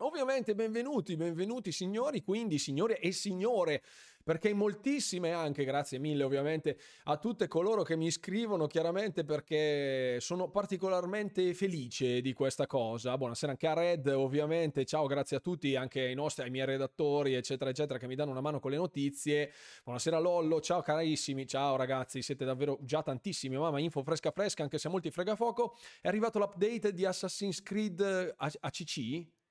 Ovviamente 0.00 0.54
benvenuti, 0.54 1.16
benvenuti 1.16 1.72
signori, 1.72 2.22
quindi 2.22 2.58
signore 2.58 2.98
e 2.98 3.12
signore, 3.12 3.82
perché 4.22 4.52
moltissime 4.52 5.32
anche, 5.32 5.64
grazie 5.64 5.98
mille 5.98 6.22
ovviamente 6.22 6.78
a 7.04 7.16
tutte 7.16 7.48
coloro 7.48 7.82
che 7.82 7.96
mi 7.96 8.10
scrivono 8.10 8.66
chiaramente 8.66 9.24
perché 9.24 10.18
sono 10.20 10.50
particolarmente 10.50 11.54
felice 11.54 12.20
di 12.20 12.34
questa 12.34 12.66
cosa. 12.66 13.16
Buonasera 13.16 13.52
anche 13.52 13.66
a 13.66 13.72
Red, 13.72 14.08
ovviamente, 14.08 14.84
ciao, 14.84 15.06
grazie 15.06 15.38
a 15.38 15.40
tutti, 15.40 15.74
anche 15.76 16.02
ai 16.02 16.14
nostri, 16.14 16.44
ai 16.44 16.50
miei 16.50 16.66
redattori, 16.66 17.32
eccetera, 17.32 17.70
eccetera, 17.70 17.98
che 17.98 18.06
mi 18.06 18.16
danno 18.16 18.32
una 18.32 18.42
mano 18.42 18.60
con 18.60 18.72
le 18.72 18.76
notizie. 18.76 19.50
Buonasera 19.82 20.18
Lollo, 20.18 20.60
ciao 20.60 20.82
carissimi, 20.82 21.46
ciao 21.46 21.74
ragazzi, 21.76 22.20
siete 22.20 22.44
davvero 22.44 22.76
già 22.82 23.02
tantissimi, 23.02 23.56
mamma, 23.56 23.80
info 23.80 24.02
fresca 24.02 24.30
fresca, 24.30 24.62
anche 24.62 24.76
se 24.76 24.90
molti 24.90 25.10
frega 25.10 25.34
fuoco. 25.36 25.74
È 26.02 26.08
arrivato 26.08 26.38
l'update 26.38 26.92
di 26.92 27.06
Assassin's 27.06 27.62
Creed 27.62 28.34
ACC? 28.36 29.45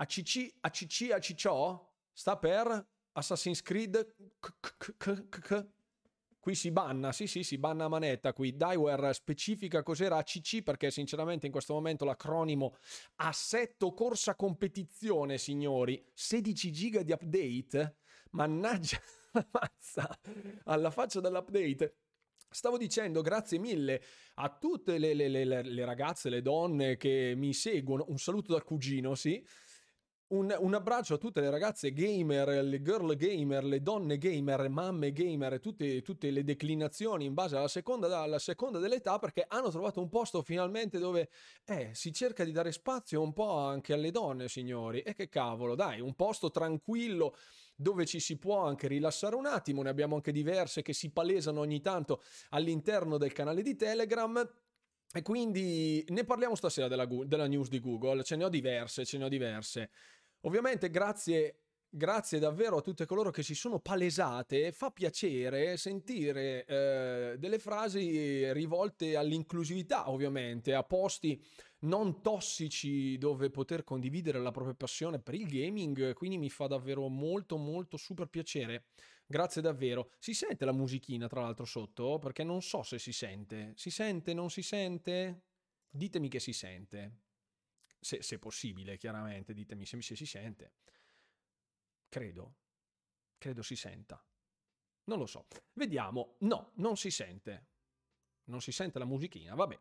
ACC, 0.00 0.54
ACC, 0.60 1.10
ACCO 1.10 1.94
sta 2.12 2.36
per 2.36 2.86
Assassin's 3.12 3.62
Creed. 3.62 4.14
Qui 6.40 6.54
si 6.54 6.70
banna, 6.70 7.12
sì 7.12 7.26
sì, 7.26 7.42
si 7.42 7.58
banna 7.58 7.84
a 7.84 7.88
manetta 7.88 8.32
qui. 8.32 8.56
Daiware 8.56 9.12
specifica 9.12 9.82
cos'era 9.82 10.16
ACC 10.18 10.62
perché 10.62 10.90
sinceramente 10.90 11.46
in 11.46 11.52
questo 11.52 11.74
momento 11.74 12.04
l'acronimo 12.04 12.76
Assetto 13.16 13.92
Corsa 13.92 14.36
Competizione, 14.36 15.36
signori, 15.36 16.02
16 16.14 16.72
giga 16.72 17.02
di 17.02 17.12
update, 17.12 17.96
mannaggia 18.30 18.98
la 19.32 19.46
mazza, 19.50 20.18
alla 20.64 20.90
faccia 20.90 21.20
dell'update. 21.20 21.96
Stavo 22.50 22.78
dicendo 22.78 23.20
grazie 23.20 23.58
mille 23.58 24.02
a 24.36 24.48
tutte 24.48 24.96
le, 24.96 25.12
le, 25.12 25.28
le, 25.28 25.44
le 25.44 25.84
ragazze, 25.84 26.30
le 26.30 26.40
donne 26.40 26.96
che 26.96 27.34
mi 27.36 27.52
seguono, 27.52 28.06
un 28.08 28.18
saluto 28.18 28.52
dal 28.52 28.64
cugino, 28.64 29.14
sì, 29.16 29.44
un, 30.28 30.54
un, 30.58 30.74
abbraccio 30.74 31.14
a 31.14 31.18
tutte 31.18 31.40
le 31.40 31.48
ragazze 31.48 31.92
gamer, 31.92 32.62
le 32.62 32.82
girl 32.82 33.16
gamer, 33.16 33.64
le 33.64 33.80
donne 33.80 34.18
gamer, 34.18 34.68
mamme 34.68 35.12
gamer, 35.12 35.58
tutte, 35.60 36.02
tutte 36.02 36.30
le 36.30 36.44
declinazioni 36.44 37.24
in 37.24 37.34
base 37.34 37.56
alla 37.56 37.68
seconda, 37.68 38.20
alla 38.20 38.38
seconda, 38.38 38.78
dell'età, 38.78 39.18
perché 39.18 39.44
hanno 39.48 39.70
trovato 39.70 40.00
un 40.00 40.08
posto 40.08 40.42
finalmente 40.42 40.98
dove 40.98 41.30
eh, 41.64 41.90
si 41.94 42.12
cerca 42.12 42.44
di 42.44 42.52
dare 42.52 42.72
spazio 42.72 43.22
un 43.22 43.32
po' 43.32 43.56
anche 43.56 43.94
alle 43.94 44.10
donne, 44.10 44.48
signori. 44.48 45.00
E 45.00 45.14
che 45.14 45.28
cavolo, 45.28 45.74
dai, 45.74 46.00
un 46.00 46.14
posto 46.14 46.50
tranquillo 46.50 47.34
dove 47.74 48.04
ci 48.06 48.20
si 48.20 48.36
può 48.38 48.64
anche 48.64 48.88
rilassare 48.88 49.34
un 49.34 49.46
attimo. 49.46 49.82
Ne 49.82 49.88
abbiamo 49.88 50.16
anche 50.16 50.32
diverse 50.32 50.82
che 50.82 50.92
si 50.92 51.10
palesano 51.10 51.60
ogni 51.60 51.80
tanto 51.80 52.22
all'interno 52.50 53.16
del 53.16 53.32
canale 53.32 53.62
di 53.62 53.76
Telegram. 53.76 54.46
E 55.10 55.22
quindi 55.22 56.04
ne 56.08 56.24
parliamo 56.24 56.54
stasera 56.54 56.86
della, 56.86 57.06
della 57.06 57.46
news 57.46 57.70
di 57.70 57.80
Google, 57.80 58.22
ce 58.24 58.36
ne 58.36 58.44
ho 58.44 58.50
diverse, 58.50 59.06
ce 59.06 59.16
ne 59.16 59.24
ho 59.24 59.28
diverse. 59.28 59.90
Ovviamente 60.42 60.88
grazie, 60.88 61.62
grazie 61.88 62.38
davvero 62.38 62.76
a 62.76 62.80
tutte 62.80 63.06
coloro 63.06 63.30
che 63.30 63.42
si 63.42 63.54
sono 63.54 63.80
palesate, 63.80 64.70
fa 64.70 64.90
piacere 64.90 65.76
sentire 65.76 66.64
eh, 66.64 67.34
delle 67.38 67.58
frasi 67.58 68.52
rivolte 68.52 69.16
all'inclusività, 69.16 70.08
ovviamente, 70.10 70.74
a 70.74 70.84
posti 70.84 71.42
non 71.80 72.22
tossici 72.22 73.18
dove 73.18 73.50
poter 73.50 73.82
condividere 73.82 74.38
la 74.38 74.52
propria 74.52 74.74
passione 74.74 75.18
per 75.18 75.34
il 75.34 75.46
gaming, 75.46 76.12
quindi 76.12 76.38
mi 76.38 76.50
fa 76.50 76.66
davvero 76.66 77.08
molto 77.08 77.56
molto 77.56 77.96
super 77.96 78.28
piacere. 78.28 78.86
Grazie 79.26 79.60
davvero. 79.60 80.10
Si 80.18 80.34
sente 80.34 80.64
la 80.64 80.72
musichina 80.72 81.26
tra 81.26 81.42
l'altro 81.42 81.66
sotto? 81.66 82.18
Perché 82.18 82.44
non 82.44 82.62
so 82.62 82.82
se 82.82 82.98
si 82.98 83.12
sente. 83.12 83.72
Si 83.76 83.90
sente? 83.90 84.32
Non 84.32 84.50
si 84.50 84.62
sente? 84.62 85.42
Ditemi 85.90 86.28
che 86.28 86.40
si 86.40 86.52
sente 86.52 87.27
se, 88.00 88.22
se 88.22 88.38
possibile, 88.38 88.96
chiaramente, 88.96 89.52
ditemi 89.52 89.86
se, 89.86 90.00
se 90.02 90.16
si 90.16 90.26
sente. 90.26 90.72
Credo, 92.08 92.56
credo 93.36 93.62
si 93.62 93.76
senta. 93.76 94.22
Non 95.04 95.18
lo 95.18 95.26
so. 95.26 95.46
Vediamo. 95.72 96.36
No, 96.40 96.72
non 96.76 96.96
si 96.96 97.10
sente. 97.10 97.66
Non 98.44 98.60
si 98.60 98.72
sente 98.72 98.98
la 98.98 99.04
musichina, 99.04 99.54
vabbè. 99.54 99.78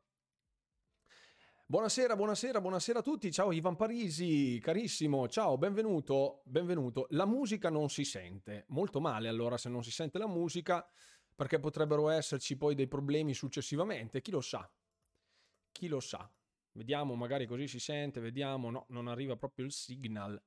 Buonasera, 1.69 2.15
buonasera, 2.15 2.61
buonasera 2.61 2.99
a 2.99 3.01
tutti. 3.01 3.29
Ciao 3.29 3.51
Ivan 3.51 3.75
Parisi, 3.75 4.57
carissimo. 4.61 5.27
Ciao, 5.27 5.57
benvenuto, 5.57 6.41
benvenuto. 6.45 7.07
La 7.09 7.25
musica 7.25 7.69
non 7.69 7.89
si 7.89 8.05
sente. 8.05 8.63
Molto 8.69 9.01
male 9.01 9.27
allora 9.27 9.57
se 9.57 9.67
non 9.67 9.83
si 9.83 9.91
sente 9.91 10.17
la 10.17 10.27
musica, 10.27 10.89
perché 11.35 11.59
potrebbero 11.59 12.07
esserci 12.07 12.55
poi 12.55 12.73
dei 12.73 12.87
problemi 12.87 13.33
successivamente. 13.33 14.21
Chi 14.21 14.31
lo 14.31 14.39
sa? 14.39 14.69
Chi 15.73 15.87
lo 15.89 15.99
sa? 15.99 16.31
Vediamo, 16.77 17.15
magari 17.15 17.47
così 17.47 17.67
si 17.67 17.79
sente, 17.79 18.19
vediamo. 18.19 18.69
No, 18.69 18.85
non 18.89 19.07
arriva 19.07 19.35
proprio 19.35 19.65
il 19.65 19.71
signal. 19.71 20.39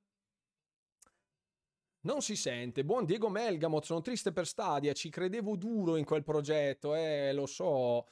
Non 2.03 2.23
si 2.23 2.37
sente. 2.37 2.85
Buon 2.85 3.05
Diego 3.05 3.29
Melgamot, 3.29 3.85
sono 3.85 4.01
triste 4.01 4.33
per 4.33 4.47
Stadia, 4.47 4.93
ci 4.93 5.11
credevo 5.11 5.57
duro 5.57 5.97
in 5.97 6.05
quel 6.05 6.23
progetto, 6.23 6.95
eh, 6.95 7.33
lo 7.33 7.47
so. 7.47 8.07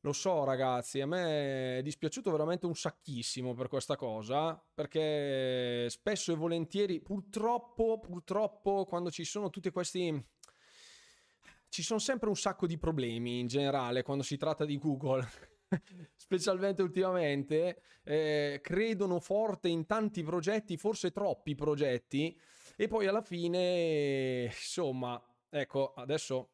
Lo 0.00 0.12
so 0.12 0.44
ragazzi, 0.44 1.00
a 1.00 1.06
me 1.06 1.78
è 1.78 1.82
dispiaciuto 1.82 2.30
veramente 2.30 2.66
un 2.66 2.74
sacchissimo 2.74 3.54
per 3.54 3.68
questa 3.68 3.96
cosa, 3.96 4.60
perché 4.74 5.88
spesso 5.88 6.32
e 6.32 6.34
volentieri, 6.34 7.00
purtroppo, 7.00 8.00
purtroppo, 8.00 8.84
quando 8.84 9.12
ci 9.12 9.24
sono 9.24 9.48
tutti 9.48 9.70
questi... 9.70 10.26
Ci 11.68 11.82
sono 11.82 12.00
sempre 12.00 12.28
un 12.28 12.36
sacco 12.36 12.66
di 12.66 12.78
problemi 12.78 13.38
in 13.38 13.46
generale 13.46 14.02
quando 14.02 14.24
si 14.24 14.36
tratta 14.36 14.64
di 14.64 14.76
Google. 14.76 15.52
Specialmente 16.14 16.82
ultimamente, 16.82 17.82
eh, 18.04 18.60
credono 18.62 19.20
forte 19.20 19.68
in 19.68 19.86
tanti 19.86 20.22
progetti, 20.22 20.76
forse 20.76 21.10
troppi 21.10 21.54
progetti, 21.54 22.38
e 22.76 22.88
poi 22.88 23.06
alla 23.06 23.22
fine, 23.22 24.44
insomma, 24.44 25.22
ecco, 25.48 25.92
adesso 25.94 26.50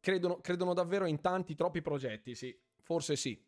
credono, 0.00 0.40
credono 0.40 0.72
davvero 0.72 1.06
in 1.06 1.20
tanti, 1.20 1.54
troppi 1.54 1.82
progetti, 1.82 2.34
sì, 2.34 2.56
forse 2.80 3.16
sì. 3.16 3.42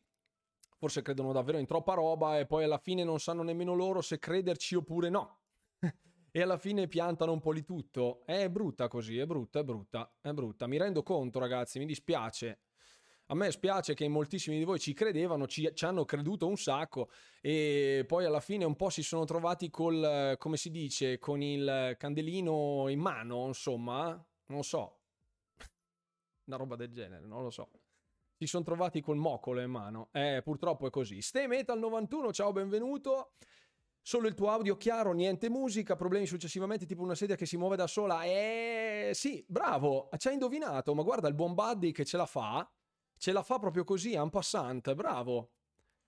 Forse 0.76 1.02
credono 1.02 1.32
davvero 1.32 1.58
in 1.58 1.66
troppa 1.66 1.94
roba 1.94 2.38
e 2.38 2.46
poi 2.46 2.62
alla 2.62 2.78
fine 2.78 3.02
non 3.02 3.18
sanno 3.18 3.42
nemmeno 3.42 3.74
loro 3.74 4.00
se 4.00 4.20
crederci 4.20 4.76
oppure 4.76 5.08
no. 5.08 5.40
e 6.30 6.40
alla 6.40 6.56
fine 6.56 6.86
piantano 6.86 7.32
un 7.32 7.40
po' 7.40 7.52
di 7.52 7.64
tutto. 7.64 8.22
È 8.24 8.48
brutta 8.48 8.86
così, 8.86 9.18
è 9.18 9.26
brutta, 9.26 9.58
è 9.58 9.64
brutta, 9.64 10.12
è 10.20 10.32
brutta. 10.32 10.68
Mi 10.68 10.76
rendo 10.76 11.02
conto, 11.02 11.40
ragazzi, 11.40 11.80
mi 11.80 11.84
dispiace. 11.84 12.60
A 13.30 13.34
me 13.34 13.50
spiace 13.50 13.92
che 13.92 14.08
moltissimi 14.08 14.56
di 14.56 14.64
voi 14.64 14.78
ci 14.78 14.94
credevano, 14.94 15.46
ci, 15.46 15.70
ci, 15.74 15.84
hanno 15.84 16.06
creduto 16.06 16.46
un 16.46 16.56
sacco 16.56 17.10
e 17.42 18.04
poi 18.06 18.24
alla 18.24 18.40
fine 18.40 18.64
un 18.64 18.74
po' 18.74 18.88
si 18.88 19.02
sono 19.02 19.26
trovati 19.26 19.68
col, 19.68 20.34
come 20.38 20.56
si 20.56 20.70
dice, 20.70 21.18
con 21.18 21.42
il 21.42 21.94
candelino 21.98 22.86
in 22.88 23.00
mano, 23.00 23.46
insomma, 23.46 24.18
non 24.46 24.64
so, 24.64 25.00
una 26.48 26.56
roba 26.56 26.76
del 26.76 26.90
genere, 26.90 27.26
non 27.26 27.42
lo 27.42 27.50
so. 27.50 27.68
Si 28.38 28.46
sono 28.46 28.64
trovati 28.64 29.02
col 29.02 29.16
moccolo 29.16 29.60
in 29.60 29.70
mano. 29.70 30.08
Eh, 30.12 30.40
purtroppo 30.42 30.86
è 30.86 30.90
così. 30.90 31.20
Stay 31.20 31.48
Metal 31.48 31.78
91, 31.78 32.32
ciao, 32.32 32.52
benvenuto. 32.52 33.32
Solo 34.00 34.26
il 34.28 34.34
tuo 34.34 34.48
audio 34.48 34.76
chiaro, 34.78 35.12
niente 35.12 35.50
musica, 35.50 35.96
problemi 35.96 36.24
successivamente, 36.24 36.86
tipo 36.86 37.02
una 37.02 37.16
sedia 37.16 37.36
che 37.36 37.44
si 37.44 37.58
muove 37.58 37.76
da 37.76 37.86
sola. 37.86 38.22
Eh, 38.22 39.10
sì, 39.12 39.44
bravo, 39.46 40.08
ci 40.16 40.28
hai 40.28 40.34
indovinato, 40.34 40.94
ma 40.94 41.02
guarda 41.02 41.28
il 41.28 41.34
buon 41.34 41.52
Buddy 41.52 41.92
che 41.92 42.06
ce 42.06 42.16
la 42.16 42.24
fa 42.24 42.66
ce 43.18 43.32
la 43.32 43.42
fa 43.42 43.58
proprio 43.58 43.84
così, 43.84 44.14
en 44.14 44.30
passant, 44.30 44.94
bravo. 44.94 45.50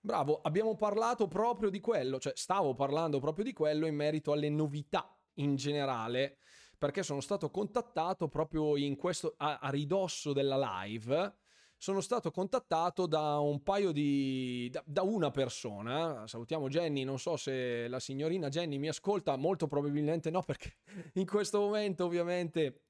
Bravo, 0.03 0.41
abbiamo 0.41 0.75
parlato 0.75 1.27
proprio 1.27 1.69
di 1.69 1.79
quello, 1.79 2.19
cioè 2.19 2.33
stavo 2.35 2.73
parlando 2.73 3.19
proprio 3.19 3.45
di 3.45 3.53
quello 3.53 3.85
in 3.85 3.93
merito 3.93 4.31
alle 4.31 4.49
novità 4.49 5.15
in 5.35 5.55
generale, 5.55 6.37
perché 6.75 7.03
sono 7.03 7.21
stato 7.21 7.51
contattato 7.51 8.27
proprio 8.27 8.75
in 8.77 8.95
questo, 8.95 9.35
a, 9.37 9.59
a 9.59 9.69
ridosso 9.69 10.33
della 10.33 10.83
live, 10.83 11.35
sono 11.77 12.01
stato 12.01 12.31
contattato 12.31 13.05
da 13.05 13.39
un 13.39 13.61
paio 13.63 13.91
di... 13.91 14.69
Da, 14.71 14.83
da, 14.85 15.01
una 15.01 15.31
persona, 15.31 16.27
salutiamo 16.27 16.67
Jenny, 16.67 17.03
non 17.03 17.19
so 17.19 17.37
se 17.37 17.87
la 17.87 17.99
signorina 17.99 18.49
Jenny 18.49 18.77
mi 18.77 18.87
ascolta, 18.87 19.35
molto 19.35 19.67
probabilmente 19.67 20.29
no 20.29 20.41
perché 20.41 20.77
in 21.13 21.25
questo 21.25 21.59
momento 21.59 22.05
ovviamente 22.05 22.81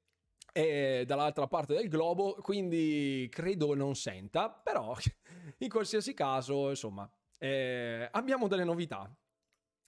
è 0.50 1.04
dall'altra 1.06 1.46
parte 1.46 1.74
del 1.74 1.88
globo, 1.88 2.34
quindi 2.34 3.28
credo 3.30 3.74
non 3.74 3.94
senta, 3.94 4.50
però 4.50 4.96
in 5.58 5.68
qualsiasi 5.68 6.14
caso, 6.14 6.70
insomma, 6.70 7.08
eh, 7.38 8.08
abbiamo 8.10 8.48
delle 8.48 8.64
novità. 8.64 9.14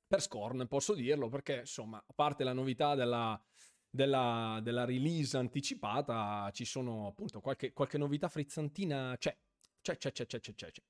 Per 0.07 0.21
Scorn 0.21 0.67
posso 0.69 0.95
dirlo 0.95 1.29
perché, 1.29 1.61
insomma, 1.61 1.97
a 1.99 2.13
parte 2.15 2.45
la 2.45 2.53
novità 2.53 2.95
della, 2.95 3.41
della, 3.89 4.61
della 4.63 4.85
release 4.85 5.37
anticipata, 5.37 6.51
ci 6.53 6.65
sono 6.65 7.07
appunto 7.09 7.41
qualche, 7.41 7.73
qualche 7.73 7.99
novità 7.99 8.29
frizzantina, 8.29 9.17
c'è, 9.19 9.37
c'è, 9.81 9.97
c'è, 9.97 10.13
c'è, 10.13 10.27
c'è, 10.27 10.41
c'è, 10.41 10.55
c'è. 10.55 10.83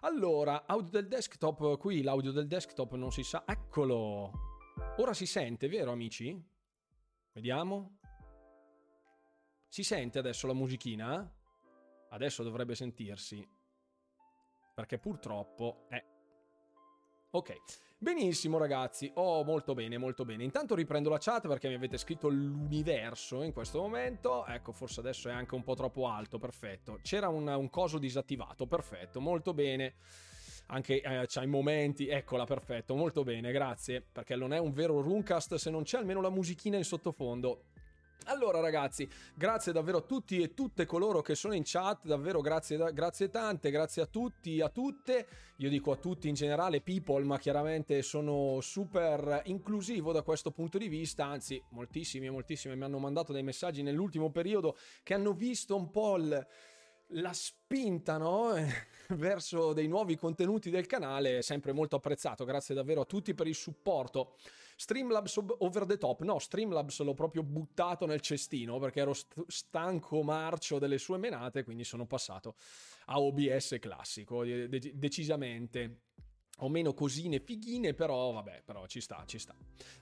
Allora, 0.00 0.64
audio 0.66 0.90
del 0.90 1.08
desktop, 1.08 1.76
qui 1.76 2.02
l'audio 2.02 2.32
del 2.32 2.46
desktop 2.46 2.94
non 2.94 3.10
si 3.12 3.22
sa, 3.22 3.44
eccolo. 3.46 4.30
Ora 4.98 5.12
si 5.12 5.26
sente, 5.26 5.68
vero 5.68 5.92
amici? 5.92 6.40
Vediamo. 7.32 7.97
Si 9.68 9.82
sente 9.82 10.18
adesso 10.18 10.46
la 10.46 10.54
musichina? 10.54 11.30
Adesso 12.10 12.42
dovrebbe 12.42 12.74
sentirsi. 12.74 13.46
Perché 14.74 14.98
purtroppo... 14.98 15.86
Eh. 15.90 16.04
Ok. 17.30 17.54
Benissimo 18.00 18.58
ragazzi, 18.58 19.10
oh 19.14 19.42
molto 19.42 19.74
bene, 19.74 19.98
molto 19.98 20.24
bene. 20.24 20.44
Intanto 20.44 20.76
riprendo 20.76 21.10
la 21.10 21.18
chat 21.18 21.48
perché 21.48 21.68
mi 21.68 21.74
avete 21.74 21.98
scritto 21.98 22.28
l'universo 22.28 23.42
in 23.42 23.52
questo 23.52 23.80
momento. 23.80 24.46
Ecco, 24.46 24.72
forse 24.72 25.00
adesso 25.00 25.28
è 25.28 25.32
anche 25.32 25.56
un 25.56 25.64
po' 25.64 25.74
troppo 25.74 26.06
alto, 26.06 26.38
perfetto. 26.38 27.00
C'era 27.02 27.28
un, 27.28 27.48
un 27.48 27.68
coso 27.68 27.98
disattivato, 27.98 28.66
perfetto, 28.66 29.20
molto 29.20 29.52
bene. 29.52 29.96
Anche 30.68 31.00
eh, 31.00 31.24
c'ha 31.26 31.42
i 31.42 31.48
momenti, 31.48 32.08
eccola, 32.08 32.44
perfetto, 32.44 32.94
molto 32.94 33.24
bene, 33.24 33.50
grazie. 33.50 34.00
Perché 34.00 34.36
non 34.36 34.52
è 34.52 34.58
un 34.58 34.72
vero 34.72 35.00
Runcast 35.00 35.56
se 35.56 35.68
non 35.68 35.82
c'è 35.82 35.98
almeno 35.98 36.20
la 36.20 36.30
musichina 36.30 36.76
in 36.76 36.84
sottofondo. 36.84 37.64
Allora 38.24 38.60
ragazzi, 38.60 39.08
grazie 39.34 39.72
davvero 39.72 39.98
a 39.98 40.02
tutti 40.02 40.40
e 40.42 40.52
tutte 40.52 40.84
coloro 40.84 41.22
che 41.22 41.34
sono 41.34 41.54
in 41.54 41.62
chat, 41.64 42.04
davvero 42.04 42.40
grazie, 42.40 42.92
grazie 42.92 43.30
tante, 43.30 43.70
grazie 43.70 44.02
a 44.02 44.06
tutti, 44.06 44.60
a 44.60 44.68
tutte, 44.68 45.26
io 45.56 45.70
dico 45.70 45.92
a 45.92 45.96
tutti 45.96 46.28
in 46.28 46.34
generale, 46.34 46.82
people, 46.82 47.24
ma 47.24 47.38
chiaramente 47.38 48.02
sono 48.02 48.60
super 48.60 49.42
inclusivo 49.46 50.12
da 50.12 50.22
questo 50.22 50.50
punto 50.50 50.76
di 50.76 50.88
vista, 50.88 51.24
anzi 51.24 51.62
moltissimi 51.70 52.26
e 52.26 52.30
moltissimi 52.30 52.76
mi 52.76 52.84
hanno 52.84 52.98
mandato 52.98 53.32
dei 53.32 53.42
messaggi 53.42 53.82
nell'ultimo 53.82 54.30
periodo 54.30 54.76
che 55.02 55.14
hanno 55.14 55.32
visto 55.32 55.74
un 55.74 55.90
po' 55.90 56.16
il 56.16 56.46
la 57.12 57.32
spinta 57.32 58.18
no? 58.18 58.52
verso 59.16 59.72
dei 59.72 59.86
nuovi 59.86 60.16
contenuti 60.16 60.70
del 60.70 60.86
canale 60.86 61.42
sempre 61.42 61.72
molto 61.72 61.96
apprezzato. 61.96 62.44
Grazie 62.44 62.74
davvero 62.74 63.02
a 63.02 63.06
tutti 63.06 63.34
per 63.34 63.46
il 63.46 63.54
supporto. 63.54 64.36
Streamlabs 64.80 65.40
over 65.58 65.86
the 65.86 65.98
top, 65.98 66.22
no, 66.22 66.38
Streamlabs 66.38 67.00
l'ho 67.00 67.12
proprio 67.12 67.42
buttato 67.42 68.06
nel 68.06 68.20
cestino 68.20 68.78
perché 68.78 69.00
ero 69.00 69.12
st- 69.12 69.42
stanco 69.48 70.22
marcio 70.22 70.78
delle 70.78 70.98
sue 70.98 71.18
menate, 71.18 71.64
quindi 71.64 71.82
sono 71.82 72.06
passato 72.06 72.54
a 73.06 73.20
OBS 73.20 73.78
classico, 73.80 74.44
de- 74.44 74.92
decisamente 74.94 76.02
o 76.58 76.68
meno 76.68 76.94
cosine 76.94 77.40
fighine, 77.40 77.92
però 77.92 78.30
vabbè, 78.30 78.62
però 78.64 78.86
ci 78.86 79.00
sta, 79.00 79.24
ci 79.26 79.40
sta. 79.40 79.52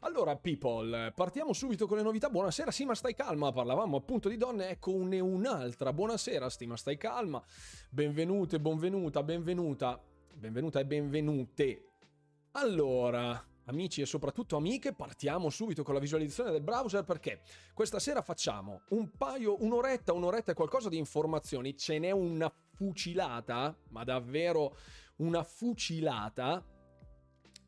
Allora, 0.00 0.36
people, 0.36 1.10
partiamo 1.14 1.54
subito 1.54 1.86
con 1.86 1.96
le 1.96 2.02
novità. 2.02 2.28
Buonasera, 2.28 2.70
sì, 2.70 2.84
ma 2.84 2.94
stai 2.94 3.14
calma. 3.14 3.52
Parlavamo 3.52 3.96
appunto 3.96 4.28
di 4.28 4.36
donne, 4.36 4.68
ecco 4.68 4.92
un'altra. 4.92 5.94
Buonasera, 5.94 6.50
Stima, 6.50 6.76
stai 6.76 6.98
calma. 6.98 7.42
Benvenute, 7.88 8.60
benvenuta, 8.60 9.22
benvenuta. 9.22 10.02
Benvenuta 10.34 10.80
e 10.80 10.84
benvenute. 10.84 11.84
Allora, 12.52 13.42
amici 13.66 14.00
e 14.00 14.06
soprattutto 14.06 14.56
amiche, 14.56 14.92
partiamo 14.92 15.50
subito 15.50 15.82
con 15.82 15.94
la 15.94 16.00
visualizzazione 16.00 16.50
del 16.50 16.62
browser 16.62 17.04
perché 17.04 17.40
questa 17.74 17.98
sera 17.98 18.22
facciamo 18.22 18.82
un 18.90 19.10
paio, 19.16 19.62
un'oretta, 19.62 20.12
un'oretta 20.12 20.52
e 20.52 20.54
qualcosa 20.54 20.88
di 20.88 20.98
informazioni. 20.98 21.76
Ce 21.76 21.98
n'è 21.98 22.10
una 22.10 22.52
fucilata, 22.74 23.76
ma 23.90 24.04
davvero 24.04 24.76
una 25.16 25.42
fucilata 25.42 26.64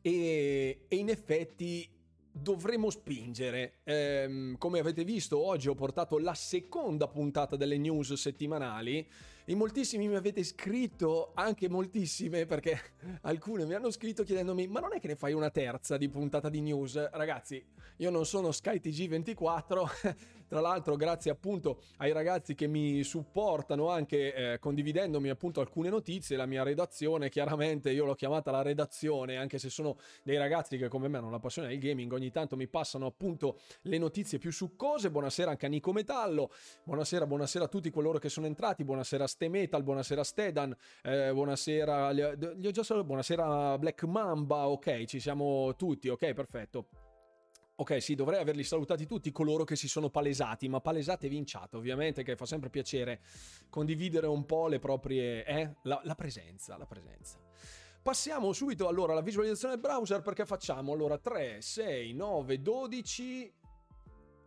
e, 0.01 0.85
e 0.87 0.95
in 0.95 1.09
effetti 1.09 1.97
dovremo 2.31 2.89
spingere. 2.89 3.79
Ehm, 3.83 4.57
come 4.57 4.79
avete 4.79 5.03
visto, 5.03 5.43
oggi 5.43 5.67
ho 5.67 5.75
portato 5.75 6.17
la 6.17 6.33
seconda 6.33 7.07
puntata 7.07 7.55
delle 7.55 7.77
news 7.77 8.13
settimanali. 8.13 9.07
In 9.49 9.57
moltissimi 9.57 10.07
mi 10.07 10.15
avete 10.15 10.43
scritto, 10.43 11.31
anche 11.33 11.67
moltissime, 11.69 12.45
perché 12.45 12.79
alcune 13.21 13.65
mi 13.65 13.73
hanno 13.73 13.89
scritto 13.89 14.23
chiedendomi: 14.23 14.67
Ma 14.67 14.79
non 14.79 14.93
è 14.93 14.99
che 14.99 15.07
ne 15.07 15.15
fai 15.15 15.33
una 15.33 15.49
terza 15.49 15.97
di 15.97 16.07
puntata 16.07 16.49
di 16.49 16.61
news? 16.61 17.09
Ragazzi, 17.09 17.65
io 17.97 18.11
non 18.11 18.27
sono 18.27 18.49
SkyTG24 18.49 20.15
Tra 20.49 20.61
l'altro, 20.61 20.95
grazie 20.95 21.29
appunto 21.29 21.83
ai 21.97 22.11
ragazzi 22.11 22.55
che 22.55 22.65
mi 22.65 23.03
supportano 23.03 23.89
anche 23.89 24.33
eh, 24.33 24.57
condividendomi 24.57 25.29
appunto 25.29 25.61
alcune 25.61 25.89
notizie, 25.89 26.37
la 26.37 26.47
mia 26.47 26.63
redazione, 26.63 27.29
chiaramente 27.29 27.91
io 27.91 28.03
l'ho 28.03 28.15
chiamata 28.15 28.49
la 28.49 28.63
redazione, 28.63 29.37
anche 29.37 29.59
se 29.59 29.69
sono 29.69 29.97
dei 30.23 30.37
ragazzi 30.37 30.75
che 30.79 30.87
come 30.87 31.07
me 31.07 31.19
hanno 31.19 31.29
la 31.29 31.37
passione 31.37 31.67
del 31.67 31.77
gaming, 31.77 32.11
ogni 32.11 32.31
tanto 32.31 32.55
mi 32.55 32.67
passano 32.67 33.05
appunto 33.05 33.59
le 33.81 33.99
notizie 33.99 34.39
più 34.39 34.51
succose. 34.51 35.11
Buonasera 35.11 35.51
anche 35.51 35.67
a 35.67 35.69
Nico 35.69 35.91
Metallo, 35.91 36.51
buonasera, 36.83 37.27
buonasera 37.27 37.65
a 37.65 37.67
tutti 37.67 37.91
coloro 37.91 38.17
che 38.17 38.29
sono 38.29 38.47
entrati, 38.47 38.83
buonasera 38.83 39.25
a 39.25 39.27
Ste 39.27 39.49
Metal, 39.49 39.83
buonasera 39.83 40.21
a 40.21 40.23
Stedan, 40.23 40.75
eh, 41.03 41.31
buonasera, 41.31 42.11
gli 42.11 42.65
ho 42.65 42.71
già 42.71 42.81
saluto, 42.81 43.05
buonasera 43.05 43.77
Black 43.77 44.03
Mamba, 44.05 44.67
ok, 44.67 45.05
ci 45.05 45.19
siamo 45.19 45.75
tutti, 45.75 46.09
ok, 46.09 46.33
perfetto. 46.33 47.08
Ok, 47.79 48.01
sì, 48.01 48.13
dovrei 48.13 48.41
averli 48.41 48.65
salutati 48.65 49.05
tutti 49.05 49.31
coloro 49.31 49.63
che 49.63 49.77
si 49.77 49.87
sono 49.87 50.09
palesati, 50.09 50.67
ma 50.67 50.81
palesatevi 50.81 51.37
in 51.37 51.45
chat, 51.45 51.75
ovviamente, 51.75 52.23
che 52.23 52.35
fa 52.35 52.45
sempre 52.45 52.69
piacere 52.69 53.21
condividere 53.69 54.27
un 54.27 54.45
po' 54.45 54.67
le 54.67 54.79
proprie... 54.79 55.45
Eh? 55.45 55.75
La, 55.83 56.01
la 56.03 56.13
presenza, 56.13 56.75
la 56.75 56.85
presenza. 56.85 57.39
Passiamo 58.01 58.51
subito 58.51 58.89
allora 58.89 59.13
alla 59.13 59.21
visualizzazione 59.21 59.75
del 59.75 59.81
browser 59.81 60.21
perché 60.21 60.45
facciamo 60.45 60.91
allora 60.91 61.17
3, 61.17 61.61
6, 61.61 62.13
9, 62.13 62.61
12... 62.61 63.53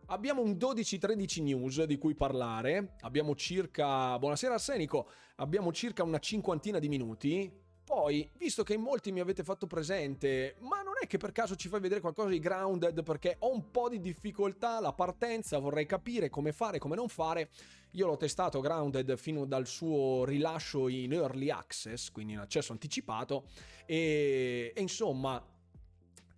Abbiamo 0.07 0.43
un 0.43 0.51
12-13 0.51 1.41
news 1.41 1.83
di 1.85 1.97
cui 1.97 2.13
parlare, 2.13 2.97
abbiamo 2.99 3.33
circa... 3.33 4.19
Buonasera 4.19 4.53
Arsenico, 4.53 5.09
abbiamo 5.37 5.73
circa 5.73 6.03
una 6.03 6.19
cinquantina 6.19 6.77
di 6.77 6.87
minuti, 6.87 7.51
poi, 7.83 8.29
visto 8.37 8.63
che 8.63 8.73
in 8.73 8.81
molti 8.81 9.11
mi 9.11 9.19
avete 9.19 9.43
fatto 9.43 9.67
presente, 9.67 10.55
ma 10.59 10.81
non 10.81 10.93
è 11.01 11.07
che 11.07 11.17
per 11.17 11.31
caso 11.31 11.55
ci 11.55 11.67
fai 11.67 11.79
vedere 11.79 12.01
qualcosa 12.01 12.29
di 12.29 12.39
grounded 12.39 13.03
perché 13.03 13.35
ho 13.39 13.53
un 13.53 13.71
po' 13.71 13.89
di 13.89 13.99
difficoltà 13.99 14.77
alla 14.77 14.93
partenza, 14.93 15.59
vorrei 15.59 15.85
capire 15.85 16.29
come 16.29 16.53
fare, 16.53 16.79
come 16.79 16.95
non 16.95 17.09
fare. 17.09 17.49
Io 17.91 18.07
l'ho 18.07 18.17
testato 18.17 18.59
grounded 18.59 19.15
fino 19.17 19.45
dal 19.45 19.67
suo 19.67 20.25
rilascio 20.25 20.87
in 20.87 21.13
early 21.13 21.49
access, 21.49 22.09
quindi 22.09 22.33
in 22.33 22.39
accesso 22.39 22.71
anticipato, 22.71 23.45
e, 23.85 24.71
e 24.73 24.81
insomma 24.81 25.45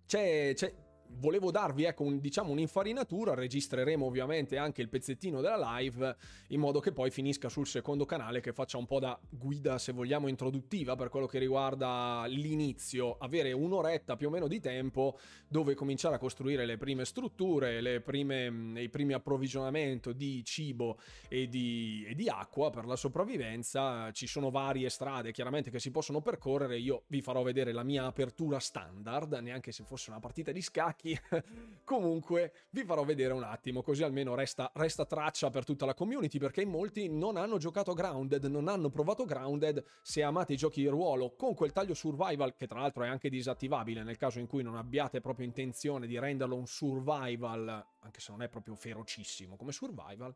c'è, 0.06 0.52
c'è 0.54 0.72
volevo 1.18 1.50
darvi 1.50 1.84
ecco 1.84 2.02
un, 2.02 2.20
diciamo 2.20 2.50
un'infarinatura, 2.50 3.34
registreremo 3.34 4.04
ovviamente 4.04 4.56
anche 4.56 4.82
il 4.82 4.88
pezzettino 4.88 5.40
della 5.40 5.78
live 5.78 6.16
in 6.48 6.60
modo 6.60 6.80
che 6.80 6.92
poi 6.92 7.10
finisca 7.10 7.48
sul 7.48 7.66
secondo 7.66 8.04
canale 8.04 8.40
che 8.40 8.52
faccia 8.52 8.78
un 8.78 8.86
po' 8.86 8.98
da 8.98 9.18
guida 9.28 9.78
se 9.78 9.92
vogliamo 9.92 10.28
introduttiva 10.28 10.94
per 10.96 11.08
quello 11.08 11.26
che 11.26 11.38
riguarda 11.38 12.24
l'inizio, 12.26 13.16
avere 13.18 13.52
un'oretta 13.52 14.16
più 14.16 14.28
o 14.28 14.30
meno 14.30 14.48
di 14.48 14.60
tempo 14.60 15.18
dove 15.48 15.74
cominciare 15.74 16.16
a 16.16 16.18
costruire 16.18 16.66
le 16.66 16.76
prime 16.76 17.04
strutture, 17.04 17.80
le 17.80 18.00
prime, 18.00 18.80
i 18.80 18.88
primi 18.88 19.12
approvvigionamento 19.12 20.12
di 20.12 20.44
cibo 20.44 20.98
e 21.28 21.48
di, 21.48 22.04
e 22.08 22.14
di 22.14 22.28
acqua 22.28 22.70
per 22.70 22.84
la 22.84 22.96
sopravvivenza, 22.96 24.10
ci 24.12 24.26
sono 24.26 24.50
varie 24.50 24.88
strade 24.88 25.32
chiaramente 25.32 25.70
che 25.70 25.78
si 25.78 25.90
possono 25.90 26.20
percorrere, 26.20 26.78
io 26.78 27.04
vi 27.08 27.22
farò 27.22 27.42
vedere 27.42 27.72
la 27.72 27.82
mia 27.82 28.04
apertura 28.06 28.58
standard, 28.58 29.32
neanche 29.34 29.72
se 29.72 29.84
fosse 29.84 30.10
una 30.10 30.20
partita 30.20 30.52
di 30.52 30.60
scacchi 30.60 31.05
Comunque 31.84 32.52
vi 32.70 32.84
farò 32.84 33.04
vedere 33.04 33.32
un 33.32 33.44
attimo, 33.44 33.82
così 33.82 34.02
almeno 34.02 34.34
resta, 34.34 34.70
resta 34.74 35.04
traccia 35.04 35.50
per 35.50 35.64
tutta 35.64 35.86
la 35.86 35.94
community, 35.94 36.38
perché 36.38 36.62
in 36.62 36.70
molti 36.70 37.08
non 37.08 37.36
hanno 37.36 37.58
giocato 37.58 37.92
Grounded, 37.94 38.44
non 38.46 38.66
hanno 38.66 38.88
provato 38.88 39.24
Grounded. 39.24 39.84
Se 40.02 40.22
amate 40.22 40.54
i 40.54 40.56
giochi 40.56 40.80
di 40.80 40.88
ruolo 40.88 41.34
con 41.36 41.54
quel 41.54 41.72
taglio 41.72 41.94
survival, 41.94 42.56
che 42.56 42.66
tra 42.66 42.80
l'altro 42.80 43.04
è 43.04 43.08
anche 43.08 43.28
disattivabile 43.28 44.02
nel 44.02 44.16
caso 44.16 44.40
in 44.40 44.46
cui 44.46 44.62
non 44.62 44.76
abbiate 44.76 45.20
proprio 45.20 45.46
intenzione 45.46 46.06
di 46.06 46.18
renderlo 46.18 46.56
un 46.56 46.66
survival, 46.66 47.86
anche 48.00 48.20
se 48.20 48.32
non 48.32 48.42
è 48.42 48.48
proprio 48.48 48.74
ferocissimo 48.74 49.56
come 49.56 49.72
survival, 49.72 50.34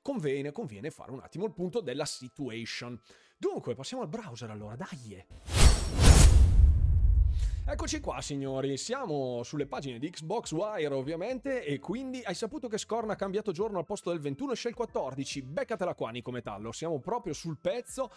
conviene, 0.00 0.52
conviene 0.52 0.90
fare 0.90 1.10
un 1.10 1.20
attimo 1.20 1.46
il 1.46 1.52
punto 1.52 1.80
della 1.80 2.04
situation. 2.04 3.00
Dunque, 3.36 3.74
passiamo 3.74 4.02
al 4.02 4.08
browser 4.08 4.50
allora, 4.50 4.76
dai! 4.76 5.63
Eccoci 7.66 8.00
qua 8.00 8.20
signori, 8.20 8.76
siamo 8.76 9.42
sulle 9.42 9.64
pagine 9.64 9.98
di 9.98 10.10
Xbox 10.10 10.52
Wire 10.52 10.92
ovviamente 10.92 11.64
e 11.64 11.78
quindi 11.78 12.20
hai 12.22 12.34
saputo 12.34 12.68
che 12.68 12.76
Scorn 12.76 13.08
ha 13.08 13.16
cambiato 13.16 13.52
giorno 13.52 13.78
al 13.78 13.86
posto 13.86 14.10
del 14.10 14.20
21 14.20 14.52
esce 14.52 14.68
il 14.68 14.74
14, 14.74 15.40
beccatela 15.40 15.94
qua 15.94 16.10
Nico 16.10 16.30
Metallo, 16.30 16.72
siamo 16.72 17.00
proprio 17.00 17.32
sul 17.32 17.56
pezzo. 17.58 18.10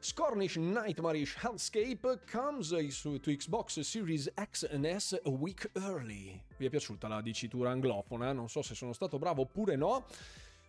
Scornish 0.00 0.56
Nightmarish 0.56 1.36
Hellscape 1.40 2.22
comes 2.28 2.70
to 3.00 3.20
Xbox 3.20 3.78
Series 3.80 4.32
X 4.34 4.68
and 4.68 4.84
S 4.84 5.20
a 5.24 5.30
week 5.30 5.70
early. 5.74 6.42
Vi 6.56 6.66
è 6.66 6.68
piaciuta 6.68 7.06
la 7.06 7.20
dicitura 7.20 7.70
anglofona? 7.70 8.32
Non 8.32 8.48
so 8.48 8.62
se 8.62 8.74
sono 8.74 8.92
stato 8.92 9.16
bravo 9.20 9.42
oppure 9.42 9.76
no, 9.76 10.06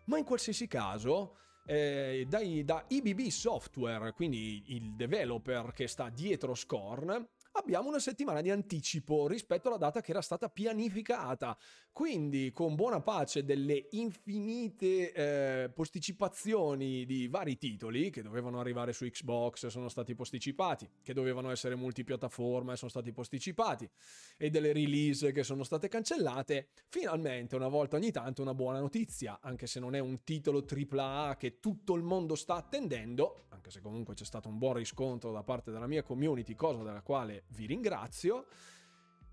ma 0.06 0.20
in 0.20 0.24
qualsiasi 0.24 0.68
caso... 0.68 1.36
Eh, 1.66 2.26
dai, 2.28 2.64
da 2.64 2.84
IBB 2.88 3.28
Software, 3.28 4.14
quindi 4.14 4.64
il 4.68 4.96
developer 4.96 5.72
che 5.72 5.88
sta 5.88 6.10
dietro 6.10 6.56
Scorn, 6.56 7.28
abbiamo 7.60 7.90
una 7.90 8.00
settimana 8.00 8.42
di 8.42 8.50
anticipo 8.50 9.28
rispetto 9.28 9.68
alla 9.68 9.78
data 9.78 10.02
che 10.02 10.12
era 10.12 10.22
stata 10.22 10.50
pianificata. 10.50 11.58
Quindi, 12.00 12.54
con 12.54 12.76
buona 12.76 13.02
pace 13.02 13.44
delle 13.44 13.88
infinite 13.90 15.12
eh, 15.12 15.70
posticipazioni 15.70 17.04
di 17.06 17.28
vari 17.28 17.58
titoli 17.58 18.10
che 18.10 18.22
dovevano 18.22 18.62
arrivare 18.62 18.94
su 18.94 19.04
Xbox 19.06 19.68
sono 19.68 19.90
stati 19.90 20.16
posticipati, 20.16 20.90
che 21.04 21.12
dovevano 21.12 21.52
essere 21.52 21.76
multipiattaforma 21.76 22.72
e 22.72 22.78
sono 22.78 22.90
stati 22.90 23.12
posticipati, 23.12 23.90
e 24.38 24.50
delle 24.50 24.72
release 24.72 25.34
che 25.34 25.44
sono 25.44 25.64
state 25.64 25.90
cancellate, 25.90 26.70
finalmente 26.88 27.58
una 27.58 27.68
volta 27.68 27.98
ogni 27.98 28.12
tanto 28.12 28.44
una 28.44 28.54
buona 28.54 28.80
notizia, 28.80 29.40
anche 29.42 29.68
se 29.68 29.82
non 29.82 29.94
è 29.94 30.00
un 30.00 30.24
titolo 30.24 30.66
AAA 30.66 31.36
che 31.36 31.60
tutto 31.60 31.96
il 31.96 32.04
mondo 32.04 32.36
sta 32.36 32.56
attendendo, 32.56 33.48
anche 33.50 33.72
se 33.72 33.82
comunque 33.82 34.14
c'è 34.14 34.24
stato 34.24 34.48
un 34.48 34.58
buon 34.58 34.76
riscontro 34.76 35.34
da 35.34 35.44
parte 35.44 35.70
della 35.70 35.86
mia 35.86 36.02
community, 36.02 36.56
cosa 36.56 36.82
della 36.82 37.02
quale 37.02 37.44
vi 37.50 37.66
ringrazio. 37.66 38.46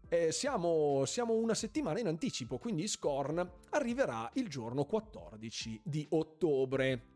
Eh, 0.09 0.31
siamo, 0.31 1.05
siamo, 1.05 1.35
una 1.35 1.55
settimana 1.55 1.99
in 1.99 2.07
anticipo, 2.07 2.59
quindi 2.59 2.87
Scorn 2.87 3.45
arriverà 3.71 4.31
il 4.35 4.49
giorno 4.49 4.85
14 4.85 5.81
di 5.83 6.07
ottobre. 6.11 7.15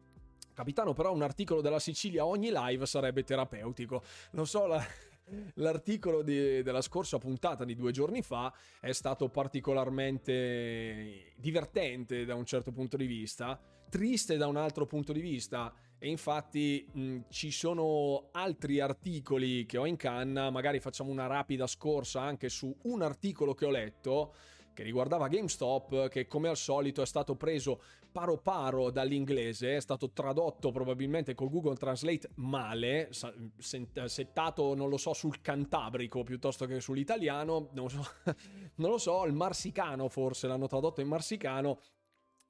Capitano, 0.52 0.92
però 0.92 1.12
un 1.12 1.22
articolo 1.22 1.60
della 1.60 1.78
Sicilia 1.78 2.26
ogni 2.26 2.50
live 2.52 2.86
sarebbe 2.86 3.22
terapeutico. 3.22 4.02
Non 4.32 4.48
so, 4.48 4.66
la, 4.66 4.84
l'articolo 5.54 6.22
di, 6.22 6.62
della 6.62 6.82
scorsa 6.82 7.18
puntata 7.18 7.64
di 7.64 7.76
due 7.76 7.92
giorni 7.92 8.22
fa 8.22 8.52
è 8.80 8.90
stato 8.90 9.28
particolarmente 9.28 11.34
divertente 11.36 12.24
da 12.24 12.34
un 12.34 12.44
certo 12.44 12.72
punto 12.72 12.96
di 12.96 13.06
vista, 13.06 13.56
triste 13.88 14.36
da 14.36 14.48
un 14.48 14.56
altro 14.56 14.86
punto 14.86 15.12
di 15.12 15.20
vista 15.20 15.72
e 16.02 16.08
infatti 16.08 16.88
mh, 16.90 17.18
ci 17.28 17.50
sono 17.50 18.30
altri 18.32 18.80
articoli 18.80 19.66
che 19.66 19.76
ho 19.76 19.84
in 19.84 19.96
canna, 19.96 20.48
magari 20.48 20.80
facciamo 20.80 21.10
una 21.10 21.26
rapida 21.26 21.66
scorsa 21.66 22.22
anche 22.22 22.48
su 22.48 22.74
un 22.84 23.02
articolo 23.02 23.52
che 23.52 23.66
ho 23.66 23.70
letto 23.70 24.34
che 24.72 24.82
riguardava 24.82 25.28
GameStop, 25.28 26.08
che 26.08 26.26
come 26.26 26.48
al 26.48 26.56
solito 26.56 27.02
è 27.02 27.06
stato 27.06 27.34
preso 27.36 27.82
paro 28.10 28.38
paro 28.38 28.90
dall'inglese, 28.90 29.76
è 29.76 29.80
stato 29.80 30.10
tradotto 30.10 30.70
probabilmente 30.70 31.34
col 31.34 31.50
Google 31.50 31.76
Translate 31.76 32.30
male, 32.36 33.10
settato 33.58 34.74
non 34.74 34.88
lo 34.88 34.96
so 34.96 35.12
sul 35.12 35.42
cantabrico 35.42 36.22
piuttosto 36.22 36.64
che 36.64 36.80
sull'italiano, 36.80 37.68
non, 37.72 37.90
so, 37.90 38.02
non 38.76 38.90
lo 38.90 38.98
so, 38.98 39.24
il 39.26 39.34
marsicano 39.34 40.08
forse 40.08 40.46
l'hanno 40.46 40.66
tradotto 40.66 41.02
in 41.02 41.08
marsicano 41.08 41.80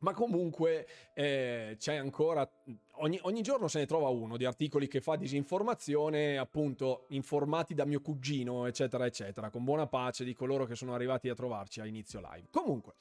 ma 0.00 0.12
comunque 0.12 0.86
eh, 1.14 1.76
c'è 1.78 1.96
ancora, 1.96 2.48
ogni, 2.96 3.18
ogni, 3.22 3.42
giorno 3.42 3.68
se 3.68 3.80
ne 3.80 3.86
trova 3.86 4.08
uno 4.08 4.36
di 4.36 4.44
articoli 4.44 4.88
che 4.88 5.00
fa 5.00 5.16
disinformazione, 5.16 6.38
appunto 6.38 7.06
informati 7.08 7.74
da 7.74 7.84
mio 7.84 8.00
cugino, 8.00 8.66
eccetera, 8.66 9.06
eccetera, 9.06 9.50
con 9.50 9.64
buona 9.64 9.86
pace 9.86 10.24
di 10.24 10.34
coloro 10.34 10.64
che 10.64 10.74
sono 10.74 10.94
arrivati 10.94 11.28
a 11.28 11.34
trovarci 11.34 11.80
a 11.80 11.86
inizio 11.86 12.20
live. 12.20 12.48
Comunque, 12.50 12.94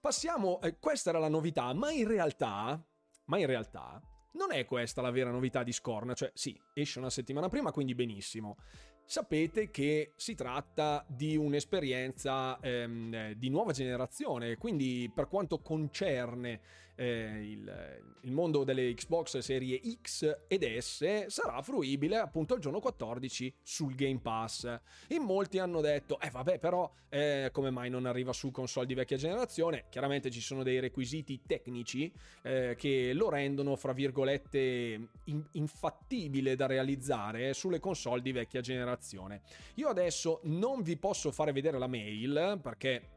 passiamo, 0.00 0.60
eh, 0.60 0.78
questa 0.78 1.10
era 1.10 1.18
la 1.18 1.28
novità, 1.28 1.72
ma 1.72 1.90
in 1.90 2.06
realtà, 2.06 2.82
ma 3.26 3.38
in 3.38 3.46
realtà, 3.46 4.00
non 4.32 4.52
è 4.52 4.66
questa 4.66 5.00
la 5.00 5.10
vera 5.10 5.30
novità 5.30 5.62
di 5.62 5.72
Scorn, 5.72 6.14
cioè 6.14 6.30
sì, 6.34 6.58
esce 6.74 6.98
una 6.98 7.10
settimana 7.10 7.48
prima, 7.48 7.72
quindi 7.72 7.94
benissimo 7.94 8.56
sapete 9.06 9.70
che 9.70 10.12
si 10.16 10.34
tratta 10.34 11.04
di 11.08 11.36
un'esperienza 11.36 12.58
ehm, 12.60 13.32
di 13.32 13.48
nuova 13.48 13.72
generazione, 13.72 14.56
quindi 14.56 15.10
per 15.14 15.28
quanto 15.28 15.60
concerne 15.60 16.60
eh, 16.96 17.40
il, 17.42 18.02
il, 18.22 18.32
mondo 18.32 18.64
delle 18.64 18.92
Xbox 18.94 19.38
serie 19.38 19.80
X 20.02 20.44
ed 20.48 20.64
S 20.78 21.26
sarà 21.26 21.62
fruibile 21.62 22.16
appunto 22.16 22.54
il 22.54 22.60
giorno 22.60 22.80
14 22.80 23.54
sul 23.62 23.94
Game 23.94 24.18
Pass. 24.20 24.80
In 25.08 25.22
molti 25.22 25.58
hanno 25.58 25.80
detto, 25.80 26.18
eh 26.20 26.30
vabbè 26.30 26.58
però 26.58 26.90
eh, 27.08 27.50
come 27.52 27.70
mai 27.70 27.90
non 27.90 28.06
arriva 28.06 28.32
su 28.32 28.50
console 28.50 28.86
di 28.86 28.94
vecchia 28.94 29.16
generazione? 29.16 29.84
Chiaramente 29.88 30.30
ci 30.30 30.40
sono 30.40 30.62
dei 30.62 30.80
requisiti 30.80 31.42
tecnici 31.46 32.12
eh, 32.42 32.74
che 32.76 33.12
lo 33.12 33.28
rendono 33.28 33.76
fra 33.76 33.92
virgolette 33.92 35.08
in, 35.24 35.44
infattibile 35.52 36.56
da 36.56 36.66
realizzare 36.66 37.52
sulle 37.52 37.78
console 37.78 38.22
di 38.22 38.32
vecchia 38.32 38.60
generazione. 38.60 39.42
Io 39.74 39.88
adesso 39.88 40.40
non 40.44 40.82
vi 40.82 40.96
posso 40.96 41.30
fare 41.30 41.52
vedere 41.52 41.78
la 41.78 41.86
mail 41.86 42.58
perché 42.62 43.15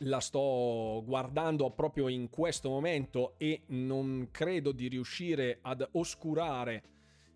la 0.00 0.20
sto 0.20 1.02
guardando 1.06 1.70
proprio 1.70 2.08
in 2.08 2.28
questo 2.28 2.68
momento 2.68 3.34
e 3.38 3.62
non 3.68 4.28
credo 4.30 4.72
di 4.72 4.88
riuscire 4.88 5.58
ad 5.62 5.86
oscurare 5.92 6.82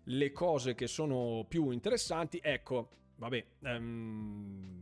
le 0.05 0.31
cose 0.31 0.75
che 0.75 0.87
sono 0.87 1.45
più 1.47 1.71
interessanti. 1.71 2.39
Ecco, 2.41 2.89
vabbè, 3.15 3.45
um, 3.61 4.81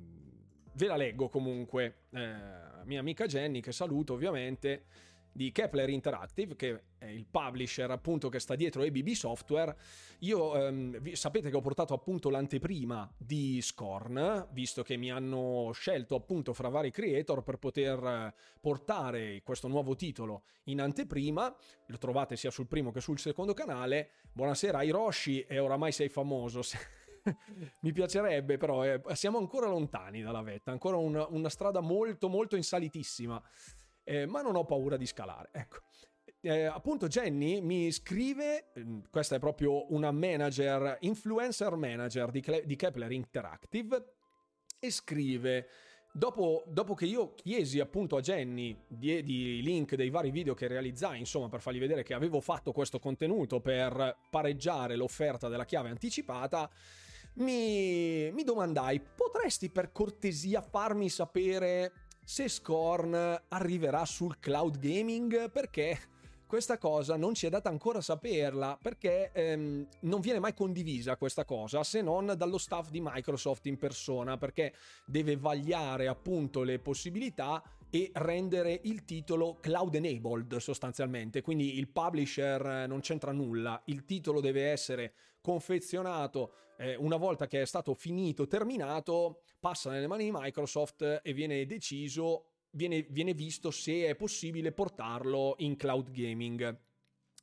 ve 0.74 0.88
la 0.88 0.96
leggo 0.96 1.30
comunque. 1.30 2.06
Eh, 2.12 2.60
mia 2.86 3.00
amica 3.00 3.26
Jenny, 3.26 3.60
che 3.60 3.72
saluto 3.72 4.14
ovviamente 4.14 4.86
di 5.32 5.52
Kepler 5.52 5.90
Interactive, 5.90 6.56
che 6.56 6.84
è 6.98 7.06
il 7.06 7.26
publisher 7.26 7.90
appunto 7.92 8.30
che 8.30 8.40
sta 8.40 8.56
dietro 8.56 8.84
ABB 8.84 9.10
Software. 9.10 9.76
Io 10.20 10.56
ehm, 10.56 11.14
sapete 11.14 11.50
che 11.50 11.56
ho 11.56 11.62
portato 11.62 11.94
appunto 11.94 12.30
l'anteprima 12.30 13.10
di 13.18 13.62
Scorn, 13.62 14.48
visto 14.52 14.84
che 14.84 14.98
mi 14.98 15.12
hanno 15.12 15.72
scelto 15.74 16.16
appunto 16.16 16.54
fra 16.54 16.70
vari 16.70 16.92
creator 16.92 17.44
per 17.44 17.58
poter 17.58 18.34
portare 18.60 19.42
questo 19.44 19.68
nuovo 19.68 19.96
titolo 19.96 20.44
in 20.66 20.82
anteprima. 20.82 21.56
Lo 21.88 21.98
trovate 21.98 22.36
sia 22.36 22.52
sul 22.52 22.68
primo 22.68 22.92
che 22.92 23.02
sul 23.02 23.20
secondo 23.20 23.54
canale. 23.54 24.12
Buonasera 24.34 24.84
Hiroshi 24.84 25.42
e 25.42 25.60
oramai 25.60 25.92
sei 25.92 26.10
famoso. 26.10 26.62
mi 27.82 27.92
piacerebbe, 27.92 28.58
però 28.58 28.86
eh, 28.86 29.02
siamo 29.14 29.38
ancora 29.38 29.68
lontani 29.68 30.22
dalla 30.22 30.42
vetta, 30.42 30.72
ancora 30.72 30.98
una, 30.98 31.26
una 31.28 31.50
strada 31.50 31.80
molto 31.80 32.30
molto 32.30 32.56
insalitissima 32.56 33.42
eh, 34.10 34.26
ma 34.26 34.42
non 34.42 34.56
ho 34.56 34.66
paura 34.66 34.98
di 34.98 35.06
scalare. 35.06 35.50
Ecco. 35.52 35.82
Eh, 36.42 36.64
appunto 36.64 37.08
Jenny 37.08 37.62
mi 37.62 37.92
scrive, 37.92 38.72
mm, 38.80 39.00
questa 39.12 39.36
è 39.36 39.40
proprio 39.40 39.94
una 39.94 40.12
manager, 40.12 40.98
influencer 41.02 41.76
manager 41.76 42.32
di, 42.32 42.42
Cle- 42.42 42.66
di 42.66 42.76
Kepler 42.76 43.12
Interactive, 43.12 44.14
e 44.80 44.90
scrive... 44.92 45.68
Dopo, 46.12 46.64
dopo, 46.66 46.96
che 46.96 47.06
io 47.06 47.36
chiesi 47.36 47.80
appunto 47.80 48.18
a 48.18 48.20
Jenny 48.20 48.76
di, 48.88 49.22
di, 49.22 49.62
link 49.62 49.94
dei 49.94 50.10
vari 50.10 50.32
video 50.32 50.56
che 50.56 50.68
realizzai, 50.68 51.20
insomma, 51.20 51.50
per 51.50 51.62
fargli 51.62 51.78
vedere 51.78 52.02
che 52.02 52.16
avevo 52.16 52.42
fatto 52.42 52.72
questo 52.72 52.98
contenuto 52.98 53.62
per 53.62 54.18
pareggiare 54.28 54.96
l'offerta 54.96 55.50
della 55.50 55.66
chiave 55.66 55.90
anticipata, 55.90 56.68
mi, 57.36 58.32
mi 58.32 58.44
domandai: 58.44 59.00
potresti 59.00 59.70
per 59.70 59.92
cortesia 59.92 60.64
farmi 60.64 61.10
sapere 61.10 62.09
se 62.30 62.48
Scorn 62.48 63.16
arriverà 63.48 64.06
sul 64.06 64.38
cloud 64.38 64.78
gaming 64.78 65.50
perché 65.50 65.98
questa 66.46 66.78
cosa 66.78 67.16
non 67.16 67.34
ci 67.34 67.48
è 67.48 67.50
data 67.50 67.70
ancora 67.70 68.02
saperla 68.02 68.78
perché 68.80 69.32
ehm, 69.34 69.88
non 70.02 70.20
viene 70.20 70.38
mai 70.38 70.54
condivisa 70.54 71.18
questa 71.18 71.44
cosa 71.44 71.84
se 71.84 72.04
non 72.04 72.36
dallo 72.38 72.60
staff 72.60 72.92
di 72.92 73.02
Microsoft 73.02 73.66
in 73.66 73.78
persona 73.78 74.38
perché 74.38 74.76
deve 75.08 75.38
vagliare 75.38 76.08
appunto 76.08 76.62
le 76.62 76.78
possibilità 76.78 77.64
e 77.90 78.12
rendere 78.14 78.80
il 78.84 79.06
titolo 79.06 79.58
cloud 79.60 79.96
enabled 79.96 80.58
sostanzialmente. 80.58 81.42
Quindi 81.42 81.80
il 81.80 81.88
publisher 81.88 82.88
non 82.88 83.00
c'entra 83.00 83.32
nulla 83.32 83.82
il 83.86 84.06
titolo 84.06 84.40
deve 84.40 84.70
essere 84.70 85.14
confezionato 85.42 86.54
eh, 86.80 86.96
una 86.96 87.18
volta 87.18 87.46
che 87.46 87.62
è 87.62 87.66
stato 87.66 87.94
finito 87.94 88.48
terminato 88.48 89.42
passa 89.60 89.90
nelle 89.90 90.08
mani 90.08 90.26
di 90.26 90.32
Microsoft 90.34 91.22
e 91.22 91.34
viene 91.34 91.66
deciso, 91.66 92.46
viene, 92.72 93.02
viene 93.10 93.34
visto 93.34 93.70
se 93.70 94.08
è 94.08 94.16
possibile 94.16 94.72
portarlo 94.72 95.56
in 95.60 95.76
cloud 95.76 96.10
gaming. 96.10 96.78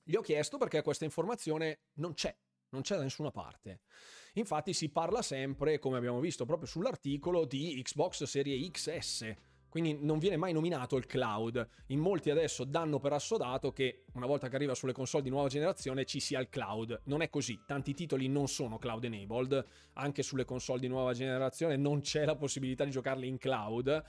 Gli 0.02 0.14
ho 0.14 0.22
chiesto 0.22 0.56
perché 0.56 0.80
questa 0.82 1.04
informazione 1.04 1.80
non 1.94 2.14
c'è, 2.14 2.34
non 2.70 2.80
c'è 2.80 2.96
da 2.96 3.02
nessuna 3.02 3.30
parte. 3.30 3.80
Infatti 4.34 4.72
si 4.72 4.88
parla 4.88 5.20
sempre, 5.20 5.78
come 5.78 5.98
abbiamo 5.98 6.20
visto 6.20 6.46
proprio 6.46 6.68
sull'articolo, 6.68 7.44
di 7.44 7.80
Xbox 7.82 8.22
Serie 8.24 8.70
XS 8.70 9.34
quindi 9.78 9.98
non 10.00 10.18
viene 10.18 10.38
mai 10.38 10.54
nominato 10.54 10.96
il 10.96 11.04
cloud. 11.04 11.68
In 11.88 11.98
molti 11.98 12.30
adesso 12.30 12.64
danno 12.64 12.98
per 12.98 13.12
assodato 13.12 13.72
che 13.72 14.04
una 14.14 14.24
volta 14.24 14.48
che 14.48 14.56
arriva 14.56 14.74
sulle 14.74 14.94
console 14.94 15.22
di 15.22 15.28
nuova 15.28 15.48
generazione 15.48 16.06
ci 16.06 16.18
sia 16.18 16.40
il 16.40 16.48
cloud. 16.48 17.02
Non 17.04 17.20
è 17.20 17.28
così, 17.28 17.60
tanti 17.66 17.92
titoli 17.92 18.26
non 18.26 18.48
sono 18.48 18.78
cloud 18.78 19.04
enabled, 19.04 19.66
anche 19.92 20.22
sulle 20.22 20.46
console 20.46 20.80
di 20.80 20.88
nuova 20.88 21.12
generazione 21.12 21.76
non 21.76 22.00
c'è 22.00 22.24
la 22.24 22.36
possibilità 22.36 22.84
di 22.84 22.90
giocarli 22.90 23.28
in 23.28 23.36
cloud 23.36 24.02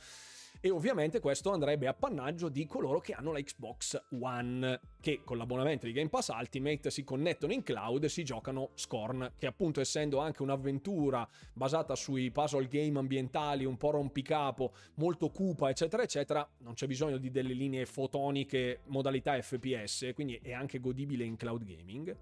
e 0.67 0.69
ovviamente 0.69 1.21
questo 1.21 1.51
andrebbe 1.51 1.88
a 1.88 1.93
pannaggio 1.93 2.50
di 2.50 2.65
coloro 2.65 3.00
che 3.00 3.13
hanno 3.13 3.31
la 3.31 3.39
Xbox 3.39 4.03
One, 4.19 4.77
che 5.00 5.21
con 5.24 5.38
l'abbonamento 5.38 5.86
di 5.86 5.93
Game 5.93 6.09
Pass 6.09 6.27
Ultimate 6.27 6.91
si 6.91 7.05
connettono 7.05 7.53
in 7.53 7.63
cloud 7.63 8.03
e 8.03 8.09
si 8.09 8.25
giocano 8.25 8.71
Scorn, 8.74 9.31
che 9.38 9.47
appunto 9.47 9.79
essendo 9.79 10.19
anche 10.19 10.41
un'avventura 10.41 11.25
basata 11.53 11.95
sui 11.95 12.31
puzzle 12.31 12.67
game 12.67 13.00
ambientali, 13.00 13.63
un 13.63 13.77
po' 13.77 13.91
rompicapo, 13.91 14.74
molto 14.95 15.29
cupa, 15.29 15.69
eccetera, 15.69 16.03
eccetera, 16.03 16.45
non 16.57 16.74
c'è 16.74 16.86
bisogno 16.86 17.17
di 17.17 17.31
delle 17.31 17.53
linee 17.53 17.86
fotoniche 17.86 18.81
modalità 18.88 19.41
FPS, 19.41 20.12
quindi 20.13 20.38
è 20.43 20.51
anche 20.51 20.81
godibile 20.81 21.24
in 21.24 21.38
cloud 21.38 21.63
gaming. 21.63 22.13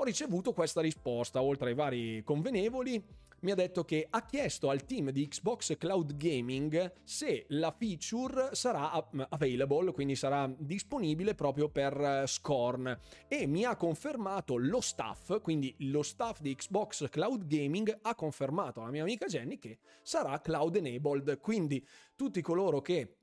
Ho 0.00 0.04
ricevuto 0.04 0.52
questa 0.52 0.80
risposta, 0.80 1.42
oltre 1.42 1.70
ai 1.70 1.74
vari 1.74 2.22
convenevoli, 2.22 3.02
mi 3.40 3.50
ha 3.50 3.56
detto 3.56 3.84
che 3.84 4.06
ha 4.08 4.24
chiesto 4.24 4.70
al 4.70 4.84
team 4.84 5.10
di 5.10 5.26
Xbox 5.26 5.76
Cloud 5.76 6.16
Gaming 6.16 6.92
se 7.02 7.46
la 7.48 7.74
feature 7.76 8.50
sarà 8.52 8.92
available, 9.28 9.90
quindi 9.90 10.14
sarà 10.14 10.48
disponibile 10.56 11.34
proprio 11.34 11.68
per 11.68 12.00
eh, 12.00 12.28
Scorn. 12.28 12.96
E 13.26 13.46
mi 13.48 13.64
ha 13.64 13.74
confermato 13.74 14.56
lo 14.56 14.80
staff, 14.80 15.40
quindi 15.40 15.74
lo 15.78 16.04
staff 16.04 16.40
di 16.40 16.54
Xbox 16.54 17.08
Cloud 17.08 17.48
Gaming 17.48 17.98
ha 18.02 18.14
confermato 18.14 18.80
alla 18.80 18.92
mia 18.92 19.02
amica 19.02 19.26
Jenny 19.26 19.58
che 19.58 19.80
sarà 20.02 20.40
cloud 20.40 20.76
enabled, 20.76 21.40
quindi 21.40 21.84
tutti 22.14 22.40
coloro 22.40 22.80
che 22.80 23.16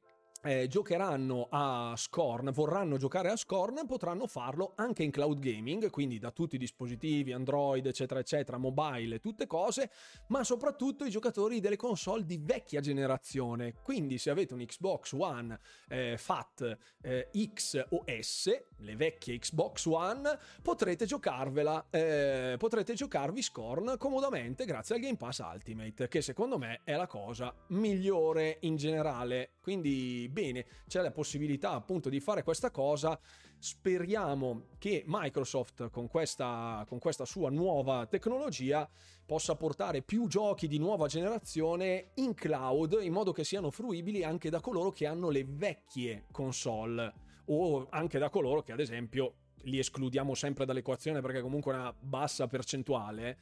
eh, 0.45 0.67
giocheranno 0.67 1.47
a 1.49 1.95
Scorn, 1.97 2.51
vorranno 2.51 2.97
giocare 2.97 3.31
a 3.31 3.35
Scorn, 3.35 3.85
potranno 3.87 4.27
farlo 4.27 4.73
anche 4.75 5.01
in 5.01 5.09
cloud 5.09 5.39
gaming, 5.39 5.89
quindi 5.89 6.19
da 6.19 6.29
tutti 6.29 6.55
i 6.55 6.59
dispositivi, 6.59 7.31
Android, 7.31 7.85
eccetera, 7.85 8.19
eccetera, 8.19 8.57
mobile, 8.57 9.19
tutte 9.19 9.47
cose, 9.47 9.89
ma 10.27 10.43
soprattutto 10.43 11.03
i 11.03 11.09
giocatori 11.09 11.59
delle 11.59 11.77
console 11.77 12.25
di 12.25 12.39
vecchia 12.39 12.79
generazione. 12.79 13.73
Quindi 13.81 14.19
se 14.19 14.29
avete 14.29 14.53
un 14.53 14.63
Xbox 14.63 15.13
One 15.13 15.59
eh, 15.89 16.15
FAT 16.17 16.77
eh, 17.01 17.29
X 17.53 17.83
o 17.89 18.03
S, 18.05 18.65
le 18.77 18.95
vecchie 18.95 19.39
Xbox 19.39 19.85
One, 19.85 20.37
potrete 20.61 21.05
giocarvela, 21.05 21.87
eh, 21.89 22.55
potrete 22.59 22.93
giocarvi 22.93 23.41
Scorn 23.41 23.95
comodamente 23.97 24.65
grazie 24.65 24.95
al 24.95 25.01
Game 25.01 25.17
Pass 25.17 25.39
Ultimate, 25.39 26.07
che 26.07 26.21
secondo 26.21 26.59
me 26.59 26.81
è 26.83 26.95
la 26.95 27.07
cosa 27.07 27.51
migliore 27.69 28.57
in 28.61 28.75
generale. 28.75 29.53
Quindi 29.61 30.29
bene, 30.35 30.65
c'è 30.85 31.01
la 31.01 31.11
possibilità 31.11 31.71
appunto 31.71 32.09
di 32.09 32.19
fare 32.19 32.43
questa 32.43 32.69
cosa. 32.69 33.17
Speriamo 33.57 34.67
che 34.77 35.03
Microsoft 35.07 35.89
con 35.89 36.09
questa, 36.09 36.83
con 36.89 36.99
questa 36.99 37.23
sua 37.23 37.49
nuova 37.49 38.05
tecnologia 38.05 38.87
possa 39.25 39.55
portare 39.55 40.01
più 40.01 40.27
giochi 40.27 40.67
di 40.67 40.77
nuova 40.77 41.07
generazione 41.07 42.11
in 42.15 42.33
cloud 42.33 42.99
in 43.01 43.13
modo 43.13 43.31
che 43.31 43.45
siano 43.45 43.71
fruibili 43.71 44.25
anche 44.25 44.49
da 44.49 44.59
coloro 44.59 44.91
che 44.91 45.07
hanno 45.07 45.29
le 45.29 45.45
vecchie 45.47 46.25
console 46.31 47.13
o 47.45 47.87
anche 47.89 48.19
da 48.19 48.29
coloro 48.29 48.61
che 48.61 48.73
ad 48.73 48.81
esempio 48.81 49.35
li 49.63 49.79
escludiamo 49.79 50.35
sempre 50.35 50.65
dall'equazione 50.65 51.21
perché 51.21 51.41
comunque 51.41 51.73
è 51.73 51.77
una 51.77 51.95
bassa 51.97 52.45
percentuale 52.47 53.37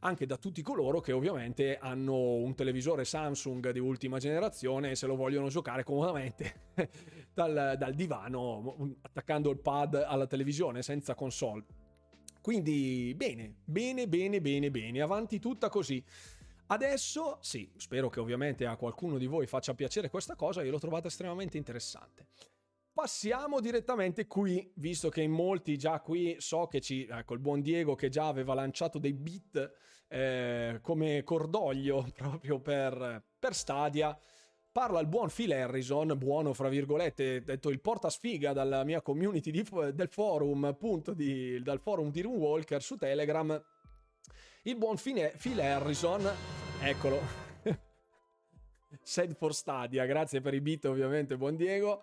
anche 0.00 0.26
da 0.26 0.36
tutti 0.36 0.62
coloro 0.62 1.00
che 1.00 1.12
ovviamente 1.12 1.78
hanno 1.78 2.34
un 2.34 2.54
televisore 2.54 3.04
Samsung 3.04 3.70
di 3.70 3.78
ultima 3.78 4.18
generazione 4.18 4.90
e 4.90 4.94
se 4.96 5.06
lo 5.06 5.16
vogliono 5.16 5.48
giocare 5.48 5.84
comodamente 5.84 6.70
dal, 7.32 7.76
dal 7.78 7.94
divano 7.94 8.94
attaccando 9.02 9.50
il 9.50 9.58
pad 9.58 9.94
alla 9.94 10.26
televisione 10.26 10.82
senza 10.82 11.14
console. 11.14 11.64
Quindi 12.40 13.12
bene, 13.16 13.56
bene, 13.64 14.06
bene, 14.06 14.40
bene, 14.40 14.70
bene, 14.70 15.00
avanti 15.00 15.40
tutta 15.40 15.68
così. 15.68 16.02
Adesso, 16.68 17.38
sì, 17.40 17.70
spero 17.76 18.08
che 18.08 18.20
ovviamente 18.20 18.66
a 18.66 18.76
qualcuno 18.76 19.18
di 19.18 19.26
voi 19.26 19.46
faccia 19.46 19.74
piacere 19.74 20.10
questa 20.10 20.34
cosa, 20.34 20.62
io 20.62 20.70
l'ho 20.70 20.78
trovata 20.78 21.08
estremamente 21.08 21.56
interessante. 21.56 22.26
Passiamo 22.96 23.60
direttamente 23.60 24.26
qui, 24.26 24.72
visto 24.76 25.10
che 25.10 25.20
in 25.20 25.30
molti 25.30 25.76
già 25.76 26.00
qui 26.00 26.36
so 26.38 26.66
che 26.66 26.80
ci... 26.80 27.04
Ecco, 27.04 27.34
il 27.34 27.40
buon 27.40 27.60
Diego 27.60 27.94
che 27.94 28.08
già 28.08 28.26
aveva 28.26 28.54
lanciato 28.54 28.98
dei 28.98 29.12
beat 29.12 29.70
eh, 30.08 30.78
come 30.80 31.22
cordoglio 31.22 32.08
proprio 32.16 32.58
per, 32.58 33.22
per 33.38 33.54
Stadia. 33.54 34.18
Parla 34.72 34.98
il 35.00 35.08
buon 35.08 35.28
Phil 35.28 35.52
Harrison, 35.52 36.14
buono 36.16 36.54
fra 36.54 36.70
virgolette, 36.70 37.42
detto 37.44 37.68
il 37.68 37.82
porta 37.82 38.08
sfiga 38.08 38.54
dalla 38.54 38.82
mia 38.82 39.02
community 39.02 39.50
di, 39.50 39.62
del 39.92 40.08
forum, 40.08 40.64
appunto, 40.64 41.12
di, 41.12 41.62
dal 41.62 41.80
forum 41.80 42.10
di 42.10 42.22
Runewalker 42.22 42.82
su 42.82 42.96
Telegram. 42.96 43.62
Il 44.62 44.76
buon 44.78 44.96
Phil, 44.96 45.32
Phil 45.38 45.60
Harrison, 45.60 46.26
eccolo, 46.80 47.20
Said 49.02 49.36
for 49.36 49.54
Stadia, 49.54 50.06
grazie 50.06 50.40
per 50.40 50.54
i 50.54 50.62
beat 50.62 50.86
ovviamente, 50.86 51.36
buon 51.36 51.56
Diego 51.56 52.02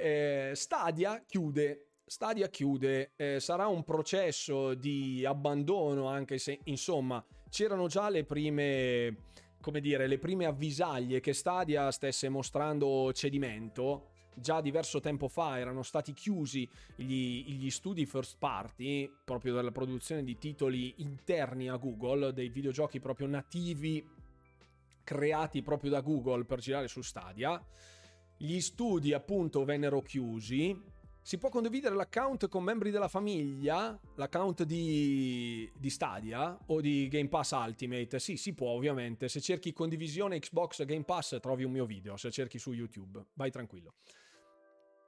eh, 0.00 0.52
Stadia 0.54 1.22
chiude. 1.26 1.86
Stadia 2.04 2.48
chiude, 2.48 3.12
eh, 3.14 3.38
sarà 3.38 3.68
un 3.68 3.84
processo 3.84 4.74
di 4.74 5.24
abbandono 5.24 6.08
anche 6.08 6.38
se 6.38 6.58
insomma 6.64 7.24
c'erano 7.48 7.86
già 7.86 8.08
le 8.08 8.24
prime, 8.24 9.16
come 9.60 9.80
dire, 9.80 10.08
le 10.08 10.18
prime 10.18 10.44
avvisaglie 10.44 11.20
che 11.20 11.32
Stadia 11.32 11.90
stesse 11.92 12.28
mostrando 12.28 13.12
cedimento. 13.12 14.08
Già 14.34 14.60
diverso 14.60 15.00
tempo 15.00 15.28
fa 15.28 15.58
erano 15.58 15.82
stati 15.82 16.12
chiusi 16.12 16.68
gli, 16.96 17.44
gli 17.46 17.70
studi 17.70 18.06
first 18.06 18.38
party 18.38 19.08
proprio 19.24 19.54
della 19.54 19.72
produzione 19.72 20.24
di 20.24 20.36
titoli 20.38 20.94
interni 20.98 21.68
a 21.68 21.76
Google, 21.76 22.32
dei 22.32 22.48
videogiochi 22.48 23.00
proprio 23.00 23.26
nativi 23.26 24.04
creati 25.04 25.62
proprio 25.62 25.90
da 25.90 26.00
Google 26.00 26.44
per 26.44 26.60
girare 26.60 26.88
su 26.88 27.02
Stadia 27.02 27.62
gli 28.42 28.60
studi 28.60 29.12
appunto 29.12 29.64
vennero 29.64 30.00
chiusi. 30.00 30.88
Si 31.20 31.36
può 31.36 31.50
condividere 31.50 31.94
l'account 31.94 32.48
con 32.48 32.64
membri 32.64 32.90
della 32.90 33.06
famiglia, 33.06 34.00
l'account 34.16 34.62
di, 34.62 35.70
di 35.76 35.90
Stadia 35.90 36.58
o 36.68 36.80
di 36.80 37.06
Game 37.08 37.28
Pass 37.28 37.50
Ultimate? 37.50 38.18
Sì, 38.18 38.38
si 38.38 38.54
può 38.54 38.70
ovviamente. 38.70 39.28
Se 39.28 39.42
cerchi 39.42 39.74
condivisione 39.74 40.38
Xbox 40.38 40.86
Game 40.86 41.04
Pass 41.04 41.38
trovi 41.38 41.64
un 41.64 41.72
mio 41.72 41.84
video, 41.84 42.16
se 42.16 42.30
cerchi 42.30 42.58
su 42.58 42.72
YouTube, 42.72 43.22
vai 43.34 43.50
tranquillo. 43.50 43.92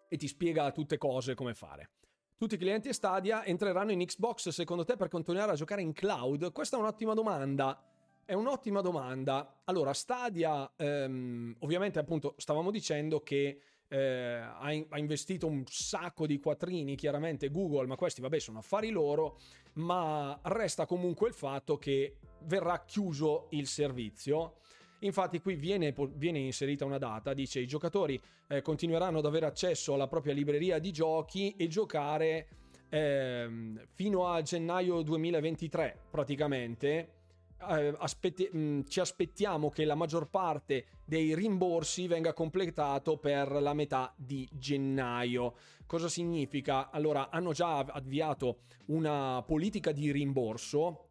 E 0.08 0.16
ti 0.18 0.28
spiega 0.28 0.70
tutte 0.70 0.98
cose 0.98 1.34
come 1.34 1.54
fare. 1.54 1.88
Tutti 2.36 2.56
i 2.56 2.58
clienti 2.58 2.92
Stadia 2.92 3.46
entreranno 3.46 3.92
in 3.92 4.04
Xbox 4.04 4.50
secondo 4.50 4.84
te 4.84 4.96
per 4.96 5.08
continuare 5.08 5.52
a 5.52 5.54
giocare 5.54 5.80
in 5.80 5.94
cloud? 5.94 6.52
Questa 6.52 6.76
è 6.76 6.80
un'ottima 6.80 7.14
domanda. 7.14 7.91
È 8.24 8.34
un'ottima 8.34 8.80
domanda. 8.80 9.62
Allora, 9.64 9.92
Stadia, 9.92 10.70
ehm, 10.76 11.56
ovviamente 11.60 11.98
appunto 11.98 12.34
stavamo 12.36 12.70
dicendo 12.70 13.20
che 13.20 13.60
eh, 13.88 13.98
ha, 13.98 14.72
in- 14.72 14.86
ha, 14.88 14.98
investito 14.98 15.46
un 15.46 15.64
sacco 15.66 16.26
di 16.26 16.38
quattrini, 16.38 16.94
chiaramente 16.94 17.50
Google, 17.50 17.86
ma 17.86 17.96
questi 17.96 18.20
vabbè 18.20 18.38
sono 18.38 18.60
affari 18.60 18.90
loro, 18.90 19.38
ma 19.74 20.38
resta 20.44 20.86
comunque 20.86 21.28
il 21.28 21.34
fatto 21.34 21.76
che 21.76 22.16
verrà 22.44 22.84
chiuso 22.84 23.48
il 23.50 23.66
servizio. 23.66 24.58
Infatti 25.00 25.40
qui 25.40 25.56
viene, 25.56 25.92
viene 26.14 26.38
inserita 26.38 26.84
una 26.84 26.98
data, 26.98 27.34
dice 27.34 27.58
i 27.58 27.66
giocatori 27.66 28.18
eh, 28.46 28.62
continueranno 28.62 29.18
ad 29.18 29.26
avere 29.26 29.46
accesso 29.46 29.94
alla 29.94 30.06
propria 30.06 30.32
libreria 30.32 30.78
di 30.78 30.92
giochi 30.92 31.54
e 31.56 31.66
giocare 31.66 32.48
eh, 32.88 33.48
fino 33.92 34.28
a 34.28 34.40
gennaio 34.42 35.02
2023 35.02 36.04
praticamente 36.08 37.21
eh, 37.68 37.94
aspetti- 37.98 38.48
mh, 38.52 38.58
mm, 38.58 38.80
ci 38.88 39.00
aspettiamo 39.00 39.70
che 39.70 39.84
la 39.84 39.94
maggior 39.94 40.28
parte 40.28 40.86
dei 41.04 41.34
rimborsi 41.34 42.06
venga 42.06 42.32
completato 42.32 43.18
per 43.18 43.50
la 43.52 43.74
metà 43.74 44.12
di 44.16 44.48
gennaio. 44.52 45.54
Cosa 45.86 46.08
significa? 46.08 46.90
Allora, 46.90 47.30
hanno 47.30 47.52
già 47.52 47.78
avviato 47.78 48.60
una 48.86 49.42
politica 49.46 49.92
di 49.92 50.10
rimborso 50.10 51.08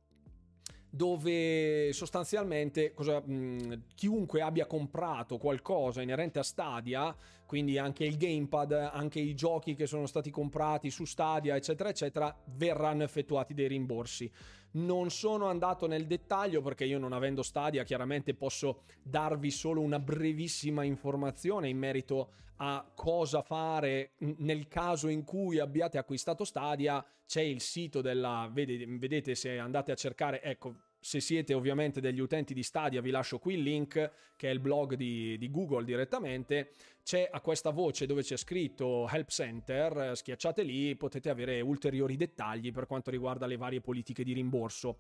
dove 0.94 1.94
sostanzialmente 1.94 2.94
cosa, 2.94 3.22
mh, 3.22 3.34
mm, 3.34 3.74
chiunque 3.96 4.42
abbia 4.42 4.66
comprato 4.66 5.38
qualcosa 5.38 6.02
inerente 6.02 6.40
a 6.40 6.44
Stadia, 6.44 7.16
quindi 7.52 7.78
anche 7.78 8.06
il 8.06 8.16
gamepad, 8.16 8.72
anche 8.72 9.20
i 9.20 9.36
giochi 9.36 9.76
che 9.76 9.86
sono 9.86 10.06
stati 10.06 10.32
comprati 10.32 10.90
su 10.90 11.04
Stadia, 11.04 11.58
eccetera, 11.58 11.90
eccetera, 11.90 12.34
verranno 12.56 13.04
effettuati 13.04 13.54
dei 13.54 13.68
rimborsi. 13.68 14.32
Non 14.76 15.10
sono 15.10 15.48
andato 15.48 15.86
nel 15.86 16.08
dettaglio 16.08 16.62
perché 16.62 16.86
io 16.86 16.98
non 16.98 17.12
avendo 17.12 17.44
Stadia 17.44 17.84
chiaramente 17.84 18.36
posso 18.36 18.84
darvi 19.04 19.52
solo 19.52 19.82
una 19.82 20.00
brevissima 20.00 20.84
informazione 20.84 21.68
in 21.68 21.78
merito 21.78 22.32
a 22.56 22.90
cosa 22.96 23.42
fare 23.42 24.12
nel 24.38 24.70
caso 24.70 25.10
in 25.10 25.26
cui 25.26 25.60
abbiate 25.60 25.98
acquistato 25.98 26.46
Stadia. 26.46 27.06
C'è 27.26 27.42
il 27.42 27.60
sito 27.60 28.00
della... 28.00 28.50
Vedete, 28.50 29.36
se 29.36 29.58
andate 29.58 29.92
a 29.92 29.96
cercare, 29.96 30.42
ecco, 30.42 30.74
se 31.04 31.20
siete 31.20 31.56
ovviamente 31.56 32.00
degli 32.00 32.20
utenti 32.20 32.54
di 32.54 32.62
Stadia 32.62 33.02
vi 33.02 33.10
lascio 33.10 33.40
qui 33.40 33.56
il 33.56 33.64
link 33.64 34.12
che 34.36 34.48
è 34.48 34.52
il 34.52 34.60
blog 34.60 34.94
di, 34.94 35.36
di, 35.40 35.50
Google 35.50 35.84
direttamente. 35.84 36.74
C'è 37.04 37.28
a 37.30 37.42
questa 37.42 37.72
voce 37.72 38.06
dove 38.06 38.22
c'è 38.22 38.38
scritto 38.38 39.10
Help 39.10 39.30
Center 39.30 40.16
schiacciate 40.16 40.62
lì 40.62 40.96
potete 40.96 41.32
avere 41.32 41.60
ulteriori 41.60 42.16
dettagli 42.16 42.72
per 42.72 42.86
quanto 42.86 43.10
riguarda 43.10 43.48
le 43.48 43.58
varie 43.58 43.82
politiche 43.82 44.24
di 44.24 44.34
rimborso. 44.34 45.00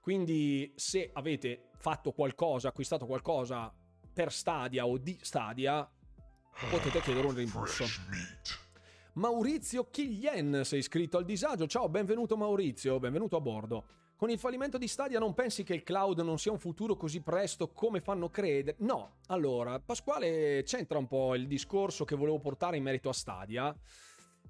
Quindi 0.00 0.72
se 0.76 1.10
avete 1.12 1.70
fatto 1.74 2.12
qualcosa 2.12 2.68
acquistato 2.68 3.04
qualcosa 3.04 3.74
per 4.12 4.32
Stadia 4.32 4.86
o 4.86 4.98
di 4.98 5.18
Stadia 5.20 5.88
potete 6.70 7.00
chiedere 7.00 7.26
un 7.26 7.34
rimborso. 7.34 7.84
Maurizio 9.14 9.90
Chiglien 9.90 10.60
sei 10.64 10.78
iscritto 10.78 11.18
al 11.18 11.24
disagio. 11.24 11.66
Ciao 11.66 11.88
benvenuto 11.88 12.36
Maurizio 12.36 13.00
benvenuto 13.00 13.36
a 13.36 13.40
bordo 13.40 13.84
con 14.20 14.28
il 14.28 14.38
fallimento 14.38 14.76
di 14.76 14.86
Stadia 14.86 15.18
non 15.18 15.32
pensi 15.32 15.62
che 15.62 15.72
il 15.72 15.82
cloud 15.82 16.20
non 16.20 16.38
sia 16.38 16.52
un 16.52 16.58
futuro 16.58 16.94
così 16.94 17.22
presto 17.22 17.70
come 17.70 18.02
fanno 18.02 18.28
credere? 18.28 18.76
No. 18.80 19.20
Allora, 19.28 19.80
Pasquale 19.80 20.62
c'entra 20.62 20.98
un 20.98 21.06
po' 21.06 21.34
il 21.34 21.46
discorso 21.46 22.04
che 22.04 22.16
volevo 22.16 22.38
portare 22.38 22.76
in 22.76 22.82
merito 22.82 23.08
a 23.08 23.14
Stadia. 23.14 23.74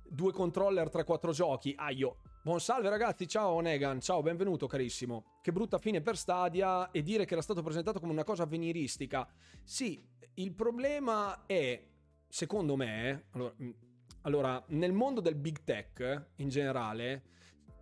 Due 0.03 0.33
controller, 0.33 0.89
3-4 0.89 1.31
giochi. 1.31 1.73
Aio. 1.77 2.17
Buon 2.43 2.59
salve 2.59 2.89
ragazzi, 2.89 3.29
ciao 3.29 3.61
Negan, 3.61 4.01
ciao, 4.01 4.23
benvenuto 4.23 4.67
carissimo. 4.67 5.39
Che 5.41 5.53
brutta 5.53 5.79
fine 5.79 6.01
per 6.01 6.17
Stadia 6.17 6.91
e 6.91 7.01
dire 7.03 7.25
che 7.25 7.35
era 7.35 7.43
stato 7.43 7.63
presentato 7.63 8.01
come 8.01 8.11
una 8.11 8.25
cosa 8.25 8.43
avveniristica. 8.43 9.25
Sì, 9.63 10.05
il 10.35 10.53
problema 10.53 11.47
è, 11.47 11.81
secondo 12.27 12.75
me, 12.75 13.27
allora, 13.31 13.55
allora 14.23 14.65
nel 14.71 14.93
mondo 14.93 15.21
del 15.21 15.37
big 15.37 15.63
tech 15.63 16.31
in 16.39 16.49
generale, 16.49 17.23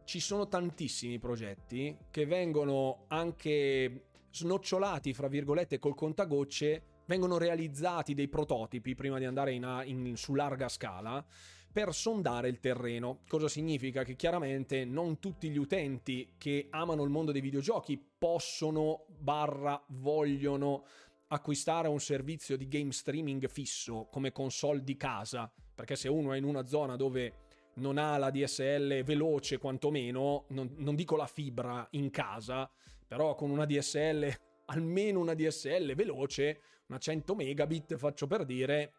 ci 0.09 0.21
sono 0.21 0.49
tantissimi 0.49 1.19
progetti 1.19 1.95
che 2.11 2.25
vengono 2.25 3.05
anche 3.09 4.07
snocciolati, 4.31 5.13
fra 5.13 5.29
virgolette, 5.29 5.79
col 5.79 5.95
contagocce 5.95 7.03
vengono 7.05 7.37
realizzati 7.37 8.15
dei 8.15 8.29
prototipi 8.29 8.95
prima 8.95 9.19
di 9.19 9.27
andare 9.27 9.53
in, 9.53 9.83
in, 9.85 10.17
su 10.17 10.35
larga 10.35 10.71
scala 10.71 11.23
per 11.71 11.93
sondare 11.93 12.49
il 12.49 12.59
terreno. 12.59 13.21
Cosa 13.29 13.49
significa? 13.49 14.03
Che 14.03 14.17
chiaramente 14.17 14.87
non 14.87 15.19
tutti 15.19 15.51
gli 15.51 15.59
utenti 15.59 16.33
che 16.39 16.69
amano 16.71 17.03
il 17.03 17.11
mondo 17.11 17.31
dei 17.31 17.43
videogiochi 17.43 18.03
possono 18.19 19.05
barra 19.19 19.79
vogliono 19.89 20.87
acquistare 21.27 21.87
un 21.87 22.01
servizio 22.01 22.57
di 22.57 22.67
game 22.67 22.93
streaming 22.93 23.47
fisso 23.47 24.09
come 24.11 24.33
console 24.33 24.83
di 24.83 24.97
casa, 24.97 25.53
perché 25.75 25.97
se 25.97 26.09
uno 26.09 26.33
è 26.33 26.39
in 26.39 26.45
una 26.45 26.65
zona 26.65 26.97
dove 26.97 27.47
non 27.79 27.99
ha 27.99 28.17
la 28.19 28.31
DSL 28.31 29.03
veloce 29.03 29.59
quantomeno, 29.59 30.45
non, 30.49 30.75
non 30.77 30.95
dico 30.95 31.17
la 31.17 31.27
fibra 31.27 31.87
in 31.93 32.11
casa, 32.11 32.71
però 33.07 33.35
con 33.35 33.51
una 33.51 33.65
DSL, 33.65 34.31
almeno 34.67 35.21
una 35.21 35.35
DSL 35.35 35.95
veloce, 35.95 36.61
una 36.89 36.99
100 36.99 37.35
megabit, 37.35 37.97
faccio 37.97 38.27
per 38.27 38.45
dire, 38.45 38.93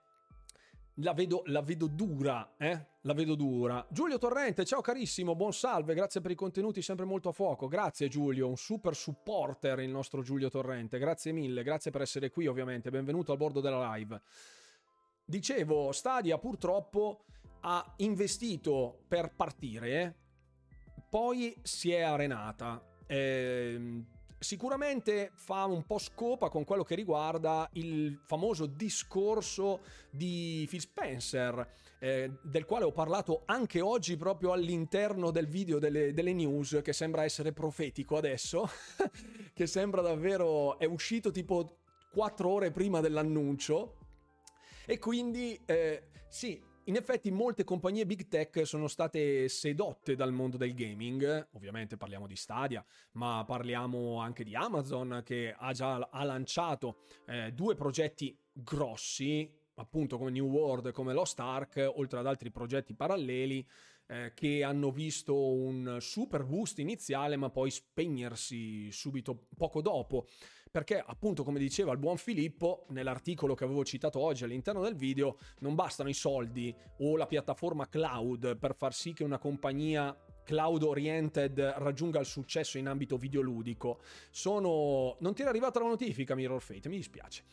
la 1.02 1.14
vedo, 1.14 1.44
la 1.46 1.62
vedo 1.62 1.88
dura, 1.88 2.56
eh? 2.58 2.88
La 3.04 3.14
vedo 3.14 3.36
dura. 3.36 3.86
Giulio 3.90 4.18
Torrente, 4.18 4.66
ciao 4.66 4.82
carissimo, 4.82 5.36
buon 5.36 5.54
salve, 5.54 5.94
grazie 5.94 6.20
per 6.20 6.32
i 6.32 6.36
contenuti 6.36 6.82
sempre 6.82 7.06
molto 7.06 7.30
a 7.30 7.32
fuoco. 7.32 7.68
Grazie 7.68 8.10
Giulio, 8.10 8.48
un 8.48 8.58
super 8.58 8.96
supporter 8.96 9.80
il 9.80 9.90
nostro 9.90 10.22
Giulio 10.22 10.50
Torrente. 10.50 11.00
Grazie 11.00 11.32
mille, 11.32 11.64
grazie 11.64 11.92
per 11.92 12.02
essere 12.02 12.30
qui 12.30 12.48
ovviamente. 12.48 12.90
Benvenuto 12.90 13.32
al 13.32 13.38
bordo 13.38 13.62
della 13.62 13.94
live. 13.94 14.22
Dicevo, 15.24 15.92
Stadia 15.92 16.38
purtroppo 16.38 17.24
ha 17.62 17.94
investito 17.98 19.04
per 19.08 19.34
partire, 19.36 20.16
poi 21.10 21.56
si 21.64 21.92
è 21.92 22.02
arenata. 22.02 22.84
Eh, 23.08 24.04
sicuramente 24.40 25.32
fa 25.36 25.66
un 25.66 25.86
po' 25.86 25.98
scopa 25.98 26.50
con 26.50 26.64
quello 26.64 26.84
che 26.84 26.96
riguarda 26.96 27.70
il 27.74 28.20
famoso 28.26 28.66
discorso 28.66 29.82
di 30.10 30.66
Phil 30.70 30.80
Spencer, 30.80 31.68
eh, 32.00 32.32
del 32.42 32.66
quale 32.66 32.86
ho 32.86 32.92
parlato 32.92 33.44
anche 33.46 33.82
oggi 33.82 34.16
proprio 34.16 34.54
all'interno 34.54 35.32
del 35.32 35.48
video 35.48 35.80
delle, 35.80 36.14
delle 36.14 36.34
news, 36.34 36.80
che 36.82 36.94
sembra 36.94 37.24
essere 37.24 37.52
profetico 37.52 38.18
adesso, 38.18 38.70
che 39.54 39.68
sembra 39.68 40.02
davvero... 40.02 40.80
è 40.80 40.86
uscito 40.86 41.32
tipo 41.32 41.80
4 42.12 42.50
ore 42.50 42.72
prima 42.72 43.02
dell'annuncio. 43.02 43.96
E 44.86 44.98
quindi, 44.98 45.60
eh, 45.66 46.08
sì, 46.30 46.60
in 46.90 46.96
effetti 46.96 47.30
molte 47.30 47.64
compagnie 47.64 48.08
big 48.08 48.28
tech 48.28 48.66
sono 48.66 48.88
state 48.88 49.48
sedotte 49.48 50.16
dal 50.16 50.34
mondo 50.34 50.58
del 50.58 50.74
gaming, 50.74 51.50
ovviamente 51.52 51.98
parliamo 51.98 52.26
di 52.26 52.36
Stadia, 52.36 52.84
ma 53.12 53.44
parliamo 53.46 54.18
anche 54.18 54.44
di 54.44 54.56
Amazon 54.56 55.22
che 55.24 55.54
ha 55.56 55.72
già 55.72 55.98
ha 55.98 56.24
lanciato 56.24 57.02
eh, 57.28 57.52
due 57.54 57.76
progetti 57.76 58.36
grossi, 58.52 59.48
appunto 59.76 60.18
come 60.18 60.32
New 60.32 60.48
World, 60.48 60.92
come 60.92 61.14
Lost 61.14 61.40
Ark, 61.40 61.92
oltre 61.94 62.18
ad 62.18 62.26
altri 62.26 62.50
progetti 62.50 62.96
paralleli 62.96 63.64
eh, 64.08 64.32
che 64.34 64.64
hanno 64.64 64.90
visto 64.90 65.52
un 65.54 65.98
super 66.02 66.44
boost 66.44 66.80
iniziale 66.80 67.36
ma 67.36 67.52
poi 67.52 67.70
spegnersi 67.70 68.92
subito 68.92 69.46
poco 69.56 69.84
dopo 69.84 70.26
perché 70.72 71.04
appunto 71.04 71.44
come 71.44 71.60
diceva 71.60 71.92
il 71.92 71.98
buon 71.98 72.18
Filippo 72.18 72.86
nell'articolo 72.90 73.56
che 73.56 73.64
avevo 73.64 73.84
citato 73.84 74.20
oggi 74.20 74.44
all'interno 74.44 74.82
del 74.82 74.96
video 74.96 75.38
non 75.60 75.76
bastano 75.76 76.10
i 76.10 76.14
soldi 76.14 76.76
o 77.00 77.18
la 77.18 77.26
piattaforma 77.26 77.88
cloud 77.88 78.58
per 78.58 78.76
far 78.76 78.94
sì 78.94 79.14
che 79.14 79.24
una 79.24 79.40
compagnia 79.40 80.16
cloud 80.44 80.82
oriented 80.82 81.60
raggiunga 81.60 82.20
il 82.20 82.26
successo 82.26 82.80
in 82.80 82.88
ambito 82.88 83.18
videoludico. 83.18 84.00
Sono 84.32 85.16
non 85.20 85.36
ti 85.36 85.42
era 85.42 85.52
arrivata 85.52 85.80
la 85.80 85.88
notifica 85.88 86.34
Mirror 86.34 86.62
Fate? 86.62 86.90
Mi 86.90 86.98
dispiace. 86.98 87.44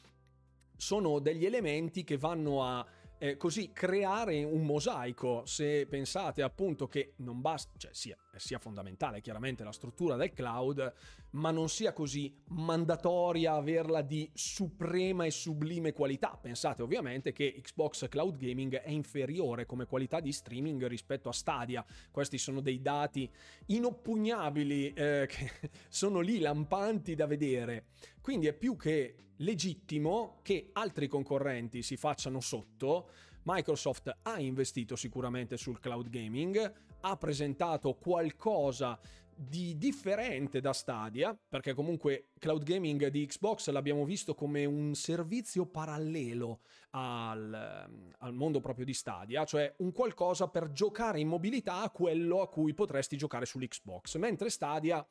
Sono 0.77 1.19
degli 1.19 1.45
elementi 1.45 2.05
che 2.05 2.17
vanno 2.17 2.65
a 2.65 2.87
eh, 3.19 3.37
così 3.37 3.73
creare 3.73 4.45
un 4.45 4.65
mosaico. 4.65 5.45
Se 5.45 5.87
pensate 5.87 6.43
appunto 6.43 6.87
che 6.87 7.15
non 7.17 7.41
basta, 7.41 7.73
cioè 7.77 7.93
sia, 7.93 8.17
sia, 8.37 8.59
fondamentale 8.59 9.21
chiaramente 9.21 9.65
la 9.65 9.73
struttura 9.73 10.17
del 10.17 10.33
cloud, 10.33 10.93
ma 11.37 11.51
non 11.51 11.69
sia 11.69 11.93
così 11.93 12.35
mandatoria 12.49 13.55
averla 13.55 14.01
di 14.03 14.29
suprema 14.33 15.25
e 15.25 15.31
sublime 15.31 15.93
qualità. 15.93 16.39
Pensate 16.41 16.83
ovviamente 16.83 17.33
che 17.33 17.61
Xbox 17.63 18.09
Cloud 18.09 18.37
Gaming 18.37 18.77
è 18.77 18.91
inferiore 18.91 19.67
come 19.67 19.87
qualità 19.87 20.21
di 20.21 20.33
streaming 20.33 20.87
rispetto 20.87 21.29
a 21.29 21.33
Stadia. 21.33 21.85
Questi 22.11 22.39
sono 22.39 22.61
dei 22.61 22.81
dati 22.81 23.31
inoppugnabili 23.67 24.93
eh, 24.95 25.27
che 25.31 25.71
sono 25.89 26.21
lì 26.21 26.39
lampanti 26.39 27.15
da 27.15 27.27
vedere. 27.27 27.89
Quindi 28.21 28.47
è 28.47 28.55
più 28.55 28.77
che 28.77 29.15
legittimo 29.37 30.41
che 30.43 30.71
altri 30.73 31.07
concorrenti 31.07 31.83
si 31.83 31.97
facciano 31.97 32.41
sotto. 32.41 33.11
Microsoft 33.43 34.13
ha 34.23 34.41
investito 34.41 34.97
sicuramente 34.97 35.57
sul 35.57 35.79
cloud 35.79 36.09
gaming, 36.09 36.73
ha 37.01 37.17
presentato 37.17 37.95
qualcosa 37.95 38.99
di 39.39 39.77
differente 39.77 40.61
da 40.61 40.73
Stadia, 40.73 41.39
perché 41.49 41.75
comunque 41.75 42.31
cloud 42.39 42.63
gaming 42.63 43.09
di 43.09 43.27
Xbox 43.27 43.69
l'abbiamo 43.69 44.05
visto 44.07 44.35
come 44.35 44.65
un 44.65 44.95
servizio 44.95 45.67
parallelo 45.67 46.61
al, 46.91 47.87
al, 48.19 48.33
mondo 48.33 48.61
proprio 48.61 48.87
di 48.87 48.95
Stadia, 48.95 49.45
cioè 49.45 49.75
un 49.79 49.93
qualcosa 49.93 50.49
per 50.49 50.73
giocare 50.73 51.21
in 51.21 51.29
mobilità 51.29 51.83
a 51.83 51.91
quello 51.91 52.41
a 52.41 52.49
cui 52.49 52.73
potresti 52.73 53.19
giocare 53.19 53.45
sull'Xbox, 53.45 54.17
mentre 54.17 54.49
Stadia 54.49 55.07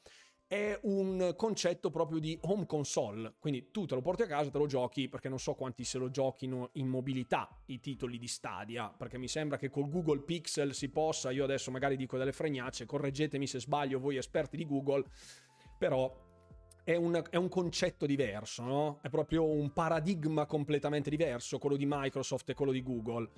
è 0.47 0.77
un 0.83 1.33
concetto 1.35 1.89
proprio 1.89 2.19
di 2.19 2.37
home 2.41 2.65
console, 2.65 3.35
quindi 3.39 3.71
tu 3.71 3.85
te 3.85 3.95
lo 3.95 4.01
porti 4.01 4.21
a 4.21 4.27
casa, 4.27 4.51
te 4.51 4.57
lo 4.57 4.67
giochi, 4.67 5.09
perché 5.09 5.27
non 5.27 5.39
so 5.39 5.55
quanti 5.55 5.83
se 5.83 5.97
lo 5.97 6.09
giochino 6.09 6.69
in 6.73 6.87
mobilità 6.87 7.49
i 7.65 7.79
titoli 7.79 8.19
di 8.19 8.27
Stadia, 8.27 8.93
perché 8.95 9.17
mi 9.17 9.27
sembra 9.27 9.57
che 9.57 9.69
col 9.69 9.89
Google 9.89 10.21
Pixel 10.21 10.73
si 10.73 10.89
possa, 10.89 11.31
io 11.31 11.43
adesso 11.43 11.71
magari 11.71 11.95
dico 11.95 12.17
delle 12.17 12.31
fregnacce, 12.31 12.85
correggetemi 12.85 13.47
se 13.47 13.59
sbaglio 13.59 13.99
voi 13.99 14.17
esperti 14.17 14.55
di 14.55 14.65
Google, 14.65 15.03
però 15.79 16.23
è 16.83 16.95
un, 16.95 17.19
è 17.31 17.35
un, 17.35 17.49
concetto 17.49 18.05
diverso, 18.05 18.63
no? 18.63 18.99
È 19.01 19.09
proprio 19.09 19.43
un 19.45 19.73
paradigma 19.73 20.45
completamente 20.45 21.09
diverso, 21.09 21.57
quello 21.57 21.75
di 21.75 21.85
Microsoft 21.87 22.51
e 22.51 22.53
quello 22.53 22.71
di 22.71 22.83
Google. 22.83 23.31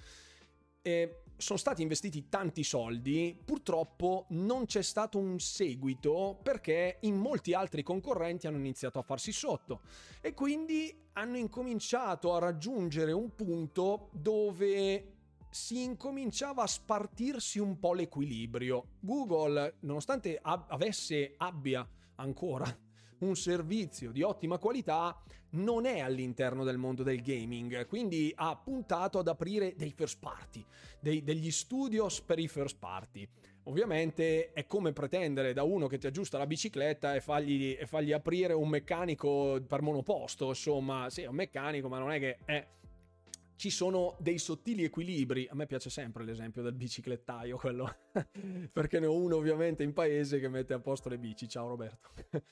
E 0.87 1.23
sono 1.35 1.59
stati 1.59 1.81
investiti 1.81 2.29
tanti 2.29 2.63
soldi, 2.63 3.37
purtroppo 3.43 4.25
non 4.29 4.65
c'è 4.65 4.81
stato 4.81 5.17
un 5.17 5.37
seguito 5.37 6.39
perché 6.41 6.99
in 7.01 7.17
molti 7.17 7.53
altri 7.53 7.83
concorrenti 7.83 8.47
hanno 8.47 8.55
iniziato 8.55 8.97
a 8.97 9.01
farsi 9.01 9.33
sotto 9.33 9.81
e 10.21 10.33
quindi 10.33 11.09
hanno 11.11 11.35
incominciato 11.35 12.33
a 12.33 12.39
raggiungere 12.39 13.11
un 13.11 13.35
punto 13.35 14.11
dove 14.13 15.15
si 15.49 15.83
incominciava 15.83 16.63
a 16.63 16.67
spartirsi 16.67 17.59
un 17.59 17.77
po' 17.79 17.91
l'equilibrio. 17.91 18.91
Google, 19.01 19.75
nonostante 19.81 20.39
ab- 20.41 20.71
avesse, 20.71 21.33
abbia 21.35 21.85
ancora 22.15 22.65
un 23.19 23.35
servizio 23.35 24.11
di 24.11 24.21
ottima 24.21 24.57
qualità, 24.57 25.21
non 25.51 25.85
è 25.85 25.99
all'interno 25.99 26.63
del 26.63 26.77
mondo 26.77 27.03
del 27.03 27.21
gaming, 27.21 27.87
quindi 27.87 28.31
ha 28.35 28.55
puntato 28.55 29.19
ad 29.19 29.27
aprire 29.27 29.75
dei 29.75 29.91
first 29.91 30.19
party, 30.19 30.63
dei, 30.99 31.23
degli 31.23 31.51
studios 31.51 32.21
per 32.21 32.39
i 32.39 32.47
first 32.47 32.77
party. 32.77 33.27
Ovviamente 33.63 34.53
è 34.53 34.65
come 34.65 34.93
pretendere 34.93 35.53
da 35.53 35.63
uno 35.63 35.87
che 35.87 35.97
ti 35.97 36.07
aggiusta 36.07 36.37
la 36.37 36.47
bicicletta 36.47 37.15
e 37.15 37.21
fargli, 37.21 37.75
e 37.77 37.85
fargli 37.85 38.13
aprire 38.13 38.53
un 38.53 38.69
meccanico 38.69 39.61
per 39.67 39.81
monoposto, 39.81 40.47
insomma, 40.47 41.09
sì, 41.09 41.23
è 41.23 41.27
un 41.27 41.35
meccanico, 41.35 41.89
ma 41.89 41.99
non 41.99 42.11
è 42.11 42.19
che 42.19 42.37
è 42.45 42.65
ci 43.57 43.69
sono 43.71 44.15
dei 44.19 44.37
sottili 44.37 44.83
equilibri. 44.83 45.47
A 45.49 45.55
me 45.55 45.65
piace 45.65 45.89
sempre 45.89 46.23
l'esempio 46.23 46.61
del 46.61 46.73
biciclettaio, 46.73 47.57
quello 47.57 47.93
perché 48.71 48.99
ne 48.99 49.07
ho 49.07 49.15
uno 49.15 49.35
ovviamente 49.35 49.83
in 49.83 49.93
paese 49.93 50.39
che 50.39 50.47
mette 50.47 50.73
a 50.73 50.79
posto 50.79 51.09
le 51.09 51.17
bici. 51.17 51.49
Ciao 51.49 51.67
Roberto. 51.67 52.11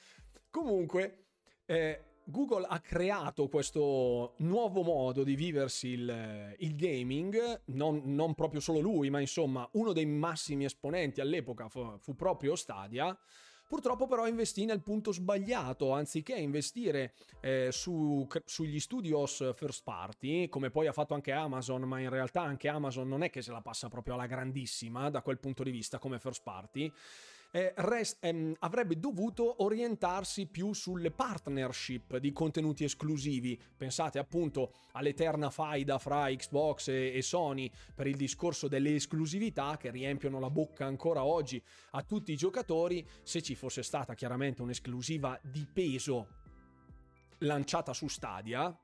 Comunque, 0.50 1.26
eh, 1.66 2.04
Google 2.26 2.66
ha 2.68 2.80
creato 2.80 3.48
questo 3.48 4.34
nuovo 4.40 4.82
modo 4.82 5.24
di 5.24 5.36
viversi 5.36 5.90
il, 5.90 6.56
il 6.58 6.76
gaming, 6.76 7.62
non, 7.66 8.02
non, 8.06 8.34
proprio 8.34 8.60
solo 8.60 8.80
lui, 8.80 9.12
ma 9.12 9.20
insomma 9.20 9.68
uno 9.74 9.94
dei 9.94 10.08
massimi 10.08 10.66
esponenti 10.66 11.22
all'epoca 11.22 11.70
fu, 11.70 11.98
fu 12.00 12.16
proprio 12.16 12.56
Stadia. 12.56 13.16
Purtroppo 13.68 14.06
però 14.06 14.28
investì 14.28 14.66
nel 14.66 14.82
punto 14.82 15.12
sbagliato, 15.12 15.92
anziché 15.92 16.36
investire 16.36 17.14
eh, 17.42 17.70
su, 17.72 18.28
sugli 18.46 18.80
studios 18.80 19.54
first 19.56 19.84
party, 19.84 20.48
come 20.50 20.70
poi 20.70 20.86
ha 20.86 20.94
fatto 20.94 21.16
anche 21.16 21.32
Amazon, 21.32 21.82
ma 21.84 22.00
in 22.00 22.10
realtà 22.10 22.42
anche 22.42 22.68
Amazon 22.68 23.08
non 23.08 23.24
è 23.24 23.30
che 23.32 23.42
se 23.42 23.52
la 23.52 23.62
passa 23.62 23.88
proprio 23.90 24.14
alla 24.14 24.28
grandissima 24.28 25.10
da 25.10 25.22
quel 25.22 25.40
punto 25.40 25.64
di 25.64 25.72
vista 25.72 25.98
come 25.98 26.20
first 26.20 26.44
party 26.44 26.92
eh, 27.56 27.72
rest, 27.78 28.18
ehm, 28.20 28.54
avrebbe 28.60 29.00
dovuto 29.00 29.64
orientarsi 29.64 30.46
più 30.46 30.74
sulle 30.74 31.10
partnership 31.10 32.18
di 32.18 32.34
contenuti 32.34 32.84
esclusivi. 32.84 33.58
Pensate 33.78 34.20
appunto 34.20 34.74
all'eterna 34.92 35.50
faida 35.50 35.98
fra 35.98 36.28
Xbox 36.28 36.90
e, 36.90 37.14
e 37.16 37.22
Sony 37.22 37.72
per 37.94 38.08
il 38.08 38.18
discorso 38.18 38.68
delle 38.68 38.96
esclusività 38.96 39.78
che 39.78 39.90
riempiono 39.90 40.42
la 40.42 40.50
bocca 40.50 40.86
ancora 40.86 41.24
oggi 41.24 41.64
a 41.92 42.04
tutti 42.04 42.34
i 42.34 42.36
giocatori. 42.36 43.08
Se 43.24 43.42
ci 43.42 43.56
fosse 43.56 43.84
stata 43.84 44.16
chiaramente 44.16 44.62
un'esclusiva 44.62 45.40
di 45.42 45.66
peso 45.72 46.28
lanciata 47.40 47.94
su 47.94 48.10
Stadia, 48.10 48.78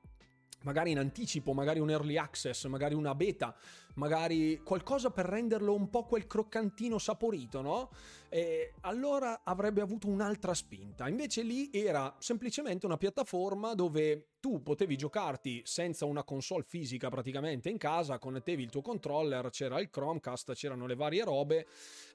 magari 0.62 0.90
in 0.90 0.98
anticipo, 0.98 1.52
magari 1.52 1.78
un 1.78 1.90
early 1.90 2.16
access, 2.16 2.66
magari 2.66 2.94
una 2.94 3.14
beta, 3.14 3.54
magari 3.94 4.60
qualcosa 4.62 5.10
per 5.10 5.26
renderlo 5.26 5.74
un 5.74 5.90
po' 5.90 6.04
quel 6.04 6.26
croccantino 6.26 6.98
saporito, 6.98 7.60
no? 7.60 7.90
E 8.28 8.74
allora 8.80 9.42
avrebbe 9.44 9.80
avuto 9.80 10.08
un'altra 10.08 10.54
spinta. 10.54 11.08
Invece 11.08 11.42
lì 11.42 11.70
era 11.72 12.14
semplicemente 12.18 12.86
una 12.86 12.96
piattaforma 12.96 13.74
dove 13.74 14.30
tu 14.40 14.62
potevi 14.62 14.96
giocarti 14.96 15.62
senza 15.64 16.04
una 16.04 16.24
console 16.24 16.64
fisica 16.66 17.08
praticamente 17.10 17.68
in 17.68 17.78
casa, 17.78 18.18
connettevi 18.18 18.62
il 18.62 18.70
tuo 18.70 18.80
controller, 18.82 19.50
c'era 19.50 19.80
il 19.80 19.90
Chromecast, 19.90 20.54
c'erano 20.54 20.86
le 20.86 20.94
varie 20.94 21.24
robe 21.24 21.66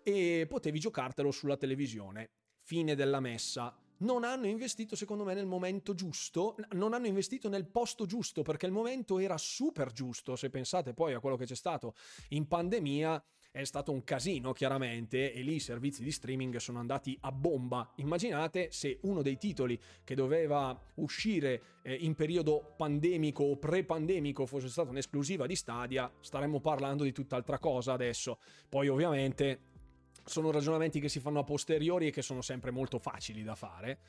e 0.04 0.46
potevi 0.50 0.80
giocartelo 0.80 1.32
sulla 1.32 1.58
televisione. 1.58 2.32
Fine 2.64 2.96
della 2.96 3.22
messa 3.22 3.74
non 4.00 4.24
hanno 4.24 4.48
investito 4.48 4.96
secondo 4.96 5.24
me 5.24 5.34
nel 5.34 5.46
momento 5.46 5.94
giusto, 5.94 6.56
non 6.74 6.94
hanno 6.94 7.08
investito 7.08 7.50
nel 7.50 7.66
posto 7.66 8.06
giusto 8.06 8.42
perché 8.42 8.66
il 8.66 8.72
momento 8.72 9.20
era 9.20 9.38
super 9.38 9.92
giusto, 9.92 10.36
se 10.36 10.50
pensate 10.50 10.94
poi 10.94 11.14
a 11.14 11.20
quello 11.20 11.38
che 11.38 11.46
c'è 11.46 11.56
stato 11.56 11.96
in 12.30 12.48
pandemia 12.48 13.24
è 13.52 13.64
stato 13.64 13.92
un 13.92 14.04
casino 14.04 14.54
chiaramente 14.54 15.34
e 15.34 15.42
lì 15.42 15.56
i 15.56 15.60
servizi 15.60 16.04
di 16.04 16.12
streaming 16.12 16.58
sono 16.58 16.78
andati 16.78 17.18
a 17.22 17.32
bomba. 17.32 17.92
Immaginate 17.96 18.72
se 18.72 19.00
uno 19.02 19.24
dei 19.24 19.38
titoli 19.38 19.80
che 20.04 20.14
doveva 20.14 20.80
uscire 20.96 21.80
eh, 21.82 21.96
in 21.96 22.14
periodo 22.14 22.76
pandemico 22.78 23.44
o 23.44 23.58
pre-pandemico 23.58 24.46
fosse 24.46 24.70
stata 24.70 24.92
un'esclusiva 24.92 25.48
di 25.48 25.56
Stadia, 25.56 26.12
staremmo 26.20 26.60
parlando 26.60 27.04
di 27.04 27.12
tutt'altra 27.12 27.58
cosa 27.58 27.94
adesso. 27.94 28.38
Poi 28.70 28.90
ovviamente 28.90 29.77
sono 30.28 30.52
ragionamenti 30.52 31.00
che 31.00 31.10
si 31.10 31.20
fanno 31.20 31.40
a 31.40 31.44
posteriori 31.44 32.08
e 32.08 32.12
che 32.12 32.22
sono 32.22 32.42
sempre 32.42 32.72
molto 32.72 33.00
facili 33.00 33.44
da 33.44 33.56
fare. 33.56 34.00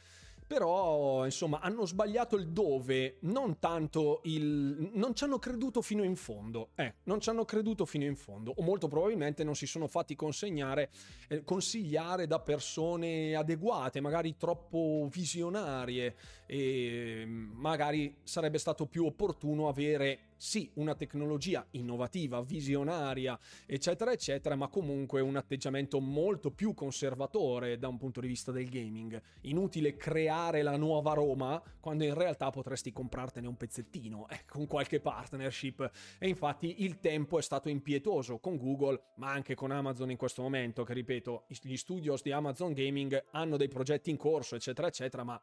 Però, 0.49 1.27
insomma, 1.27 1.61
hanno 1.61 1.85
sbagliato 1.85 2.35
il 2.37 2.49
dove, 2.49 3.19
non 3.21 3.59
tanto 3.59 4.23
il... 4.25 4.91
non 4.95 5.15
ci 5.15 5.25
hanno 5.25 5.39
creduto 5.39 5.83
fino 5.83 6.03
in 6.03 6.17
fondo. 6.17 6.71
Eh, 6.75 6.95
non 7.03 7.21
ci 7.21 7.29
hanno 7.29 7.45
creduto 7.45 7.85
fino 7.85 8.07
in 8.07 8.17
fondo. 8.17 8.55
O 8.57 8.63
molto 8.63 8.89
probabilmente 8.89 9.45
non 9.45 9.55
si 9.55 9.67
sono 9.67 9.89
fatti 9.89 10.17
consegnare, 10.17 10.91
eh, 11.29 11.45
consigliare 11.45 12.27
da 12.27 12.41
persone 12.41 13.35
adeguate, 13.35 14.01
magari 14.01 14.39
troppo 14.39 15.07
visionarie. 15.13 16.17
E 16.47 17.27
magari 17.27 18.17
sarebbe 18.23 18.57
stato 18.57 18.87
più 18.87 19.05
opportuno 19.05 19.69
avere 19.69 20.28
sì 20.39 20.71
una 20.75 20.95
tecnologia 20.95 21.67
innovativa, 21.73 22.41
visionaria, 22.41 23.39
eccetera, 23.67 24.13
eccetera, 24.13 24.55
ma 24.55 24.69
comunque 24.69 25.21
un 25.21 25.37
atteggiamento 25.37 26.01
molto 26.01 26.51
più 26.51 26.73
conservatore 26.73 27.79
da 27.79 27.89
un 27.89 27.99
punto 27.99 28.21
di 28.21 28.29
vista 28.29 28.53
del 28.53 28.69
gaming. 28.69 29.21
Inutile 29.43 29.97
creare 29.97 30.63
la 30.63 30.77
nuova 30.77 31.13
Roma 31.13 31.63
quando 31.81 32.05
in 32.05 32.15
realtà 32.15 32.51
potresti 32.51 32.93
comprartene 32.93 33.47
un 33.47 33.57
pezzettino 33.57 34.29
eh, 34.29 34.45
con 34.47 34.67
qualche 34.67 35.01
partnership. 35.01 35.91
E 36.19 36.29
infatti 36.29 36.85
il 36.85 37.01
tempo 37.01 37.39
è 37.39 37.43
stato 37.43 37.69
impietoso 37.69 38.39
con 38.39 38.57
Google, 38.57 39.13
ma 39.17 39.31
anche 39.31 39.55
con 39.55 39.71
Amazon 39.73 40.11
in 40.11 40.17
questo 40.17 40.43
momento, 40.43 40.85
che 40.85 40.95
ripeto, 40.95 41.47
gli 41.49 41.77
studios 41.77 42.23
di 42.23 42.33
Amazon 42.33 42.73
Gaming 42.73 43.25
hanno 43.33 43.57
dei 43.57 43.69
progetti 43.69 44.11
in 44.11 44.17
corso, 44.17 44.55
eccetera, 44.55 44.87
eccetera, 44.87 45.25
ma 45.25 45.41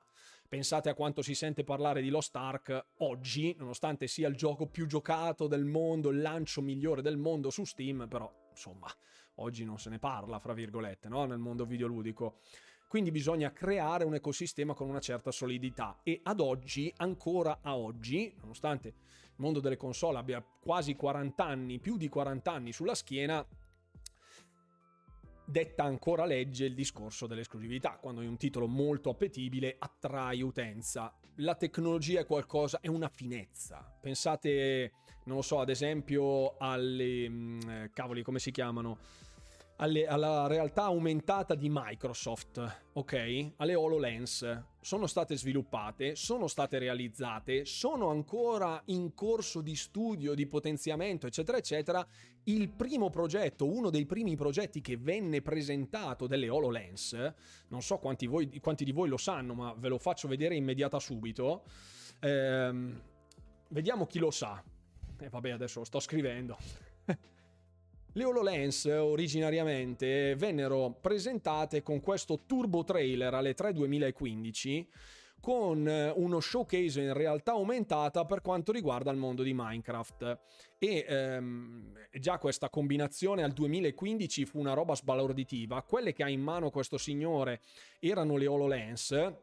Pensate 0.47 0.89
a 0.89 0.93
quanto 0.93 1.23
si 1.23 1.33
sente 1.33 1.63
parlare 1.63 2.03
di 2.03 2.09
Lost 2.09 2.35
Ark 2.35 2.85
oggi, 2.97 3.55
nonostante 3.57 4.07
sia 4.07 4.27
il 4.27 4.35
gioco 4.35 4.67
più 4.67 4.85
giocato 4.85 5.47
del 5.47 5.65
mondo, 5.65 6.09
il 6.09 6.21
lancio 6.21 6.61
migliore 6.61 7.01
del 7.01 7.17
mondo 7.17 7.49
su 7.49 7.65
Steam, 7.65 8.07
però 8.07 8.31
insomma, 8.51 8.87
oggi 9.35 9.65
non 9.65 9.79
se 9.79 9.89
ne 9.89 9.97
parla, 9.97 10.39
fra 10.39 10.53
virgolette, 10.53 11.09
no? 11.09 11.25
nel 11.25 11.39
mondo 11.39 11.65
videoludico. 11.65 12.41
Quindi 12.87 13.09
bisogna 13.09 13.51
creare 13.51 14.05
un 14.05 14.13
ecosistema 14.13 14.75
con 14.75 14.87
una 14.87 14.99
certa 14.99 15.31
solidità 15.31 15.99
e 16.03 16.19
ad 16.23 16.39
oggi, 16.39 16.93
ancora 16.97 17.59
a 17.63 17.75
oggi, 17.75 18.31
nonostante 18.39 18.87
il 18.87 18.93
mondo 19.37 19.59
delle 19.59 19.77
console 19.77 20.19
abbia 20.19 20.45
quasi 20.61 20.95
40 20.95 21.43
anni, 21.43 21.79
più 21.79 21.97
di 21.97 22.07
40 22.07 22.51
anni 22.51 22.71
sulla 22.71 22.93
schiena, 22.93 23.45
detta 25.45 25.83
ancora 25.83 26.25
legge 26.25 26.65
il 26.65 26.73
discorso 26.73 27.27
dell'esclusività, 27.27 27.97
quando 28.01 28.21
è 28.21 28.27
un 28.27 28.37
titolo 28.37 28.67
molto 28.67 29.09
appetibile 29.09 29.75
attrae 29.77 30.41
utenza. 30.41 31.13
La 31.35 31.55
tecnologia 31.55 32.21
è 32.21 32.25
qualcosa, 32.25 32.79
è 32.81 32.87
una 32.87 33.09
finezza. 33.09 33.95
Pensate, 34.01 34.91
non 35.25 35.37
lo 35.37 35.41
so, 35.41 35.59
ad 35.59 35.69
esempio 35.69 36.57
alle... 36.57 37.29
Mm, 37.29 37.59
cavoli, 37.93 38.23
come 38.23 38.39
si 38.39 38.51
chiamano? 38.51 38.97
alle, 39.77 40.05
alla 40.05 40.47
realtà 40.47 40.83
aumentata 40.83 41.55
di 41.55 41.67
Microsoft, 41.69 42.83
ok? 42.93 43.51
Alle 43.57 43.75
HoloLens 43.75 44.63
sono 44.79 45.07
state 45.07 45.35
sviluppate, 45.35 46.15
sono 46.15 46.47
state 46.47 46.77
realizzate, 46.77 47.65
sono 47.65 48.09
ancora 48.09 48.81
in 48.85 49.13
corso 49.13 49.61
di 49.61 49.75
studio, 49.75 50.33
di 50.33 50.47
potenziamento, 50.47 51.27
eccetera, 51.27 51.57
eccetera. 51.57 52.07
Il 52.47 52.69
primo 52.69 53.09
progetto, 53.09 53.67
uno 53.67 53.89
dei 53.89 54.05
primi 54.05 54.35
progetti 54.35 54.79
che 54.79 54.97
venne 54.97 55.41
presentato 55.41 56.27
delle 56.27 56.47
HoloLens, 56.47 57.33
non 57.69 57.81
so 57.81 57.97
quanti, 57.97 58.27
voi, 58.27 58.59
quanti 58.59 58.83
di 58.83 58.91
voi 58.91 59.09
lo 59.09 59.17
sanno, 59.17 59.55
ma 59.55 59.73
ve 59.75 59.87
lo 59.87 59.97
faccio 59.97 60.27
vedere 60.27 60.55
immediata 60.55 60.99
subito. 60.99 61.63
Ehm, 62.19 63.01
vediamo 63.69 64.05
chi 64.05 64.19
lo 64.19 64.29
sa. 64.29 64.63
E 65.17 65.25
eh, 65.25 65.29
vabbè, 65.29 65.49
adesso 65.49 65.79
lo 65.79 65.85
sto 65.85 65.99
scrivendo. 65.99 66.57
Le 68.13 68.23
HoloLens 68.23 68.85
originariamente 68.85 70.35
vennero 70.35 70.97
presentate 71.01 71.81
con 71.81 71.99
questo 71.99 72.43
turbo 72.45 72.83
trailer 72.83 73.33
alle 73.33 73.55
3 73.55 73.73
2015 73.73 74.89
con 75.45 75.85
uno 76.15 76.39
showcase 76.39 76.99
in 76.99 77.13
realtà 77.13 77.51
aumentata 77.51 78.25
per 78.25 78.41
quanto 78.41 78.71
riguarda 78.71 79.11
il 79.11 79.17
mondo 79.17 79.43
di 79.43 79.53
Minecraft 79.53 80.39
e 80.79 81.05
ehm, 81.07 81.93
già 82.19 82.39
questa 82.39 82.71
combinazione 82.71 83.43
al 83.43 83.51
2015 83.51 84.43
fu 84.45 84.57
una 84.57 84.73
roba 84.73 84.95
sbalorditiva 84.95 85.83
quelle 85.83 86.13
che 86.13 86.23
ha 86.23 86.29
in 86.29 86.41
mano 86.41 86.71
questo 86.71 86.97
signore 86.97 87.61
erano 87.99 88.37
le 88.37 88.47
HoloLens 88.47 89.33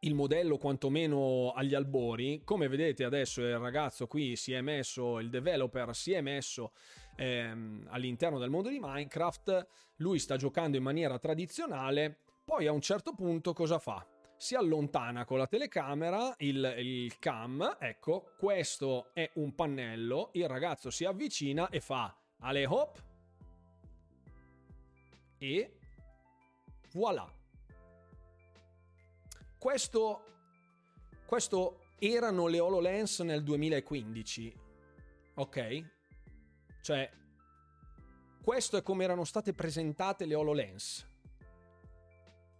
il 0.00 0.14
modello 0.14 0.58
quantomeno 0.58 1.52
agli 1.52 1.74
albori. 1.74 2.42
Come 2.44 2.68
vedete 2.68 3.04
adesso 3.04 3.40
il 3.40 3.58
ragazzo 3.58 4.06
qui 4.06 4.36
si 4.36 4.52
è 4.52 4.60
messo, 4.60 5.18
il 5.18 5.30
developer 5.30 5.96
si 5.96 6.12
è 6.12 6.20
messo 6.20 6.72
ehm, 7.16 7.86
all'interno 7.88 8.38
del 8.38 8.50
mondo 8.50 8.68
di 8.68 8.78
Minecraft, 8.80 9.66
lui 9.96 10.18
sta 10.18 10.36
giocando 10.36 10.76
in 10.76 10.82
maniera 10.82 11.18
tradizionale, 11.18 12.18
poi 12.44 12.66
a 12.66 12.72
un 12.72 12.82
certo 12.82 13.14
punto 13.14 13.54
cosa 13.54 13.78
fa? 13.78 14.06
Si 14.44 14.54
allontana 14.54 15.24
con 15.24 15.38
la 15.38 15.46
telecamera, 15.46 16.34
il, 16.40 16.74
il 16.76 17.18
cam, 17.18 17.78
ecco, 17.80 18.34
questo 18.36 19.08
è 19.14 19.30
un 19.36 19.54
pannello, 19.54 20.28
il 20.34 20.46
ragazzo 20.46 20.90
si 20.90 21.06
avvicina 21.06 21.70
e 21.70 21.80
fa 21.80 22.14
ale 22.40 22.66
hop 22.66 23.02
e 25.38 25.78
voilà 26.92 27.26
questo, 29.56 30.24
questo 31.24 31.86
erano 31.98 32.46
le 32.46 32.60
HoloLens 32.60 33.20
nel 33.20 33.42
2015, 33.42 34.54
ok? 35.36 35.84
Cioè, 36.82 37.10
questo 38.42 38.76
è 38.76 38.82
come 38.82 39.04
erano 39.04 39.24
state 39.24 39.54
presentate 39.54 40.26
le 40.26 40.34
HoloLens. 40.34 41.12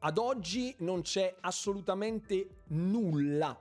Ad 0.07 0.19
oggi 0.19 0.75
non 0.81 1.01
c'è 1.01 1.35
assolutamente 1.41 2.65
nulla, 2.69 3.59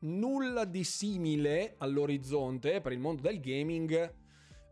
nulla 0.00 0.66
di 0.66 0.84
simile 0.84 1.76
all'orizzonte 1.78 2.82
per 2.82 2.92
il 2.92 2.98
mondo 2.98 3.22
del 3.22 3.40
gaming. 3.40 4.14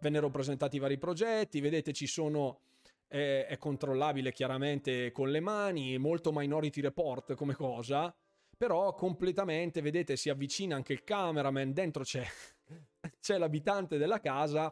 Vennero 0.02 0.28
presentati 0.28 0.78
vari 0.78 0.98
progetti, 0.98 1.60
vedete 1.60 1.94
ci 1.94 2.06
sono 2.06 2.60
è, 3.08 3.46
è 3.48 3.56
controllabile 3.56 4.30
chiaramente 4.30 5.10
con 5.10 5.30
le 5.30 5.40
mani, 5.40 5.96
molto 5.96 6.32
Minority 6.34 6.82
Report 6.82 7.34
come 7.34 7.54
cosa, 7.54 8.14
però 8.54 8.92
completamente, 8.92 9.80
vedete, 9.80 10.16
si 10.16 10.28
avvicina 10.28 10.76
anche 10.76 10.92
il 10.92 11.02
cameraman, 11.02 11.72
dentro 11.72 12.02
c'è, 12.02 12.26
c'è 13.22 13.38
l'abitante 13.38 13.96
della 13.96 14.20
casa. 14.20 14.70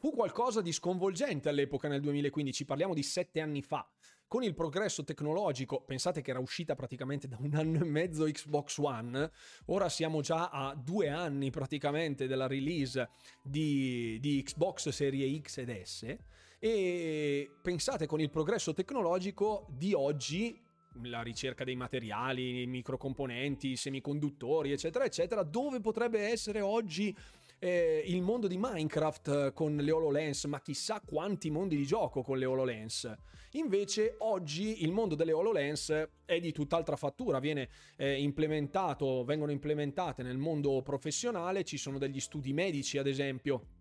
Fu 0.00 0.12
qualcosa 0.12 0.60
di 0.60 0.70
sconvolgente 0.70 1.48
all'epoca 1.48 1.88
nel 1.88 2.00
2015, 2.00 2.64
parliamo 2.64 2.94
di 2.94 3.02
sette 3.02 3.40
anni 3.40 3.62
fa. 3.62 3.84
Con 4.28 4.44
il 4.44 4.54
progresso 4.54 5.02
tecnologico, 5.02 5.80
pensate 5.80 6.22
che 6.22 6.30
era 6.30 6.38
uscita 6.38 6.76
praticamente 6.76 7.26
da 7.26 7.36
un 7.40 7.52
anno 7.54 7.80
e 7.80 7.84
mezzo 7.84 8.24
Xbox 8.24 8.78
One, 8.78 9.28
ora 9.66 9.88
siamo 9.88 10.20
già 10.20 10.50
a 10.50 10.76
due 10.76 11.08
anni 11.08 11.50
praticamente 11.50 12.28
della 12.28 12.46
release 12.46 13.08
di, 13.42 14.18
di 14.20 14.40
Xbox 14.44 14.90
Serie 14.90 15.36
X 15.40 15.58
ed 15.58 15.82
S 15.82 16.16
e 16.60 17.50
pensate 17.60 18.06
con 18.06 18.20
il 18.20 18.30
progresso 18.30 18.72
tecnologico 18.72 19.66
di 19.68 19.94
oggi, 19.94 20.56
la 21.02 21.22
ricerca 21.22 21.64
dei 21.64 21.74
materiali, 21.74 22.62
i 22.62 22.66
microcomponenti, 22.66 23.70
i 23.70 23.76
semiconduttori, 23.76 24.70
eccetera, 24.70 25.04
eccetera, 25.04 25.42
dove 25.42 25.80
potrebbe 25.80 26.20
essere 26.20 26.60
oggi 26.60 27.12
eh, 27.58 28.02
il 28.06 28.22
mondo 28.22 28.46
di 28.46 28.56
Minecraft 28.58 29.52
con 29.52 29.76
le 29.76 29.90
HoloLens, 29.90 30.44
ma 30.44 30.60
chissà 30.60 31.00
quanti 31.04 31.50
mondi 31.50 31.76
di 31.76 31.84
gioco 31.84 32.22
con 32.22 32.38
le 32.38 32.44
HoloLens. 32.44 33.16
Invece 33.52 34.16
oggi 34.18 34.84
il 34.84 34.92
mondo 34.92 35.14
delle 35.14 35.32
HoloLens 35.32 36.08
è 36.24 36.38
di 36.38 36.52
tutt'altra 36.52 36.96
fattura, 36.96 37.38
viene 37.38 37.68
eh, 37.96 38.20
implementato, 38.20 39.24
vengono 39.24 39.52
implementate 39.52 40.22
nel 40.22 40.36
mondo 40.36 40.82
professionale, 40.82 41.64
ci 41.64 41.78
sono 41.78 41.98
degli 41.98 42.20
studi 42.20 42.52
medici 42.52 42.98
ad 42.98 43.06
esempio 43.06 43.76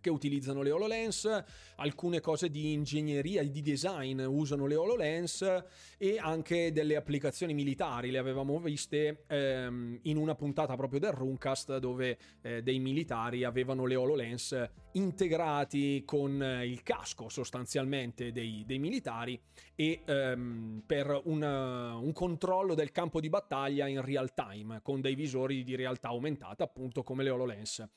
che 0.00 0.10
utilizzano 0.10 0.62
le 0.62 0.70
HoloLens, 0.70 1.44
alcune 1.76 2.20
cose 2.20 2.50
di 2.50 2.72
ingegneria 2.72 3.42
e 3.42 3.50
di 3.50 3.62
design 3.62 4.20
usano 4.20 4.66
le 4.66 4.74
HoloLens 4.74 5.64
e 5.98 6.18
anche 6.18 6.72
delle 6.72 6.96
applicazioni 6.96 7.54
militari, 7.54 8.10
le 8.10 8.18
avevamo 8.18 8.58
viste 8.58 9.24
ehm, 9.26 9.98
in 10.02 10.16
una 10.16 10.34
puntata 10.34 10.76
proprio 10.76 11.00
del 11.00 11.12
Runcast 11.12 11.78
dove 11.78 12.18
eh, 12.42 12.62
dei 12.62 12.78
militari 12.78 13.44
avevano 13.44 13.86
le 13.86 13.96
HoloLens 13.96 14.70
integrati 14.92 16.02
con 16.04 16.42
il 16.64 16.82
casco 16.82 17.28
sostanzialmente 17.28 18.32
dei, 18.32 18.64
dei 18.66 18.78
militari 18.78 19.40
e 19.74 20.02
ehm, 20.04 20.82
per 20.86 21.20
una, 21.24 21.96
un 21.96 22.12
controllo 22.12 22.74
del 22.74 22.90
campo 22.90 23.20
di 23.20 23.28
battaglia 23.28 23.86
in 23.86 24.00
real 24.02 24.34
time 24.34 24.80
con 24.82 25.00
dei 25.00 25.14
visori 25.14 25.62
di 25.62 25.76
realtà 25.76 26.08
aumentata 26.08 26.64
appunto 26.64 27.02
come 27.02 27.22
le 27.22 27.30
HoloLens 27.30 27.88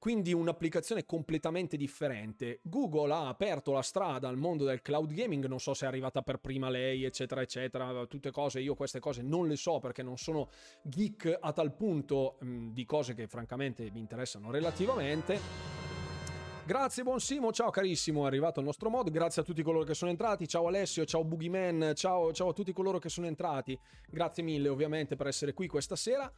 quindi 0.00 0.32
un'applicazione 0.32 1.04
completamente 1.04 1.76
differente. 1.76 2.60
Google 2.62 3.12
ha 3.12 3.28
aperto 3.28 3.70
la 3.70 3.82
strada 3.82 4.28
al 4.28 4.38
mondo 4.38 4.64
del 4.64 4.80
cloud 4.80 5.12
gaming, 5.12 5.44
non 5.44 5.60
so 5.60 5.74
se 5.74 5.84
è 5.84 5.88
arrivata 5.88 6.22
per 6.22 6.38
prima 6.38 6.70
lei, 6.70 7.04
eccetera, 7.04 7.42
eccetera, 7.42 8.06
tutte 8.06 8.30
cose, 8.30 8.60
io 8.60 8.74
queste 8.74 8.98
cose 8.98 9.20
non 9.20 9.46
le 9.46 9.56
so 9.56 9.78
perché 9.78 10.02
non 10.02 10.16
sono 10.16 10.48
geek 10.82 11.36
a 11.38 11.52
tal 11.52 11.74
punto 11.74 12.38
mh, 12.40 12.48
mm, 12.48 12.68
di 12.70 12.84
cose 12.86 13.14
che 13.14 13.28
francamente 13.28 13.90
mi 13.92 14.00
interessano 14.00 14.50
relativamente. 14.50 15.90
Grazie 16.64 17.02
buon 17.02 17.20
Simo, 17.20 17.52
ciao 17.52 17.70
carissimo, 17.70 18.22
è 18.22 18.26
arrivato 18.28 18.60
il 18.60 18.66
nostro 18.66 18.90
mod, 18.90 19.10
grazie 19.10 19.42
a 19.42 19.44
tutti 19.44 19.60
coloro 19.60 19.84
che 19.84 19.94
sono 19.94 20.10
entrati, 20.10 20.46
ciao 20.46 20.68
Alessio, 20.68 21.04
ciao 21.04 21.24
Boogeyman, 21.24 21.92
ciao, 21.96 22.32
ciao 22.32 22.50
a 22.50 22.52
tutti 22.52 22.72
coloro 22.72 22.98
che 22.98 23.08
sono 23.08 23.26
entrati, 23.26 23.76
grazie 24.08 24.44
mille 24.44 24.68
ovviamente 24.68 25.16
per 25.16 25.26
essere 25.26 25.52
qui 25.52 25.66
questa 25.66 25.96
sera. 25.96 26.32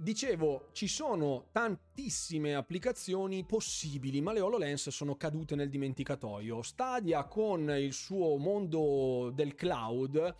Dicevo, 0.00 0.68
ci 0.70 0.86
sono 0.86 1.48
tantissime 1.50 2.54
applicazioni 2.54 3.44
possibili, 3.44 4.20
ma 4.20 4.32
le 4.32 4.38
HoloLens 4.38 4.90
sono 4.90 5.16
cadute 5.16 5.56
nel 5.56 5.68
dimenticatoio. 5.68 6.62
Stadia 6.62 7.24
con 7.24 7.68
il 7.76 7.92
suo 7.92 8.36
mondo 8.36 9.32
del 9.34 9.56
cloud 9.56 10.36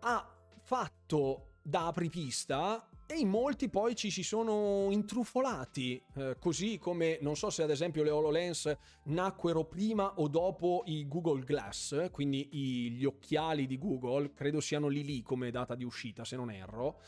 ha 0.00 0.34
fatto 0.62 1.56
da 1.60 1.88
apripista 1.88 2.88
e 3.04 3.18
in 3.18 3.28
molti 3.28 3.68
poi 3.68 3.94
ci 3.94 4.10
si 4.10 4.22
sono 4.22 4.88
intrufolati, 4.90 6.02
eh, 6.14 6.36
così 6.40 6.78
come 6.78 7.18
non 7.20 7.36
so 7.36 7.50
se 7.50 7.62
ad 7.62 7.70
esempio 7.70 8.02
le 8.02 8.08
HoloLens 8.08 8.74
nacquero 9.04 9.64
prima 9.64 10.14
o 10.20 10.26
dopo 10.28 10.84
i 10.86 11.06
Google 11.06 11.44
Glass, 11.44 12.10
quindi 12.10 12.48
gli 12.50 13.04
occhiali 13.04 13.66
di 13.66 13.76
Google, 13.76 14.32
credo 14.32 14.58
siano 14.60 14.88
lì 14.88 15.04
lì 15.04 15.20
come 15.20 15.50
data 15.50 15.74
di 15.74 15.84
uscita 15.84 16.24
se 16.24 16.34
non 16.36 16.50
erro. 16.50 16.98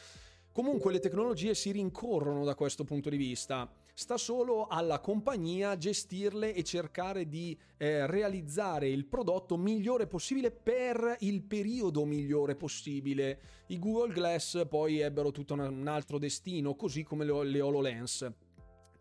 Comunque 0.53 0.93
le 0.93 0.99
tecnologie 0.99 1.55
si 1.55 1.71
rincorrono 1.71 2.45
da 2.45 2.55
questo 2.55 2.85
punto 2.85 3.09
di 3.09 3.17
vista. 3.17 3.71
Sta 3.95 4.17
solo 4.17 4.67
alla 4.67 5.01
compagnia 5.01 5.77
gestirle 5.77 6.55
e 6.55 6.63
cercare 6.63 7.29
di 7.29 7.57
eh, 7.77 8.07
realizzare 8.07 8.89
il 8.89 9.07
prodotto 9.07 9.57
migliore 9.57 10.07
possibile 10.07 10.51
per 10.51 11.17
il 11.21 11.43
periodo 11.43 12.05
migliore 12.05 12.55
possibile. 12.55 13.41
I 13.69 13.79
Google 13.79 14.13
Glass 14.13 14.67
poi 14.69 15.01
ebbero 15.01 15.31
tutto 15.31 15.55
un 15.55 15.87
altro 15.89 16.19
destino, 16.19 16.75
così 16.75 17.03
come 17.03 17.25
le 17.25 17.61
HoloLens 17.61 18.33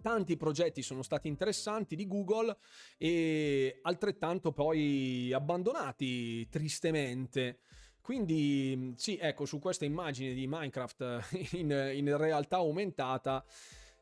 tanti 0.07 0.37
progetti 0.37 0.81
sono 0.81 1.01
stati 1.01 1.27
interessanti 1.27 1.95
di 1.95 2.07
Google 2.07 2.55
e 2.97 3.79
altrettanto 3.81 4.53
poi 4.53 5.33
abbandonati 5.33 6.47
tristemente. 6.47 7.59
Quindi 8.07 8.93
sì, 8.95 9.17
ecco, 9.17 9.43
su 9.43 9.59
questa 9.59 9.83
immagine 9.83 10.33
di 10.33 10.47
Minecraft 10.47 11.27
in, 11.55 11.91
in 11.93 12.15
realtà 12.15 12.55
aumentata, 12.55 13.43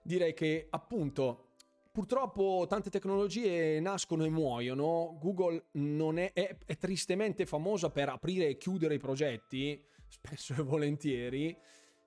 direi 0.04 0.36
che 0.36 0.68
appunto 0.70 1.54
purtroppo 1.92 2.68
tante 2.70 2.92
tecnologie 2.92 3.80
nascono 3.80 4.24
e 4.24 4.30
muoiono. 4.30 5.18
Google 5.20 5.70
è, 5.72 6.34
è, 6.34 6.56
è, 6.68 6.78
tristemente 6.78 7.48
famosa 7.48 7.90
per 7.90 8.10
aprire 8.10 8.48
e 8.48 8.58
chiudere 8.58 8.94
i 8.94 9.00
progetti, 9.00 9.84
spesso 10.08 10.54
e 10.54 10.62
volentieri. 10.62 11.58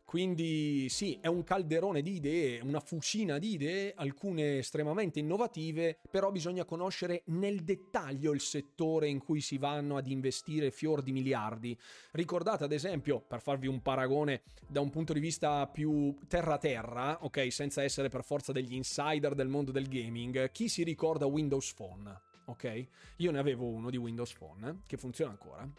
Quindi 0.09 0.89
sì, 0.89 1.19
è 1.21 1.27
un 1.27 1.45
calderone 1.45 2.01
di 2.01 2.15
idee, 2.15 2.61
una 2.61 2.81
fucina 2.81 3.37
di 3.37 3.53
idee, 3.53 3.93
alcune 3.95 4.57
estremamente 4.57 5.19
innovative, 5.19 5.99
però 6.11 6.31
bisogna 6.31 6.65
conoscere 6.65 7.25
nel 7.27 7.61
dettaglio 7.63 8.33
il 8.33 8.41
settore 8.41 9.09
in 9.09 9.19
cui 9.19 9.43
si 9.43 9.59
vanno 9.59 9.99
ad 9.99 10.07
investire 10.07 10.71
fior 10.71 11.03
di 11.03 11.13
miliardi. 11.13 11.79
Ricordate 12.13 12.65
ad 12.65 12.73
esempio, 12.73 13.21
per 13.21 13.43
farvi 13.43 13.67
un 13.67 13.83
paragone 13.83 14.45
da 14.67 14.81
un 14.81 14.89
punto 14.89 15.13
di 15.13 15.21
vista 15.21 15.67
più 15.67 16.17
terra-terra, 16.27 17.19
ok, 17.21 17.53
senza 17.53 17.83
essere 17.83 18.09
per 18.09 18.25
forza 18.25 18.51
degli 18.51 18.73
insider 18.73 19.35
del 19.35 19.49
mondo 19.49 19.73
del 19.73 19.89
gaming, 19.89 20.51
chi 20.53 20.71
si 20.71 20.85
ricorda 20.85 21.27
Windows 21.27 21.75
Phone? 21.75 22.21
Ok? 22.47 22.87
Io 23.17 23.31
ne 23.31 23.39
avevo 23.39 23.67
uno 23.67 23.91
di 23.91 23.99
Windows 23.99 24.33
Phone 24.33 24.81
che 24.87 24.97
funziona 24.97 25.33
ancora 25.33 25.71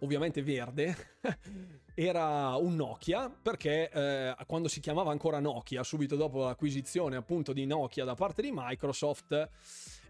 ovviamente 0.00 0.42
verde, 0.42 0.96
era 2.02 2.56
un 2.56 2.76
Nokia 2.76 3.28
perché 3.28 3.90
eh, 3.90 4.34
quando 4.46 4.68
si 4.68 4.80
chiamava 4.80 5.10
ancora 5.10 5.38
Nokia, 5.38 5.82
subito 5.82 6.16
dopo 6.16 6.44
l'acquisizione 6.44 7.16
appunto 7.16 7.52
di 7.52 7.66
Nokia 7.66 8.06
da 8.06 8.14
parte 8.14 8.40
di 8.40 8.50
Microsoft, 8.50 9.50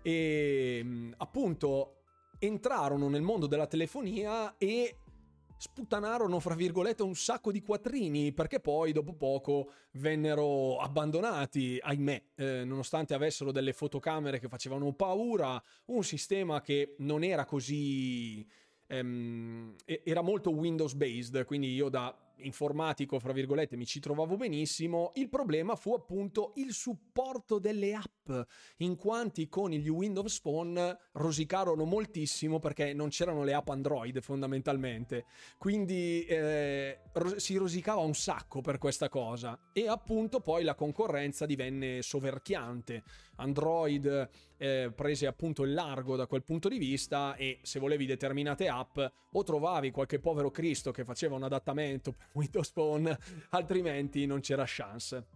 e 0.00 0.80
mm, 0.84 1.12
appunto 1.16 2.02
entrarono 2.38 3.08
nel 3.08 3.22
mondo 3.22 3.48
della 3.48 3.66
telefonia 3.66 4.54
e 4.56 4.98
sputtanarono, 5.56 6.38
fra 6.38 6.54
virgolette, 6.54 7.02
un 7.02 7.16
sacco 7.16 7.50
di 7.50 7.60
quattrini 7.60 8.32
perché 8.32 8.60
poi 8.60 8.92
dopo 8.92 9.12
poco 9.14 9.72
vennero 9.94 10.78
abbandonati, 10.78 11.76
ahimè, 11.82 12.22
eh, 12.36 12.64
nonostante 12.64 13.14
avessero 13.14 13.50
delle 13.50 13.72
fotocamere 13.72 14.38
che 14.38 14.48
facevano 14.48 14.92
paura, 14.92 15.60
un 15.86 16.04
sistema 16.04 16.60
che 16.60 16.94
non 16.98 17.24
era 17.24 17.44
così 17.44 18.46
ehm, 18.90 19.74
era 19.84 20.20
molto 20.20 20.50
Windows 20.50 20.94
based, 20.94 21.44
quindi 21.44 21.72
io 21.72 21.88
da 21.88 22.14
informatico, 22.42 23.18
fra 23.18 23.32
virgolette, 23.32 23.76
mi 23.76 23.86
ci 23.86 24.00
trovavo 24.00 24.36
benissimo. 24.36 25.10
Il 25.14 25.28
problema 25.28 25.76
fu 25.76 25.94
appunto 25.94 26.52
il 26.56 26.72
supporto 26.72 27.58
delle 27.58 27.94
app, 27.94 28.30
in 28.78 28.96
quanti 28.96 29.48
con 29.48 29.70
gli 29.70 29.88
Windows 29.88 30.40
Phone 30.40 30.98
rosicarono 31.12 31.84
moltissimo 31.84 32.58
perché 32.58 32.92
non 32.92 33.08
c'erano 33.08 33.44
le 33.44 33.54
app 33.54 33.68
Android 33.68 34.20
fondamentalmente. 34.20 35.24
Quindi 35.58 36.24
eh, 36.24 37.00
si 37.36 37.56
rosicava 37.56 38.00
un 38.00 38.14
sacco 38.14 38.60
per 38.60 38.78
questa 38.78 39.08
cosa 39.08 39.58
e 39.72 39.88
appunto 39.88 40.40
poi 40.40 40.64
la 40.64 40.74
concorrenza 40.74 41.46
divenne 41.46 42.02
soverchiante. 42.02 43.02
Android 43.40 44.28
eh, 44.56 44.92
prese 44.94 45.26
appunto 45.26 45.62
il 45.62 45.72
largo 45.72 46.16
da 46.16 46.26
quel 46.26 46.42
punto 46.42 46.68
di 46.68 46.78
vista 46.78 47.34
e 47.36 47.58
se 47.62 47.78
volevi 47.78 48.06
determinate 48.06 48.68
app 48.68 48.98
o 49.32 49.42
trovavi 49.42 49.90
qualche 49.90 50.18
povero 50.18 50.50
Cristo 50.50 50.90
che 50.90 51.04
faceva 51.04 51.36
un 51.36 51.42
adattamento 51.42 52.12
per 52.12 52.28
Windows 52.34 52.70
Phone, 52.70 53.18
altrimenti 53.50 54.26
non 54.26 54.40
c'era 54.40 54.64
chance. 54.66 55.26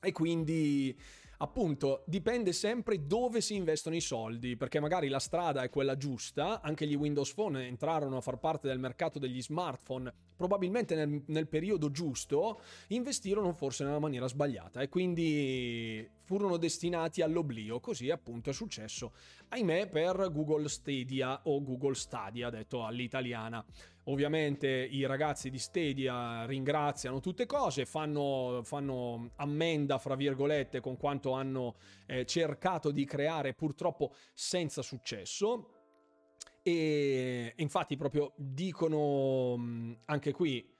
E 0.00 0.12
quindi 0.12 0.96
appunto 1.42 2.02
dipende 2.06 2.52
sempre 2.52 3.06
dove 3.06 3.40
si 3.40 3.54
investono 3.54 3.96
i 3.96 4.00
soldi, 4.00 4.56
perché 4.56 4.80
magari 4.80 5.08
la 5.08 5.18
strada 5.18 5.62
è 5.62 5.70
quella 5.70 5.96
giusta, 5.96 6.60
anche 6.60 6.86
gli 6.86 6.94
Windows 6.94 7.32
Phone 7.32 7.66
entrarono 7.66 8.18
a 8.18 8.20
far 8.20 8.38
parte 8.38 8.68
del 8.68 8.78
mercato 8.78 9.18
degli 9.18 9.40
smartphone 9.40 10.12
probabilmente 10.36 10.94
nel, 10.94 11.22
nel 11.26 11.48
periodo 11.48 11.90
giusto, 11.90 12.60
investirono 12.88 13.52
forse 13.52 13.84
nella 13.84 13.98
maniera 13.98 14.26
sbagliata 14.26 14.80
e 14.80 14.88
quindi 14.88 16.08
furono 16.24 16.56
destinati 16.56 17.20
all'oblio, 17.22 17.80
così 17.80 18.08
appunto 18.08 18.50
è 18.50 18.52
successo, 18.52 19.12
ahimè, 19.48 19.88
per 19.88 20.30
Google 20.32 20.68
Stadia 20.68 21.40
o 21.44 21.62
Google 21.62 21.94
Stadia, 21.94 22.48
detto 22.48 22.84
all'italiana. 22.84 23.62
Ovviamente 24.10 24.66
i 24.68 25.06
ragazzi 25.06 25.50
di 25.50 25.58
Stadia 25.58 26.44
ringraziano 26.44 27.20
tutte 27.20 27.46
cose, 27.46 27.86
fanno, 27.86 28.60
fanno 28.64 29.30
ammenda, 29.36 29.98
fra 29.98 30.16
virgolette, 30.16 30.80
con 30.80 30.96
quanto 30.96 31.30
hanno 31.30 31.76
eh, 32.06 32.26
cercato 32.26 32.90
di 32.90 33.04
creare 33.04 33.54
purtroppo 33.54 34.12
senza 34.34 34.82
successo. 34.82 35.74
E 36.62 37.52
infatti 37.56 37.96
proprio 37.96 38.32
dicono 38.36 39.96
anche 40.06 40.32
qui 40.32 40.78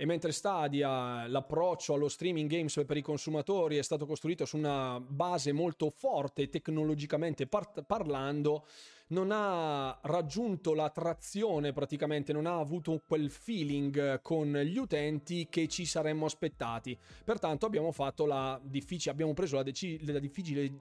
E 0.00 0.06
mentre 0.06 0.32
Stadia, 0.32 1.26
l'approccio 1.26 1.92
allo 1.92 2.08
streaming 2.08 2.48
games 2.48 2.82
per 2.86 2.96
i 2.96 3.02
consumatori 3.02 3.76
è 3.76 3.82
stato 3.82 4.06
costruito 4.06 4.46
su 4.46 4.56
una 4.56 4.98
base 4.98 5.52
molto 5.52 5.90
forte 5.90 6.48
tecnologicamente 6.48 7.46
par- 7.46 7.84
parlando, 7.86 8.66
non 9.10 9.30
ha 9.32 9.98
raggiunto 10.02 10.74
la 10.74 10.90
trazione 10.90 11.72
praticamente, 11.72 12.32
non 12.32 12.46
ha 12.46 12.58
avuto 12.58 13.02
quel 13.06 13.30
feeling 13.30 14.20
con 14.22 14.52
gli 14.52 14.76
utenti 14.76 15.48
che 15.48 15.68
ci 15.68 15.84
saremmo 15.84 16.26
aspettati. 16.26 16.98
Pertanto 17.24 17.66
abbiamo 17.66 17.92
la 18.26 18.60
difficile, 18.62 19.12
abbiamo 19.12 19.34
preso 19.34 19.56
la, 19.56 19.62
deci- 19.62 20.04
la, 20.04 20.18
difficile, 20.18 20.72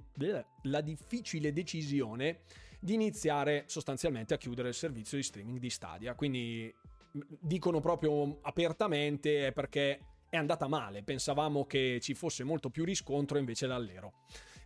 la 0.64 0.82
difficile 0.82 1.54
decisione 1.54 2.42
di 2.80 2.94
iniziare 2.94 3.64
sostanzialmente 3.68 4.34
a 4.34 4.38
chiudere 4.38 4.70
il 4.70 4.74
servizio 4.74 5.18
di 5.18 5.24
streaming 5.24 5.60
di 5.60 5.70
Stadia. 5.70 6.14
Quindi 6.16 6.74
dicono 7.12 7.80
proprio 7.80 8.40
apertamente 8.42 9.52
perché 9.52 10.00
è 10.30 10.38
andata 10.38 10.68
male, 10.68 11.02
pensavamo 11.02 11.66
che 11.66 12.00
ci 12.02 12.14
fosse 12.14 12.44
molto 12.44 12.70
più 12.70 12.86
riscontro 12.86 13.38
invece 13.38 13.66
l'allero. 13.66 14.14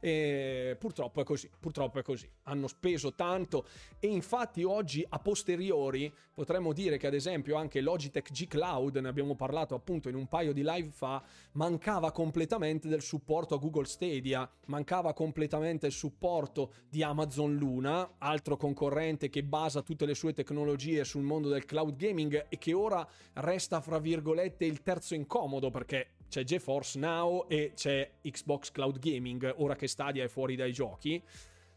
E 0.06 0.76
purtroppo 0.78 1.22
è 1.22 1.24
così, 1.24 1.50
purtroppo 1.58 1.98
è 1.98 2.02
così. 2.02 2.30
Hanno 2.44 2.68
speso 2.68 3.14
tanto 3.14 3.66
e 4.00 4.08
infatti 4.08 4.66
oggi 4.66 5.06
a 5.08 5.18
posteriori 5.18 6.14
potremmo 6.34 6.74
dire 6.74 6.98
che 6.98 7.08
ad 7.08 7.14
esempio 7.14 7.56
anche 7.56 7.80
Logitech 7.80 8.30
G 8.34 8.48
Cloud, 8.48 8.98
ne 8.98 9.08
abbiamo 9.08 9.36
parlato 9.36 9.76
appunto 9.76 10.10
in 10.10 10.16
un 10.16 10.28
paio 10.28 10.52
di 10.52 10.62
live 10.62 10.90
fa, 10.92 11.24
mancava 11.54 12.12
completamente 12.12 12.90
del 12.90 13.02
supporto 13.02 13.56
a 13.56 13.60
Google 13.60 13.86
Stadia, 13.86 14.50
mancava 14.66 15.14
completamente 15.14 15.86
il 15.86 15.94
supporto 15.94 16.74
di 16.90 17.02
Amazon 17.02 17.56
Luna, 17.56 18.16
altro 18.18 18.58
concorrente 18.58 19.30
che 19.30 19.42
basa 19.42 19.84
tutte 19.84 20.06
le 20.06 20.16
sue 20.16 20.34
tecnologie 20.34 21.06
sul 21.06 21.24
mondo 21.24 21.48
del 21.48 21.64
cloud 21.64 21.96
gaming 21.96 22.48
e 22.50 22.58
che 22.58 22.74
ora 22.74 23.08
resta 23.36 23.80
fra 23.80 24.00
virgolette 24.00 24.66
il 24.66 24.82
terzo 24.82 25.16
incomodo 25.16 25.70
perché 25.70 26.16
c'è 26.34 26.44
GeForce 26.44 26.98
Now 26.98 27.46
e 27.48 27.74
c'è 27.76 28.14
Xbox 28.24 28.72
Cloud 28.72 28.98
Gaming, 28.98 29.54
ora 29.58 29.76
che 29.76 29.88
Stadia 29.88 30.24
è 30.24 30.28
fuori 30.28 30.56
dai 30.56 30.74
giochi. 30.74 31.22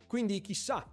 Quindi 0.07 0.41
chissà, 0.41 0.91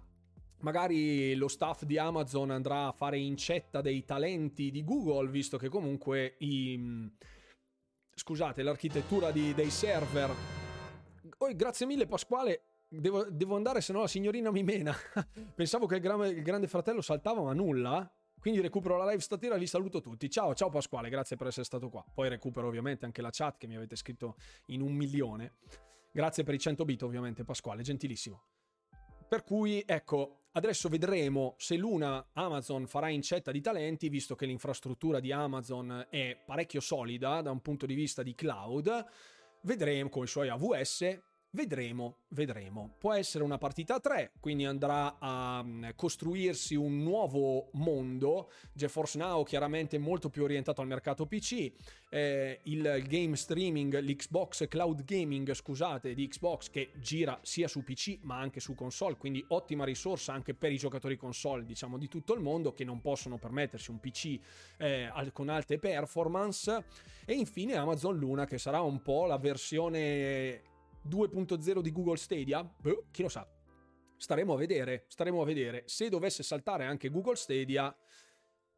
magari 0.58 1.34
lo 1.34 1.48
staff 1.48 1.84
di 1.84 1.96
Amazon 1.96 2.50
andrà 2.50 2.88
a 2.88 2.92
fare 2.92 3.16
incetta 3.16 3.80
dei 3.80 4.04
talenti 4.04 4.70
di 4.70 4.84
Google, 4.84 5.30
visto 5.30 5.56
che 5.56 5.70
comunque 5.70 6.34
i... 6.40 7.10
Scusate, 8.14 8.62
l'architettura 8.62 9.30
di, 9.30 9.54
dei 9.54 9.70
server... 9.70 10.30
Oh, 11.38 11.48
grazie 11.56 11.86
mille 11.86 12.06
Pasquale, 12.06 12.60
Devo, 12.86 13.24
devo, 13.24 13.56
andare, 13.56 13.80
se 13.80 13.92
no 13.94 14.00
la 14.00 14.06
signorina 14.06 14.50
mi 14.50 14.62
mena. 14.62 14.94
Pensavo 15.54 15.86
che 15.86 15.96
il, 15.96 16.00
gra- 16.02 16.28
il, 16.28 16.42
grande 16.42 16.68
fratello 16.68 17.00
saltava, 17.00 17.40
ma 17.40 17.54
nulla. 17.54 18.08
Quindi 18.44 18.60
recupero 18.60 18.98
la 18.98 19.06
live 19.06 19.22
stasera 19.22 19.56
vi 19.56 19.66
saluto 19.66 20.02
tutti. 20.02 20.28
Ciao, 20.28 20.52
ciao 20.52 20.68
Pasquale, 20.68 21.08
grazie 21.08 21.34
per 21.34 21.46
essere 21.46 21.64
stato 21.64 21.88
qua. 21.88 22.04
Poi 22.12 22.28
recupero 22.28 22.66
ovviamente 22.66 23.06
anche 23.06 23.22
la 23.22 23.30
chat 23.32 23.56
che 23.56 23.66
mi 23.66 23.74
avete 23.74 23.96
scritto 23.96 24.36
in 24.66 24.82
un 24.82 24.92
milione. 24.92 25.54
Grazie 26.12 26.44
per 26.44 26.52
i 26.52 26.58
100 26.58 26.84
bit 26.84 27.02
ovviamente 27.04 27.42
Pasquale, 27.42 27.80
gentilissimo. 27.80 28.42
Per 29.26 29.44
cui 29.44 29.82
ecco, 29.86 30.40
adesso 30.52 30.90
vedremo 30.90 31.54
se 31.56 31.76
l'una 31.76 32.22
Amazon 32.34 32.86
farà 32.86 33.08
incetta 33.08 33.50
di 33.50 33.62
talenti, 33.62 34.10
visto 34.10 34.34
che 34.34 34.44
l'infrastruttura 34.44 35.20
di 35.20 35.32
Amazon 35.32 36.08
è 36.10 36.38
parecchio 36.44 36.80
solida 36.80 37.40
da 37.40 37.50
un 37.50 37.62
punto 37.62 37.86
di 37.86 37.94
vista 37.94 38.22
di 38.22 38.34
cloud. 38.34 39.06
Vedremo 39.62 40.10
con 40.10 40.24
i 40.24 40.26
suoi 40.26 40.50
AWS 40.50 41.18
Vedremo, 41.54 42.16
vedremo. 42.30 42.96
Può 42.98 43.12
essere 43.12 43.44
una 43.44 43.58
partita 43.58 43.94
a 43.94 44.00
3, 44.00 44.32
quindi 44.40 44.64
andrà 44.64 45.18
a 45.20 45.62
mm, 45.62 45.90
costruirsi 45.94 46.74
un 46.74 47.00
nuovo 47.00 47.68
mondo. 47.74 48.50
GeForce 48.72 49.18
Now 49.18 49.44
chiaramente 49.44 49.96
molto 49.96 50.30
più 50.30 50.42
orientato 50.42 50.80
al 50.80 50.88
mercato 50.88 51.26
PC. 51.26 51.70
Eh, 52.10 52.58
il 52.64 53.04
game 53.06 53.36
streaming, 53.36 54.00
l'Xbox 54.00 54.66
Cloud 54.66 55.04
Gaming, 55.04 55.52
scusate, 55.54 56.12
di 56.12 56.26
Xbox 56.26 56.70
che 56.70 56.90
gira 56.96 57.38
sia 57.42 57.68
su 57.68 57.84
PC 57.84 58.18
ma 58.22 58.36
anche 58.40 58.58
su 58.58 58.74
console, 58.74 59.16
quindi 59.16 59.44
ottima 59.50 59.84
risorsa 59.84 60.32
anche 60.32 60.54
per 60.54 60.72
i 60.72 60.76
giocatori 60.76 61.16
console, 61.16 61.64
diciamo, 61.64 61.98
di 61.98 62.08
tutto 62.08 62.34
il 62.34 62.40
mondo 62.40 62.72
che 62.72 62.82
non 62.82 63.00
possono 63.00 63.38
permettersi 63.38 63.92
un 63.92 64.00
PC 64.00 64.40
eh, 64.78 65.08
con 65.32 65.48
alte 65.48 65.78
performance. 65.78 66.84
E 67.24 67.34
infine 67.34 67.76
Amazon 67.76 68.16
Luna 68.18 68.44
che 68.44 68.58
sarà 68.58 68.80
un 68.80 69.02
po' 69.02 69.26
la 69.26 69.38
versione 69.38 70.72
2.0 71.08 71.80
di 71.80 71.92
Google 71.92 72.16
Stadia? 72.16 72.62
Beh, 72.62 73.04
chi 73.10 73.22
lo 73.22 73.28
sa. 73.28 73.46
Staremo 74.16 74.54
a 74.54 74.56
vedere, 74.56 75.04
staremo 75.08 75.42
a 75.42 75.44
vedere. 75.44 75.82
Se 75.86 76.08
dovesse 76.08 76.42
saltare 76.42 76.84
anche 76.84 77.10
Google 77.10 77.36
Stadia, 77.36 77.94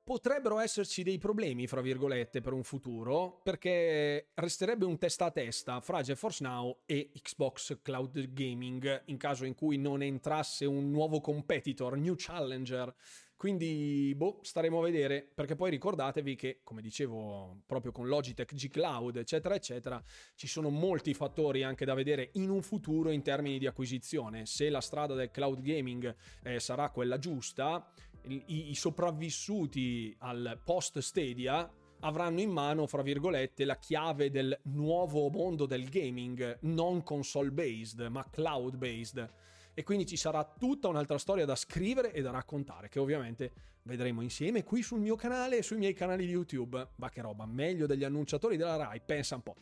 potrebbero 0.06 0.60
esserci 0.60 1.02
dei 1.02 1.18
problemi, 1.18 1.66
fra 1.66 1.80
virgolette, 1.80 2.40
per 2.40 2.52
un 2.52 2.62
futuro, 2.62 3.40
perché 3.42 4.30
resterebbe 4.34 4.84
un 4.84 4.98
testa 4.98 5.24
a 5.24 5.30
testa 5.32 5.80
fra 5.80 6.00
GeForce 6.00 6.44
Now 6.44 6.82
e 6.86 7.10
Xbox 7.20 7.80
Cloud 7.82 8.32
Gaming 8.32 9.02
in 9.06 9.16
caso 9.16 9.44
in 9.44 9.56
cui 9.56 9.78
non 9.78 10.02
entrasse 10.02 10.64
un 10.64 10.90
nuovo 10.90 11.20
competitor, 11.20 11.96
new 11.96 12.14
challenger 12.16 12.94
quindi, 13.36 14.14
boh, 14.16 14.38
staremo 14.40 14.78
a 14.78 14.82
vedere, 14.82 15.22
perché 15.22 15.56
poi 15.56 15.68
ricordatevi 15.70 16.34
che, 16.36 16.60
come 16.64 16.80
dicevo, 16.80 17.64
proprio 17.66 17.92
con 17.92 18.08
Logitech 18.08 18.54
G 18.54 18.68
Cloud, 18.68 19.16
eccetera, 19.16 19.54
eccetera, 19.54 20.02
ci 20.34 20.46
sono 20.46 20.70
molti 20.70 21.12
fattori 21.12 21.62
anche 21.62 21.84
da 21.84 21.92
vedere 21.92 22.30
in 22.34 22.48
un 22.48 22.62
futuro 22.62 23.10
in 23.10 23.22
termini 23.22 23.58
di 23.58 23.66
acquisizione. 23.66 24.46
Se 24.46 24.70
la 24.70 24.80
strada 24.80 25.14
del 25.14 25.30
cloud 25.30 25.60
gaming 25.60 26.14
eh, 26.44 26.58
sarà 26.60 26.88
quella 26.88 27.18
giusta, 27.18 27.92
i, 28.28 28.70
i 28.70 28.74
sopravvissuti 28.74 30.14
al 30.20 30.58
post 30.64 30.98
Stadia 31.00 31.70
avranno 32.00 32.40
in 32.40 32.50
mano, 32.50 32.86
fra 32.86 33.02
virgolette, 33.02 33.66
la 33.66 33.76
chiave 33.76 34.30
del 34.30 34.58
nuovo 34.64 35.28
mondo 35.28 35.66
del 35.66 35.88
gaming, 35.90 36.58
non 36.62 37.02
console 37.02 37.50
based, 37.50 38.00
ma 38.06 38.26
cloud 38.30 38.76
based 38.76 39.30
e 39.78 39.82
quindi 39.82 40.06
ci 40.06 40.16
sarà 40.16 40.42
tutta 40.42 40.88
un'altra 40.88 41.18
storia 41.18 41.44
da 41.44 41.54
scrivere 41.54 42.10
e 42.14 42.22
da 42.22 42.30
raccontare 42.30 42.88
che 42.88 42.98
ovviamente 42.98 43.52
vedremo 43.82 44.22
insieme 44.22 44.64
qui 44.64 44.82
sul 44.82 45.00
mio 45.00 45.16
canale 45.16 45.58
e 45.58 45.62
sui 45.62 45.76
miei 45.76 45.92
canali 45.92 46.24
di 46.24 46.32
YouTube. 46.32 46.92
Ma 46.94 47.10
che 47.10 47.20
roba, 47.20 47.44
meglio 47.44 47.84
degli 47.84 48.02
annunciatori 48.02 48.56
della 48.56 48.76
RAI, 48.76 49.02
pensa 49.04 49.34
un 49.34 49.42
po'. 49.42 49.54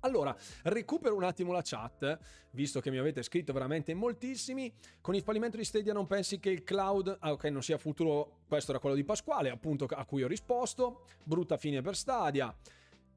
Allora, 0.00 0.36
recupero 0.64 1.16
un 1.16 1.24
attimo 1.24 1.52
la 1.52 1.62
chat, 1.64 2.18
visto 2.50 2.80
che 2.80 2.90
mi 2.90 2.98
avete 2.98 3.22
scritto 3.22 3.54
veramente 3.54 3.94
moltissimi. 3.94 4.70
Con 5.00 5.14
il 5.14 5.22
fallimento 5.22 5.56
di 5.56 5.64
Stadia 5.64 5.94
non 5.94 6.06
pensi 6.06 6.38
che 6.38 6.50
il 6.50 6.62
cloud, 6.62 7.16
ah, 7.18 7.32
ok, 7.32 7.44
non 7.44 7.62
sia 7.62 7.78
futuro, 7.78 8.40
questo 8.46 8.72
era 8.72 8.78
quello 8.78 8.94
di 8.94 9.04
Pasquale, 9.04 9.48
appunto 9.48 9.86
a 9.86 10.04
cui 10.04 10.22
ho 10.22 10.28
risposto. 10.28 11.06
Brutta 11.24 11.56
fine 11.56 11.80
per 11.80 11.96
Stadia. 11.96 12.54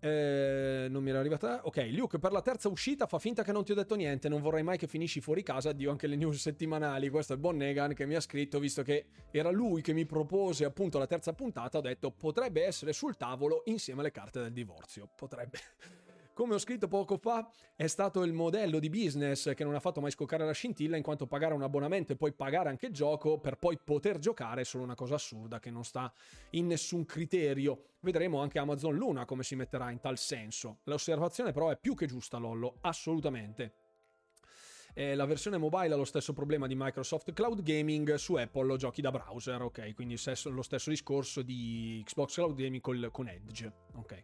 Eh, 0.03 0.87
non 0.89 1.01
mi 1.01 1.11
era 1.11 1.19
arrivata. 1.19 1.61
Ok, 1.63 1.87
Luke, 1.91 2.19
per 2.19 2.33
la 2.33 2.41
terza 2.41 2.67
uscita 2.67 3.05
fa 3.05 3.19
finta 3.19 3.41
che 3.41 3.53
non 3.53 3.63
ti 3.63 3.71
ho 3.71 3.75
detto 3.75 3.95
niente. 3.95 4.27
Non 4.27 4.41
vorrei 4.41 4.61
mai 4.61 4.77
che 4.77 4.85
finisci 4.85 5.21
fuori 5.21 5.43
casa. 5.43 5.69
Addio 5.69 5.91
anche 5.91 6.07
le 6.07 6.17
news 6.17 6.41
settimanali. 6.41 7.07
Questo 7.07 7.31
è 7.31 7.35
il 7.37 7.41
buon 7.41 7.55
Negan 7.55 7.93
che 7.93 8.05
mi 8.05 8.15
ha 8.15 8.19
scritto, 8.19 8.59
visto 8.59 8.83
che 8.83 9.05
era 9.31 9.49
lui 9.49 9.81
che 9.81 9.93
mi 9.93 10.05
propose 10.05 10.65
appunto 10.65 10.99
la 10.99 11.07
terza 11.07 11.31
puntata. 11.31 11.77
Ho 11.77 11.81
detto 11.81 12.11
potrebbe 12.11 12.65
essere 12.65 12.91
sul 12.91 13.15
tavolo 13.15 13.61
insieme 13.67 14.01
alle 14.01 14.11
carte 14.11 14.41
del 14.41 14.51
divorzio. 14.51 15.07
Potrebbe 15.15 15.57
come 16.33 16.55
ho 16.55 16.57
scritto 16.57 16.87
poco 16.87 17.17
fa, 17.17 17.49
è 17.75 17.87
stato 17.87 18.23
il 18.23 18.33
modello 18.33 18.79
di 18.79 18.89
business 18.89 19.53
che 19.53 19.63
non 19.63 19.75
ha 19.75 19.79
fatto 19.79 20.01
mai 20.01 20.11
scoccare 20.11 20.45
la 20.45 20.51
scintilla, 20.51 20.97
in 20.97 21.03
quanto 21.03 21.27
pagare 21.27 21.53
un 21.53 21.61
abbonamento 21.61 22.13
e 22.13 22.15
poi 22.15 22.33
pagare 22.33 22.69
anche 22.69 22.87
il 22.87 22.93
gioco 22.93 23.39
per 23.39 23.57
poi 23.57 23.79
poter 23.83 24.19
giocare 24.19 24.61
è 24.61 24.65
solo 24.65 24.83
una 24.83 24.95
cosa 24.95 25.15
assurda 25.15 25.59
che 25.59 25.71
non 25.71 25.83
sta 25.83 26.11
in 26.51 26.67
nessun 26.67 27.05
criterio. 27.05 27.91
Vedremo 27.99 28.41
anche 28.41 28.59
Amazon 28.59 28.95
Luna 28.95 29.25
come 29.25 29.43
si 29.43 29.55
metterà 29.55 29.91
in 29.91 29.99
tal 29.99 30.17
senso. 30.17 30.79
L'osservazione 30.83 31.51
però 31.51 31.69
è 31.69 31.77
più 31.77 31.95
che 31.95 32.05
giusta, 32.05 32.37
Lollo, 32.37 32.77
assolutamente. 32.81 33.75
Eh, 34.95 35.15
la 35.15 35.25
versione 35.25 35.57
mobile 35.57 35.93
ha 35.93 35.97
lo 35.97 36.05
stesso 36.05 36.33
problema 36.33 36.67
di 36.67 36.75
Microsoft 36.77 37.33
Cloud 37.33 37.63
Gaming, 37.63 38.13
su 38.15 38.35
Apple 38.35 38.77
giochi 38.77 39.01
da 39.01 39.09
browser, 39.09 39.61
ok? 39.61 39.93
Quindi 39.95 40.19
lo 40.43 40.61
stesso 40.61 40.89
discorso 40.89 41.41
di 41.41 42.03
Xbox 42.05 42.35
Cloud 42.35 42.55
Gaming 42.55 43.09
con 43.09 43.27
Edge, 43.27 43.73
ok? 43.95 44.23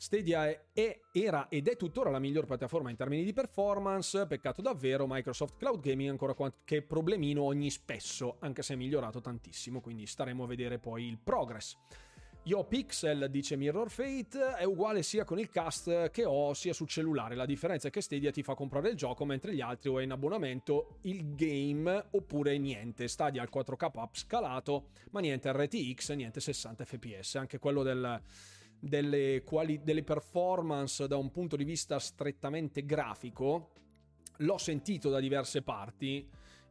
Stadia 0.00 0.48
è, 0.72 1.00
era 1.10 1.48
ed 1.48 1.66
è 1.66 1.76
tuttora 1.76 2.08
la 2.08 2.20
miglior 2.20 2.46
piattaforma 2.46 2.88
in 2.88 2.94
termini 2.94 3.24
di 3.24 3.32
performance, 3.32 4.28
peccato 4.28 4.62
davvero 4.62 5.06
Microsoft 5.08 5.56
Cloud 5.56 5.80
Gaming 5.80 6.10
ancora 6.10 6.34
qualche 6.34 6.82
problemino 6.82 7.42
ogni 7.42 7.68
spesso, 7.68 8.36
anche 8.38 8.62
se 8.62 8.74
è 8.74 8.76
migliorato 8.76 9.20
tantissimo, 9.20 9.80
quindi 9.80 10.06
staremo 10.06 10.44
a 10.44 10.46
vedere 10.46 10.78
poi 10.78 11.08
il 11.08 11.18
progress. 11.18 11.76
Yo 12.44 12.64
Pixel, 12.64 13.28
dice 13.28 13.56
Mirror 13.56 13.90
Fate, 13.90 14.54
è 14.54 14.62
uguale 14.62 15.02
sia 15.02 15.24
con 15.24 15.40
il 15.40 15.50
cast 15.50 16.10
che 16.10 16.24
ho 16.24 16.54
sia 16.54 16.72
sul 16.72 16.86
cellulare. 16.86 17.34
La 17.34 17.44
differenza 17.44 17.88
è 17.88 17.90
che 17.90 18.00
Stadia 18.00 18.30
ti 18.30 18.44
fa 18.44 18.54
comprare 18.54 18.90
il 18.90 18.96
gioco 18.96 19.24
mentre 19.24 19.52
gli 19.52 19.60
altri 19.60 19.90
o 19.90 19.98
è 19.98 20.04
in 20.04 20.12
abbonamento 20.12 21.00
il 21.02 21.34
game 21.34 22.06
oppure 22.12 22.56
niente. 22.56 23.08
Stadia 23.08 23.42
al 23.42 23.50
4K 23.52 23.90
up 23.94 24.16
scalato, 24.16 24.90
ma 25.10 25.18
niente 25.20 25.52
RTX, 25.52 26.12
niente 26.12 26.40
60 26.40 26.84
fps. 26.84 27.34
Anche 27.34 27.58
quello 27.58 27.82
del 27.82 28.22
delle, 28.80 29.42
quali, 29.44 29.82
delle 29.82 30.02
performance 30.02 31.06
da 31.06 31.16
un 31.16 31.30
punto 31.30 31.56
di 31.56 31.64
vista 31.64 31.98
strettamente 31.98 32.84
grafico, 32.84 33.72
l'ho 34.38 34.58
sentito 34.58 35.10
da 35.10 35.20
diverse 35.20 35.62
parti 35.62 36.28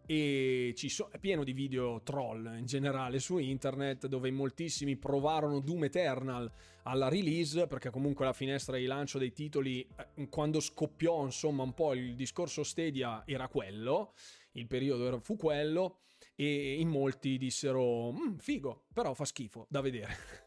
e 0.09 0.73
so- 0.87 1.09
è 1.11 1.19
pieno 1.19 1.43
di 1.43 1.51
video 1.51 2.01
troll 2.01 2.55
in 2.57 2.65
generale 2.65 3.19
su 3.19 3.37
internet 3.39 4.07
dove 4.07 4.31
moltissimi 4.31 4.95
provarono 4.95 5.59
Doom 5.59 5.83
Eternal 5.83 6.49
alla 6.83 7.09
release 7.09 7.67
perché 7.67 7.89
comunque 7.89 8.23
la 8.23 8.31
finestra 8.31 8.77
di 8.77 8.85
lancio 8.85 9.17
dei 9.17 9.33
titoli 9.33 9.85
eh, 10.15 10.29
quando 10.29 10.61
scoppiò 10.61 11.25
insomma 11.25 11.63
un 11.63 11.73
po' 11.73 11.93
il 11.93 12.15
discorso 12.15 12.63
Stadia 12.63 13.23
era 13.25 13.49
quello 13.49 14.13
il 14.53 14.65
periodo 14.65 15.19
fu 15.19 15.35
quello 15.35 15.99
e 16.35 16.79
in 16.79 16.87
molti 16.87 17.37
dissero 17.37 18.13
mm, 18.13 18.37
figo 18.37 18.85
però 18.93 19.13
fa 19.13 19.25
schifo 19.25 19.67
da 19.69 19.81
vedere 19.81 20.45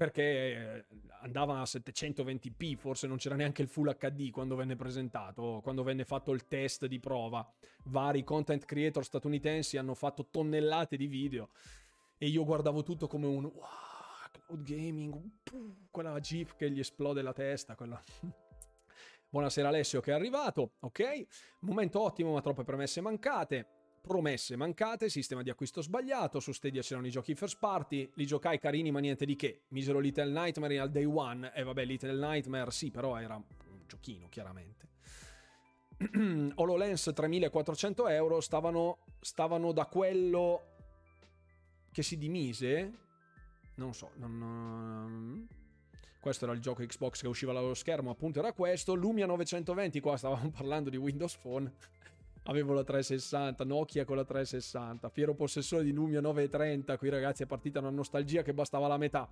perché 0.00 0.22
eh, 0.22 0.84
andava 1.20 1.58
a 1.58 1.64
720p, 1.64 2.74
forse 2.74 3.06
non 3.06 3.18
c'era 3.18 3.34
neanche 3.34 3.60
il 3.60 3.68
Full 3.68 3.98
HD 3.98 4.30
quando 4.30 4.56
venne 4.56 4.74
presentato, 4.74 5.60
quando 5.62 5.82
venne 5.82 6.06
fatto 6.06 6.32
il 6.32 6.46
test 6.48 6.86
di 6.86 6.98
prova. 6.98 7.46
Vari 7.84 8.24
content 8.24 8.64
creator 8.64 9.04
statunitensi 9.04 9.76
hanno 9.76 9.92
fatto 9.92 10.28
tonnellate 10.30 10.96
di 10.96 11.06
video 11.06 11.50
e 12.16 12.28
io 12.28 12.46
guardavo 12.46 12.82
tutto 12.82 13.08
come 13.08 13.26
un 13.26 13.44
wow, 13.44 13.52
cloud 14.46 14.62
gaming, 14.62 15.20
quella 15.90 16.18
GIF 16.18 16.56
che 16.56 16.70
gli 16.70 16.78
esplode 16.78 17.20
la 17.20 17.34
testa, 17.34 17.74
quella... 17.74 18.02
Buonasera 19.28 19.68
Alessio 19.68 20.00
che 20.00 20.12
è 20.12 20.14
arrivato, 20.14 20.76
ok? 20.80 21.26
Momento 21.60 22.00
ottimo 22.00 22.32
ma 22.32 22.40
troppe 22.40 22.64
premesse 22.64 23.02
mancate 23.02 23.79
promesse 24.00 24.56
mancate, 24.56 25.08
sistema 25.08 25.42
di 25.42 25.50
acquisto 25.50 25.82
sbagliato, 25.82 26.40
su 26.40 26.52
Stadia 26.52 26.82
c'erano 26.82 27.06
i 27.06 27.10
giochi 27.10 27.34
first 27.34 27.58
party, 27.58 28.10
li 28.14 28.26
giocai 28.26 28.58
carini 28.58 28.90
ma 28.90 29.00
niente 29.00 29.24
di 29.24 29.36
che, 29.36 29.62
misero 29.68 29.98
Little 29.98 30.30
Nightmare 30.30 30.78
al 30.78 30.90
day 30.90 31.04
one, 31.04 31.52
e 31.54 31.62
vabbè 31.62 31.84
Little 31.84 32.14
Nightmare 32.14 32.70
sì 32.70 32.90
però 32.90 33.18
era 33.18 33.36
un 33.36 33.44
giochino 33.86 34.28
chiaramente. 34.28 34.88
HoloLens 36.54 37.12
3400 37.14 38.08
euro 38.08 38.40
stavano, 38.40 38.98
stavano 39.20 39.72
da 39.72 39.86
quello 39.86 40.62
che 41.92 42.02
si 42.02 42.16
dimise, 42.16 42.92
non 43.74 43.94
so, 43.94 44.10
non... 44.16 45.46
Questo 46.20 46.44
era 46.44 46.52
il 46.52 46.60
gioco 46.60 46.84
Xbox 46.84 47.22
che 47.22 47.28
usciva 47.28 47.54
dallo 47.54 47.72
schermo, 47.72 48.10
appunto 48.10 48.40
era 48.40 48.52
questo. 48.52 48.92
Lumia 48.94 49.24
920, 49.24 50.00
qua 50.00 50.18
stavamo 50.18 50.50
parlando 50.54 50.90
di 50.90 50.98
Windows 50.98 51.36
Phone. 51.36 51.72
Avevo 52.44 52.72
la 52.72 52.84
360, 52.84 53.64
Nokia 53.64 54.04
con 54.04 54.16
la 54.16 54.24
360, 54.24 55.08
fiero 55.10 55.34
possessore 55.34 55.84
di 55.84 55.92
Lumia 55.92 56.20
930, 56.20 56.96
qui 56.96 57.08
ragazzi 57.10 57.42
è 57.42 57.46
partita 57.46 57.80
una 57.80 57.90
nostalgia 57.90 58.42
che 58.42 58.54
bastava 58.54 58.86
la 58.86 58.96
metà. 58.96 59.30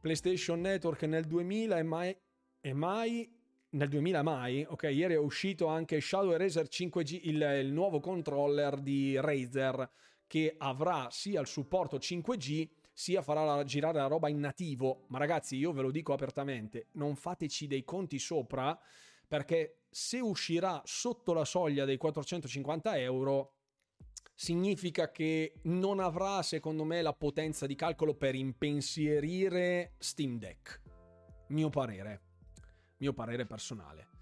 PlayStation 0.00 0.60
Network 0.60 1.02
nel 1.02 1.24
2000 1.24 1.78
e 1.78 1.82
mai, 1.82 2.16
e 2.60 2.72
mai 2.72 3.30
nel 3.70 3.88
2000 3.88 4.22
mai, 4.22 4.64
ok, 4.66 4.84
ieri 4.84 5.14
è 5.14 5.18
uscito 5.18 5.66
anche 5.66 6.00
Shadow 6.00 6.32
Eraser 6.32 6.66
5G, 6.66 7.20
il, 7.24 7.42
il 7.62 7.72
nuovo 7.72 8.00
controller 8.00 8.80
di 8.80 9.20
Razer 9.20 9.88
che 10.26 10.54
avrà 10.58 11.08
sia 11.10 11.40
il 11.40 11.46
supporto 11.46 11.96
5G 11.96 12.68
sia 12.92 13.22
farà 13.22 13.62
girare 13.64 13.98
la 13.98 14.06
roba 14.06 14.28
in 14.28 14.40
nativo. 14.40 15.04
Ma 15.08 15.18
ragazzi, 15.18 15.56
io 15.56 15.72
ve 15.72 15.82
lo 15.82 15.90
dico 15.90 16.12
apertamente, 16.12 16.88
non 16.92 17.14
fateci 17.14 17.66
dei 17.66 17.84
conti 17.84 18.18
sopra 18.18 18.78
perché 19.26 19.77
se 19.90 20.20
uscirà 20.20 20.82
sotto 20.84 21.32
la 21.32 21.44
soglia 21.44 21.84
dei 21.84 21.96
450 21.96 22.98
euro 22.98 23.54
significa 24.34 25.10
che 25.10 25.54
non 25.62 25.98
avrà 26.00 26.42
secondo 26.42 26.84
me 26.84 27.02
la 27.02 27.12
potenza 27.12 27.66
di 27.66 27.74
calcolo 27.74 28.14
per 28.14 28.34
impensierire 28.34 29.94
Steam 29.98 30.38
Deck. 30.38 30.80
Mio 31.48 31.70
parere. 31.70 32.22
Mio 32.98 33.12
parere 33.12 33.46
personale 33.46 34.17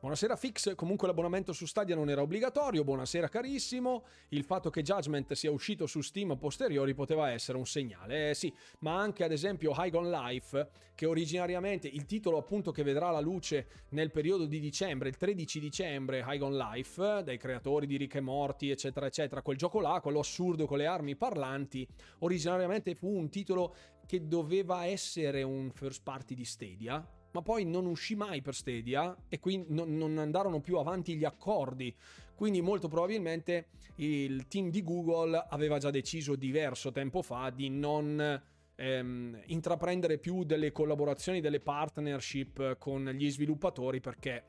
Buonasera 0.00 0.34
Fix, 0.34 0.74
comunque 0.76 1.06
l'abbonamento 1.06 1.52
su 1.52 1.66
Stadia 1.66 1.94
non 1.94 2.08
era 2.08 2.22
obbligatorio, 2.22 2.84
buonasera 2.84 3.28
carissimo, 3.28 4.06
il 4.30 4.44
fatto 4.44 4.70
che 4.70 4.80
Judgment 4.80 5.34
sia 5.34 5.50
uscito 5.50 5.86
su 5.86 6.00
Steam 6.00 6.30
a 6.30 6.36
posteriori 6.36 6.94
poteva 6.94 7.30
essere 7.30 7.58
un 7.58 7.66
segnale, 7.66 8.30
eh 8.30 8.34
sì, 8.34 8.50
ma 8.78 8.98
anche 8.98 9.24
ad 9.24 9.30
esempio 9.30 9.74
High 9.76 9.94
on 9.94 10.08
Life, 10.08 10.70
che 10.94 11.04
originariamente 11.04 11.86
il 11.86 12.06
titolo 12.06 12.38
appunto 12.38 12.70
che 12.70 12.82
vedrà 12.82 13.10
la 13.10 13.20
luce 13.20 13.66
nel 13.90 14.10
periodo 14.10 14.46
di 14.46 14.58
dicembre, 14.58 15.10
il 15.10 15.18
13 15.18 15.60
dicembre, 15.60 16.24
High 16.26 16.40
on 16.40 16.56
Life, 16.56 17.22
dai 17.22 17.36
creatori 17.36 17.86
di 17.86 17.98
Rick 17.98 18.14
e 18.14 18.20
Morty 18.20 18.70
eccetera 18.70 19.04
eccetera, 19.04 19.42
quel 19.42 19.58
gioco 19.58 19.80
là, 19.80 20.00
quello 20.00 20.20
assurdo 20.20 20.64
con 20.64 20.78
le 20.78 20.86
armi 20.86 21.14
parlanti, 21.14 21.86
originariamente 22.20 22.94
fu 22.94 23.14
un 23.14 23.28
titolo 23.28 23.74
che 24.06 24.26
doveva 24.26 24.86
essere 24.86 25.42
un 25.42 25.70
first 25.70 26.02
party 26.02 26.34
di 26.34 26.46
Stadia, 26.46 27.06
ma 27.32 27.42
poi 27.42 27.64
non 27.64 27.86
uscì 27.86 28.14
mai 28.14 28.42
per 28.42 28.54
Stadia 28.54 29.16
e 29.28 29.38
quindi 29.38 29.72
non, 29.72 29.96
non 29.96 30.18
andarono 30.18 30.60
più 30.60 30.78
avanti 30.78 31.16
gli 31.16 31.24
accordi. 31.24 31.94
Quindi 32.34 32.60
molto 32.62 32.88
probabilmente 32.88 33.68
il 33.96 34.46
team 34.48 34.70
di 34.70 34.82
Google 34.82 35.46
aveva 35.50 35.78
già 35.78 35.90
deciso 35.90 36.36
diverso 36.36 36.90
tempo 36.90 37.20
fa 37.22 37.50
di 37.50 37.68
non 37.68 38.42
ehm, 38.76 39.42
intraprendere 39.46 40.18
più 40.18 40.44
delle 40.44 40.72
collaborazioni, 40.72 41.40
delle 41.40 41.60
partnership 41.60 42.78
con 42.78 43.04
gli 43.10 43.30
sviluppatori 43.30 44.00
perché 44.00 44.44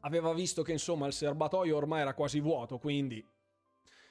aveva 0.00 0.32
visto 0.32 0.62
che 0.62 0.72
insomma 0.72 1.06
il 1.06 1.12
serbatoio 1.12 1.76
ormai 1.76 2.00
era 2.02 2.14
quasi 2.14 2.38
vuoto, 2.40 2.78
quindi, 2.78 3.24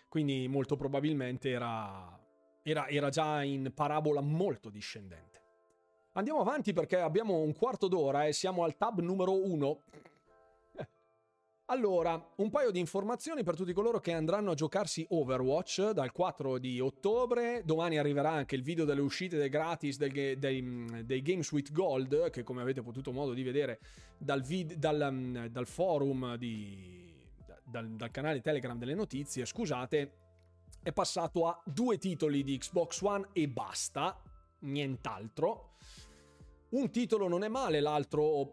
quindi 0.09 0.47
molto 0.47 0.75
probabilmente 0.75 1.49
era, 1.49 2.19
era, 2.63 2.87
era 2.87 3.09
già 3.09 3.43
in 3.43 3.71
parabola 3.73 4.21
molto 4.21 4.69
discendente. 4.69 5.34
Andiamo 6.17 6.39
avanti 6.39 6.71
perché 6.71 6.97
abbiamo 6.97 7.39
un 7.39 7.53
quarto 7.53 7.89
d'ora 7.89 8.25
e 8.25 8.31
siamo 8.31 8.63
al 8.63 8.77
tab 8.77 9.01
numero 9.01 9.33
uno. 9.33 9.81
Allora, 11.65 12.33
un 12.37 12.49
paio 12.49 12.71
di 12.71 12.79
informazioni 12.79 13.43
per 13.43 13.55
tutti 13.57 13.73
coloro 13.73 13.99
che 13.99 14.13
andranno 14.13 14.51
a 14.51 14.53
giocarsi 14.53 15.05
Overwatch 15.09 15.89
dal 15.89 16.13
4 16.13 16.57
di 16.57 16.79
ottobre. 16.79 17.63
Domani 17.65 17.97
arriverà 17.97 18.31
anche 18.31 18.55
il 18.55 18.61
video 18.61 18.85
delle 18.85 19.01
uscite 19.01 19.35
dei 19.35 19.49
gratis 19.49 19.97
dei, 19.97 20.37
dei, 20.37 21.03
dei 21.03 21.21
Games 21.21 21.51
with 21.51 21.73
Gold, 21.73 22.29
che 22.29 22.43
come 22.43 22.61
avete 22.61 22.81
potuto 22.81 23.11
modo 23.11 23.33
di 23.33 23.43
vedere 23.43 23.79
dal, 24.17 24.41
vid, 24.41 24.75
dal, 24.75 25.49
dal 25.51 25.67
forum 25.67 26.37
di, 26.37 27.13
dal, 27.65 27.89
dal 27.89 28.11
canale 28.11 28.39
Telegram 28.39 28.77
delle 28.77 28.95
notizie, 28.95 29.43
scusate, 29.45 30.13
è 30.81 30.93
passato 30.93 31.45
a 31.47 31.61
due 31.65 31.97
titoli 31.97 32.43
di 32.43 32.57
Xbox 32.57 33.01
One 33.01 33.27
e 33.33 33.49
basta, 33.49 34.21
nient'altro. 34.59 35.74
Un 36.75 36.91
titolo 36.91 37.29
non 37.29 37.45
è 37.45 37.47
male, 37.47 37.79
l'altro 37.79 38.51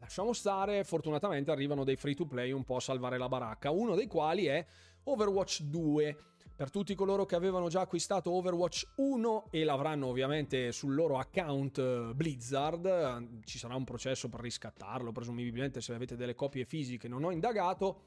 lasciamo 0.00 0.32
stare. 0.32 0.82
Fortunatamente 0.82 1.52
arrivano 1.52 1.84
dei 1.84 1.94
free 1.94 2.16
to 2.16 2.26
play 2.26 2.50
un 2.50 2.64
po' 2.64 2.76
a 2.76 2.80
salvare 2.80 3.16
la 3.16 3.28
baracca. 3.28 3.70
Uno 3.70 3.94
dei 3.94 4.08
quali 4.08 4.46
è 4.46 4.66
Overwatch 5.04 5.62
2. 5.62 6.16
Per 6.56 6.70
tutti 6.70 6.96
coloro 6.96 7.26
che 7.26 7.36
avevano 7.36 7.68
già 7.68 7.82
acquistato 7.82 8.32
Overwatch 8.32 8.94
1 8.96 9.50
e 9.52 9.62
l'avranno 9.62 10.08
ovviamente 10.08 10.72
sul 10.72 10.94
loro 10.94 11.16
account 11.16 11.78
eh, 11.78 12.10
Blizzard, 12.12 12.86
eh, 12.86 13.44
ci 13.44 13.58
sarà 13.58 13.76
un 13.76 13.84
processo 13.84 14.28
per 14.28 14.40
riscattarlo, 14.40 15.12
presumibilmente 15.12 15.80
se 15.80 15.94
avete 15.94 16.16
delle 16.16 16.34
copie 16.34 16.64
fisiche, 16.64 17.06
non 17.06 17.22
ho 17.22 17.30
indagato. 17.30 18.02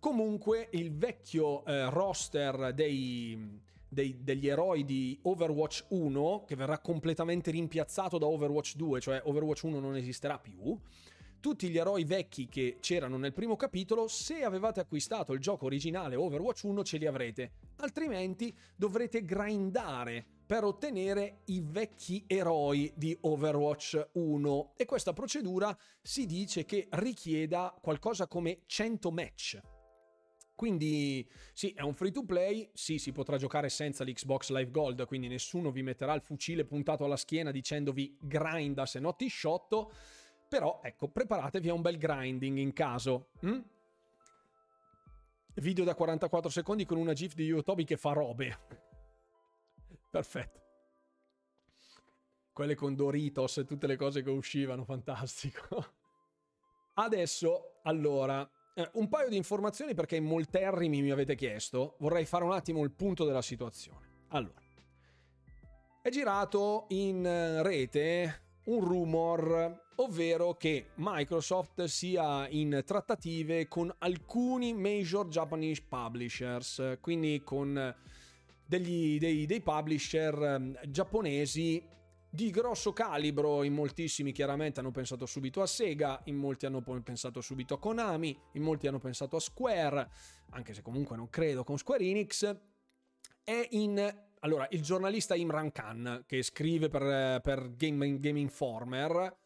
Comunque 0.00 0.70
il 0.72 0.92
vecchio 0.96 1.64
eh, 1.64 1.88
roster 1.88 2.72
dei 2.74 3.60
dei, 3.88 4.18
degli 4.22 4.48
eroi 4.48 4.84
di 4.84 5.18
Overwatch 5.22 5.86
1 5.88 6.44
che 6.46 6.56
verrà 6.56 6.78
completamente 6.78 7.50
rimpiazzato 7.50 8.18
da 8.18 8.26
Overwatch 8.26 8.76
2, 8.76 9.00
cioè 9.00 9.20
Overwatch 9.24 9.62
1 9.64 9.80
non 9.80 9.96
esisterà 9.96 10.38
più. 10.38 10.78
Tutti 11.40 11.68
gli 11.68 11.78
eroi 11.78 12.04
vecchi 12.04 12.48
che 12.48 12.78
c'erano 12.80 13.16
nel 13.16 13.32
primo 13.32 13.54
capitolo, 13.54 14.08
se 14.08 14.42
avevate 14.42 14.80
acquistato 14.80 15.32
il 15.32 15.40
gioco 15.40 15.66
originale 15.66 16.16
Overwatch 16.16 16.64
1 16.64 16.82
ce 16.82 16.98
li 16.98 17.06
avrete, 17.06 17.52
altrimenti 17.76 18.54
dovrete 18.74 19.24
grindare 19.24 20.26
per 20.44 20.64
ottenere 20.64 21.42
i 21.46 21.60
vecchi 21.60 22.24
eroi 22.26 22.92
di 22.96 23.16
Overwatch 23.20 24.08
1 24.14 24.72
e 24.76 24.84
questa 24.84 25.12
procedura 25.12 25.76
si 26.02 26.26
dice 26.26 26.64
che 26.64 26.88
richieda 26.90 27.72
qualcosa 27.80 28.26
come 28.26 28.62
100 28.66 29.10
match 29.12 29.60
quindi 30.58 31.24
sì, 31.52 31.70
è 31.70 31.82
un 31.82 31.94
free 31.94 32.10
to 32.10 32.24
play, 32.24 32.68
sì, 32.74 32.98
si 32.98 33.12
potrà 33.12 33.36
giocare 33.36 33.68
senza 33.68 34.02
l'Xbox 34.02 34.50
Live 34.50 34.72
Gold, 34.72 35.06
quindi 35.06 35.28
nessuno 35.28 35.70
vi 35.70 35.84
metterà 35.84 36.14
il 36.14 36.20
fucile 36.20 36.64
puntato 36.64 37.04
alla 37.04 37.16
schiena 37.16 37.52
dicendovi 37.52 38.18
grinda 38.20 38.84
se 38.84 38.98
no 38.98 39.14
ti 39.14 39.28
sciotto, 39.28 39.92
però 40.48 40.80
ecco, 40.82 41.06
preparatevi 41.10 41.68
a 41.68 41.74
un 41.74 41.80
bel 41.80 41.96
grinding 41.96 42.58
in 42.58 42.72
caso. 42.72 43.28
Hm? 43.42 43.60
Video 45.54 45.84
da 45.84 45.94
44 45.94 46.50
secondi 46.50 46.84
con 46.84 46.98
una 46.98 47.12
GIF 47.12 47.34
di 47.34 47.44
Yotobi 47.44 47.84
che 47.84 47.96
fa 47.96 48.10
robe. 48.10 48.58
Perfetto. 50.10 50.60
Quelle 52.52 52.74
con 52.74 52.96
Doritos 52.96 53.58
e 53.58 53.64
tutte 53.64 53.86
le 53.86 53.94
cose 53.94 54.24
che 54.24 54.30
uscivano, 54.30 54.82
fantastico. 54.82 55.84
Adesso, 56.94 57.78
allora, 57.84 58.50
eh, 58.78 58.88
un 58.92 59.08
paio 59.08 59.28
di 59.28 59.36
informazioni 59.36 59.92
perché 59.92 60.14
in 60.14 60.24
molterrimi 60.24 61.02
mi 61.02 61.10
avete 61.10 61.34
chiesto, 61.34 61.96
vorrei 61.98 62.24
fare 62.24 62.44
un 62.44 62.52
attimo 62.52 62.84
il 62.84 62.92
punto 62.92 63.24
della 63.24 63.42
situazione. 63.42 64.06
Allora, 64.28 64.60
è 66.00 66.08
girato 66.10 66.86
in 66.90 67.26
eh, 67.26 67.60
rete 67.64 68.42
un 68.66 68.84
rumor, 68.84 69.86
ovvero 69.96 70.54
che 70.54 70.90
Microsoft 70.96 71.84
sia 71.84 72.46
in 72.50 72.82
trattative 72.86 73.66
con 73.66 73.92
alcuni 73.98 74.72
major 74.74 75.26
Japanese 75.26 75.82
publishers, 75.88 76.98
quindi 77.00 77.42
con 77.42 77.94
degli, 78.64 79.18
dei, 79.18 79.46
dei 79.46 79.60
publisher 79.60 80.40
ehm, 80.40 80.78
giapponesi 80.86 81.82
di 82.30 82.50
grosso 82.50 82.92
calibro, 82.92 83.62
in 83.62 83.72
moltissimi 83.72 84.32
chiaramente 84.32 84.80
hanno 84.80 84.90
pensato 84.90 85.24
subito 85.26 85.62
a 85.62 85.66
Sega, 85.66 86.20
in 86.24 86.36
molti 86.36 86.66
hanno 86.66 86.82
pensato 87.02 87.40
subito 87.40 87.74
a 87.74 87.78
Konami, 87.78 88.38
in 88.52 88.62
molti 88.62 88.86
hanno 88.86 88.98
pensato 88.98 89.36
a 89.36 89.40
Square, 89.40 90.10
anche 90.50 90.74
se 90.74 90.82
comunque 90.82 91.16
non 91.16 91.30
credo 91.30 91.64
con 91.64 91.78
Square 91.78 92.04
Enix, 92.04 92.56
è 93.42 93.66
in... 93.70 94.26
Allora, 94.40 94.68
il 94.70 94.82
giornalista 94.82 95.34
Imran 95.34 95.72
Khan, 95.72 96.24
che 96.26 96.42
scrive 96.42 96.88
per, 96.88 97.40
per 97.40 97.74
Game, 97.74 98.20
Game 98.20 98.38
Informer, 98.38 99.36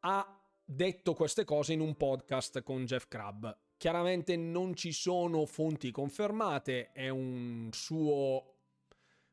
ha 0.00 0.38
detto 0.62 1.14
queste 1.14 1.44
cose 1.44 1.72
in 1.72 1.80
un 1.80 1.96
podcast 1.96 2.62
con 2.62 2.84
Jeff 2.84 3.06
Crabb. 3.08 3.46
Chiaramente 3.78 4.36
non 4.36 4.74
ci 4.74 4.92
sono 4.92 5.46
fonti 5.46 5.90
confermate, 5.90 6.92
è 6.92 7.08
un 7.08 7.70
suo, 7.72 8.56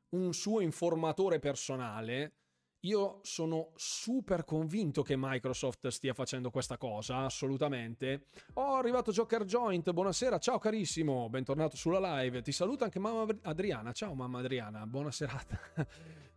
un 0.09 0.33
suo 0.33 0.61
informatore 0.61 1.39
personale 1.39 2.40
io 2.81 3.19
sono 3.21 3.71
super 3.75 4.43
convinto 4.43 5.03
che 5.03 5.15
Microsoft 5.17 5.87
stia 5.89 6.13
facendo 6.13 6.49
questa 6.49 6.77
cosa, 6.77 7.17
assolutamente. 7.17 8.25
Oh, 8.53 8.75
è 8.75 8.79
arrivato 8.79 9.11
Joker 9.11 9.45
Joint, 9.45 9.91
buonasera, 9.91 10.39
ciao 10.39 10.57
carissimo, 10.57 11.29
bentornato 11.29 11.75
sulla 11.75 12.21
live. 12.21 12.41
Ti 12.41 12.51
saluta 12.51 12.85
anche 12.85 12.97
mamma 12.97 13.27
Adriana, 13.43 13.91
ciao 13.91 14.15
mamma 14.15 14.39
Adriana, 14.39 14.87
buona 14.87 15.11
serata. 15.11 15.59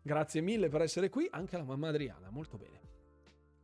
Grazie 0.02 0.42
mille 0.42 0.68
per 0.68 0.82
essere 0.82 1.08
qui, 1.08 1.26
anche 1.30 1.56
la 1.56 1.64
mamma 1.64 1.88
Adriana, 1.88 2.28
molto 2.30 2.58
bene. 2.58 2.80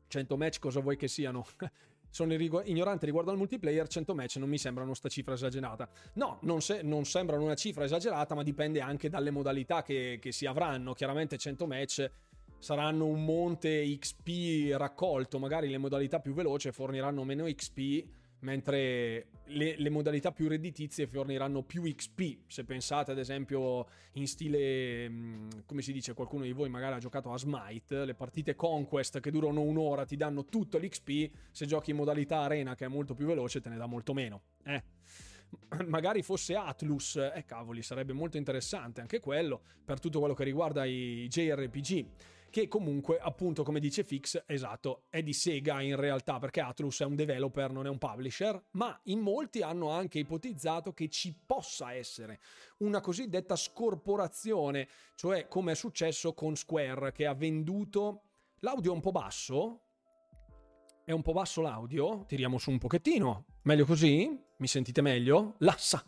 100 0.06 0.36
match 0.38 0.58
cosa 0.58 0.80
vuoi 0.80 0.96
che 0.96 1.06
siano? 1.06 1.44
sono 2.08 2.32
ignorante 2.32 3.04
riguardo 3.04 3.30
al 3.30 3.36
multiplayer, 3.36 3.86
100 3.86 4.14
match 4.14 4.36
non 4.36 4.48
mi 4.48 4.58
sembrano 4.58 4.94
sta 4.94 5.10
cifra 5.10 5.34
esagerata. 5.34 5.86
No, 6.14 6.38
non, 6.42 6.62
se- 6.62 6.80
non, 6.82 7.04
sembrano 7.04 7.44
una 7.44 7.54
cifra 7.54 7.84
esagerata, 7.84 8.34
ma 8.34 8.42
dipende 8.42 8.80
anche 8.80 9.10
dalle 9.10 9.30
modalità 9.30 9.82
che, 9.82 10.18
che 10.20 10.32
si 10.32 10.46
avranno. 10.46 10.94
Chiaramente 10.94 11.36
100 11.36 11.66
match 11.66 12.10
saranno 12.60 13.06
un 13.06 13.24
monte 13.24 13.84
XP 13.98 14.76
raccolto, 14.76 15.38
magari 15.38 15.68
le 15.68 15.78
modalità 15.78 16.20
più 16.20 16.32
veloci 16.32 16.70
forniranno 16.70 17.24
meno 17.24 17.44
XP, 17.44 18.04
mentre 18.40 19.26
le, 19.46 19.74
le, 19.76 19.90
modalità 19.90 20.30
più 20.30 20.46
redditizie 20.46 21.06
forniranno 21.06 21.62
più 21.62 21.82
XP. 21.82 22.42
Se 22.46 22.64
pensate 22.64 23.10
ad 23.10 23.18
esempio 23.18 23.86
in 24.12 24.26
stile, 24.26 25.08
mm, 25.08 25.48
come 25.66 25.82
si 25.82 25.92
dice, 25.92 26.14
qualcuno 26.14 26.44
di 26.44 26.52
voi 26.52 26.68
magari 26.68 26.94
ha 26.94 26.98
giocato 26.98 27.32
a 27.32 27.38
Smite, 27.38 28.04
le 28.04 28.14
partite 28.14 28.54
Conquest 28.54 29.20
che 29.20 29.30
durano 29.30 29.62
un'ora 29.62 30.04
ti 30.04 30.16
danno 30.16 30.44
tutto 30.44 30.78
l'XP, 30.78 31.30
se 31.50 31.66
giochi 31.66 31.90
in 31.90 31.96
modalità 31.96 32.40
arena 32.40 32.74
che 32.74 32.84
è 32.84 32.88
molto 32.88 33.14
più 33.14 33.26
veloce 33.26 33.60
te 33.60 33.68
ne 33.68 33.76
dà 33.76 33.86
molto 33.86 34.12
meno. 34.12 34.42
Eh 34.64 34.82
magari 35.86 36.22
fosse 36.22 36.54
Atlus, 36.54 37.16
eh 37.16 37.44
cavoli, 37.44 37.82
sarebbe 37.82 38.12
molto 38.12 38.36
interessante 38.36 39.00
anche 39.00 39.20
quello 39.20 39.62
per 39.84 39.98
tutto 39.98 40.18
quello 40.18 40.34
che 40.34 40.44
riguarda 40.44 40.84
i 40.84 41.26
JRPG 41.28 42.06
che 42.50 42.68
comunque 42.68 43.18
appunto 43.18 43.62
come 43.62 43.80
dice 43.80 44.04
Fix, 44.04 44.42
esatto, 44.46 45.04
è 45.08 45.22
di 45.22 45.32
Sega 45.32 45.80
in 45.80 45.96
realtà 45.96 46.38
perché 46.38 46.60
Atlus 46.60 47.00
è 47.00 47.04
un 47.04 47.14
developer, 47.14 47.70
non 47.70 47.86
è 47.86 47.88
un 47.88 47.98
publisher, 47.98 48.62
ma 48.72 48.98
in 49.04 49.20
molti 49.20 49.62
hanno 49.62 49.90
anche 49.90 50.18
ipotizzato 50.18 50.92
che 50.92 51.08
ci 51.08 51.34
possa 51.46 51.92
essere 51.94 52.40
una 52.78 53.00
cosiddetta 53.00 53.56
scorporazione, 53.56 54.88
cioè 55.14 55.48
come 55.48 55.72
è 55.72 55.74
successo 55.74 56.34
con 56.34 56.56
Square 56.56 57.12
che 57.12 57.26
ha 57.26 57.34
venduto 57.34 58.22
l'audio 58.60 58.92
un 58.92 59.00
po' 59.00 59.12
basso. 59.12 59.84
È 61.04 61.12
un 61.12 61.22
po' 61.22 61.32
basso 61.32 61.60
l'audio? 61.60 62.24
Tiriamo 62.26 62.58
su 62.58 62.70
un 62.70 62.78
pochettino. 62.78 63.46
Meglio 63.62 63.84
così? 63.84 64.28
Mi 64.58 64.66
sentite 64.66 65.00
meglio? 65.00 65.54
Lassa 65.58 66.04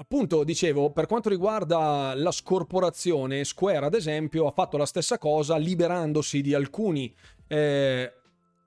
appunto 0.00 0.44
dicevo, 0.44 0.90
per 0.90 1.06
quanto 1.06 1.28
riguarda 1.28 2.14
la 2.14 2.30
scorporazione, 2.30 3.44
Square 3.44 3.86
ad 3.86 3.94
esempio 3.94 4.46
ha 4.46 4.52
fatto 4.52 4.76
la 4.76 4.86
stessa 4.86 5.18
cosa 5.18 5.56
liberandosi 5.56 6.40
di 6.40 6.54
alcuni... 6.54 7.14
Eh, 7.46 8.12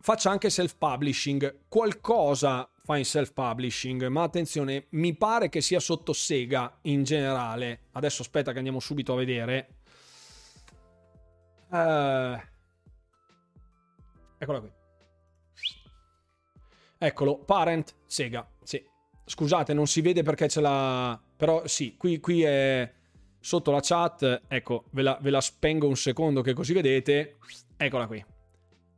faccia 0.01 0.31
anche 0.31 0.49
self-publishing, 0.49 1.67
qualcosa 1.69 2.67
fa 2.83 2.97
in 2.97 3.05
self-publishing, 3.05 4.07
ma 4.07 4.23
attenzione, 4.23 4.87
mi 4.91 5.15
pare 5.15 5.49
che 5.49 5.61
sia 5.61 5.79
sotto 5.79 6.11
Sega 6.13 6.79
in 6.83 7.03
generale. 7.03 7.81
Adesso 7.91 8.23
aspetta 8.23 8.51
che 8.51 8.57
andiamo 8.57 8.79
subito 8.79 9.13
a 9.13 9.17
vedere. 9.17 9.67
Uh, 11.69 12.37
eccola 14.37 14.59
qui. 14.59 14.71
Eccolo, 16.97 17.37
Parent 17.37 17.95
Sega. 18.05 18.50
Scusate, 19.25 19.73
non 19.73 19.87
si 19.87 20.01
vede 20.01 20.23
perché 20.23 20.47
c'è 20.47 20.61
la... 20.61 21.19
Però 21.37 21.65
sì, 21.67 21.95
qui, 21.97 22.19
qui 22.19 22.43
è 22.43 22.91
sotto 23.39 23.71
la 23.71 23.79
chat. 23.81 24.43
Ecco, 24.47 24.85
ve 24.91 25.01
la, 25.01 25.17
ve 25.21 25.29
la 25.29 25.41
spengo 25.41 25.87
un 25.87 25.95
secondo 25.95 26.41
che 26.41 26.53
così 26.53 26.73
vedete. 26.73 27.37
Eccola 27.77 28.07
qui. 28.07 28.23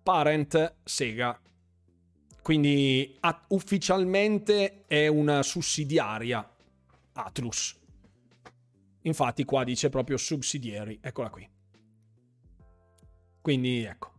Parent 0.01 0.75
Sega. 0.83 1.39
Quindi 2.41 3.15
at- 3.21 3.45
ufficialmente 3.49 4.83
è 4.85 5.07
una 5.07 5.41
sussidiaria 5.43 6.47
Atlus. 7.13 7.79
Infatti 9.03 9.45
qua 9.45 9.63
dice 9.63 9.89
proprio 9.89 10.17
subsidiary. 10.17 10.99
Eccola 11.01 11.29
qui. 11.29 11.49
Quindi 13.41 13.83
ecco. 13.83 14.11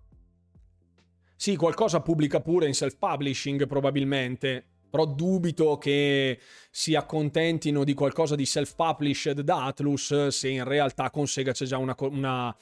Sì, 1.37 1.57
qualcosa 1.57 2.01
pubblica 2.01 2.41
pure 2.41 2.67
in 2.67 2.75
self-publishing 2.75 3.67
probabilmente 3.67 4.74
però 4.95 5.07
dubito 5.07 5.77
che 5.77 6.39
si 6.71 6.95
accontentino 6.95 7.83
di 7.83 7.95
qualcosa 7.95 8.37
di 8.37 8.47
self-published 8.47 9.41
da 9.41 9.65
Atlus 9.65 10.29
se 10.29 10.49
in 10.49 10.63
realtà 10.63 11.11
con 11.11 11.27
Sega 11.27 11.51
c'è 11.51 11.65
già 11.65 11.79
una, 11.79 11.97
una, 11.99 12.57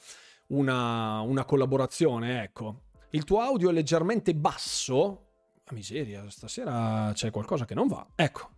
una, 0.47 1.19
una 1.19 1.45
collaborazione, 1.45 2.41
ecco. 2.41 2.85
Il 3.11 3.23
tuo 3.23 3.39
audio 3.39 3.69
è 3.69 3.71
leggermente 3.71 4.33
basso. 4.33 5.27
Ma 5.63 5.77
miseria, 5.77 6.27
stasera 6.27 7.11
c'è 7.13 7.29
qualcosa 7.29 7.65
che 7.65 7.75
non 7.75 7.87
va. 7.87 8.03
Ecco, 8.15 8.49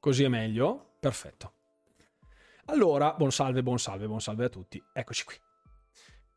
così 0.00 0.24
è 0.24 0.28
meglio. 0.28 0.94
Perfetto. 0.98 1.52
Allora, 2.66 3.12
buon 3.18 3.32
salve, 3.32 3.62
buon 3.62 3.78
salve, 3.78 4.06
buon 4.06 4.22
salve 4.22 4.46
a 4.46 4.48
tutti. 4.48 4.82
Eccoci 4.94 5.24
qui. 5.26 5.34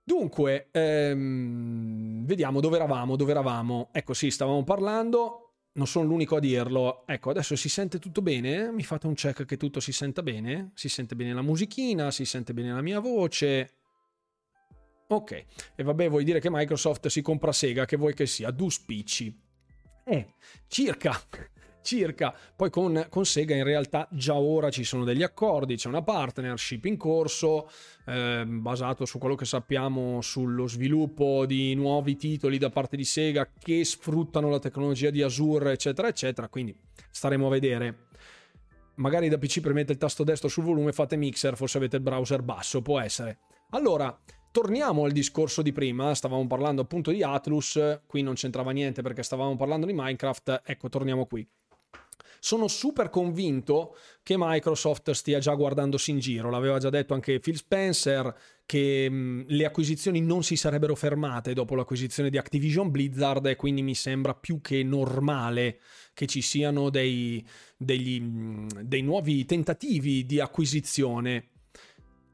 Dunque, 0.03 0.68
ehm, 0.72 2.26
vediamo 2.26 2.59
dove 2.59 2.76
eravamo, 2.76 3.15
dove 3.15 3.32
eravamo. 3.32 3.88
Ecco 3.93 4.13
sì, 4.13 4.30
stavamo 4.30 4.65
parlando 4.65 5.47
non 5.78 5.88
sono 5.88 6.07
l'unico 6.07 6.36
a 6.36 6.39
dirlo. 6.39 7.05
Ecco, 7.07 7.30
adesso 7.30 7.55
si 7.55 7.69
sente 7.69 7.99
tutto 7.99 8.21
bene? 8.21 8.71
Mi 8.71 8.84
fate 8.84 9.07
un 9.07 9.13
check 9.13 9.45
che 9.45 9.57
tutto 9.57 9.80
si 9.80 9.91
senta 9.91 10.21
bene? 10.21 10.71
Si 10.73 10.89
sente 10.89 11.15
bene 11.15 11.34
la 11.34 11.41
musichina, 11.41 12.11
si 12.11 12.25
sente 12.25 12.53
bene 12.53 12.73
la 12.73 12.82
mia 12.82 12.99
voce. 12.99 13.73
Ok, 15.09 15.45
e 15.75 15.84
vabbè, 15.84 16.09
vuoi 16.09 16.25
dire 16.25 16.41
che 16.41 16.49
Microsoft 16.51 17.07
si 17.07 17.21
compra 17.21 17.53
Sega, 17.53 17.86
che 17.86 17.95
vuoi 17.95 18.13
che 18.13 18.25
sia? 18.25 18.51
Du 18.51 18.69
spicci. 18.69 19.39
Eh, 20.03 20.34
circa 20.67 21.13
circa. 21.88 22.36
Poi 22.54 22.70
con, 22.70 23.08
con, 23.10 23.26
Sega 23.26 23.56
in 23.56 23.64
realtà 23.64 24.08
già 24.12 24.36
ora 24.36 24.70
ci 24.70 24.84
sono 24.84 25.06
degli 25.06 25.24
accordi, 25.24 25.78
c'è 25.78 25.88
una 25.88 26.02
partnership 26.02 26.84
in 26.84 26.98
corso 26.98 27.70
eh, 28.06 28.44
basato 28.46 29.06
su 29.06 29.18
quello 29.18 29.36
che 29.36 29.46
sappiamo 29.46 30.22
sullo 30.22 30.68
sviluppo 30.68 31.46
di 31.46 31.74
nuovi 31.76 32.18
titoli 32.18 32.58
da 32.58 32.70
parte 32.70 32.98
di 32.98 33.06
Sega 33.06 33.50
che 33.58 33.86
sfruttano 33.86 34.50
la 34.50 34.60
tecnologia 34.60 35.10
di 35.10 35.22
Azure, 35.22 35.72
eccetera, 35.72 36.10
eccetera. 36.10 36.50
Quindi 36.50 36.78
staremo 37.10 37.48
a 37.48 37.50
vedere. 37.50 37.96
Magari 38.96 39.30
da 39.30 39.38
PC 39.38 39.62
premete 39.62 39.94
il 39.94 39.98
tasto 39.98 40.26
destro 40.26 40.50
sul 40.50 40.64
volume, 40.64 40.92
fate 40.92 41.16
mixer, 41.16 41.56
forse 41.56 41.78
avete 41.78 41.96
il 41.96 42.02
browser 42.02 42.42
basso, 42.42 42.82
può 42.82 43.00
essere. 43.00 43.38
Allora, 43.70 44.18
torniamo 44.52 45.06
al 45.06 45.12
discorso 45.12 45.62
di 45.62 45.72
prima, 45.72 46.16
stavamo 46.16 46.48
parlando 46.48 46.82
appunto 46.82 47.12
di 47.12 47.22
Atlus, 47.22 48.02
qui 48.08 48.24
non 48.24 48.34
c'entrava 48.34 48.72
niente 48.72 49.04
perché 49.04 49.22
stavamo 49.22 49.56
parlando 49.56 49.86
di 49.86 49.94
Minecraft, 49.94 50.64
ecco 50.66 50.90
torniamo 50.90 51.28
qui. 51.28 51.48
Sono 52.39 52.68
super 52.68 53.09
convinto 53.09 53.95
che 54.24 54.36
Microsoft 54.38 55.11
stia 55.11 55.39
già 55.39 55.53
guardandosi 55.53 56.11
in 56.11 56.20
giro. 56.20 56.49
L'aveva 56.49 56.80
già 56.80 56.89
detto 56.89 57.13
anche 57.13 57.39
Phil 57.39 57.57
Spencer 57.57 58.36
che 58.65 59.09
mh, 59.09 59.45
le 59.47 59.65
acquisizioni 59.65 60.22
non 60.22 60.43
si 60.43 60.55
sarebbero 60.55 60.95
fermate 60.95 61.53
dopo 61.53 61.76
l'acquisizione 61.76 62.30
di 62.30 62.38
Activision 62.38 62.91
Blizzard 62.91 63.45
e 63.45 63.55
quindi 63.55 63.82
mi 63.82 63.95
sembra 63.95 64.34
più 64.34 64.61
che 64.61 64.84
normale 64.84 65.80
che 66.13 66.26
ci 66.28 66.41
siano 66.41 66.89
dei, 66.89 67.45
degli, 67.78 68.20
mh, 68.20 68.82
dei 68.84 69.01
nuovi 69.01 69.45
tentativi 69.45 70.26
di 70.26 70.39
acquisizione 70.39 71.49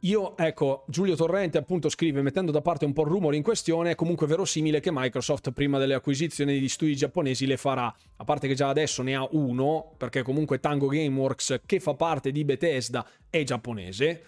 io, 0.05 0.35
ecco, 0.35 0.83
Giulio 0.87 1.15
Torrente 1.15 1.57
appunto 1.57 1.87
scrive, 1.87 2.21
mettendo 2.21 2.51
da 2.51 2.61
parte 2.61 2.83
un 2.83 2.91
po' 2.91 3.03
il 3.03 3.07
rumore 3.07 3.37
in 3.37 3.43
questione, 3.43 3.91
è 3.91 3.95
comunque 3.95 4.27
verosimile 4.27 4.81
che 4.81 4.91
Microsoft 4.91 5.51
prima 5.51 5.77
delle 5.79 5.93
acquisizioni 5.93 6.59
di 6.59 6.67
studi 6.67 6.95
giapponesi 6.95 7.45
le 7.45 7.55
farà, 7.55 7.93
a 8.17 8.23
parte 8.25 8.47
che 8.49 8.53
già 8.53 8.67
adesso 8.67 9.01
ne 9.01 9.15
ha 9.15 9.25
uno, 9.31 9.93
perché 9.97 10.21
comunque 10.21 10.59
Tango 10.59 10.87
Gameworks, 10.87 11.61
che 11.65 11.79
fa 11.79 11.93
parte 11.93 12.31
di 12.31 12.43
Bethesda, 12.43 13.07
è 13.29 13.43
giapponese, 13.43 14.23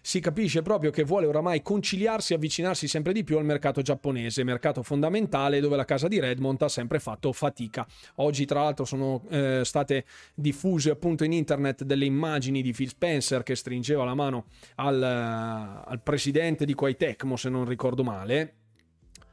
si 0.00 0.20
capisce 0.20 0.62
proprio 0.62 0.90
che 0.90 1.04
vuole 1.04 1.26
oramai 1.26 1.62
conciliarsi 1.62 2.32
e 2.32 2.36
avvicinarsi 2.36 2.88
sempre 2.88 3.12
di 3.12 3.24
più 3.24 3.38
al 3.38 3.44
mercato 3.44 3.82
giapponese, 3.82 4.44
mercato 4.44 4.82
fondamentale 4.82 5.60
dove 5.60 5.76
la 5.76 5.84
casa 5.84 6.08
di 6.08 6.18
Redmond 6.20 6.62
ha 6.62 6.68
sempre 6.68 6.98
fatto 6.98 7.32
fatica. 7.32 7.86
Oggi 8.16 8.44
tra 8.44 8.62
l'altro 8.62 8.84
sono 8.84 9.24
eh, 9.30 9.60
state 9.64 10.04
diffuse 10.34 10.90
appunto 10.90 11.24
in 11.24 11.32
internet 11.32 11.84
delle 11.84 12.04
immagini 12.04 12.62
di 12.62 12.72
Phil 12.72 12.88
Spencer 12.88 13.42
che 13.42 13.54
stringeva 13.54 14.04
la 14.04 14.14
mano 14.14 14.46
al, 14.76 15.02
al 15.02 16.00
presidente 16.02 16.64
di 16.64 16.74
Tecmo 16.96 17.36
se 17.36 17.48
non 17.48 17.64
ricordo 17.64 18.02
male. 18.02 18.54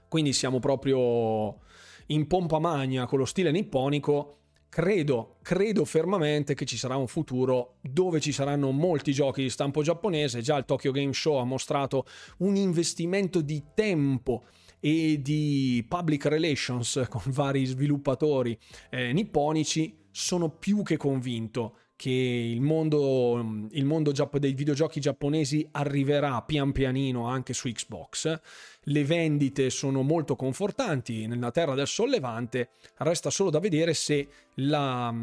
Quindi 0.07 0.33
siamo 0.33 0.59
proprio 0.59 1.59
in 2.07 2.27
pompa 2.27 2.59
magna 2.59 3.05
con 3.05 3.19
lo 3.19 3.25
stile 3.25 3.51
nipponico 3.51 4.39
credo, 4.75 5.37
credo 5.41 5.85
fermamente 5.85 6.53
che 6.53 6.65
ci 6.65 6.75
sarà 6.75 6.97
un 6.97 7.07
futuro 7.07 7.77
dove 7.79 8.19
ci 8.19 8.33
saranno 8.33 8.71
molti 8.71 9.13
giochi 9.13 9.43
di 9.43 9.49
stampo 9.49 9.81
giapponese. 9.81 10.41
Già 10.41 10.57
il 10.57 10.65
Tokyo 10.65 10.91
Game 10.91 11.13
Show 11.13 11.37
ha 11.37 11.45
mostrato 11.45 12.05
un 12.39 12.57
investimento 12.57 13.39
di 13.39 13.63
tempo 13.73 14.43
e 14.81 15.21
di 15.21 15.85
public 15.87 16.25
relations 16.25 17.05
con 17.07 17.21
vari 17.27 17.63
sviluppatori 17.63 18.59
eh, 18.89 19.13
nipponici. 19.13 19.95
Sono 20.11 20.49
più 20.49 20.83
che 20.83 20.97
convinto 20.97 21.77
che 21.95 22.09
il 22.11 22.61
mondo, 22.61 23.67
il 23.71 23.85
mondo 23.85 24.11
dei 24.11 24.53
videogiochi 24.53 24.99
giapponesi 24.99 25.65
arriverà 25.71 26.41
pian 26.41 26.71
pianino 26.71 27.27
anche 27.27 27.53
su 27.53 27.69
Xbox. 27.69 28.39
Le 28.87 29.03
vendite 29.05 29.69
sono 29.69 30.01
molto 30.01 30.35
confortanti 30.35 31.25
nella 31.25 31.51
terra 31.51 31.73
del 31.73 31.87
sollevante, 31.87 32.69
resta 32.97 33.29
solo 33.29 33.49
da 33.49 33.59
vedere 33.59 33.93
se 33.93 34.27
la, 34.55 35.13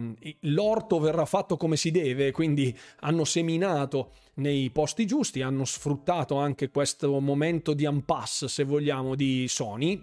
l'orto 0.41 0.99
verrà 0.99 1.27
fatto 1.27 1.57
come 1.57 1.77
si 1.77 1.91
deve, 1.91 2.33
quindi 2.33 2.77
hanno 3.01 3.25
seminato 3.25 4.12
nei 4.35 4.70
posti 4.70 5.07
giusti, 5.07 5.43
hanno 5.43 5.64
sfruttato 5.64 6.37
anche 6.37 6.70
questo 6.70 7.20
momento 7.20 7.75
di 7.75 7.85
impasse, 7.85 8.49
se 8.49 8.64
vogliamo, 8.64 9.14
di 9.14 9.47
Sony, 9.47 10.03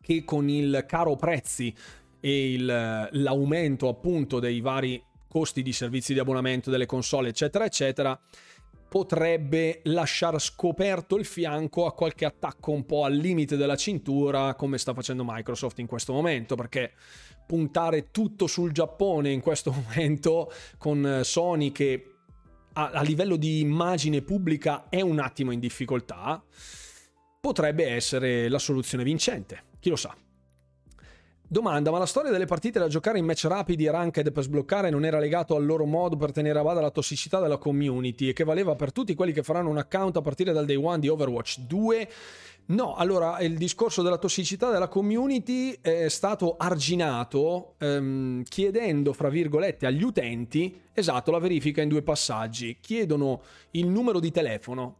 che 0.00 0.24
con 0.24 0.48
il 0.48 0.84
caro 0.86 1.16
prezzi 1.16 1.74
e 2.20 2.52
il, 2.52 3.08
l'aumento 3.12 3.88
appunto 3.88 4.38
dei 4.38 4.60
vari 4.60 5.02
costi 5.28 5.62
di 5.62 5.72
servizi 5.72 6.12
di 6.12 6.18
abbonamento 6.18 6.70
delle 6.70 6.86
console, 6.86 7.28
eccetera, 7.28 7.64
eccetera, 7.64 8.18
potrebbe 8.88 9.80
lasciare 9.84 10.38
scoperto 10.38 11.16
il 11.16 11.26
fianco 11.26 11.86
a 11.86 11.92
qualche 11.92 12.24
attacco 12.24 12.72
un 12.72 12.86
po' 12.86 13.04
al 13.04 13.14
limite 13.14 13.56
della 13.56 13.76
cintura 13.76 14.54
come 14.54 14.78
sta 14.78 14.94
facendo 14.94 15.24
Microsoft 15.26 15.78
in 15.78 15.86
questo 15.86 16.14
momento 16.14 16.54
perché 16.54 16.92
puntare 17.46 18.10
tutto 18.10 18.46
sul 18.46 18.72
Giappone 18.72 19.30
in 19.30 19.40
questo 19.40 19.72
momento 19.76 20.50
con 20.78 21.20
Sony 21.22 21.70
che 21.70 22.14
a, 22.72 22.90
a 22.90 23.02
livello 23.02 23.36
di 23.36 23.60
immagine 23.60 24.22
pubblica 24.22 24.88
è 24.88 25.02
un 25.02 25.18
attimo 25.18 25.50
in 25.50 25.60
difficoltà 25.60 26.42
potrebbe 27.40 27.86
essere 27.86 28.48
la 28.48 28.58
soluzione 28.58 29.04
vincente 29.04 29.64
chi 29.80 29.90
lo 29.90 29.96
sa 29.96 30.16
Domanda, 31.50 31.90
ma 31.90 31.96
la 31.96 32.04
storia 32.04 32.30
delle 32.30 32.44
partite 32.44 32.78
da 32.78 32.88
giocare 32.88 33.18
in 33.18 33.24
match 33.24 33.44
rapidi 33.44 33.86
e 33.86 33.90
ranked 33.90 34.32
per 34.32 34.42
sbloccare 34.42 34.90
non 34.90 35.06
era 35.06 35.18
legato 35.18 35.56
al 35.56 35.64
loro 35.64 35.86
modo 35.86 36.14
per 36.14 36.30
tenere 36.30 36.58
a 36.58 36.62
bada 36.62 36.82
la 36.82 36.90
tossicità 36.90 37.40
della 37.40 37.56
community 37.56 38.28
e 38.28 38.32
che 38.34 38.44
valeva 38.44 38.74
per 38.74 38.92
tutti 38.92 39.14
quelli 39.14 39.32
che 39.32 39.42
faranno 39.42 39.70
un 39.70 39.78
account 39.78 40.18
a 40.18 40.20
partire 40.20 40.52
dal 40.52 40.66
day 40.66 40.76
one 40.76 40.98
di 40.98 41.08
Overwatch 41.08 41.60
2? 41.60 42.08
No, 42.66 42.96
allora 42.96 43.38
il 43.40 43.56
discorso 43.56 44.02
della 44.02 44.18
tossicità 44.18 44.70
della 44.70 44.88
community 44.88 45.78
è 45.80 46.08
stato 46.08 46.56
arginato 46.58 47.76
ehm, 47.78 48.42
chiedendo, 48.42 49.14
fra 49.14 49.30
virgolette, 49.30 49.86
agli 49.86 50.02
utenti, 50.02 50.78
esatto, 50.92 51.30
la 51.30 51.38
verifica 51.38 51.80
in 51.80 51.88
due 51.88 52.02
passaggi. 52.02 52.76
Chiedono 52.78 53.40
il 53.70 53.86
numero 53.86 54.20
di 54.20 54.30
telefono, 54.30 54.98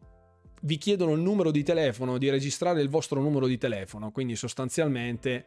vi 0.62 0.78
chiedono 0.78 1.12
il 1.12 1.20
numero 1.20 1.50
di 1.50 1.62
telefono, 1.62 2.16
di 2.16 2.30
registrare 2.30 2.80
il 2.80 2.88
vostro 2.88 3.20
numero 3.20 3.46
di 3.46 3.58
telefono, 3.58 4.12
quindi 4.12 4.34
sostanzialmente 4.34 5.44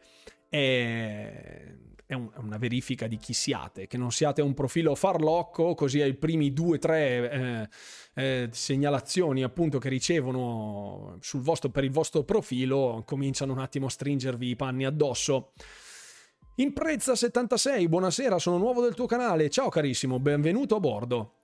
è, 0.52 1.74
è, 2.04 2.12
un, 2.12 2.28
è, 2.30 2.38
una 2.38 2.58
verifica 2.58 3.06
di 3.06 3.16
chi 3.16 3.32
siate, 3.32 3.86
che 3.86 3.96
non 3.96 4.12
siate 4.12 4.42
un 4.42 4.52
profilo 4.52 4.94
farlocco, 4.94 5.74
così 5.74 6.02
ai 6.02 6.12
primi 6.12 6.52
due 6.52 6.76
o 6.76 6.78
tre 6.78 7.30
eh, 7.30 7.68
eh, 8.14 8.48
segnalazioni 8.52 9.42
appunto 9.42 9.78
che 9.78 9.88
ricevono 9.88 11.18
vostro, 11.36 11.70
per 11.70 11.84
il 11.84 11.90
vostro 11.90 12.22
profilo 12.24 13.02
cominciano 13.06 13.52
un 13.52 13.60
attimo 13.60 13.86
a 13.86 13.90
stringervi 13.90 14.48
i 14.48 14.56
panni 14.56 14.84
addosso. 14.84 15.52
Imprezza 16.56 17.14
76, 17.14 17.88
buonasera, 17.88 18.38
sono 18.38 18.58
nuovo 18.58 18.82
del 18.82 18.94
tuo 18.94 19.06
canale. 19.06 19.48
Ciao 19.48 19.70
carissimo, 19.70 20.20
benvenuto 20.20 20.76
a 20.76 20.80
bordo. 20.80 21.34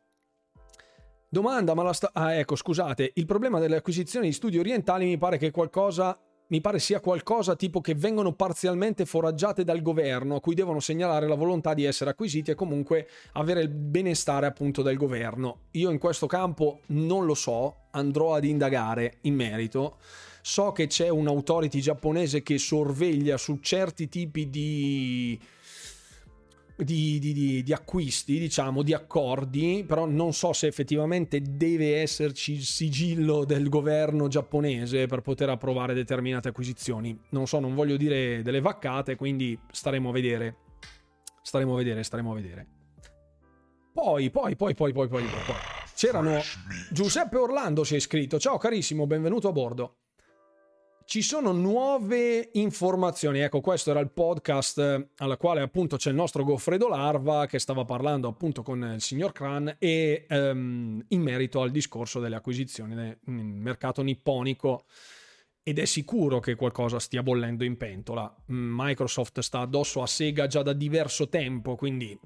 Domanda, 1.31 1.73
ma 1.73 1.83
la 1.83 1.95
sta... 1.95 2.11
Ah, 2.13 2.35
ecco, 2.35 2.57
scusate, 2.57 3.13
il 3.15 3.25
problema 3.25 3.59
delle 3.59 3.77
acquisizioni 3.77 4.27
di 4.27 4.33
studi 4.35 4.59
orientali 4.59 5.07
mi 5.07 5.17
pare 5.17 5.39
che 5.39 5.51
qualcosa 5.51 6.19
mi 6.49 6.61
pare 6.61 6.78
sia 6.78 7.01
qualcosa 7.01 7.57
tipo 7.57 7.80
che 7.80 7.94
vengono 7.94 8.32
parzialmente 8.32 9.05
foraggiate 9.05 9.64
dal 9.64 9.82
governo 9.82 10.36
a 10.36 10.40
cui 10.40 10.55
devono 10.55 10.80
segnalare 10.80 11.28
la 11.28 11.34
volontà 11.34 11.74
di 11.74 11.84
essere 11.84 12.11
acquisiti 12.11 12.51
e 12.51 12.55
comunque 12.55 13.09
avere 13.32 13.61
il 13.61 13.68
benestare 13.68 14.46
appunto 14.46 14.82
del 14.82 14.96
governo. 14.96 15.62
Io 15.72 15.90
in 15.90 15.99
questo 15.99 16.26
campo 16.26 16.80
non 16.86 17.26
lo 17.26 17.34
so, 17.34 17.88
andrò 17.90 18.34
ad 18.34 18.44
indagare 18.44 19.18
in 19.22 19.34
merito. 19.34 19.96
So 20.40 20.72
che 20.72 20.86
c'è 20.86 21.09
un'autority 21.09 21.80
giapponese 21.80 22.42
che 22.42 22.57
sorveglia 22.57 23.36
su 23.36 23.59
certi 23.61 24.09
tipi 24.09 24.49
di 24.49 25.38
di, 26.85 27.18
di, 27.18 27.33
di, 27.33 27.62
di, 27.62 27.72
acquisti, 27.72 28.39
diciamo, 28.39 28.83
di 28.83 28.95
accordi, 28.95 29.85
però 29.87 30.07
non 30.07 30.33
so 30.33 30.53
se 30.53 30.66
effettivamente 30.66 31.41
deve 31.43 31.97
esserci 31.97 32.53
il 32.53 32.62
sigillo 32.62 33.45
del 33.45 33.68
governo 33.68 34.29
giapponese 34.29 35.07
per 35.07 35.20
poter 35.20 35.49
approvare 35.49 35.95
determinate 35.95 36.49
acquisizioni. 36.49 37.18
Non 37.31 37.47
so, 37.47 37.59
non 37.59 37.74
voglio 37.74 37.97
dire 37.97 38.43
delle 38.43 38.61
vaccate, 38.61 39.16
quindi 39.16 39.59
staremo 39.70 40.11
a 40.11 40.12
vedere. 40.12 40.57
Staremo 41.43 41.74
a 41.74 41.76
vedere, 41.76 42.03
staremo 42.03 42.31
a 42.31 42.35
vedere. 42.35 42.66
Poi, 43.93 44.31
poi, 44.31 44.55
poi, 44.55 44.74
poi, 44.74 44.93
poi, 44.93 45.09
poi, 45.09 45.22
poi. 45.24 45.55
C'erano 45.97 46.39
Giuseppe 46.93 47.37
Orlando 47.37 47.83
si 47.83 47.95
è 47.95 47.97
iscritto. 47.97 48.39
Ciao 48.39 48.57
carissimo, 48.57 49.07
benvenuto 49.07 49.49
a 49.49 49.53
bordo 49.53 49.97
ci 51.09 51.23
sono 51.23 51.53
nuove 51.53 52.51
informazioni. 52.53 53.39
Ecco, 53.39 53.63
questo 53.63 53.89
era 53.89 54.01
il 54.01 54.11
podcast 54.11 54.79
eh, 54.79 55.09
alla 55.17 55.39
quale 55.39 55.63
appunto 55.63 55.97
c'è 55.97 56.11
il 56.11 56.15
nostro 56.15 56.45
Goffredo 56.45 56.87
Larva 56.87 57.47
che 57.47 57.59
stava 57.59 57.87
parlando 57.87 58.29
appunto 58.29 58.63
con 58.63 58.93
il 58.95 59.01
signor 59.01 59.33
Kran 59.33 59.77
e 59.79 60.27
um, 60.29 61.03
in 61.09 61.23
merito 61.23 61.63
al 61.63 61.71
discorso 61.71 62.21
delle 62.21 62.37
acquisizioni 62.37 62.95
nel 62.95 63.19
mercato 63.25 64.03
nipponico. 64.03 64.85
Ed 65.63 65.79
è 65.79 65.87
sicuro 65.87 66.41
che 66.41 66.57
qualcosa 66.57 66.99
stia 66.99 67.23
bollendo 67.23 67.65
in 67.65 67.79
pentola. 67.79 68.31
Microsoft 68.49 69.41
sta 69.41 69.61
addosso 69.61 70.03
a 70.03 70.07
Sega 70.07 70.47
già 70.47 70.61
da 70.61 70.75
diverso 70.75 71.31
tempo, 71.31 71.75
quindi 71.75 72.19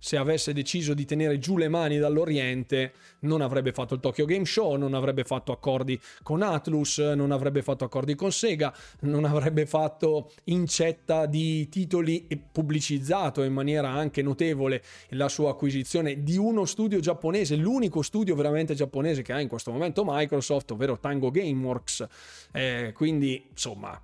se 0.00 0.16
avesse 0.16 0.54
deciso 0.54 0.94
di 0.94 1.04
tenere 1.04 1.38
giù 1.38 1.58
le 1.58 1.68
mani 1.68 1.98
dall'Oriente, 1.98 2.94
non 3.20 3.42
avrebbe 3.42 3.70
fatto 3.72 3.94
il 3.94 4.00
Tokyo 4.00 4.24
Game 4.24 4.46
Show, 4.46 4.76
non 4.76 4.94
avrebbe 4.94 5.24
fatto 5.24 5.52
accordi 5.52 6.00
con 6.22 6.40
Atlus, 6.40 6.98
non 6.98 7.30
avrebbe 7.30 7.60
fatto 7.62 7.84
accordi 7.84 8.14
con 8.14 8.32
Sega, 8.32 8.74
non 9.00 9.26
avrebbe 9.26 9.66
fatto 9.66 10.32
incetta 10.44 11.26
di 11.26 11.68
titoli 11.68 12.26
e 12.28 12.38
pubblicizzato 12.38 13.42
in 13.42 13.52
maniera 13.52 13.90
anche 13.90 14.22
notevole 14.22 14.82
la 15.10 15.28
sua 15.28 15.50
acquisizione 15.50 16.22
di 16.22 16.38
uno 16.38 16.64
studio 16.64 16.98
giapponese, 16.98 17.56
l'unico 17.56 18.00
studio 18.00 18.34
veramente 18.34 18.74
giapponese 18.74 19.20
che 19.20 19.34
ha 19.34 19.40
in 19.40 19.48
questo 19.48 19.70
momento 19.70 20.02
Microsoft, 20.06 20.70
ovvero 20.70 20.98
Tango 20.98 21.30
Gameworks. 21.30 22.06
Eh, 22.52 22.92
quindi, 22.94 23.48
insomma, 23.50 24.02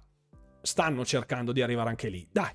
stanno 0.61 1.07
cercando 1.07 1.53
di 1.53 1.63
arrivare 1.63 1.89
anche 1.89 2.11
lì. 2.11 2.27
Dai, 2.31 2.51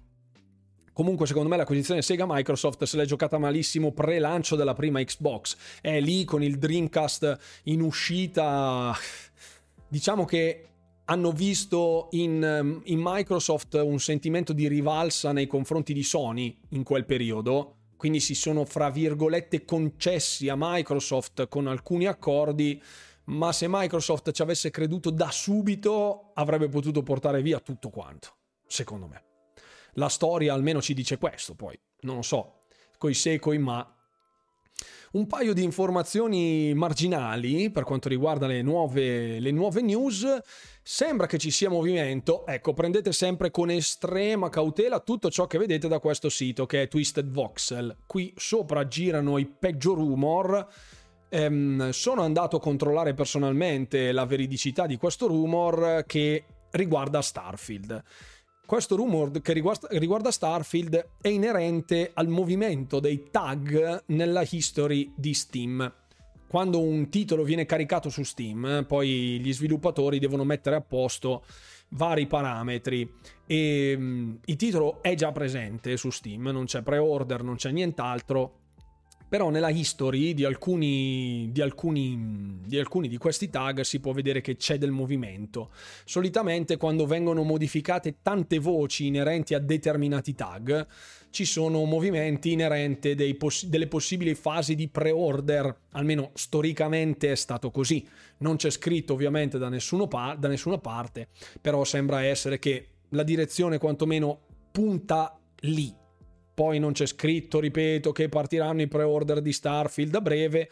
Comunque, 0.94 1.26
secondo 1.26 1.50
me, 1.50 1.58
l'acquisizione 1.58 2.02
Sega 2.02 2.26
Microsoft 2.28 2.84
se 2.84 2.98
l'è 2.98 3.06
giocata 3.06 3.38
malissimo 3.38 3.92
pre-lancio 3.92 4.56
della 4.56 4.74
prima 4.74 5.04
Xbox. 5.04 5.56
È 5.82 6.00
lì 6.00 6.26
con 6.26 6.44
il 6.44 6.58
Dreamcast 6.58 7.38
in 7.64 7.82
uscita. 7.82 8.94
Diciamo 9.88 10.26
che 10.26 10.66
hanno 11.06 11.32
visto 11.32 12.08
in, 12.12 12.82
in 12.84 13.00
Microsoft 13.02 13.74
un 13.74 14.00
sentimento 14.00 14.54
di 14.54 14.68
rivalsa 14.68 15.32
nei 15.32 15.48
confronti 15.48 15.94
di 15.94 16.04
Sony 16.04 16.58
in 16.70 16.84
quel 16.84 17.06
periodo. 17.06 17.76
Quindi 17.98 18.20
si 18.20 18.34
sono, 18.34 18.66
fra 18.66 18.90
virgolette, 18.90 19.64
concessi 19.64 20.50
a 20.50 20.56
Microsoft 20.58 21.48
con 21.48 21.68
alcuni 21.68 22.08
accordi 22.08 22.82
ma 23.24 23.52
se 23.52 23.68
Microsoft 23.70 24.32
ci 24.32 24.42
avesse 24.42 24.72
creduto 24.72 25.10
da 25.10 25.30
subito 25.30 26.32
avrebbe 26.34 26.68
potuto 26.68 27.04
portare 27.04 27.42
via 27.42 27.60
tutto 27.60 27.90
quanto, 27.90 28.36
secondo 28.66 29.08
me. 29.08 29.31
La 29.94 30.10
storia 30.10 30.54
almeno 30.54 30.82
ci 30.82 30.94
dice 30.94 31.18
questo, 31.18 31.56
poi 31.56 31.78
non 32.02 32.18
lo 32.18 32.22
so, 32.22 32.60
coi 32.98 33.14
se 33.14 33.40
coi 33.40 33.58
ma. 33.58 33.96
Un 35.12 35.28
paio 35.28 35.54
di 35.54 35.62
informazioni 35.62 36.74
marginali 36.74 37.70
per 37.70 37.84
quanto 37.84 38.08
riguarda 38.08 38.48
le 38.48 38.62
nuove, 38.62 39.40
le 39.42 39.52
nuove 39.52 39.82
news. 39.82 40.26
Sembra 40.82 41.28
che 41.28 41.38
ci 41.38 41.52
sia 41.52 41.70
movimento. 41.70 42.46
Ecco, 42.46 42.74
prendete 42.74 43.12
sempre 43.12 43.52
con 43.52 43.70
estrema 43.70 44.50
cautela 44.50 45.02
tutto 45.02 45.30
ciò 45.30 45.48
che 45.48 45.58
vedete 45.58 45.90
da 45.90 46.00
questo 46.00 46.30
sito 46.30 46.66
che 46.66 46.84
è 46.84 46.88
Twisted 46.88 47.30
Voxel. 47.30 47.98
Qui 48.06 48.34
sopra 48.38 48.88
girano 48.88 49.38
i 49.38 49.46
peggio 49.46 49.94
rumor 49.94 50.66
ehm, 51.32 51.90
sono 51.92 52.22
andato 52.22 52.58
a 52.58 52.60
controllare 52.60 53.14
personalmente 53.14 54.12
la 54.12 54.26
veridicità 54.26 54.86
di 54.86 54.98
questo 54.98 55.28
rumor 55.28 56.04
che 56.06 56.44
riguarda 56.72 57.22
Starfield. 57.22 58.04
Questo 58.72 58.96
rumor 58.96 59.42
che 59.42 59.52
riguarda, 59.52 59.90
riguarda 60.00 60.32
Starfield 60.32 61.10
è 61.20 61.28
inerente 61.28 62.12
al 62.14 62.30
movimento 62.30 63.02
dei 63.02 63.28
tag 63.30 64.04
nella 64.06 64.46
history 64.50 65.12
di 65.14 65.34
Steam. 65.34 65.94
Quando 66.48 66.80
un 66.80 67.10
titolo 67.10 67.44
viene 67.44 67.66
caricato 67.66 68.08
su 68.08 68.24
Steam, 68.24 68.86
poi 68.88 69.42
gli 69.42 69.52
sviluppatori 69.52 70.20
devono 70.20 70.46
mettere 70.46 70.78
a 70.78 70.82
posto 70.82 71.44
vari 71.90 72.28
parametri. 72.28 73.14
E 73.46 73.94
um, 73.98 74.40
il 74.46 74.56
titolo 74.56 75.04
è 75.04 75.16
già 75.16 75.34
presente 75.34 75.98
su 75.98 76.10
Steam, 76.10 76.44
non 76.44 76.64
c'è 76.64 76.82
pre-order, 76.82 77.44
non 77.44 77.56
c'è 77.56 77.72
nient'altro 77.72 78.61
però 79.32 79.50
nella 79.50 79.70
history 79.70 80.34
di 80.34 80.44
alcuni, 80.44 81.48
di, 81.54 81.62
alcuni, 81.62 82.60
di 82.66 82.78
alcuni 82.78 83.08
di 83.08 83.16
questi 83.16 83.50
tag 83.50 83.80
si 83.80 84.02
può 84.02 84.12
vedere 84.12 84.42
che 84.42 84.58
c'è 84.58 84.78
del 84.78 84.92
movimento. 84.92 85.72
Solitamente 86.04 86.76
quando 86.76 87.06
vengono 87.06 87.44
modificate 87.44 88.18
tante 88.22 88.60
voci 88.60 89.06
inerenti 89.06 89.54
a 89.54 89.60
determinati 89.60 90.36
tag, 90.36 90.86
ci 91.30 91.46
sono 91.46 91.86
movimenti 91.86 92.52
inerenti 92.52 93.16
poss- 93.36 93.68
delle 93.68 93.88
possibili 93.88 94.36
fasi 94.36 94.76
di 94.76 94.90
pre-order, 94.90 95.74
almeno 95.92 96.32
storicamente 96.34 97.32
è 97.32 97.36
stato 97.36 97.72
così. 97.72 98.06
Non 98.40 98.58
c'è 98.58 98.70
scritto 98.70 99.14
ovviamente 99.14 99.58
da, 99.58 99.74
pa- 100.10 100.36
da 100.38 100.50
nessuna 100.50 100.78
parte, 100.78 101.30
però 101.62 101.86
sembra 101.86 102.22
essere 102.26 102.60
che 102.60 102.88
la 103.12 103.24
direzione 103.24 103.78
quantomeno 103.78 104.42
punta 104.74 105.40
lì 105.62 106.00
poi 106.62 106.78
non 106.78 106.92
c'è 106.92 107.08
scritto, 107.08 107.60
ripeto, 107.60 108.12
che 108.12 108.30
partiranno 108.30 108.84
i 108.84 108.88
pre-order 108.88 109.42
di 109.42 109.52
Starfield 109.52 110.14
a 110.14 110.22
breve. 110.22 110.70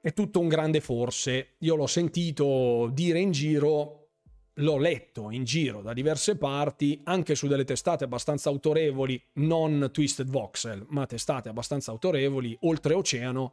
È 0.00 0.14
tutto 0.14 0.40
un 0.40 0.48
grande 0.48 0.80
forse. 0.80 1.56
Io 1.58 1.74
l'ho 1.74 1.86
sentito 1.86 2.88
dire 2.90 3.20
in 3.20 3.30
giro, 3.30 4.08
l'ho 4.54 4.78
letto 4.78 5.30
in 5.32 5.44
giro 5.44 5.82
da 5.82 5.92
diverse 5.92 6.38
parti, 6.38 6.98
anche 7.04 7.34
su 7.34 7.46
delle 7.46 7.64
testate 7.64 8.04
abbastanza 8.04 8.48
autorevoli, 8.48 9.22
non 9.34 9.90
Twisted 9.92 10.30
Voxel, 10.30 10.86
ma 10.88 11.04
testate 11.04 11.50
abbastanza 11.50 11.90
autorevoli, 11.90 12.56
oltreoceano, 12.60 13.52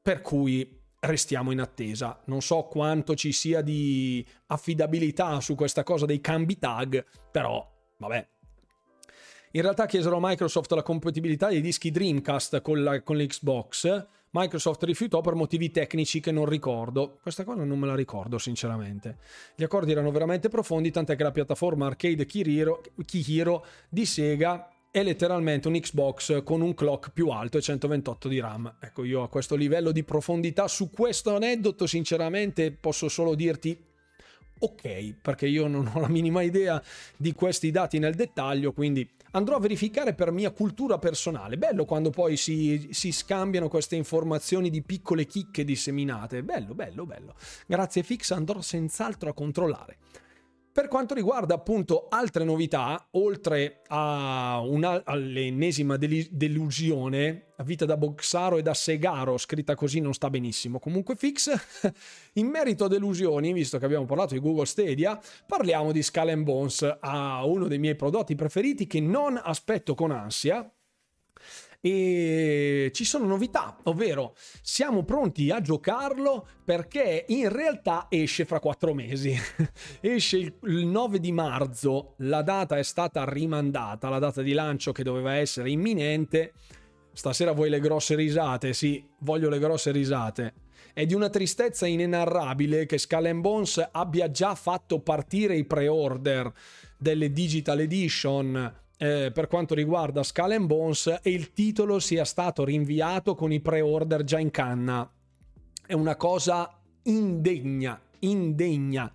per 0.00 0.20
cui 0.20 0.82
restiamo 1.00 1.50
in 1.50 1.58
attesa. 1.58 2.22
Non 2.26 2.42
so 2.42 2.62
quanto 2.70 3.16
ci 3.16 3.32
sia 3.32 3.60
di 3.60 4.24
affidabilità 4.46 5.40
su 5.40 5.56
questa 5.56 5.82
cosa 5.82 6.06
dei 6.06 6.20
cambi 6.20 6.60
tag, 6.60 7.04
però 7.32 7.68
vabbè, 7.98 8.28
in 9.54 9.62
realtà 9.62 9.86
chiesero 9.86 10.16
a 10.16 10.20
Microsoft 10.20 10.72
la 10.72 10.82
compatibilità 10.82 11.48
dei 11.48 11.60
dischi 11.60 11.92
Dreamcast 11.92 12.60
con, 12.60 12.82
la, 12.82 13.02
con 13.02 13.16
l'Xbox. 13.16 14.06
Microsoft 14.30 14.82
rifiutò 14.82 15.20
per 15.20 15.34
motivi 15.34 15.70
tecnici 15.70 16.18
che 16.18 16.32
non 16.32 16.46
ricordo. 16.46 17.18
Questa 17.22 17.44
cosa 17.44 17.62
non 17.62 17.78
me 17.78 17.86
la 17.86 17.94
ricordo, 17.94 18.36
sinceramente. 18.38 19.18
Gli 19.54 19.62
accordi 19.62 19.92
erano 19.92 20.10
veramente 20.10 20.48
profondi, 20.48 20.90
tant'è 20.90 21.14
che 21.14 21.22
la 21.22 21.30
piattaforma 21.30 21.86
arcade 21.86 22.26
Kihiro, 22.26 22.82
Kihiro 23.04 23.64
di 23.88 24.04
Sega 24.04 24.70
è 24.90 25.04
letteralmente 25.04 25.68
un 25.68 25.78
Xbox 25.78 26.42
con 26.42 26.60
un 26.60 26.74
clock 26.74 27.12
più 27.12 27.28
alto 27.28 27.56
e 27.56 27.62
128 27.62 28.26
di 28.26 28.40
RAM. 28.40 28.78
Ecco, 28.80 29.04
io 29.04 29.22
a 29.22 29.28
questo 29.28 29.54
livello 29.54 29.92
di 29.92 30.02
profondità 30.02 30.66
su 30.66 30.90
questo 30.90 31.36
aneddoto, 31.36 31.86
sinceramente, 31.86 32.72
posso 32.72 33.08
solo 33.08 33.36
dirti 33.36 33.80
ok, 34.58 35.14
perché 35.22 35.46
io 35.46 35.68
non 35.68 35.88
ho 35.92 36.00
la 36.00 36.08
minima 36.08 36.42
idea 36.42 36.82
di 37.16 37.32
questi 37.32 37.70
dati 37.70 38.00
nel 38.00 38.14
dettaglio, 38.14 38.72
quindi 38.72 39.08
andrò 39.34 39.56
a 39.56 39.60
verificare 39.60 40.14
per 40.14 40.32
mia 40.32 40.50
cultura 40.50 40.98
personale. 40.98 41.56
Bello 41.56 41.84
quando 41.84 42.10
poi 42.10 42.36
si, 42.36 42.88
si 42.90 43.12
scambiano 43.12 43.68
queste 43.68 43.96
informazioni 43.96 44.70
di 44.70 44.82
piccole 44.82 45.26
chicche 45.26 45.64
disseminate. 45.64 46.42
Bello, 46.42 46.74
bello, 46.74 47.06
bello. 47.06 47.34
Grazie 47.66 48.02
Fix, 48.02 48.30
andrò 48.32 48.60
senz'altro 48.60 49.30
a 49.30 49.34
controllare. 49.34 49.98
Per 50.74 50.88
quanto 50.88 51.14
riguarda 51.14 51.54
appunto 51.54 52.08
altre 52.08 52.42
novità, 52.42 53.06
oltre 53.12 53.82
una, 53.90 55.02
all'ennesima 55.04 55.96
delusione, 55.96 57.52
vita 57.58 57.84
da 57.84 57.96
Boxaro 57.96 58.56
e 58.56 58.62
da 58.62 58.74
Segaro, 58.74 59.38
scritta 59.38 59.76
così 59.76 60.00
non 60.00 60.14
sta 60.14 60.30
benissimo, 60.30 60.80
comunque 60.80 61.14
fix, 61.14 61.52
in 62.34 62.48
merito 62.48 62.86
a 62.86 62.88
delusioni, 62.88 63.52
visto 63.52 63.78
che 63.78 63.84
abbiamo 63.84 64.04
parlato 64.04 64.34
di 64.34 64.40
Google 64.40 64.66
Stadia, 64.66 65.16
parliamo 65.46 65.92
di 65.92 66.02
Skull 66.02 66.42
Bones, 66.42 66.98
uno 67.44 67.68
dei 67.68 67.78
miei 67.78 67.94
prodotti 67.94 68.34
preferiti 68.34 68.88
che 68.88 68.98
non 68.98 69.40
aspetto 69.40 69.94
con 69.94 70.10
ansia, 70.10 70.68
e 71.86 72.90
ci 72.94 73.04
sono 73.04 73.26
novità, 73.26 73.76
ovvero 73.82 74.34
siamo 74.62 75.04
pronti 75.04 75.50
a 75.50 75.60
giocarlo 75.60 76.46
perché 76.64 77.26
in 77.28 77.50
realtà 77.50 78.06
esce 78.08 78.46
fra 78.46 78.58
quattro 78.58 78.94
mesi. 78.94 79.36
esce 80.00 80.38
il 80.62 80.86
9 80.86 81.20
di 81.20 81.30
marzo, 81.30 82.14
la 82.20 82.40
data 82.40 82.78
è 82.78 82.82
stata 82.82 83.26
rimandata, 83.28 84.08
la 84.08 84.18
data 84.18 84.40
di 84.40 84.54
lancio 84.54 84.92
che 84.92 85.02
doveva 85.02 85.34
essere 85.34 85.68
imminente. 85.68 86.54
Stasera 87.12 87.52
vuoi 87.52 87.68
le 87.68 87.80
grosse 87.80 88.14
risate? 88.14 88.72
Sì, 88.72 89.06
voglio 89.18 89.50
le 89.50 89.58
grosse 89.58 89.90
risate. 89.90 90.54
È 90.94 91.04
di 91.04 91.12
una 91.12 91.28
tristezza 91.28 91.86
inenarrabile 91.86 92.86
che 92.86 92.96
Skull 92.96 93.40
Bones 93.42 93.90
abbia 93.92 94.30
già 94.30 94.54
fatto 94.54 95.00
partire 95.00 95.54
i 95.54 95.66
pre-order 95.66 96.50
delle 96.96 97.30
Digital 97.30 97.80
Edition 97.80 98.83
eh, 99.04 99.30
per 99.32 99.48
quanto 99.48 99.74
riguarda 99.74 100.22
Skull 100.22 100.52
and 100.52 100.66
Bones 100.66 101.18
e 101.22 101.30
il 101.30 101.52
titolo 101.52 101.98
sia 101.98 102.24
stato 102.24 102.64
rinviato 102.64 103.34
con 103.34 103.52
i 103.52 103.60
pre-order 103.60 104.24
già 104.24 104.38
in 104.38 104.50
canna. 104.50 105.06
È 105.86 105.92
una 105.92 106.16
cosa 106.16 106.80
indegna, 107.02 108.00
indegna. 108.20 109.12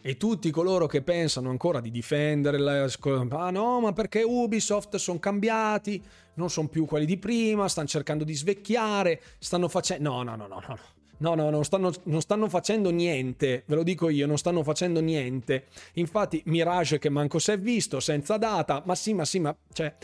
E 0.00 0.16
tutti 0.16 0.52
coloro 0.52 0.86
che 0.86 1.02
pensano 1.02 1.50
ancora 1.50 1.80
di 1.80 1.90
difendere 1.90 2.58
la... 2.58 2.88
Ah 3.30 3.50
no, 3.50 3.80
ma 3.80 3.92
perché 3.92 4.22
Ubisoft 4.22 4.94
sono 4.96 5.18
cambiati, 5.18 6.00
non 6.34 6.48
sono 6.48 6.68
più 6.68 6.84
quelli 6.84 7.04
di 7.04 7.18
prima, 7.18 7.66
stanno 7.66 7.88
cercando 7.88 8.22
di 8.22 8.34
svecchiare, 8.34 9.20
stanno 9.40 9.66
facendo... 9.66 10.10
No, 10.10 10.22
no, 10.22 10.36
no, 10.36 10.46
no, 10.46 10.62
no. 10.64 10.78
No, 11.18 11.34
no, 11.34 11.50
non 11.50 11.64
stanno, 11.64 11.92
non 12.04 12.20
stanno, 12.20 12.48
facendo 12.48 12.90
niente, 12.90 13.64
ve 13.66 13.74
lo 13.74 13.82
dico 13.82 14.08
io, 14.08 14.26
non 14.26 14.38
stanno 14.38 14.62
facendo 14.62 15.00
niente. 15.00 15.66
Infatti, 15.94 16.42
Mirage 16.46 16.98
che 16.98 17.08
manco 17.08 17.38
si 17.38 17.50
è 17.52 17.58
visto, 17.58 18.00
senza 18.00 18.36
data, 18.36 18.82
ma 18.86 18.94
sì, 18.94 19.14
ma 19.14 19.24
sì, 19.24 19.40
ma 19.40 19.56
cioè. 19.72 19.94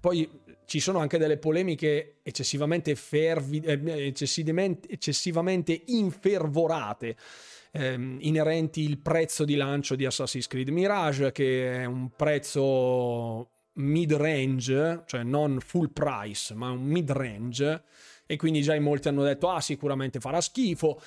Poi 0.00 0.28
ci 0.66 0.80
sono 0.80 0.98
anche 0.98 1.18
delle 1.18 1.38
polemiche 1.38 2.16
eccessivamente, 2.22 2.94
fervi, 2.94 3.60
eh, 3.60 3.80
eccessivamente, 4.06 4.88
eccessivamente 4.88 5.82
infervorate. 5.86 7.16
Ehm, 7.72 8.18
inerenti 8.20 8.86
al 8.86 8.98
prezzo 8.98 9.44
di 9.44 9.54
lancio 9.54 9.94
di 9.94 10.04
Assassin's 10.04 10.46
Creed 10.46 10.68
Mirage, 10.68 11.32
che 11.32 11.82
è 11.82 11.84
un 11.84 12.10
prezzo 12.14 13.50
mid-range, 13.74 15.02
cioè 15.06 15.22
non 15.22 15.60
full 15.60 15.92
price, 15.92 16.54
ma 16.54 16.70
un 16.70 16.84
mid-range 16.84 17.82
e 18.26 18.36
quindi 18.36 18.62
già 18.62 18.74
in 18.74 18.82
molti 18.82 19.08
hanno 19.08 19.22
detto 19.22 19.48
ah 19.48 19.60
sicuramente 19.60 20.20
farà 20.20 20.40
schifo. 20.40 21.00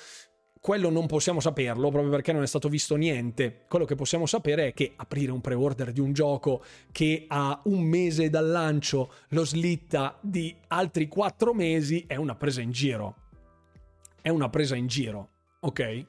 Quello 0.60 0.90
non 0.90 1.06
possiamo 1.06 1.40
saperlo 1.40 1.88
proprio 1.88 2.10
perché 2.10 2.32
non 2.32 2.42
è 2.42 2.46
stato 2.46 2.68
visto 2.68 2.96
niente. 2.96 3.64
Quello 3.66 3.86
che 3.86 3.94
possiamo 3.94 4.26
sapere 4.26 4.68
è 4.68 4.74
che 4.74 4.92
aprire 4.94 5.32
un 5.32 5.40
pre-order 5.40 5.90
di 5.90 6.00
un 6.00 6.12
gioco 6.12 6.62
che 6.92 7.24
a 7.28 7.58
un 7.64 7.80
mese 7.80 8.28
dal 8.28 8.46
lancio 8.46 9.12
lo 9.28 9.44
slitta 9.46 10.18
di 10.20 10.54
altri 10.68 11.08
quattro 11.08 11.54
mesi 11.54 12.04
è 12.06 12.16
una 12.16 12.34
presa 12.34 12.60
in 12.60 12.72
giro. 12.72 13.14
È 14.20 14.28
una 14.28 14.50
presa 14.50 14.76
in 14.76 14.86
giro, 14.86 15.28
ok? 15.60 16.06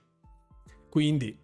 Quindi, 0.89 1.37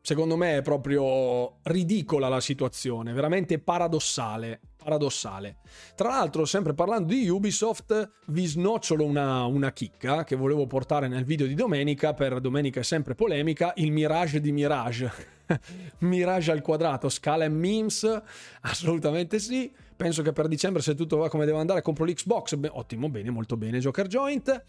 secondo 0.00 0.36
me 0.38 0.56
è 0.56 0.62
proprio 0.62 1.58
ridicola 1.64 2.28
la 2.28 2.40
situazione, 2.40 3.12
veramente 3.12 3.58
paradossale 3.58 4.60
paradossale. 4.84 5.56
Tra 5.96 6.10
l'altro, 6.10 6.44
sempre 6.44 6.74
parlando 6.74 7.12
di 7.12 7.28
Ubisoft, 7.28 8.12
vi 8.26 8.44
snocciolo 8.44 9.04
una, 9.04 9.44
una 9.46 9.72
chicca 9.72 10.22
che 10.22 10.36
volevo 10.36 10.66
portare 10.66 11.08
nel 11.08 11.24
video 11.24 11.46
di 11.46 11.54
domenica, 11.54 12.12
per 12.14 12.38
domenica 12.40 12.80
è 12.80 12.84
sempre 12.84 13.14
polemica, 13.14 13.72
il 13.76 13.90
Mirage 13.90 14.40
di 14.40 14.52
Mirage. 14.52 15.10
Mirage 16.00 16.52
al 16.52 16.60
quadrato, 16.60 17.08
scala 17.08 17.44
e 17.44 17.48
memes? 17.48 18.22
Assolutamente 18.60 19.38
sì. 19.38 19.72
Penso 19.96 20.22
che 20.22 20.32
per 20.32 20.48
dicembre, 20.48 20.82
se 20.82 20.94
tutto 20.94 21.16
va 21.16 21.28
come 21.28 21.46
deve 21.46 21.58
andare, 21.58 21.82
compro 21.82 22.04
l'Xbox. 22.04 22.56
Beh, 22.56 22.70
ottimo, 22.72 23.08
bene, 23.08 23.30
molto 23.30 23.56
bene, 23.56 23.78
Joker 23.78 24.06
Joint. 24.06 24.64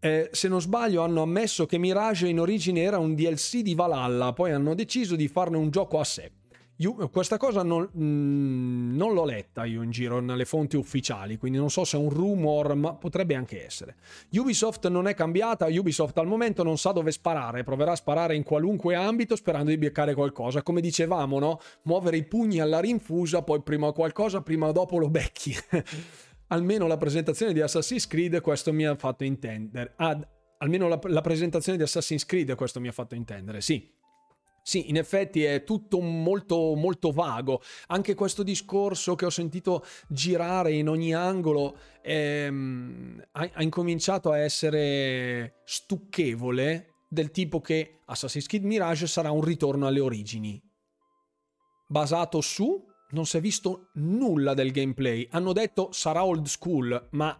Eh, 0.00 0.30
se 0.32 0.48
non 0.48 0.60
sbaglio 0.60 1.02
hanno 1.02 1.22
ammesso 1.22 1.64
che 1.64 1.78
Mirage 1.78 2.26
in 2.26 2.40
origine 2.40 2.82
era 2.82 2.98
un 2.98 3.14
DLC 3.14 3.58
di 3.58 3.74
Valhalla, 3.74 4.32
poi 4.32 4.50
hanno 4.50 4.74
deciso 4.74 5.14
di 5.14 5.28
farne 5.28 5.56
un 5.56 5.70
gioco 5.70 6.00
a 6.00 6.04
sé. 6.04 6.32
Io, 6.76 6.94
questa 7.10 7.36
cosa 7.36 7.62
non, 7.62 7.88
mm, 7.96 8.96
non, 8.96 9.12
l'ho 9.12 9.24
letta 9.24 9.64
io 9.64 9.82
in 9.82 9.90
giro 9.90 10.20
nelle 10.20 10.44
fonti 10.44 10.76
ufficiali, 10.76 11.36
quindi 11.36 11.58
non 11.58 11.70
so 11.70 11.84
se 11.84 11.96
è 11.96 12.00
un 12.00 12.08
rumor, 12.08 12.74
ma 12.74 12.94
potrebbe 12.94 13.34
anche 13.34 13.64
essere. 13.64 13.96
Ubisoft 14.32 14.88
non 14.88 15.06
è 15.06 15.14
cambiata, 15.14 15.66
Ubisoft 15.66 16.18
al 16.18 16.26
momento 16.26 16.62
non 16.62 16.78
sa 16.78 16.92
dove 16.92 17.12
sparare, 17.12 17.62
proverà 17.62 17.92
a 17.92 17.96
sparare 17.96 18.34
in 18.34 18.42
qualunque 18.42 18.94
ambito 18.94 19.36
sperando 19.36 19.70
di 19.70 19.78
beccare 19.78 20.14
qualcosa. 20.14 20.62
Come 20.62 20.80
dicevamo, 20.80 21.38
no? 21.38 21.60
Muovere 21.82 22.16
i 22.16 22.24
pugni 22.24 22.60
alla 22.60 22.80
rinfusa, 22.80 23.42
poi 23.42 23.62
prima 23.62 23.92
qualcosa, 23.92 24.40
prima 24.40 24.66
o 24.66 24.72
dopo 24.72 24.98
lo 24.98 25.08
becchi. 25.08 25.54
almeno 26.52 26.86
la 26.86 26.96
presentazione 26.96 27.52
di 27.52 27.60
Assassin's 27.60 28.06
Creed 28.06 28.40
questo 28.40 28.72
mi 28.72 28.86
ha 28.86 28.94
fatto 28.94 29.24
intendere. 29.24 29.94
Ad, 29.96 30.26
almeno 30.58 30.88
la, 30.88 30.98
la 31.04 31.20
presentazione 31.20 31.78
di 31.78 31.84
Assassin's 31.84 32.24
Creed 32.24 32.54
questo 32.54 32.80
mi 32.80 32.88
ha 32.88 32.92
fatto 32.92 33.14
intendere, 33.14 33.60
sì. 33.60 34.00
Sì, 34.62 34.88
in 34.88 34.96
effetti 34.96 35.42
è 35.42 35.64
tutto 35.64 36.00
molto, 36.00 36.74
molto 36.74 37.10
vago. 37.10 37.60
Anche 37.88 38.14
questo 38.14 38.42
discorso 38.42 39.14
che 39.16 39.26
ho 39.26 39.30
sentito 39.30 39.84
girare 40.08 40.72
in 40.72 40.88
ogni 40.88 41.12
angolo 41.12 41.76
ehm, 42.00 43.22
ha, 43.32 43.50
ha 43.52 43.62
incominciato 43.62 44.30
a 44.30 44.38
essere 44.38 45.62
stucchevole, 45.64 46.92
del 47.12 47.30
tipo 47.30 47.60
che 47.60 47.98
Assassin's 48.06 48.46
Creed 48.46 48.64
Mirage 48.64 49.06
sarà 49.06 49.30
un 49.30 49.42
ritorno 49.42 49.86
alle 49.86 50.00
origini. 50.00 50.62
Basato 51.86 52.40
su 52.40 52.82
non 53.10 53.26
si 53.26 53.36
è 53.36 53.40
visto 53.40 53.90
nulla 53.94 54.54
del 54.54 54.70
gameplay. 54.70 55.28
Hanno 55.30 55.52
detto 55.52 55.92
sarà 55.92 56.24
old 56.24 56.46
school, 56.46 57.08
ma 57.10 57.38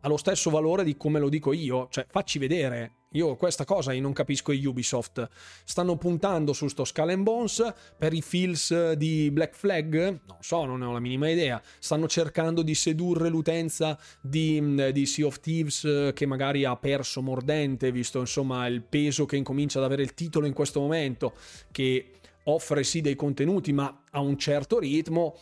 ha 0.00 0.08
lo 0.08 0.16
stesso 0.16 0.48
valore 0.48 0.84
di 0.84 0.96
come 0.96 1.18
lo 1.18 1.28
dico 1.28 1.52
io. 1.52 1.88
Cioè, 1.90 2.06
facci 2.08 2.38
vedere. 2.38 3.03
Io 3.14 3.36
questa 3.36 3.64
cosa 3.64 3.92
io 3.92 4.02
non 4.02 4.12
capisco 4.12 4.50
i 4.50 4.64
Ubisoft. 4.64 5.28
Stanno 5.64 5.96
puntando 5.96 6.52
su 6.52 6.66
sto 6.66 6.84
Skull 6.84 7.10
and 7.10 7.22
Bones 7.22 7.72
per 7.96 8.12
i 8.12 8.20
feels 8.20 8.92
di 8.94 9.30
Black 9.30 9.54
Flag? 9.54 9.94
Non 10.26 10.38
so, 10.40 10.64
non 10.64 10.80
ne 10.80 10.86
ho 10.86 10.92
la 10.92 10.98
minima 10.98 11.28
idea. 11.30 11.62
Stanno 11.78 12.08
cercando 12.08 12.62
di 12.62 12.74
sedurre 12.74 13.28
l'utenza 13.28 13.96
di, 14.20 14.92
di 14.92 15.06
Sea 15.06 15.26
of 15.26 15.38
Thieves 15.38 16.12
che 16.12 16.26
magari 16.26 16.64
ha 16.64 16.76
perso 16.76 17.22
mordente, 17.22 17.92
visto 17.92 18.18
insomma 18.18 18.66
il 18.66 18.82
peso 18.82 19.26
che 19.26 19.36
incomincia 19.36 19.78
ad 19.78 19.84
avere 19.84 20.02
il 20.02 20.14
titolo 20.14 20.46
in 20.46 20.52
questo 20.52 20.80
momento, 20.80 21.34
che 21.70 22.14
offre 22.44 22.82
sì 22.82 23.00
dei 23.00 23.14
contenuti, 23.14 23.72
ma 23.72 24.02
a 24.10 24.20
un 24.20 24.36
certo 24.36 24.80
ritmo, 24.80 25.36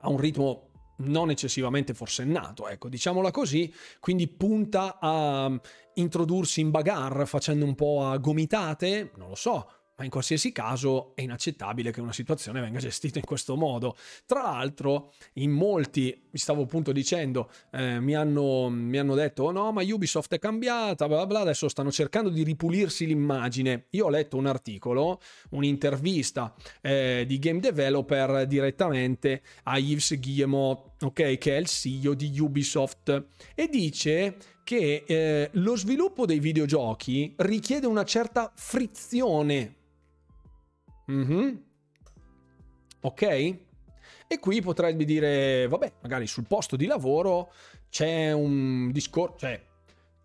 a 0.00 0.08
un 0.08 0.16
ritmo 0.16 0.63
non 0.96 1.30
eccessivamente 1.30 1.94
forsennato, 1.94 2.68
ecco, 2.68 2.88
diciamola 2.88 3.30
così, 3.30 3.72
quindi 4.00 4.28
punta 4.28 4.98
a 5.00 5.60
introdursi 5.94 6.60
in 6.60 6.70
bagarre 6.70 7.26
facendo 7.26 7.64
un 7.64 7.74
po' 7.74 8.06
a 8.06 8.16
gomitate, 8.18 9.12
non 9.16 9.28
lo 9.28 9.34
so, 9.34 9.68
ma 9.96 10.04
in 10.04 10.10
qualsiasi 10.10 10.50
caso 10.50 11.14
è 11.14 11.22
inaccettabile 11.22 11.92
che 11.92 12.00
una 12.00 12.12
situazione 12.12 12.60
venga 12.60 12.78
gestita 12.80 13.18
in 13.18 13.24
questo 13.24 13.56
modo. 13.56 13.96
Tra 14.26 14.42
l'altro, 14.42 15.12
in 15.34 15.52
molti, 15.52 16.28
vi 16.30 16.38
stavo 16.38 16.62
appunto 16.62 16.90
dicendo, 16.90 17.50
eh, 17.70 18.00
mi, 18.00 18.14
hanno, 18.14 18.68
mi, 18.68 18.98
hanno, 18.98 19.14
detto: 19.14 19.44
oh 19.44 19.50
no, 19.52 19.70
ma 19.70 19.82
Ubisoft 19.82 20.34
è 20.34 20.38
cambiata, 20.38 21.06
bla 21.06 21.26
bla, 21.26 21.40
adesso 21.40 21.68
stanno 21.68 21.92
cercando 21.92 22.28
di 22.28 22.42
ripulirsi 22.42 23.06
l'immagine. 23.06 23.86
Io 23.90 24.06
ho 24.06 24.10
letto 24.10 24.36
un 24.36 24.46
articolo, 24.46 25.20
un'intervista 25.50 26.54
eh, 26.80 27.24
di 27.26 27.38
game 27.38 27.60
developer 27.60 28.46
direttamente 28.46 29.42
a 29.64 29.78
Yves 29.78 30.18
Guillemot, 30.18 31.02
ok, 31.02 31.38
che 31.38 31.56
è 31.56 31.60
il 31.60 31.66
CEO 31.66 32.14
di 32.14 32.36
Ubisoft, 32.40 33.26
e 33.54 33.68
dice 33.68 34.36
che 34.64 35.04
eh, 35.06 35.50
lo 35.52 35.76
sviluppo 35.76 36.26
dei 36.26 36.40
videogiochi 36.40 37.34
richiede 37.36 37.86
una 37.86 38.04
certa 38.04 38.50
frizione 38.56 39.82
Mm-hmm. 41.10 41.56
Ok? 43.00 43.22
E 44.26 44.38
qui 44.40 44.60
potrebbe 44.62 45.04
dire, 45.04 45.68
vabbè, 45.68 45.92
magari 46.02 46.26
sul 46.26 46.46
posto 46.46 46.76
di 46.76 46.86
lavoro 46.86 47.52
c'è 47.90 48.32
un 48.32 48.90
discorso, 48.90 49.36
cioè 49.38 49.62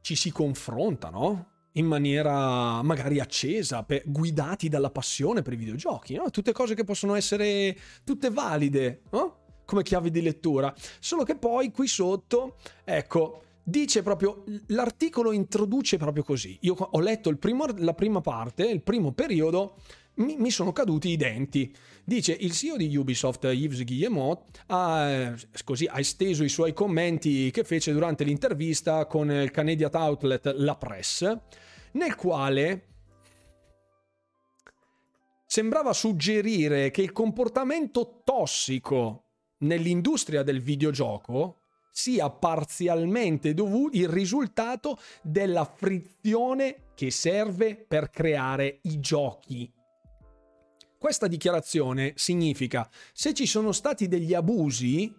ci 0.02 0.16
si 0.16 0.32
confronta, 0.32 1.10
no? 1.10 1.48
In 1.74 1.86
maniera 1.86 2.82
magari 2.82 3.20
accesa, 3.20 3.84
per, 3.84 4.04
guidati 4.06 4.70
dalla 4.70 4.90
passione 4.90 5.42
per 5.42 5.54
i 5.54 5.58
videogiochi, 5.58 6.16
no? 6.16 6.30
Tutte 6.32 6.52
cose 6.52 6.74
che 6.76 6.84
possono 6.84 7.16
essere 7.16 7.78
tutte 8.04 8.30
valide, 8.30 9.02
no? 9.12 9.38
Come 9.66 9.84
chiavi 9.84 10.10
di 10.10 10.22
lettura. 10.22 10.74
Solo 11.00 11.24
che 11.24 11.36
poi 11.36 11.72
qui 11.72 11.88
sotto, 11.88 12.58
ecco, 12.84 13.44
dice 13.62 14.02
proprio 14.02 14.44
l'articolo 14.68 15.32
introduce 15.32 15.98
proprio 15.98 16.24
così. 16.24 16.58
Io 16.62 16.74
ho 16.74 17.00
letto 17.00 17.36
primo, 17.38 17.66
la 17.78 17.94
prima 17.94 18.22
parte, 18.22 18.66
il 18.66 18.82
primo 18.82 19.12
periodo 19.12 19.76
mi, 20.20 20.38
mi, 20.38 20.52
sono 20.52 20.72
caduti 20.72 21.10
i 21.10 21.18
denti. 21.18 21.74
Dice 22.04 22.34
il 22.34 22.52
CEO 22.52 22.78
di 22.78 22.96
Ubisoft, 22.96 23.44
Yves 23.46 23.84
Guillemot, 23.84 24.64
ha, 24.68 25.34
così, 25.64 25.86
ha 25.86 26.00
esteso 26.00 26.44
i 26.44 26.50
suoi 26.50 26.74
commenti 26.74 27.52
che 27.52 27.64
fece 27.64 27.92
durante 27.92 28.24
l'intervista 28.24 29.06
con 29.06 29.32
il 29.32 29.52
Canadian 29.52 29.92
Outlet 29.94 30.54
La 30.58 30.76
Presse, 30.76 31.42
nel 31.94 32.16
quale 32.16 32.86
sembrava 35.46 35.94
suggerire 35.94 36.92
che 36.92 37.02
il 37.02 37.12
comportamento 37.12 38.22
tossico 38.24 39.24
nell'industria 39.60 40.44
del 40.44 40.62
videogioco 40.62 41.62
sia 41.92 42.30
parzialmente 42.30 43.54
dovuto 43.54 43.98
il 43.98 44.08
risultato 44.08 45.00
della 45.22 45.66
frizione 45.66 46.92
che 46.96 47.12
serve 47.12 47.76
per 47.76 48.10
creare 48.10 48.80
i 48.84 49.00
giochi 49.00 49.70
questa 51.00 51.28
dichiarazione 51.28 52.14
significa 52.16 52.88
se 53.14 53.34
ci 53.34 53.46
sono 53.46 53.72
stati 53.72 54.10
degli 54.10 54.34
abusi, 54.34 55.12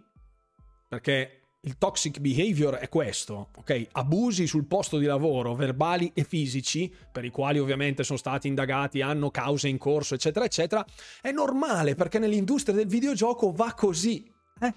perché 0.86 1.40
il 1.62 1.78
toxic 1.78 2.18
behavior 2.20 2.74
è 2.74 2.88
questo, 2.88 3.48
ok? 3.56 3.88
Abusi 3.92 4.46
sul 4.46 4.66
posto 4.66 4.98
di 4.98 5.06
lavoro, 5.06 5.54
verbali 5.54 6.10
e 6.14 6.24
fisici, 6.24 6.92
per 7.10 7.24
i 7.24 7.30
quali 7.30 7.58
ovviamente 7.58 8.04
sono 8.04 8.18
stati 8.18 8.46
indagati, 8.46 9.00
hanno 9.00 9.30
cause 9.30 9.68
in 9.68 9.78
corso, 9.78 10.14
eccetera, 10.14 10.44
eccetera, 10.44 10.84
è 11.20 11.30
normale 11.32 11.94
perché 11.94 12.18
nell'industria 12.18 12.74
del 12.74 12.86
videogioco 12.86 13.50
va 13.50 13.72
così. 13.74 14.30
Eh? 14.60 14.74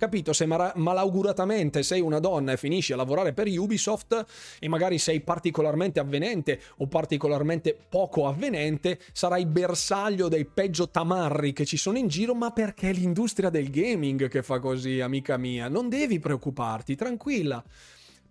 Capito? 0.00 0.32
Se 0.32 0.46
mal- 0.46 0.72
malauguratamente 0.76 1.82
sei 1.82 2.00
una 2.00 2.20
donna 2.20 2.52
e 2.52 2.56
finisci 2.56 2.94
a 2.94 2.96
lavorare 2.96 3.34
per 3.34 3.48
Ubisoft 3.48 4.24
e 4.58 4.66
magari 4.66 4.96
sei 4.96 5.20
particolarmente 5.20 6.00
avvenente 6.00 6.58
o 6.78 6.86
particolarmente 6.86 7.76
poco 7.86 8.26
avvenente, 8.26 8.98
sarai 9.12 9.44
bersaglio 9.44 10.28
dei 10.28 10.46
peggio 10.46 10.88
tamarri 10.88 11.52
che 11.52 11.66
ci 11.66 11.76
sono 11.76 11.98
in 11.98 12.08
giro, 12.08 12.34
ma 12.34 12.50
perché 12.50 12.88
è 12.88 12.92
l'industria 12.94 13.50
del 13.50 13.68
gaming 13.68 14.28
che 14.28 14.42
fa 14.42 14.58
così, 14.58 15.00
amica 15.00 15.36
mia. 15.36 15.68
Non 15.68 15.90
devi 15.90 16.18
preoccuparti, 16.18 16.96
tranquilla 16.96 17.62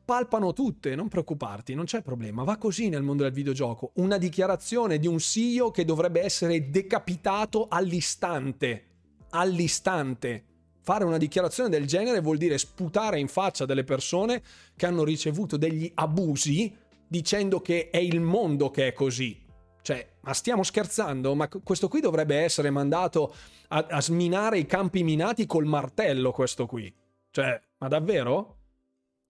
palpano 0.04 0.54
tutte, 0.54 0.96
non 0.96 1.08
preoccuparti, 1.08 1.76
non 1.76 1.86
c'è 1.86 2.02
problema, 2.02 2.42
va 2.42 2.58
così 2.58 2.90
nel 2.90 3.04
mondo 3.04 3.22
del 3.22 3.32
videogioco. 3.32 3.92
Una 3.98 4.18
dichiarazione 4.18 4.98
di 4.98 5.06
un 5.06 5.20
CEO 5.20 5.70
che 5.70 5.86
dovrebbe 5.86 6.24
essere 6.24 6.72
decapitato 6.72 7.68
all'istante, 7.70 8.86
all'istante. 9.30 10.49
Fare 10.90 11.04
una 11.04 11.20
dichiarazione 11.20 11.70
del 11.70 11.86
genere 11.86 12.20
vuol 12.20 12.38
dire 12.38 12.58
sputare 12.58 13.20
in 13.20 13.28
faccia 13.28 13.68
delle 13.68 13.84
persone 13.84 14.42
che 14.76 14.88
hanno 14.88 15.04
ricevuto 15.04 15.56
degli 15.56 15.92
abusi 15.94 16.76
dicendo 17.08 17.62
che 17.62 17.92
è 17.92 17.98
il 17.98 18.20
mondo 18.20 18.72
che 18.72 18.88
è 18.88 18.94
così. 18.94 19.40
Cioè, 19.84 20.14
ma 20.22 20.34
stiamo 20.34 20.64
scherzando? 20.64 21.36
Ma 21.36 21.48
questo 21.48 21.88
qui 21.90 22.02
dovrebbe 22.02 22.38
essere 22.38 22.72
mandato 22.72 23.36
a, 23.68 23.86
a 23.88 24.02
sminare 24.02 24.58
i 24.58 24.66
campi 24.66 25.04
minati 25.04 25.46
col 25.46 25.66
martello, 25.66 26.32
questo 26.32 26.66
qui. 26.66 26.92
Cioè, 27.30 27.62
ma 27.78 27.88
davvero? 27.88 28.58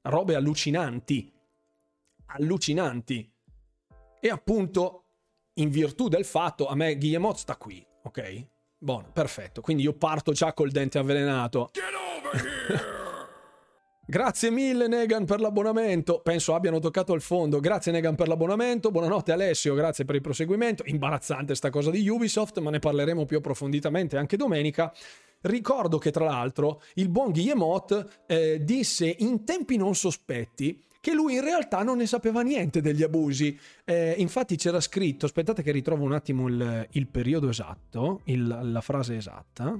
Robe 0.03 0.35
allucinanti. 0.35 1.29
Allucinanti. 2.27 3.29
E 4.21 4.29
appunto, 4.29 5.03
in 5.55 5.69
virtù 5.69 6.07
del 6.07 6.23
fatto, 6.23 6.67
a 6.67 6.75
me 6.75 6.95
Guillemot 6.97 7.35
sta 7.35 7.57
qui, 7.57 7.85
ok? 8.03 8.47
Buono, 8.81 9.09
perfetto. 9.11 9.59
Quindi 9.59 9.83
io 9.83 9.93
parto 9.93 10.31
già 10.31 10.53
col 10.53 10.71
dente 10.71 10.97
avvelenato. 10.97 11.71
Grazie 14.09 14.49
mille 14.49 14.87
Negan 14.87 15.25
per 15.25 15.41
l'abbonamento. 15.41 16.21
Penso 16.23 16.55
abbiano 16.55 16.79
toccato 16.79 17.13
il 17.13 17.21
fondo. 17.21 17.59
Grazie 17.59 17.91
Negan 17.91 18.15
per 18.15 18.27
l'abbonamento. 18.29 18.89
Buonanotte 18.89 19.31
Alessio, 19.31 19.75
grazie 19.75 20.03
per 20.03 20.15
il 20.15 20.21
proseguimento. 20.21 20.81
Imbarazzante 20.87 21.53
sta 21.53 21.69
cosa 21.69 21.91
di 21.91 22.07
Ubisoft, 22.09 22.57
ma 22.57 22.71
ne 22.71 22.79
parleremo 22.79 23.25
più 23.25 23.37
approfonditamente 23.37 24.17
anche 24.17 24.35
domenica. 24.35 24.91
Ricordo 25.41 25.99
che 25.99 26.09
tra 26.09 26.25
l'altro 26.25 26.81
il 26.95 27.09
buon 27.09 27.31
Guillemot 27.31 28.23
eh, 28.25 28.63
disse 28.63 29.13
in 29.19 29.43
tempi 29.45 29.77
non 29.77 29.93
sospetti 29.93 30.83
che 30.99 31.13
lui 31.13 31.35
in 31.35 31.41
realtà 31.41 31.83
non 31.83 31.97
ne 31.97 32.05
sapeva 32.05 32.41
niente 32.41 32.81
degli 32.81 33.03
abusi. 33.03 33.57
Eh, 33.85 34.15
infatti 34.17 34.55
c'era 34.55 34.79
scritto, 34.79 35.25
aspettate 35.25 35.63
che 35.63 35.71
ritrovo 35.71 36.03
un 36.03 36.13
attimo 36.13 36.47
il, 36.47 36.87
il 36.91 37.07
periodo 37.07 37.49
esatto, 37.49 38.21
il, 38.25 38.59
la 38.63 38.81
frase 38.81 39.15
esatta. 39.15 39.79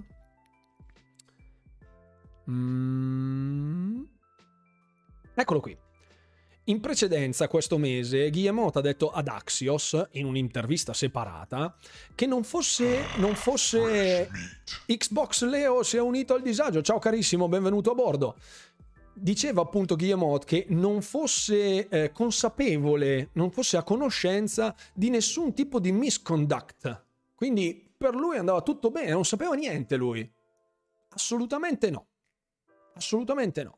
Mm. 2.49 4.01
Eccolo 5.35 5.59
qui. 5.59 5.77
In 6.65 6.81
precedenza, 6.81 7.47
questo 7.47 7.79
mese, 7.79 8.29
Guillemot 8.29 8.75
ha 8.75 8.81
detto 8.81 9.09
ad 9.09 9.27
Axios, 9.27 10.09
in 10.11 10.25
un'intervista 10.25 10.93
separata, 10.93 11.75
che 12.13 12.27
non 12.27 12.43
fosse, 12.43 13.05
non 13.17 13.33
fosse 13.33 14.29
Xbox 14.85 15.45
Leo 15.45 15.81
si 15.81 15.97
è 15.97 16.01
unito 16.01 16.35
al 16.35 16.43
disagio. 16.43 16.83
Ciao 16.83 16.99
carissimo, 16.99 17.47
benvenuto 17.47 17.89
a 17.89 17.95
bordo 17.95 18.35
diceva 19.21 19.61
appunto 19.61 19.95
Guillemot 19.95 20.45
che 20.45 20.65
non 20.69 21.01
fosse 21.01 21.87
eh, 21.87 22.11
consapevole, 22.11 23.29
non 23.33 23.51
fosse 23.51 23.77
a 23.77 23.83
conoscenza 23.83 24.75
di 24.93 25.09
nessun 25.09 25.53
tipo 25.53 25.79
di 25.79 25.91
misconduct. 25.91 27.05
Quindi 27.35 27.87
per 27.97 28.15
lui 28.15 28.37
andava 28.37 28.61
tutto 28.61 28.91
bene, 28.91 29.11
non 29.11 29.25
sapeva 29.25 29.53
niente 29.55 29.95
lui. 29.95 30.29
Assolutamente 31.09 31.89
no. 31.89 32.07
Assolutamente 32.93 33.63
no. 33.63 33.77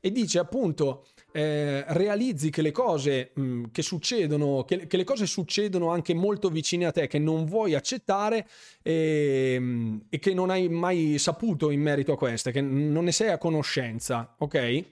E 0.00 0.12
dice 0.12 0.38
appunto 0.38 1.06
eh, 1.36 1.84
realizzi 1.88 2.48
che 2.48 2.62
le 2.62 2.72
cose 2.72 3.32
mh, 3.34 3.42
mm, 3.42 3.64
che 3.70 3.82
succedono, 3.82 4.64
che, 4.64 4.86
che, 4.86 4.96
le 4.96 5.04
cose 5.04 5.26
succedono 5.26 5.90
anche 5.90 6.14
molto 6.14 6.48
vicine 6.48 6.86
a 6.86 6.92
te, 6.92 7.06
che 7.08 7.18
non 7.18 7.44
vuoi 7.44 7.74
accettare 7.74 8.48
e, 8.80 9.52
ehm, 9.54 10.06
e 10.08 10.18
che 10.18 10.32
non 10.32 10.48
hai 10.48 10.70
mai 10.70 11.18
saputo 11.18 11.70
in 11.70 11.82
merito 11.82 12.12
a 12.12 12.16
queste, 12.16 12.52
che 12.52 12.62
non 12.62 13.04
ne 13.04 13.12
sei 13.12 13.28
a 13.28 13.36
conoscenza, 13.36 14.34
ok? 14.38 14.84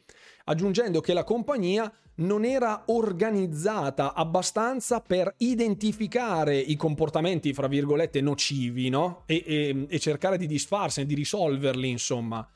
Aggiungendo 0.45 1.01
che 1.01 1.14
la 1.14 1.24
compagnia 1.24 1.90
non 2.16 2.45
era 2.45 2.82
organizzata 2.88 4.12
abbastanza 4.12 5.01
per 5.01 5.34
identificare 5.38 6.59
i 6.59 6.76
comportamenti, 6.76 7.55
fra 7.55 7.68
virgolette, 7.68 8.20
nocivi, 8.20 8.90
no? 8.90 9.22
E, 9.24 9.42
e, 9.47 9.86
e 9.88 9.99
cercare 9.99 10.36
di 10.36 10.47
disfarsene, 10.47 11.07
di 11.07 11.14
risolverli, 11.14 11.88
insomma. 11.88 12.47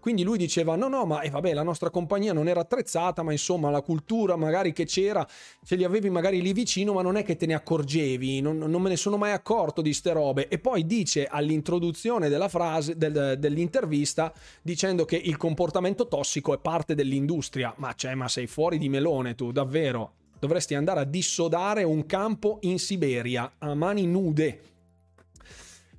Quindi 0.00 0.22
lui 0.22 0.38
diceva: 0.38 0.76
no, 0.76 0.88
no, 0.88 1.04
ma 1.04 1.20
eh, 1.20 1.30
vabbè, 1.30 1.52
la 1.52 1.62
nostra 1.62 1.90
compagnia 1.90 2.32
non 2.32 2.48
era 2.48 2.60
attrezzata, 2.60 3.22
ma 3.22 3.32
insomma 3.32 3.70
la 3.70 3.82
cultura 3.82 4.36
magari 4.36 4.72
che 4.72 4.84
c'era, 4.84 5.26
ce 5.64 5.76
li 5.76 5.84
avevi 5.84 6.10
magari 6.10 6.40
lì 6.40 6.52
vicino, 6.52 6.92
ma 6.92 7.02
non 7.02 7.16
è 7.16 7.22
che 7.22 7.36
te 7.36 7.46
ne 7.46 7.54
accorgevi, 7.54 8.40
non, 8.40 8.58
non 8.58 8.82
me 8.82 8.88
ne 8.88 8.96
sono 8.96 9.16
mai 9.16 9.32
accorto 9.32 9.82
di 9.82 9.92
ste 9.92 10.12
robe. 10.12 10.48
E 10.48 10.58
poi 10.58 10.86
dice 10.86 11.26
all'introduzione 11.26 12.28
della 12.28 12.48
frase, 12.48 12.96
del, 12.96 13.36
dell'intervista, 13.38 14.32
dicendo 14.62 15.04
che 15.04 15.16
il 15.16 15.36
comportamento 15.36 16.08
tossico 16.08 16.54
è 16.54 16.58
parte 16.58 16.94
dell'industria. 16.94 17.74
Ma 17.76 17.92
cioè, 17.94 18.14
ma 18.14 18.28
sei 18.28 18.46
fuori 18.46 18.78
di 18.78 18.88
melone 18.88 19.34
tu, 19.34 19.52
davvero. 19.52 20.12
Dovresti 20.38 20.74
andare 20.74 21.00
a 21.00 21.04
dissodare 21.04 21.82
un 21.82 22.04
campo 22.04 22.58
in 22.62 22.78
Siberia 22.78 23.54
a 23.58 23.74
mani 23.74 24.06
nude 24.06 24.60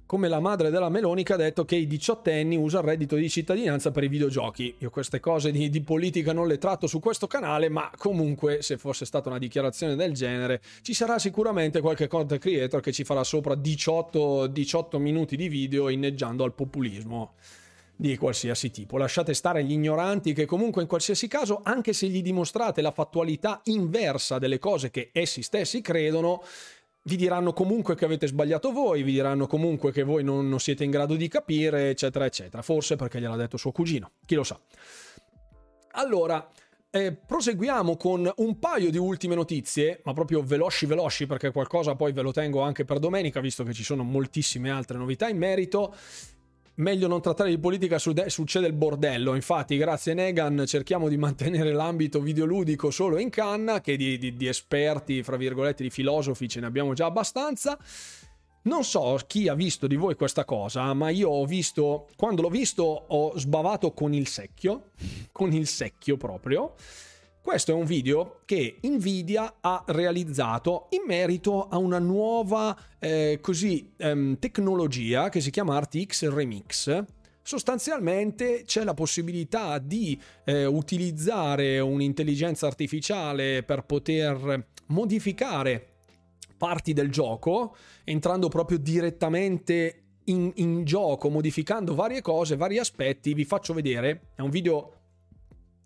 come 0.08 0.30
la 0.30 0.39
madre 0.39 0.70
della 0.70 0.89
Meloni 0.89 1.22
che 1.22 1.34
ha 1.34 1.38
detto 1.38 1.66
che 1.66 1.76
i 1.76 1.86
diciottenni 1.86 2.55
usano 2.55 2.84
il 2.84 2.89
reddito 2.91 3.18
di 3.18 3.30
cittadinanza 3.30 3.91
per 3.91 4.05
i 4.05 4.08
videogiochi. 4.08 4.76
Io 4.80 4.89
queste 4.89 5.20
cose 5.20 5.51
di, 5.51 5.70
di, 5.70 5.82
politica 5.82 6.32
non 6.32 6.47
le 6.47 6.58
tratto 6.58 6.88
su 6.88 6.99
questo 6.99 7.28
canale, 7.28 7.68
ma 7.68 7.91
comunque 7.95 8.62
se 8.62 8.78
fosse 8.78 9.05
stata 9.05 9.28
una 9.28 9.38
dichiarazione 9.38 9.95
del 9.95 10.14
genere 10.14 10.62
ci 10.82 10.93
sarà 10.93 11.20
sicuramente 11.20 11.82
qualche 11.82 12.08
content 12.08 12.39
creator 12.39 12.80
che 12.80 12.93
ci 12.93 13.03
farà 13.03 13.24
sopra 13.26 13.53
18, 13.53 14.47
18 14.47 14.97
minuti 14.97 15.36
di 15.36 15.49
video 15.49 15.89
inneggiando 15.89 16.45
al 16.45 16.53
populismo 16.53 17.34
di 17.99 18.16
qualsiasi 18.16 18.70
tipo. 18.70 18.97
Lasciate 18.97 19.34
stare 19.34 19.64
gli 19.64 19.72
ignoranti 19.72 20.34
che 20.34 20.45
comunque 20.45 20.84
in 20.84 20.88
qualsiasi 20.88 21.28
caso, 21.28 21.62
anche 21.64 21.93
se 21.93 22.08
gli 22.08 22.22
dimostrate 22.22 22.82
la 22.82 22.91
fattualità 22.91 23.60
inversa 23.66 24.38
delle 24.38 24.60
cose 24.60 24.91
che 24.91 25.10
essi 25.12 25.41
stessi 25.41 25.82
credono, 25.82 26.43
vi 27.08 27.16
diranno 27.16 27.53
comunque 27.53 27.95
che 27.95 28.03
avete 28.03 28.28
sbagliato 28.28 28.72
voi, 28.72 29.01
vi 29.01 29.14
diranno 29.14 29.47
comunque 29.47 29.93
che 29.93 30.03
voi 30.03 30.26
non, 30.26 30.49
non 30.49 30.60
siete 30.60 30.84
in 30.84 30.91
grado 30.91 31.16
di 31.16 31.30
capire, 31.30 31.89
eccetera, 31.89 32.26
eccetera. 32.26 32.62
Forse 32.62 32.97
perché 32.97 33.22
gliel'ha 33.22 33.38
detto 33.38 33.55
suo 33.55 33.72
cugino, 33.72 34.12
chi 34.26 34.36
lo 34.36 34.43
sa. 34.43 34.60
Allora, 35.91 36.45
eh, 36.89 37.14
proseguiamo 37.14 37.95
con 37.95 38.30
un 38.36 38.60
paio 38.60 38.91
di 38.91 38.97
ultime 38.97 39.36
notizie, 39.36 40.01
ma 40.03 40.12
proprio 40.12 40.43
veloci 40.43 40.86
veloci 40.86 41.26
perché 41.26 41.51
qualcosa 41.51 41.95
poi 41.95 42.12
ve 42.12 42.22
lo 42.22 42.32
tengo 42.32 42.60
anche 42.60 42.84
per 42.84 42.99
domenica, 42.99 43.39
visto 43.39 43.64
che 43.64 43.72
ci 43.72 43.84
sono 43.84 44.03
moltissime 44.03 44.70
altre 44.70 44.97
novità 44.97 45.30
in 45.30 45.38
merito 45.38 45.95
meglio 46.78 47.07
non 47.07 47.21
trattare 47.21 47.49
di 47.49 47.57
politica, 47.57 47.99
succede 47.99 48.67
il 48.67 48.73
bordello. 48.73 49.36
Infatti, 49.36 49.78
grazie 49.78 50.13
Negan 50.13 50.63
cerchiamo 50.65 51.07
di 51.07 51.17
mantenere 51.17 51.71
l'ambito 51.71 52.19
videoludico 52.19 52.91
solo 52.91 53.17
in 53.19 53.30
canna, 53.30 53.82
che 53.82 53.95
di, 53.95 54.17
di, 54.17 54.36
di 54.36 54.47
esperti, 54.47 55.23
fra 55.23 55.38
virgolette, 55.38 55.84
di 55.84 55.89
filosofi 55.89 56.47
ce 56.47 56.59
ne 56.59 56.65
abbiamo 56.65 56.93
già 56.93 57.05
abbastanza. 57.05 57.78
Non 58.63 58.84
so 58.84 59.17
chi 59.25 59.47
ha 59.47 59.53
visto 59.53 59.88
di 59.88 59.95
voi 59.95 60.15
questa 60.15 60.43
cosa, 60.43 60.93
ma 60.93 61.09
io 61.09 61.30
ho 61.30 61.45
visto, 61.45 62.07
quando 62.17 62.41
l'ho 62.41 62.49
visto 62.49 62.84
ho 62.84 63.38
sbavato 63.38 63.93
con 63.93 64.13
il 64.13 64.28
secchio, 64.28 64.89
con 65.32 65.53
il 65.53 65.67
secchio 65.67 66.17
proprio, 66.17 66.75
questo 67.48 67.72
è 67.72 67.74
un 67.74 67.86
video 67.86 68.41
che 68.43 68.78
Nvidia 68.82 69.60
ha 69.62 69.82
realizzato 69.88 70.88
in 70.89 71.04
merito 71.08 71.70
a 71.70 71.78
una 71.78 71.98
nuova 71.98 72.78
eh, 73.00 73.39
così, 73.41 73.93
ehm, 73.95 74.38
tecnologia 74.38 75.30
che 75.30 75.39
si 75.39 75.50
chiama 75.50 75.80
RTX 75.80 76.28
Remix. 76.28 77.06
Sostanzialmente 77.41 78.64
c'è 78.66 78.84
la 78.84 78.93
possibilità 78.93 79.78
di 79.78 80.20
eh, 80.43 80.66
utilizzare 80.66 81.80
un'intelligenza 81.80 82.68
artificiale 82.68 83.64
per 83.64 83.86
poter 83.86 84.68
modificare 84.88 85.93
parti 86.58 86.91
del 86.91 87.10
gioco, 87.10 87.78
entrando 88.04 88.50
proprio 88.50 88.78
direttamente 88.78 90.02
in, 90.26 90.52
in, 90.56 90.84
gioco, 90.84 91.30
modificando 91.30 91.95
varie 91.95 92.22
cose, 92.22 92.58
vari 92.58 92.78
aspetti. 92.78 93.34
Vi 93.34 93.45
faccio 93.45 93.74
vedere. 93.74 94.32
È 94.36 94.41
un 94.41 94.50
video 94.50 94.97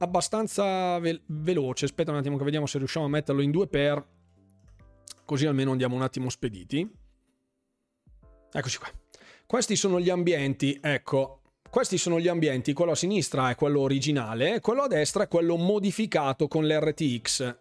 abbastanza 0.01 0.99
ve- 0.99 1.21
veloce. 1.27 1.85
Aspetta 1.85 2.11
un 2.11 2.17
attimo 2.17 2.37
che 2.37 2.43
vediamo 2.43 2.65
se 2.65 2.77
riusciamo 2.77 3.05
a 3.05 3.09
metterlo 3.09 3.41
in 3.41 3.51
due 3.51 3.67
per. 3.67 4.05
Così 5.25 5.45
almeno 5.45 5.71
andiamo 5.71 5.95
un 5.95 6.01
attimo 6.01 6.29
spediti. 6.29 6.89
Eccoci 8.51 8.77
qua. 8.77 8.89
Questi 9.45 9.75
sono 9.75 9.99
gli 9.99 10.09
ambienti, 10.09 10.77
ecco. 10.81 11.41
Questi 11.69 11.97
sono 11.97 12.19
gli 12.19 12.27
ambienti, 12.27 12.73
quello 12.73 12.91
a 12.91 12.95
sinistra 12.95 13.49
è 13.49 13.55
quello 13.55 13.79
originale, 13.79 14.59
quello 14.59 14.81
a 14.81 14.87
destra 14.87 15.23
è 15.23 15.27
quello 15.29 15.55
modificato 15.55 16.49
con 16.49 16.67
l'RTX. 16.67 17.59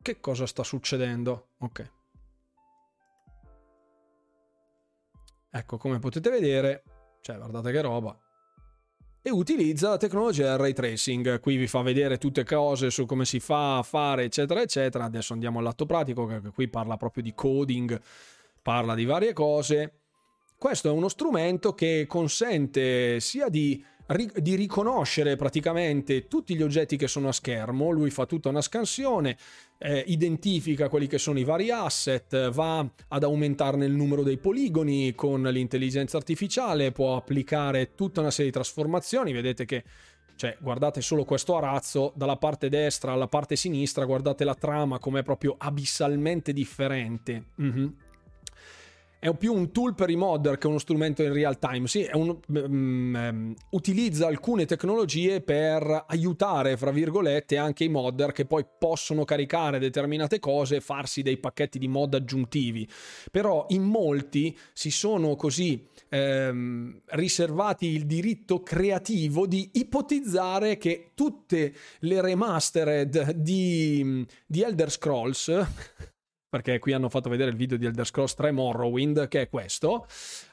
Che 0.00 0.20
cosa 0.20 0.46
sta 0.46 0.62
succedendo? 0.62 1.48
Ok. 1.58 1.92
Ecco, 5.50 5.76
come 5.76 5.98
potete 5.98 6.30
vedere, 6.30 6.82
cioè 7.20 7.36
guardate 7.36 7.72
che 7.72 7.80
roba 7.82 8.18
e 9.22 9.30
utilizza 9.30 9.90
la 9.90 9.96
tecnologia 9.96 10.48
del 10.48 10.58
ray 10.58 10.72
tracing. 10.72 11.40
Qui 11.40 11.56
vi 11.56 11.66
fa 11.66 11.82
vedere 11.82 12.16
tutte 12.16 12.44
cose 12.44 12.90
su 12.90 13.04
come 13.04 13.24
si 13.24 13.38
fa 13.38 13.78
a 13.78 13.82
fare, 13.82 14.24
eccetera, 14.24 14.62
eccetera. 14.62 15.04
Adesso 15.04 15.32
andiamo 15.32 15.58
all'atto 15.58 15.84
pratico, 15.86 16.26
che 16.26 16.40
qui 16.52 16.68
parla 16.68 16.96
proprio 16.96 17.22
di 17.22 17.34
coding, 17.34 18.00
parla 18.62 18.94
di 18.94 19.04
varie 19.04 19.32
cose. 19.32 19.92
Questo 20.56 20.88
è 20.88 20.90
uno 20.92 21.08
strumento 21.08 21.74
che 21.74 22.06
consente 22.06 23.20
sia 23.20 23.48
di 23.48 23.82
di 24.16 24.56
riconoscere 24.56 25.36
praticamente 25.36 26.26
tutti 26.26 26.56
gli 26.56 26.62
oggetti 26.62 26.96
che 26.96 27.06
sono 27.06 27.28
a 27.28 27.32
schermo, 27.32 27.90
lui 27.90 28.10
fa 28.10 28.26
tutta 28.26 28.48
una 28.48 28.60
scansione, 28.60 29.36
eh, 29.78 30.02
identifica 30.06 30.88
quelli 30.88 31.06
che 31.06 31.18
sono 31.18 31.38
i 31.38 31.44
vari 31.44 31.70
asset, 31.70 32.50
va 32.50 32.84
ad 33.08 33.22
aumentarne 33.22 33.84
il 33.84 33.92
numero 33.92 34.22
dei 34.22 34.38
poligoni 34.38 35.14
con 35.14 35.42
l'intelligenza 35.42 36.16
artificiale, 36.16 36.90
può 36.90 37.16
applicare 37.16 37.94
tutta 37.94 38.20
una 38.20 38.30
serie 38.30 38.50
di 38.50 38.56
trasformazioni, 38.56 39.32
vedete 39.32 39.64
che 39.64 39.84
cioè, 40.34 40.56
guardate 40.58 41.02
solo 41.02 41.24
questo 41.24 41.56
arazzo, 41.56 42.12
dalla 42.16 42.36
parte 42.36 42.70
destra 42.70 43.12
alla 43.12 43.28
parte 43.28 43.56
sinistra, 43.56 44.06
guardate 44.06 44.42
la 44.44 44.54
trama 44.54 44.98
com'è 44.98 45.22
proprio 45.22 45.54
abissalmente 45.58 46.52
differente. 46.54 47.44
Mm-hmm 47.60 47.86
è 49.20 49.34
più 49.36 49.52
un 49.52 49.70
tool 49.70 49.94
per 49.94 50.08
i 50.08 50.16
modder 50.16 50.56
che 50.56 50.66
uno 50.66 50.78
strumento 50.78 51.22
in 51.22 51.34
real 51.34 51.58
time. 51.58 51.86
Sì, 51.86 52.08
un, 52.14 52.36
um, 52.46 53.54
utilizza 53.70 54.26
alcune 54.26 54.64
tecnologie 54.64 55.42
per 55.42 56.06
aiutare, 56.08 56.78
fra 56.78 56.90
virgolette, 56.90 57.58
anche 57.58 57.84
i 57.84 57.90
modder 57.90 58.32
che 58.32 58.46
poi 58.46 58.64
possono 58.78 59.24
caricare 59.26 59.78
determinate 59.78 60.38
cose 60.38 60.76
e 60.76 60.80
farsi 60.80 61.20
dei 61.20 61.36
pacchetti 61.36 61.78
di 61.78 61.86
mod 61.86 62.14
aggiuntivi. 62.14 62.88
Però 63.30 63.66
in 63.68 63.82
molti 63.82 64.56
si 64.72 64.90
sono 64.90 65.36
così 65.36 65.86
ehm, 66.08 67.02
riservati 67.08 67.88
il 67.88 68.06
diritto 68.06 68.62
creativo 68.62 69.46
di 69.46 69.68
ipotizzare 69.74 70.78
che 70.78 71.10
tutte 71.14 71.74
le 72.00 72.22
remastered 72.22 73.32
di, 73.32 74.26
di 74.46 74.62
Elder 74.62 74.90
Scrolls 74.90 75.66
perché 76.50 76.80
qui 76.80 76.92
hanno 76.92 77.08
fatto 77.08 77.30
vedere 77.30 77.50
il 77.50 77.56
video 77.56 77.78
di 77.78 77.86
Elder 77.86 78.04
Scrolls 78.04 78.34
3 78.34 78.50
Morrowind, 78.50 79.28
che 79.28 79.42
è 79.42 79.48
questo, 79.48 80.06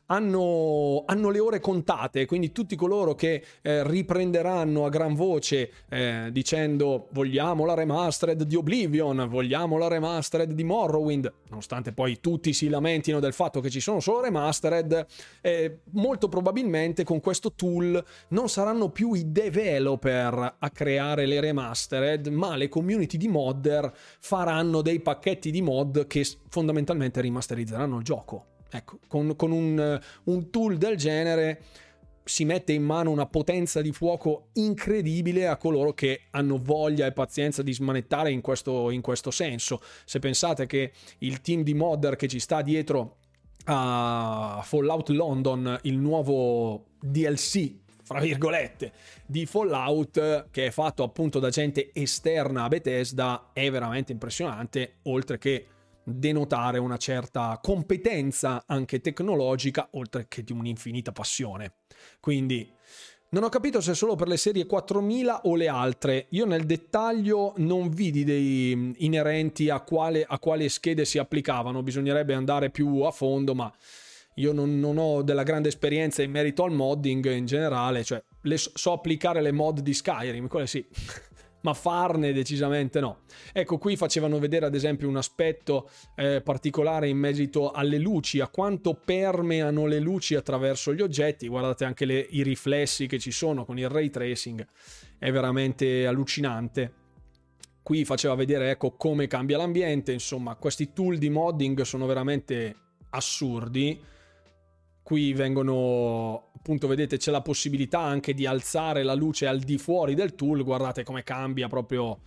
hanno, 0.07 1.03
hanno, 1.05 1.29
le 1.29 1.39
ore 1.39 1.59
contate, 1.59 2.25
quindi 2.25 2.51
tutti 2.51 2.75
coloro 2.75 3.15
che 3.15 3.43
eh, 3.61 3.87
riprenderanno 3.87 4.85
a 4.85 4.89
gran 4.89 5.13
voce 5.15 5.71
eh, 5.89 6.29
dicendo 6.31 7.07
vogliamo 7.11 7.65
la 7.65 7.73
remastered 7.73 8.43
di 8.43 8.55
Oblivion, 8.55 9.27
vogliamo 9.29 9.77
la 9.77 9.87
remastered 9.87 10.51
di 10.51 10.63
Morrowind, 10.63 11.31
nonostante 11.49 11.91
poi 11.93 12.19
tutti 12.19 12.53
si 12.53 12.69
lamentino 12.69 13.19
del 13.19 13.33
fatto 13.33 13.59
che 13.59 13.69
ci 13.69 13.79
sono 13.79 13.99
solo 13.99 14.21
remastered, 14.21 15.05
eh, 15.41 15.79
molto 15.91 16.27
probabilmente 16.27 17.03
con 17.03 17.19
questo 17.19 17.53
tool 17.53 18.03
non 18.29 18.49
saranno 18.49 18.89
più 18.89 19.13
i 19.13 19.31
developer 19.31 20.55
a 20.59 20.69
creare 20.69 21.25
le 21.25 21.39
remastered, 21.39 22.27
ma 22.27 22.55
le 22.55 22.69
community 22.69 23.17
di 23.17 23.27
modder 23.27 23.91
faranno 24.19 24.81
dei 24.81 24.99
pacchetti 24.99 25.51
di 25.51 25.61
mod 25.61 26.07
che 26.07 26.25
fondamentalmente 26.49 27.21
rimasterizzeranno 27.21 27.97
il 27.97 28.03
gioco. 28.03 28.45
Ecco, 28.69 28.99
con, 29.07 29.35
con 29.35 29.51
un, 29.51 29.99
un 30.23 30.49
tool 30.49 30.77
del 30.77 30.97
genere 30.97 31.61
si 32.27 32.45
mette 32.45 32.73
in 32.73 32.83
mano 32.83 33.09
una 33.09 33.25
potenza 33.25 33.81
di 33.81 33.91
fuoco 33.91 34.49
incredibile 34.53 35.47
a 35.47 35.57
coloro 35.57 35.93
che 35.93 36.23
hanno 36.31 36.59
voglia 36.61 37.05
e 37.05 37.13
pazienza 37.13 37.63
di 37.63 37.73
smanettare 37.73 38.31
in 38.31 38.41
questo, 38.41 38.91
in 38.91 39.01
questo 39.01 39.31
senso. 39.31 39.81
Se 40.05 40.19
pensate 40.19 40.65
che 40.65 40.91
il 41.19 41.41
team 41.41 41.63
di 41.63 41.73
modder 41.73 42.15
che 42.15 42.27
ci 42.27 42.39
sta 42.39 42.61
dietro 42.61 43.17
a 43.65 44.61
Fallout 44.63 45.09
London, 45.09 45.79
il 45.83 45.97
nuovo 45.97 46.85
DLC 46.99 47.73
fra 48.03 48.19
virgolette, 48.21 48.93
di 49.25 49.45
Fallout 49.45 50.47
che 50.49 50.67
è 50.67 50.71
fatto 50.71 51.03
appunto 51.03 51.39
da 51.39 51.49
gente 51.49 51.89
esterna 51.93 52.63
a 52.63 52.67
Bethesda 52.69 53.49
è 53.51 53.69
veramente 53.69 54.13
impressionante, 54.13 54.99
oltre 55.03 55.37
che 55.37 55.65
denotare 56.09 56.77
una 56.77 56.97
certa 56.97 57.59
competenza 57.61 58.63
anche 58.65 59.01
tecnologica, 59.01 59.89
oltre 59.91 60.27
che 60.29 60.43
di 60.43 60.53
un'infinita 60.53 61.11
passione. 61.11 61.73
Quindi 62.21 62.71
non 63.29 63.43
ho 63.43 63.49
capito 63.49 63.81
se 63.81 63.93
solo 63.93 64.15
per 64.15 64.29
le 64.29 64.37
serie 64.37 64.65
4000 64.65 65.41
o 65.43 65.55
le 65.55 65.67
altre. 65.67 66.27
Io 66.29 66.45
nel 66.45 66.65
dettaglio 66.65 67.53
non 67.57 67.89
vidi 67.89 68.23
dei 68.23 68.93
inerenti 68.99 69.69
a 69.69 69.81
quale, 69.81 70.23
a 70.25 70.39
quale 70.39 70.69
schede 70.69 71.03
si 71.03 71.17
applicavano, 71.17 71.83
bisognerebbe 71.83 72.33
andare 72.33 72.69
più 72.69 73.01
a 73.01 73.11
fondo, 73.11 73.53
ma 73.53 73.71
io 74.35 74.53
non, 74.53 74.79
non, 74.79 74.97
ho 74.97 75.23
della 75.23 75.43
grande 75.43 75.67
esperienza 75.67 76.21
in 76.21 76.31
merito 76.31 76.63
al 76.63 76.71
modding 76.71 77.29
in 77.33 77.45
generale, 77.45 78.05
cioè 78.05 78.23
le, 78.43 78.57
so 78.57 78.93
applicare 78.93 79.41
le 79.41 79.51
mod 79.51 79.81
di 79.81 79.93
Skyrim, 79.93 80.47
quelle 80.47 80.67
sì 80.67 80.85
ma 81.61 81.73
farne 81.73 82.33
decisamente 82.33 82.99
no. 82.99 83.21
Ecco, 83.53 83.77
qui 83.77 83.95
facevano 83.95 84.39
vedere 84.39 84.65
ad 84.65 84.75
esempio 84.75 85.07
un 85.07 85.17
aspetto 85.17 85.89
eh, 86.15 86.41
particolare 86.41 87.07
in 87.07 87.17
merito 87.17 87.71
alle 87.71 87.97
luci, 87.97 88.39
a 88.39 88.47
quanto 88.47 88.93
permeano 88.93 89.85
le 89.85 89.99
luci 89.99 90.35
attraverso 90.35 90.93
gli 90.93 91.01
oggetti. 91.01 91.47
Guardate 91.47 91.85
anche 91.85 92.05
le, 92.05 92.25
i 92.29 92.43
riflessi 92.43 93.07
che 93.07 93.19
ci 93.19 93.31
sono 93.31 93.65
con 93.65 93.77
il 93.77 93.89
ray 93.89 94.09
tracing, 94.09 94.65
è 95.17 95.31
veramente 95.31 96.05
allucinante. 96.05 96.93
Qui 97.81 98.03
faceva 98.03 98.35
vedere 98.35 98.69
ecco 98.69 98.91
come 98.95 99.27
cambia 99.27 99.57
l'ambiente, 99.57 100.11
insomma, 100.11 100.55
questi 100.55 100.91
tool 100.91 101.17
di 101.17 101.29
modding 101.29 101.81
sono 101.81 102.05
veramente 102.05 102.75
assurdi 103.11 104.15
qui 105.07 105.31
vengono 105.31 106.46
appunto 106.67 106.87
vedete 106.87 107.15
c'è 107.15 107.31
la 107.31 107.41
possibilità 107.41 108.01
anche 108.01 108.33
di 108.33 108.45
alzare 108.45 109.01
la 109.01 109.13
luce 109.13 109.47
al 109.47 109.59
di 109.59 109.77
fuori 109.77 110.15
del 110.15 110.35
tool. 110.35 110.65
Guardate 110.65 111.03
come 111.03 111.23
cambia 111.23 111.69
proprio 111.69 112.19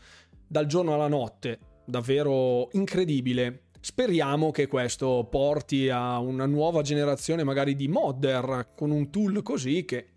dal 0.46 0.64
giorno 0.64 0.94
alla 0.94 1.08
notte. 1.08 1.58
Davvero 1.84 2.70
incredibile. 2.72 3.64
Speriamo 3.80 4.50
che 4.50 4.66
questo 4.66 5.28
porti 5.30 5.90
a 5.90 6.18
una 6.20 6.46
nuova 6.46 6.80
generazione 6.80 7.44
magari 7.44 7.76
di 7.76 7.86
modder 7.86 8.70
con 8.74 8.90
un 8.90 9.10
tool 9.10 9.42
così 9.42 9.84
che 9.84 10.12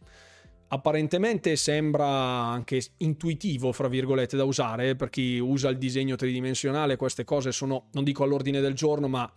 apparentemente 0.69 1.57
sembra 1.57 2.07
anche 2.07 2.81
intuitivo, 2.99 3.73
fra 3.73 3.89
virgolette, 3.89 4.37
da 4.37 4.45
usare. 4.45 4.95
Per 4.95 5.09
chi 5.09 5.37
usa 5.37 5.67
il 5.67 5.77
disegno 5.77 6.15
tridimensionale. 6.15 6.95
Queste 6.95 7.25
cose 7.25 7.51
sono, 7.51 7.87
non 7.91 8.05
dico 8.05 8.23
all'ordine 8.23 8.61
del 8.61 8.73
giorno, 8.73 9.09
ma 9.09 9.29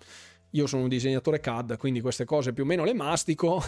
io 0.50 0.66
sono 0.68 0.82
un 0.82 0.88
disegnatore 0.88 1.40
CAD, 1.40 1.76
quindi 1.76 2.00
queste 2.00 2.24
cose 2.24 2.52
più 2.52 2.62
o 2.62 2.66
meno 2.66 2.84
le 2.84 2.94
mastico, 2.94 3.62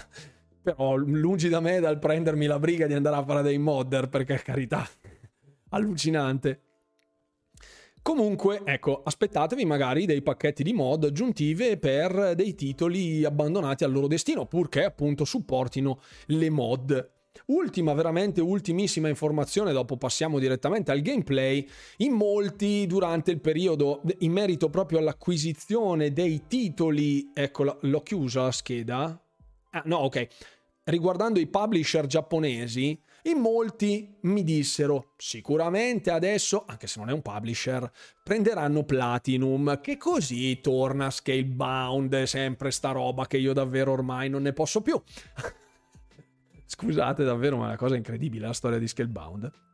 però 0.62 0.96
lungi 0.96 1.48
da 1.48 1.60
me 1.60 1.80
dal 1.80 1.98
prendermi 1.98 2.46
la 2.46 2.58
briga 2.58 2.86
di 2.86 2.94
andare 2.94 3.16
a 3.16 3.24
fare 3.24 3.42
dei 3.42 3.58
modder, 3.58 4.08
perché 4.08 4.36
carità, 4.42 4.86
allucinante. 5.70 6.62
Comunque, 8.02 8.62
ecco, 8.64 9.02
aspettatevi 9.02 9.64
magari 9.64 10.06
dei 10.06 10.22
pacchetti 10.22 10.62
di 10.62 10.72
mod 10.72 11.04
aggiuntive 11.04 11.76
per 11.76 12.34
dei 12.34 12.54
titoli 12.54 13.24
abbandonati 13.24 13.84
al 13.84 13.92
loro 13.92 14.06
destino, 14.06 14.46
purché 14.46 14.84
appunto 14.84 15.24
supportino 15.24 16.00
le 16.26 16.50
mod 16.50 17.16
Ultima, 17.46 17.94
veramente 17.94 18.40
ultimissima 18.40 19.08
informazione, 19.08 19.72
dopo 19.72 19.96
passiamo 19.96 20.38
direttamente 20.38 20.90
al 20.90 21.00
gameplay. 21.00 21.66
In 21.98 22.12
molti 22.12 22.86
durante 22.86 23.30
il 23.30 23.40
periodo, 23.40 24.02
in 24.18 24.32
merito 24.32 24.68
proprio 24.68 24.98
all'acquisizione 24.98 26.12
dei 26.12 26.42
titoli, 26.46 27.30
ecco, 27.32 27.78
l'ho 27.80 28.02
chiusa 28.02 28.42
la 28.42 28.52
scheda. 28.52 29.22
Ah, 29.70 29.82
no, 29.84 29.96
ok. 29.98 30.26
Riguardando 30.84 31.38
i 31.38 31.46
publisher 31.46 32.06
giapponesi, 32.06 32.98
in 33.22 33.38
molti 33.38 34.16
mi 34.22 34.42
dissero 34.42 35.12
sicuramente 35.18 36.10
adesso, 36.10 36.64
anche 36.66 36.86
se 36.86 36.98
non 36.98 37.10
è 37.10 37.12
un 37.12 37.20
publisher, 37.20 37.90
prenderanno 38.22 38.84
Platinum, 38.84 39.80
che 39.80 39.98
così 39.98 40.60
torna 40.60 41.10
Scalebound, 41.10 42.22
sempre 42.22 42.70
sta 42.70 42.92
roba 42.92 43.26
che 43.26 43.36
io 43.36 43.52
davvero 43.52 43.92
ormai 43.92 44.30
non 44.30 44.42
ne 44.42 44.52
posso 44.52 44.80
più. 44.80 45.00
Scusate 46.64 47.24
davvero, 47.24 47.56
ma 47.56 47.64
è 47.64 47.66
una 47.68 47.76
cosa 47.76 47.96
incredibile 47.96 48.46
la 48.46 48.52
storia 48.52 48.78
di 48.78 48.88
Scalebound. 48.88 49.67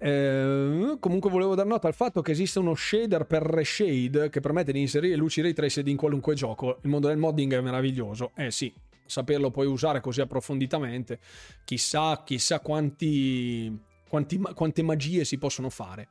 Eh, 0.00 0.96
comunque 1.00 1.28
volevo 1.28 1.54
dar 1.54 1.66
nota 1.66 1.88
al 1.88 1.94
fatto 1.94 2.22
che 2.22 2.30
esiste 2.30 2.60
uno 2.60 2.74
shader 2.74 3.26
per 3.26 3.42
reshade 3.42 4.30
che 4.30 4.40
permette 4.40 4.70
di 4.70 4.80
inserire 4.80 5.16
luci 5.16 5.40
ray 5.40 5.52
traced 5.52 5.86
in 5.88 5.96
qualunque 5.96 6.34
gioco. 6.34 6.78
Il 6.82 6.90
mondo 6.90 7.08
del 7.08 7.18
modding 7.18 7.52
è 7.54 7.60
meraviglioso. 7.60 8.30
Eh 8.34 8.50
sì, 8.50 8.72
saperlo 9.06 9.50
poi 9.50 9.66
usare 9.66 10.00
così 10.00 10.20
approfonditamente, 10.20 11.18
chissà, 11.64 12.22
chissà 12.24 12.60
quanti, 12.60 13.76
quanti, 14.08 14.40
quante 14.54 14.82
magie 14.82 15.24
si 15.24 15.38
possono 15.38 15.70
fare. 15.70 16.08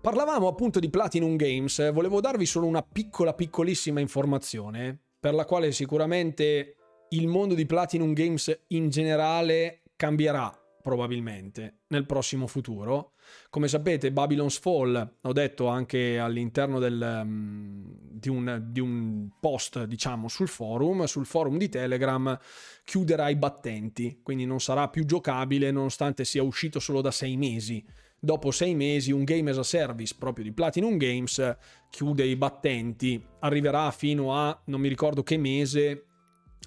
Parlavamo 0.00 0.46
appunto 0.46 0.78
di 0.78 0.88
Platinum 0.88 1.34
Games, 1.34 1.92
volevo 1.92 2.20
darvi 2.20 2.46
solo 2.46 2.66
una 2.66 2.82
piccola, 2.82 3.34
piccolissima 3.34 3.98
informazione 3.98 5.00
per 5.18 5.34
la 5.34 5.44
quale 5.44 5.72
sicuramente 5.72 6.76
il 7.10 7.26
mondo 7.26 7.54
di 7.54 7.66
Platinum 7.66 8.12
Games 8.12 8.56
in 8.68 8.88
generale 8.88 9.82
cambierà 9.96 10.65
probabilmente 10.86 11.78
nel 11.88 12.06
prossimo 12.06 12.46
futuro. 12.46 13.14
Come 13.50 13.66
sapete, 13.66 14.12
Babylon's 14.12 14.60
Fall, 14.60 15.16
ho 15.20 15.32
detto 15.32 15.66
anche 15.66 16.16
all'interno 16.16 16.78
del, 16.78 17.22
um, 17.24 17.92
di, 17.92 18.28
un, 18.28 18.66
di, 18.68 18.78
un, 18.78 19.30
post, 19.40 19.82
diciamo, 19.82 20.28
sul 20.28 20.46
forum, 20.46 21.02
sul 21.06 21.26
forum 21.26 21.58
di 21.58 21.68
Telegram, 21.68 22.38
chiuderà 22.84 23.28
i 23.30 23.34
battenti, 23.34 24.20
quindi 24.22 24.44
non 24.46 24.60
sarà 24.60 24.88
più 24.88 25.04
giocabile 25.04 25.72
nonostante 25.72 26.24
sia 26.24 26.44
uscito 26.44 26.78
solo 26.78 27.00
da 27.00 27.10
sei 27.10 27.36
mesi. 27.36 27.84
Dopo 28.16 28.52
sei 28.52 28.76
mesi 28.76 29.10
un 29.10 29.24
game 29.24 29.50
as 29.50 29.58
a 29.58 29.64
service 29.64 30.14
proprio 30.16 30.44
di 30.44 30.52
Platinum 30.52 30.96
Games 30.98 31.56
chiude 31.90 32.24
i 32.24 32.36
battenti, 32.36 33.20
arriverà 33.40 33.90
fino 33.90 34.36
a 34.36 34.56
non 34.66 34.80
mi 34.80 34.88
ricordo 34.88 35.24
che 35.24 35.36
mese, 35.36 36.04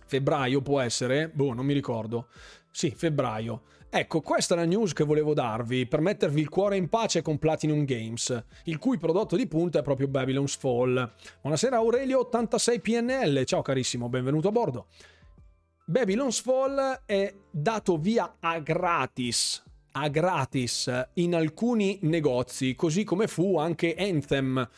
febbraio 0.06 0.62
può 0.62 0.82
essere, 0.82 1.30
boh, 1.30 1.54
non 1.54 1.66
mi 1.66 1.74
ricordo. 1.74 2.28
Sì, 2.72 2.92
febbraio. 2.96 3.64
Ecco, 3.92 4.22
questa 4.22 4.54
è 4.54 4.58
la 4.58 4.66
news 4.66 4.94
che 4.94 5.04
volevo 5.04 5.34
darvi 5.34 5.88
per 5.88 6.00
mettervi 6.00 6.40
il 6.40 6.48
cuore 6.48 6.78
in 6.78 6.90
pace 6.90 7.24
con 7.24 7.40
Platinum 7.40 7.86
Games, 7.86 8.44
il 8.66 8.78
cui 8.78 9.00
prodotto 9.00 9.36
di 9.36 9.48
punta 9.48 9.80
è 9.80 9.82
proprio 9.82 10.08
Babylon's 10.08 10.56
Fall. 10.58 11.12
Buonasera 11.42 11.80
Aurelio86PNL, 11.80 13.44
ciao 13.46 13.64
carissimo, 13.64 14.08
benvenuto 14.08 14.50
a 14.50 14.52
bordo. 14.52 14.86
Babylon's 15.86 16.40
Fall 16.40 17.02
è 17.04 17.34
dato 17.50 17.98
via 17.98 18.36
a 18.40 18.60
gratis, 18.60 19.64
a 19.94 20.08
gratis 20.08 21.08
in 21.14 21.34
alcuni 21.34 21.98
negozi, 22.04 22.76
così 22.76 23.04
come 23.04 23.26
fu 23.26 23.58
anche 23.58 23.96
Anthem. 23.98 24.70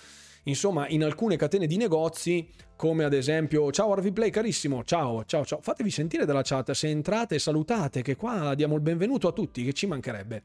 Insomma, 0.44 0.88
in 0.88 1.04
alcune 1.04 1.36
catene 1.36 1.68
di 1.68 1.78
negozi 1.78 2.50
come 2.76 3.04
ad 3.04 3.14
esempio 3.14 3.72
ciao 3.72 3.94
RVPlay 3.94 4.32
carissimo, 4.32 4.84
ciao, 4.84 5.24
ciao, 5.26 5.46
ciao, 5.46 5.62
fatevi 5.62 5.92
sentire 5.92 6.26
dalla 6.26 6.42
chat 6.42 6.72
se 6.72 6.88
entrate 6.88 7.38
salutate 7.38 8.02
che 8.02 8.16
qua 8.16 8.56
diamo 8.56 8.74
il 8.74 8.82
benvenuto 8.82 9.28
a 9.28 9.34
tutti, 9.34 9.64
che 9.64 9.74
ci 9.74 9.86
mancherebbe. 9.86 10.44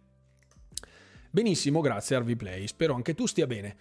Benissimo, 1.31 1.81
grazie 1.81 2.19
RVPlay, 2.19 2.67
spero 2.67 2.95
anche 2.95 3.15
tu 3.15 3.27
stia 3.27 3.47
bene. 3.47 3.77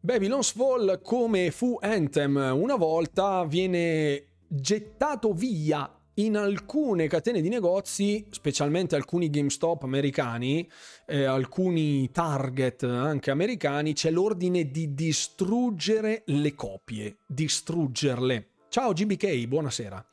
Babylon's 0.00 0.52
Fall, 0.52 1.00
come 1.02 1.50
fu 1.50 1.76
Anthem 1.80 2.36
una 2.54 2.76
volta, 2.76 3.44
viene 3.44 4.24
gettato 4.48 5.32
via 5.32 5.90
in 6.14 6.36
alcune 6.36 7.08
catene 7.08 7.40
di 7.40 7.48
negozi, 7.48 8.26
specialmente 8.30 8.96
alcuni 8.96 9.30
GameStop 9.30 9.84
americani, 9.84 10.68
eh, 11.06 11.24
alcuni 11.24 12.10
Target 12.10 12.82
anche 12.84 13.30
americani, 13.30 13.94
c'è 13.94 14.10
l'ordine 14.10 14.70
di 14.70 14.94
distruggere 14.94 16.22
le 16.26 16.54
copie, 16.54 17.16
distruggerle. 17.26 18.48
Ciao 18.68 18.92
GBK, 18.92 19.46
buonasera 19.46 20.04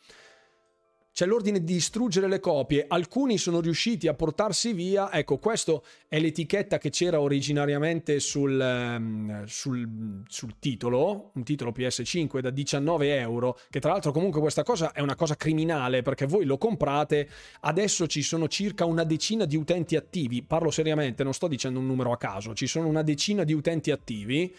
c'è 1.20 1.26
l'ordine 1.26 1.62
di 1.62 1.74
distruggere 1.74 2.30
le 2.30 2.40
copie, 2.40 2.86
alcuni 2.88 3.38
sono 3.38 3.60
riusciti 3.60 4.08
a 4.08 4.14
portarsi 4.14 4.72
via, 4.72 5.12
ecco 5.12 5.38
questo 5.38 5.84
è 6.08 6.18
l'etichetta 6.18 6.78
che 6.78 6.92
c'era 6.92 7.20
originariamente 7.20 8.22
sul, 8.22 8.58
um, 8.58 9.44
sul, 9.44 10.24
sul, 10.30 10.54
titolo, 10.60 11.32
un 11.34 11.44
titolo 11.44 11.72
PS5 11.72 12.40
da 12.40 12.52
19 12.52 13.18
euro, 13.18 13.60
che 13.70 13.82
tra 13.82 13.92
l'altro 13.92 14.14
comunque 14.14 14.40
questa 14.40 14.64
cosa 14.64 14.94
è 14.94 15.02
una 15.02 15.16
cosa 15.16 15.36
criminale 15.36 16.04
perché 16.04 16.26
voi 16.26 16.46
lo 16.46 16.58
comprate, 16.58 17.28
adesso 17.60 18.08
ci 18.08 18.22
sono 18.22 18.48
circa 18.48 18.86
una 18.86 19.04
decina 19.04 19.44
di 19.44 19.58
utenti 19.58 19.98
attivi, 19.98 20.42
parlo 20.42 20.72
seriamente, 20.72 21.26
non 21.26 21.34
sto 21.34 21.50
dicendo 21.50 21.80
un 21.80 21.86
numero 21.86 22.14
a 22.14 22.18
caso, 22.18 22.54
ci 22.54 22.66
sono 22.66 22.88
una 22.88 23.04
decina 23.04 23.44
di 23.44 23.52
utenti 23.52 23.92
attivi, 23.92 24.56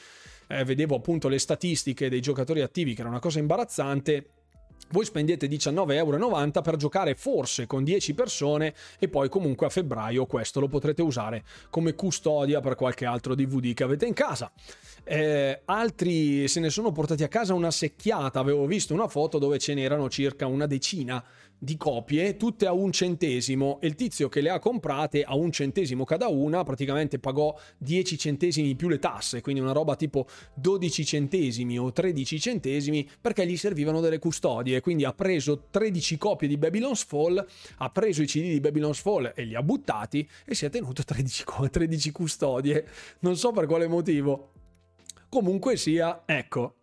eh, 0.46 0.64
vedevo 0.64 0.96
appunto 0.96 1.28
le 1.28 1.38
statistiche 1.38 2.10
dei 2.10 2.20
giocatori 2.20 2.60
attivi 2.60 2.92
che 2.92 3.00
era 3.00 3.08
una 3.08 3.18
cosa 3.18 3.38
imbarazzante, 3.38 4.26
voi 4.88 5.04
spendete 5.04 5.46
19,90 5.46 5.94
euro 5.94 6.50
per 6.62 6.76
giocare 6.76 7.14
forse 7.14 7.66
con 7.66 7.84
10 7.84 8.14
persone 8.14 8.74
e 8.98 9.08
poi 9.08 9.28
comunque 9.28 9.66
a 9.66 9.70
febbraio 9.70 10.26
questo 10.26 10.60
lo 10.60 10.68
potrete 10.68 11.02
usare 11.02 11.44
come 11.70 11.94
custodia 11.94 12.60
per 12.60 12.74
qualche 12.74 13.06
altro 13.06 13.34
DVD 13.34 13.72
che 13.72 13.84
avete 13.84 14.06
in 14.06 14.14
casa. 14.14 14.50
Eh, 15.04 15.62
altri 15.64 16.46
se 16.48 16.60
ne 16.60 16.70
sono 16.70 16.92
portati 16.92 17.22
a 17.22 17.28
casa 17.28 17.54
una 17.54 17.70
secchiata, 17.70 18.40
avevo 18.40 18.66
visto 18.66 18.92
una 18.92 19.08
foto 19.08 19.38
dove 19.38 19.58
ce 19.58 19.74
n'erano 19.74 20.08
circa 20.08 20.46
una 20.46 20.66
decina 20.66 21.22
di 21.62 21.76
copie, 21.76 22.38
tutte 22.38 22.66
a 22.66 22.72
un 22.72 22.90
centesimo. 22.90 23.78
E 23.80 23.86
il 23.86 23.94
tizio 23.94 24.28
che 24.30 24.40
le 24.40 24.48
ha 24.48 24.58
comprate 24.58 25.22
a 25.22 25.36
un 25.36 25.52
centesimo 25.52 26.04
cada 26.04 26.28
una 26.28 26.64
praticamente 26.64 27.18
pagò 27.18 27.54
10 27.78 28.16
centesimi 28.16 28.74
più 28.74 28.88
le 28.88 28.98
tasse, 28.98 29.42
quindi 29.42 29.60
una 29.60 29.72
roba 29.72 29.94
tipo 29.94 30.26
12 30.54 31.04
centesimi 31.04 31.78
o 31.78 31.92
13 31.92 32.40
centesimi 32.40 33.08
perché 33.20 33.46
gli 33.46 33.58
servivano 33.58 34.00
delle 34.00 34.18
custodie, 34.18 34.80
quindi 34.80 35.04
ha 35.04 35.12
preso 35.12 35.66
13 35.70 36.16
copie 36.16 36.48
di 36.48 36.56
Babylon's 36.56 37.04
Fall, 37.04 37.46
ha 37.76 37.90
preso 37.90 38.22
i 38.22 38.26
CD 38.26 38.48
di 38.48 38.60
Babylon's 38.60 39.00
Fall 39.00 39.32
e 39.36 39.44
li 39.44 39.54
ha 39.54 39.62
buttati 39.62 40.26
e 40.46 40.54
si 40.54 40.64
è 40.64 40.70
tenuto 40.70 41.04
13, 41.04 41.44
13 41.70 42.10
custodie, 42.10 42.86
non 43.20 43.36
so 43.36 43.52
per 43.52 43.66
quale 43.66 43.86
motivo. 43.86 44.52
Comunque 45.28 45.76
sia, 45.76 46.22
ecco, 46.24 46.79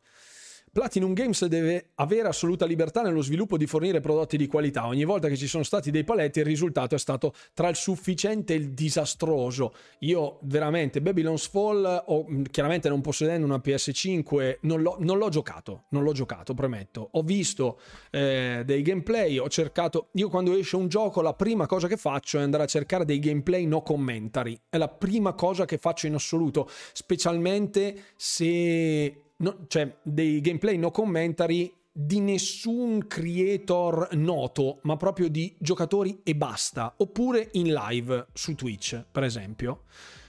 Platinum 0.77 1.13
Games 1.13 1.43
deve 1.47 1.87
avere 1.95 2.27
assoluta 2.27 2.67
libertà 2.67 3.01
nello 3.01 3.23
sviluppo 3.23 3.57
di 3.57 3.65
fornire 3.65 3.99
prodotti 3.99 4.37
di 4.37 4.45
qualità. 4.45 4.85
Ogni 4.85 5.05
volta 5.05 5.27
che 5.27 5.35
ci 5.35 5.47
sono 5.47 5.63
stati 5.63 5.89
dei 5.89 6.03
paletti, 6.03 6.37
il 6.37 6.45
risultato 6.45 6.93
è 6.93 6.99
stato 6.99 7.33
tra 7.55 7.67
il 7.67 7.75
sufficiente 7.75 8.53
e 8.53 8.57
il 8.57 8.73
disastroso. 8.73 9.73
Io 10.01 10.37
veramente 10.43 11.01
Babylon's 11.01 11.47
Fall, 11.47 12.03
ho, 12.05 12.27
chiaramente 12.51 12.89
non 12.89 13.01
possedendo 13.01 13.43
una 13.43 13.55
PS5, 13.55 14.57
non 14.61 14.83
l'ho, 14.83 14.97
non 14.99 15.17
l'ho, 15.17 15.29
giocato. 15.29 15.85
Non 15.89 16.03
l'ho 16.03 16.11
giocato, 16.11 16.53
premetto. 16.53 17.09
Ho 17.13 17.23
visto 17.23 17.79
eh, 18.11 18.61
dei 18.63 18.83
gameplay, 18.83 19.39
ho 19.39 19.49
cercato. 19.49 20.09
Io 20.11 20.29
quando 20.29 20.55
esce 20.55 20.75
un 20.75 20.89
gioco, 20.89 21.23
la 21.23 21.33
prima 21.33 21.65
cosa 21.65 21.87
che 21.87 21.97
faccio 21.97 22.37
è 22.37 22.43
andare 22.43 22.61
a 22.61 22.67
cercare 22.67 23.03
dei 23.03 23.17
gameplay 23.17 23.65
no 23.65 23.81
commentary. 23.81 24.55
È 24.69 24.77
la 24.77 24.89
prima 24.89 25.33
cosa 25.33 25.65
che 25.65 25.79
faccio 25.79 26.05
in 26.05 26.13
assoluto, 26.13 26.69
specialmente 26.93 28.13
se 28.15 29.23
no, 29.37 29.65
cioè 29.67 29.97
dei 30.01 30.41
gameplay 30.41 30.77
no 30.77 30.91
commentary 30.91 31.73
di 31.91 32.19
nessun 32.19 33.07
creator 33.07 34.09
noto, 34.13 34.79
ma 34.83 34.97
proprio 34.97 35.29
di 35.29 35.55
giocatori 35.57 36.19
e 36.23 36.35
basta, 36.35 36.93
oppure 36.97 37.49
in 37.53 37.73
live 37.73 38.27
su 38.33 38.53
Twitch, 38.53 39.03
per 39.11 39.23
esempio. 39.23 39.85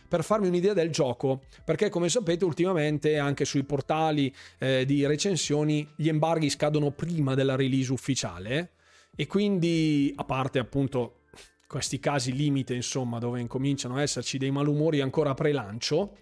Per 0.08 0.24
farmi 0.24 0.48
un'idea 0.48 0.72
del 0.72 0.90
gioco, 0.90 1.42
perché 1.64 1.90
come 1.90 2.08
sapete 2.08 2.46
ultimamente 2.46 3.18
anche 3.18 3.44
sui 3.44 3.64
portali 3.64 4.34
eh, 4.58 4.86
di 4.86 5.04
recensioni 5.04 5.86
gli 5.94 6.08
embarghi 6.08 6.48
scadono 6.48 6.90
prima 6.92 7.34
della 7.34 7.54
release 7.54 7.92
ufficiale. 7.92 8.70
E 9.14 9.26
quindi 9.26 10.10
a 10.16 10.24
parte 10.24 10.58
appunto 10.58 11.24
questi 11.66 12.00
casi 12.00 12.32
limite 12.32 12.74
insomma 12.74 13.18
dove 13.18 13.40
incominciano 13.40 13.96
a 13.96 14.00
esserci 14.00 14.38
dei 14.38 14.50
malumori 14.50 15.02
ancora 15.02 15.34
pre-lancio 15.34 16.16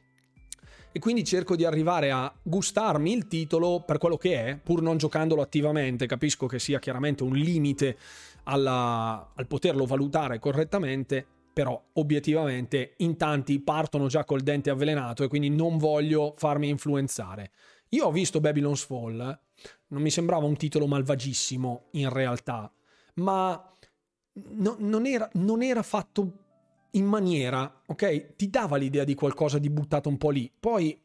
e 0.97 0.98
quindi 0.98 1.24
cerco 1.24 1.56
di 1.56 1.66
arrivare 1.66 2.10
a 2.10 2.35
gustarmi 2.43 3.12
il 3.12 3.28
titolo 3.28 3.82
per 3.86 3.98
quello 3.98 4.16
che 4.16 4.47
è, 4.47 4.56
pur 4.56 4.81
non 4.81 4.97
giocandolo 4.97 5.43
attivamente. 5.43 6.06
Capisco 6.06 6.47
che 6.47 6.59
sia 6.59 6.78
chiaramente 6.78 7.23
un 7.23 7.35
limite 7.35 7.98
alla, 8.44 9.31
al 9.35 9.47
poterlo 9.47 9.85
valutare 9.85 10.39
correttamente, 10.39 11.27
però 11.52 11.78
obiettivamente 11.93 12.94
in 12.98 13.18
tanti 13.18 13.60
partono 13.60 14.06
già 14.06 14.24
col 14.24 14.40
dente 14.40 14.70
avvelenato 14.70 15.23
e 15.23 15.28
quindi 15.28 15.51
non 15.51 15.77
voglio 15.77 16.32
farmi 16.35 16.70
influenzare. 16.70 17.51
Io 17.90 18.06
ho 18.06 18.10
visto 18.10 18.40
Babylon's 18.40 18.82
Fall, 18.82 19.39
non 19.89 20.01
mi 20.01 20.10
sembrava 20.10 20.47
un 20.47 20.56
titolo 20.56 20.86
malvagissimo 20.86 21.89
in 21.90 22.09
realtà, 22.09 22.73
ma 23.16 23.70
no, 24.32 24.77
non, 24.78 25.05
era, 25.05 25.28
non 25.35 25.62
era 25.62 25.82
fatto 25.82 26.45
in 26.97 27.05
maniera, 27.05 27.82
ok? 27.86 28.36
Ti 28.36 28.51
dava 28.51 28.77
l'idea 28.77 29.05
di 29.05 29.14
qualcosa 29.14 29.59
di 29.59 29.70
buttato 29.70 30.09
un 30.09 30.18
po' 30.18 30.31
lì. 30.31 30.51
Poi, 30.59 30.98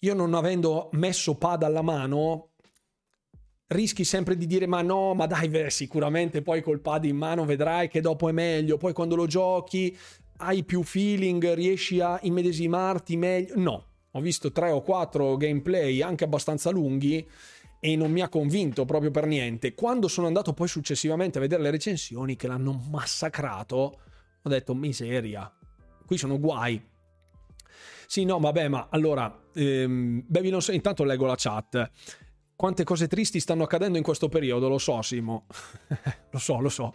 io 0.00 0.14
non 0.14 0.34
avendo 0.34 0.88
messo 0.92 1.34
pad 1.36 1.62
alla 1.62 1.82
mano, 1.82 2.50
rischi 3.68 4.04
sempre 4.04 4.36
di 4.36 4.46
dire 4.46 4.66
ma 4.66 4.82
no, 4.82 5.14
ma 5.14 5.26
dai, 5.26 5.48
beh, 5.48 5.70
sicuramente 5.70 6.42
poi 6.42 6.62
col 6.62 6.80
pad 6.80 7.04
in 7.04 7.16
mano 7.16 7.44
vedrai 7.44 7.88
che 7.88 8.00
dopo 8.00 8.28
è 8.28 8.32
meglio, 8.32 8.76
poi 8.76 8.92
quando 8.92 9.16
lo 9.16 9.26
giochi 9.26 9.96
hai 10.38 10.62
più 10.62 10.82
feeling, 10.82 11.52
riesci 11.54 12.00
a 12.00 12.18
immedesimarti 12.22 13.16
meglio. 13.16 13.54
No, 13.56 13.84
ho 14.12 14.20
visto 14.20 14.52
tre 14.52 14.70
o 14.70 14.82
quattro 14.82 15.36
gameplay 15.36 16.00
anche 16.00 16.24
abbastanza 16.24 16.70
lunghi 16.70 17.26
e 17.80 17.96
non 17.96 18.10
mi 18.10 18.20
ha 18.20 18.28
convinto 18.28 18.84
proprio 18.84 19.10
per 19.10 19.26
niente. 19.26 19.74
Quando 19.74 20.08
sono 20.08 20.26
andato 20.26 20.52
poi 20.52 20.68
successivamente 20.68 21.38
a 21.38 21.40
vedere 21.40 21.62
le 21.62 21.70
recensioni 21.70 22.36
che 22.36 22.46
l'hanno 22.46 22.80
massacrato, 22.90 24.00
ho 24.42 24.48
detto 24.48 24.74
miseria, 24.74 25.52
qui 26.06 26.16
sono 26.16 26.38
guai. 26.38 26.82
Sì, 28.06 28.24
no, 28.24 28.38
vabbè, 28.38 28.68
ma 28.68 28.88
allora, 28.90 29.44
ehm, 29.54 30.24
Baby 30.26 30.50
non 30.50 30.62
so, 30.62 30.72
intanto 30.72 31.04
leggo 31.04 31.26
la 31.26 31.34
chat. 31.36 31.90
Quante 32.56 32.82
cose 32.82 33.06
tristi 33.06 33.38
stanno 33.38 33.64
accadendo 33.64 33.98
in 33.98 34.04
questo 34.04 34.28
periodo, 34.28 34.68
lo 34.68 34.78
so, 34.78 35.02
Simo. 35.02 35.46
lo 36.30 36.38
so, 36.38 36.58
lo 36.60 36.68
so. 36.68 36.94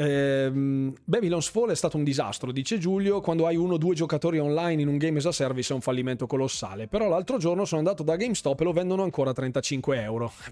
Ehm, 0.00 0.94
Babylon's 1.04 1.48
Fall 1.48 1.70
è 1.70 1.74
stato 1.74 1.96
un 1.96 2.04
disastro, 2.04 2.52
dice 2.52 2.78
Giulio. 2.78 3.20
Quando 3.20 3.46
hai 3.46 3.56
uno 3.56 3.74
o 3.74 3.78
due 3.78 3.96
giocatori 3.96 4.38
online 4.38 4.82
in 4.82 4.88
un 4.88 4.96
game 4.96 5.18
as 5.18 5.26
a 5.26 5.32
service 5.32 5.72
è 5.72 5.74
un 5.74 5.80
fallimento 5.80 6.26
colossale. 6.28 6.86
Però 6.86 7.08
l'altro 7.08 7.36
giorno 7.38 7.64
sono 7.64 7.80
andato 7.80 8.04
da 8.04 8.14
GameStop 8.14 8.60
e 8.60 8.64
lo 8.64 8.72
vendono 8.72 9.02
ancora 9.02 9.30
a 9.30 9.34
35 9.34 10.00
euro. 10.00 10.32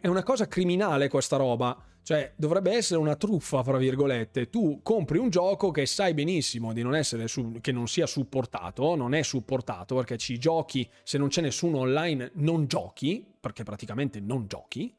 È 0.00 0.06
una 0.06 0.22
cosa 0.22 0.46
criminale 0.46 1.08
questa 1.08 1.36
roba. 1.36 1.76
Cioè, 2.02 2.34
dovrebbe 2.36 2.72
essere 2.72 3.00
una 3.00 3.16
truffa, 3.16 3.64
fra 3.64 3.78
virgolette. 3.78 4.48
Tu 4.48 4.80
compri 4.82 5.18
un 5.18 5.28
gioco 5.28 5.72
che 5.72 5.86
sai 5.86 6.14
benissimo 6.14 6.72
di 6.72 6.82
non 6.82 6.94
essere 6.94 7.26
su- 7.26 7.58
che 7.60 7.72
non 7.72 7.88
sia 7.88 8.06
supportato, 8.06 8.94
non 8.94 9.12
è 9.12 9.22
supportato 9.22 9.96
perché 9.96 10.16
ci 10.16 10.38
giochi, 10.38 10.88
se 11.02 11.18
non 11.18 11.28
c'è 11.28 11.40
nessuno 11.40 11.78
online 11.78 12.30
non 12.34 12.66
giochi, 12.66 13.26
perché 13.40 13.64
praticamente 13.64 14.20
non 14.20 14.46
giochi. 14.46 14.94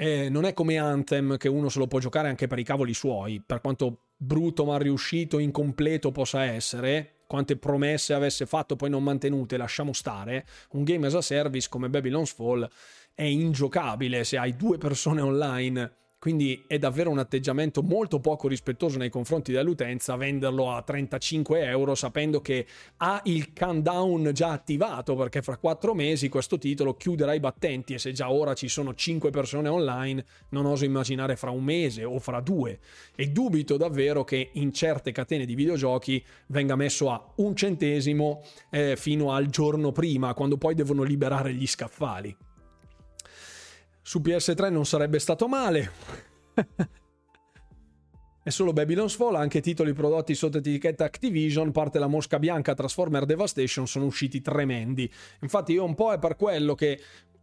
Eh, 0.00 0.28
non 0.28 0.44
è 0.44 0.52
come 0.52 0.78
Anthem 0.78 1.36
che 1.36 1.48
uno 1.48 1.68
se 1.68 1.80
lo 1.80 1.88
può 1.88 1.98
giocare 1.98 2.28
anche 2.28 2.46
per 2.46 2.60
i 2.60 2.62
cavoli 2.62 2.94
suoi, 2.94 3.42
per 3.44 3.60
quanto 3.60 4.10
brutto, 4.16 4.64
mal 4.64 4.78
riuscito, 4.78 5.40
incompleto 5.40 6.12
possa 6.12 6.44
essere, 6.44 7.22
quante 7.26 7.56
promesse 7.56 8.14
avesse 8.14 8.46
fatto 8.46 8.76
poi 8.76 8.90
non 8.90 9.02
mantenute, 9.02 9.56
lasciamo 9.56 9.92
stare. 9.92 10.46
Un 10.74 10.84
game 10.84 11.08
as 11.08 11.16
a 11.16 11.20
service 11.20 11.68
come 11.68 11.90
Babylon's 11.90 12.32
Fall 12.32 12.68
è 13.12 13.24
ingiocabile 13.24 14.22
se 14.22 14.38
hai 14.38 14.54
due 14.54 14.78
persone 14.78 15.20
online 15.20 15.96
quindi 16.18 16.64
è 16.66 16.78
davvero 16.78 17.10
un 17.10 17.18
atteggiamento 17.18 17.82
molto 17.82 18.18
poco 18.18 18.48
rispettoso 18.48 18.98
nei 18.98 19.08
confronti 19.08 19.52
dell'utenza 19.52 20.16
venderlo 20.16 20.72
a 20.72 20.82
35 20.82 21.62
euro 21.64 21.94
sapendo 21.94 22.40
che 22.40 22.66
ha 22.98 23.20
il 23.24 23.52
countdown 23.52 24.32
già 24.32 24.50
attivato 24.50 25.14
perché 25.14 25.42
fra 25.42 25.56
4 25.56 25.94
mesi 25.94 26.28
questo 26.28 26.58
titolo 26.58 26.96
chiuderà 26.96 27.34
i 27.34 27.40
battenti 27.40 27.94
e 27.94 27.98
se 27.98 28.12
già 28.12 28.32
ora 28.32 28.54
ci 28.54 28.68
sono 28.68 28.94
5 28.94 29.30
persone 29.30 29.68
online 29.68 30.24
non 30.50 30.66
oso 30.66 30.84
immaginare 30.84 31.36
fra 31.36 31.50
un 31.50 31.62
mese 31.62 32.02
o 32.02 32.18
fra 32.18 32.40
due 32.40 32.80
e 33.14 33.28
dubito 33.28 33.76
davvero 33.76 34.24
che 34.24 34.50
in 34.54 34.72
certe 34.72 35.12
catene 35.12 35.46
di 35.46 35.54
videogiochi 35.54 36.24
venga 36.48 36.74
messo 36.74 37.10
a 37.10 37.32
un 37.36 37.54
centesimo 37.54 38.42
eh, 38.70 38.96
fino 38.96 39.32
al 39.32 39.46
giorno 39.46 39.92
prima 39.92 40.34
quando 40.34 40.56
poi 40.56 40.74
devono 40.74 41.04
liberare 41.04 41.54
gli 41.54 41.66
scaffali. 41.66 42.47
Su 44.08 44.20
PS3 44.20 44.70
non 44.70 44.86
sarebbe 44.86 45.18
stato 45.18 45.46
male. 45.48 45.92
È 48.42 48.48
solo 48.48 48.72
Babylon's 48.72 49.14
Fall, 49.14 49.34
anche 49.34 49.60
titoli 49.60 49.92
prodotti 49.92 50.34
sotto 50.34 50.56
etichetta 50.56 51.04
Activision, 51.04 51.72
parte 51.72 51.98
la 51.98 52.06
Mosca 52.06 52.38
Bianca, 52.38 52.72
Transformer 52.72 53.26
Devastation, 53.26 53.86
sono 53.86 54.06
usciti 54.06 54.40
tremendi. 54.40 55.12
Infatti 55.42 55.72
io 55.72 55.84
un 55.84 55.94
po' 55.94 56.10
è 56.10 56.18
per 56.18 56.36
quello 56.36 56.74
che 56.74 56.98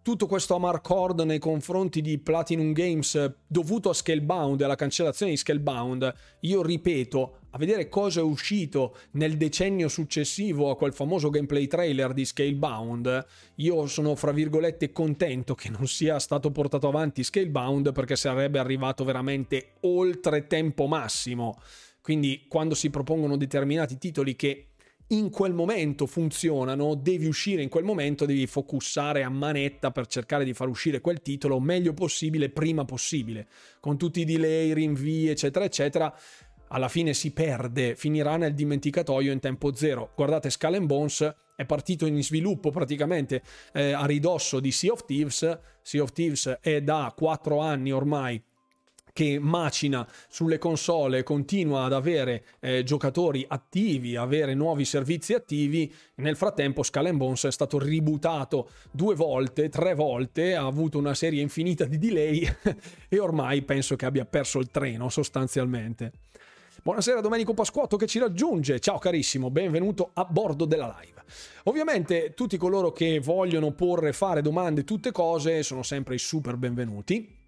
tutto 0.06 0.28
questo 0.28 0.54
amarcord 0.54 1.22
nei 1.22 1.40
confronti 1.40 2.00
di 2.00 2.20
Platinum 2.20 2.74
Games 2.74 3.38
dovuto 3.48 3.90
a 3.90 3.94
Scalebound 3.96 4.62
e 4.62 4.66
alla 4.66 4.76
cancellazione 4.76 5.32
di 5.32 5.38
Scalebound, 5.38 6.14
io 6.42 6.62
ripeto, 6.62 7.38
a 7.50 7.58
vedere 7.58 7.90
cosa 7.90 8.20
è 8.20 8.24
uscito 8.24 8.96
nel 9.14 9.36
decennio 9.36 9.88
successivo 9.88 10.70
a 10.70 10.76
quel 10.76 10.94
famoso 10.94 11.32
gameplay 11.32 11.66
trailer 11.66 12.14
di 12.14 12.24
Scalebound, 12.24 13.26
io 13.56 13.88
sono 13.88 14.14
fra 14.16 14.32
virgolette 14.32 14.92
contento 14.92 15.56
che 15.56 15.72
non 15.72 15.88
sia 15.88 16.20
stato 16.20 16.52
portato 16.52 16.88
avanti 16.88 17.24
Scalebound 17.24 17.92
perché 17.92 18.16
sarebbe 18.16 18.60
arrivato 18.60 19.04
veramente 19.06 19.72
oltre 19.82 20.46
tempo 20.46 20.86
massimo. 20.86 21.60
Quindi 22.00 22.46
quando 22.48 22.76
si 22.76 22.92
propongono 22.92 23.38
determinati 23.38 23.98
titoli 23.98 24.36
che 24.36 24.68
in 25.10 25.30
quel 25.30 25.54
momento 25.54 26.08
funzionano, 26.08 26.96
devi 26.96 27.28
uscire 27.28 27.62
in 27.62 27.70
quel 27.70 27.84
momento, 27.84 28.26
devi 28.26 28.48
focussare 28.48 29.22
a 29.24 29.30
manetta 29.30 29.92
per 29.92 30.08
cercare 30.08 30.44
di 30.44 30.54
far 30.54 30.68
uscire 30.68 31.02
quel 31.02 31.22
titolo 31.22 31.60
meglio 31.60 31.94
possibile, 31.94 32.50
prima 32.50 32.86
possibile, 32.86 33.48
con 33.80 33.98
tutti 33.98 34.22
i 34.22 34.26
delay, 34.26 34.74
rinvii, 34.74 35.30
eccetera, 35.30 35.66
eccetera. 35.66 36.14
Alla 36.70 36.90
fine 36.90 37.14
si 37.14 37.32
perde, 37.32 37.96
finirà 37.96 38.38
nel 38.38 38.56
dimenticatoio 38.56 39.32
in 39.32 39.40
tempo 39.40 39.76
zero. 39.76 40.12
Guardate, 40.16 40.50
Skull 40.50 40.84
Bones 40.86 41.36
è 41.56 41.66
partito 41.66 42.08
in 42.08 42.22
sviluppo 42.24 42.72
praticamente 42.72 43.44
eh, 43.74 43.92
a 43.92 44.06
ridosso 44.06 44.60
di 44.60 44.72
Sea 44.72 44.92
of 44.92 45.06
Thieves. 45.06 45.60
Sea 45.84 46.02
of 46.02 46.12
Thieves 46.12 46.58
è 46.62 46.82
da 46.82 47.14
4 47.16 47.60
anni 47.60 47.92
ormai 47.92 48.42
che 49.16 49.40
macina 49.40 50.06
sulle 50.28 50.58
console 50.58 51.24
continua 51.24 51.86
ad 51.86 51.94
avere 51.94 52.44
eh, 52.60 52.84
giocatori 52.84 53.46
attivi, 53.48 54.18
avere 54.18 54.54
nuovi 54.54 54.84
servizi 54.84 55.34
attivi. 55.34 55.90
Nel 56.16 56.36
frattempo 56.36 56.84
Skull 56.84 57.16
Bones 57.16 57.46
è 57.46 57.52
stato 57.52 57.80
rebootato 57.80 58.72
due 58.92 59.16
volte, 59.16 59.70
tre 59.70 59.94
volte, 59.94 60.56
ha 60.56 60.66
avuto 60.66 60.98
una 60.98 61.14
serie 61.14 61.42
infinita 61.42 61.86
di 61.86 61.98
delay 61.98 62.46
e 63.08 63.18
ormai 63.18 63.62
penso 63.62 63.96
che 63.96 64.06
abbia 64.06 64.26
perso 64.26 64.60
il 64.60 64.70
treno 64.70 65.08
sostanzialmente. 65.08 66.12
Buonasera 66.84 67.22
Domenico 67.22 67.54
Pasquotto 67.54 67.96
che 67.96 68.08
ci 68.08 68.20
raggiunge. 68.20 68.82
Ciao 68.82 68.98
carissimo, 68.98 69.50
benvenuto 69.50 70.10
a 70.12 70.26
bordo 70.26 70.66
della 70.66 70.94
live. 71.00 71.24
Ovviamente 71.64 72.34
tutti 72.34 72.58
coloro 72.58 72.92
che 72.92 73.22
vogliono 73.22 73.72
porre, 73.72 74.12
fare 74.12 74.42
domande, 74.42 74.84
tutte 74.84 75.14
cose, 75.14 75.64
sono 75.64 75.84
sempre 75.84 76.16
i 76.16 76.20
super 76.20 76.58
benvenuti. 76.58 77.44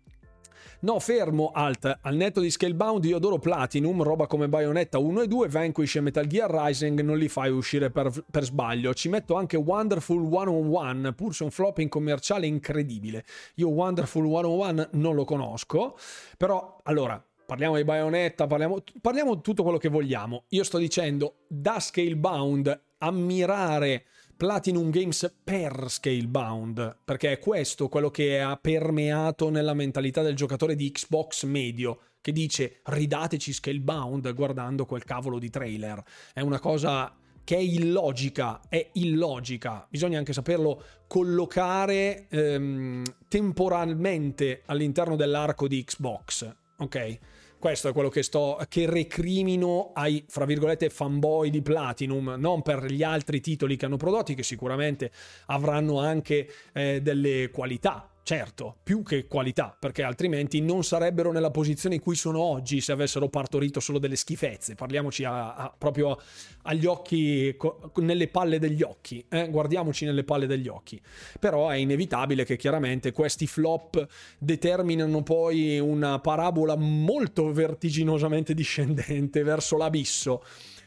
No, 0.79 0.99
fermo, 0.99 1.49
alt. 1.55 1.99
Al 2.01 2.15
netto 2.15 2.39
di 2.39 2.51
Scalebound 2.51 3.03
io 3.05 3.17
adoro 3.17 3.39
Platinum, 3.39 4.03
roba 4.03 4.27
come 4.27 4.47
Bayonetta 4.47 4.99
1 4.99 5.21
e 5.21 5.27
2, 5.27 5.47
Vanquish 5.47 5.95
e 5.95 6.01
Metal 6.01 6.27
Gear 6.27 6.51
Rising 6.51 7.01
non 7.01 7.17
li 7.17 7.27
fai 7.27 7.49
uscire 7.49 7.89
per, 7.89 8.11
per 8.29 8.43
sbaglio. 8.43 8.93
Ci 8.93 9.09
metto 9.09 9.33
anche 9.33 9.57
Wonderful 9.57 10.21
101, 10.31 11.13
pur 11.13 11.33
se 11.33 11.43
un 11.43 11.49
flopping 11.49 11.89
commerciale 11.89 12.45
incredibile. 12.45 13.25
Io 13.55 13.69
Wonderful 13.69 14.23
101 14.23 14.89
non 14.91 15.15
lo 15.15 15.25
conosco, 15.25 15.97
però 16.37 16.79
allora 16.83 17.19
parliamo 17.43 17.75
di 17.75 17.83
Bayonetta, 17.83 18.45
parliamo, 18.45 18.83
parliamo 19.01 19.41
tutto 19.41 19.63
quello 19.63 19.79
che 19.79 19.89
vogliamo. 19.89 20.43
Io 20.49 20.63
sto 20.63 20.77
dicendo 20.77 21.37
da 21.47 21.79
Scalebound 21.79 22.81
ammirare 22.99 24.05
Platinum 24.37 24.91
Games 24.91 25.33
per 25.43 25.85
Scalebound, 25.87 26.97
perché 27.03 27.31
è 27.31 27.39
questo 27.39 27.89
quello 27.89 28.11
che 28.11 28.39
ha 28.39 28.55
permeato 28.55 29.49
nella 29.49 29.73
mentalità 29.73 30.21
del 30.21 30.35
giocatore 30.35 30.75
di 30.75 30.91
Xbox 30.91 31.43
medio, 31.45 32.01
che 32.21 32.31
dice 32.31 32.81
ridateci 32.83 33.51
Scalebound 33.51 34.31
guardando 34.35 34.85
quel 34.85 35.03
cavolo 35.03 35.39
di 35.39 35.49
trailer. 35.49 36.03
È 36.33 36.41
una 36.41 36.59
cosa 36.59 37.11
che 37.43 37.55
è 37.55 37.59
illogica, 37.59 38.61
è 38.69 38.89
illogica. 38.93 39.87
Bisogna 39.89 40.19
anche 40.19 40.33
saperlo 40.33 40.83
collocare 41.07 42.27
ehm, 42.29 43.03
temporalmente 43.27 44.61
all'interno 44.65 45.15
dell'arco 45.15 45.67
di 45.67 45.83
Xbox, 45.83 46.47
ok? 46.77 47.19
Questo 47.67 47.89
è 47.89 47.91
quello 47.91 48.07
che 48.07 48.23
sto 48.23 48.57
che 48.69 48.89
recrimino 48.89 49.91
ai 49.93 50.23
fra 50.29 50.45
virgolette 50.45 50.89
fanboy 50.89 51.49
di 51.49 51.61
Platinum, 51.61 52.35
non 52.37 52.61
per 52.61 52.85
gli 52.85 53.03
altri 53.03 53.41
titoli 53.41 53.75
che 53.75 53.83
hanno 53.83 53.97
prodotti 53.97 54.35
che 54.35 54.43
sicuramente 54.43 55.11
avranno 55.47 55.99
anche 55.99 56.49
eh, 56.71 57.01
delle 57.01 57.49
qualità, 57.51 58.09
certo, 58.27 58.75
più 58.83 59.03
che 59.03 59.25
qualità, 59.25 59.73
perché 59.79 60.03
altrimenti 60.03 60.59
non 60.59 60.83
sarebbero 60.83 61.31
nella 61.31 61.49
posizione 61.49 61.95
in 61.95 62.01
cui 62.01 62.17
sono 62.17 62.41
oggi 62.41 62.81
se 62.81 62.91
avessero 62.91 63.29
partorito 63.29 63.79
solo 63.79 63.99
delle 63.99 64.17
schifezze. 64.17 64.75
Parliamoci 64.75 65.23
a, 65.23 65.55
a, 65.55 65.73
proprio 65.75 66.19
agli 66.63 66.85
occhi, 66.85 67.55
nelle 67.95 68.27
palle 68.27 68.59
degli 68.59 68.81
occhi, 68.81 69.25
eh? 69.29 69.47
guardiamoci 69.47 70.03
nelle 70.03 70.25
palle 70.25 70.45
degli 70.45 70.67
occhi. 70.67 70.99
Però 71.39 71.69
è 71.69 71.77
inevitabile 71.77 72.43
che 72.43 72.57
chiaramente 72.57 73.13
questi 73.13 73.47
flop 73.47 74.05
determinano 74.37 75.23
poi 75.23 75.79
una 75.79 76.19
parabola 76.19 76.75
molto 76.75 77.53
vertiginosamente 77.53 78.53
discendente 78.53 79.41
verso 79.43 79.77
l'abisso 79.77 80.43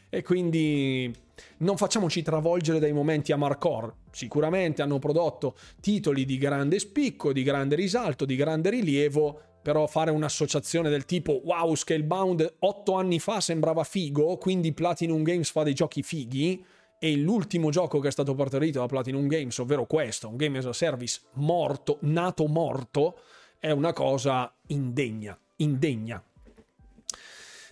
e 0.09 0.21
quindi 0.21 1.11
non 1.57 1.75
facciamoci 1.75 2.21
travolgere 2.21 2.77
dai 2.77 2.93
momenti 2.93 3.31
amarcore. 3.31 3.93
Sicuramente 4.11 4.81
hanno 4.81 4.99
prodotto 4.99 5.55
titoli 5.79 6.25
di 6.25 6.37
grande 6.37 6.79
spicco, 6.79 7.33
di 7.33 7.43
grande 7.43 7.75
risalto, 7.75 8.25
di 8.25 8.35
grande 8.35 8.69
rilievo, 8.69 9.41
però 9.61 9.87
fare 9.87 10.11
un'associazione 10.11 10.89
del 10.89 11.05
tipo 11.05 11.41
wow, 11.43 11.73
Scalebound 11.75 12.55
8 12.59 12.93
anni 12.93 13.19
fa 13.19 13.39
sembrava 13.39 13.83
figo, 13.83 14.37
quindi 14.37 14.73
Platinum 14.73 15.23
Games 15.23 15.51
fa 15.51 15.63
dei 15.63 15.73
giochi 15.73 16.03
fighi, 16.03 16.63
e 16.99 17.15
l'ultimo 17.15 17.71
gioco 17.71 17.99
che 17.99 18.09
è 18.09 18.11
stato 18.11 18.35
partorito 18.35 18.79
da 18.79 18.85
Platinum 18.85 19.27
Games, 19.27 19.57
ovvero 19.57 19.85
questo, 19.85 20.27
un 20.27 20.35
game 20.35 20.57
as 20.59 20.65
a 20.65 20.73
service 20.73 21.21
morto, 21.33 21.97
nato 22.01 22.45
morto, 22.47 23.19
è 23.59 23.71
una 23.71 23.93
cosa 23.93 24.53
indegna, 24.67 25.37
indegna. 25.57 26.23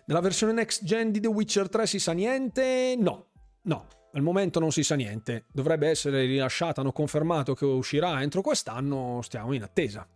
Nella 0.05 0.21
versione 0.21 0.53
next 0.53 0.83
gen 0.83 1.11
di 1.11 1.19
The 1.19 1.27
Witcher 1.27 1.69
3 1.69 1.85
si 1.85 1.99
sa 1.99 2.13
niente? 2.13 2.95
No, 2.97 3.25
no, 3.63 3.85
al 4.13 4.21
momento 4.21 4.59
non 4.59 4.71
si 4.71 4.83
sa 4.83 4.95
niente. 4.95 5.45
Dovrebbe 5.51 5.87
essere 5.89 6.25
rilasciata, 6.25 6.81
hanno 6.81 6.91
confermato 6.91 7.53
che 7.53 7.65
uscirà 7.65 8.21
entro 8.21 8.41
quest'anno, 8.41 9.21
stiamo 9.21 9.53
in 9.53 9.63
attesa. 9.63 10.07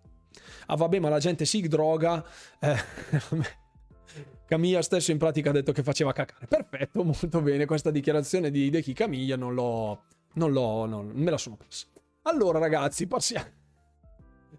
Ah 0.68 0.76
vabbè, 0.76 0.99
ma 0.99 1.10
la 1.10 1.20
gente 1.20 1.45
si 1.45 1.68
droga. 1.68 2.24
Eh, 2.60 2.76
Camilla 4.45 4.82
stesso 4.82 5.11
in 5.11 5.18
pratica 5.18 5.49
ha 5.49 5.53
detto 5.53 5.72
che 5.72 5.84
faceva 5.84 6.11
cacare. 6.11 6.48
Perfetto, 6.48 7.03
molto 7.06 7.41
bene. 7.41 7.65
Questa 7.65 7.91
dichiarazione 7.91 8.52
di 8.52 8.70
Deki 8.70 8.94
Camilla 8.94 9.36
non 9.36 9.53
l'ho... 9.53 10.03
Non 10.34 10.52
l'ho... 10.52 10.86
Non, 10.86 11.11
me 11.14 11.32
la 11.32 11.38
sono 11.38 11.56
persa. 11.56 11.88
Allora 12.24 12.60
ragazzi, 12.60 13.07
passiamo... 13.07 13.61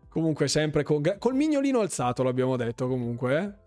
Comunque 0.09 0.47
sempre 0.49 0.85
con... 0.85 1.03
Col 1.19 1.35
mignolino 1.35 1.81
alzato 1.81 2.23
l'abbiamo 2.23 2.57
detto 2.57 2.87
comunque, 2.87 3.39
eh. 3.39 3.63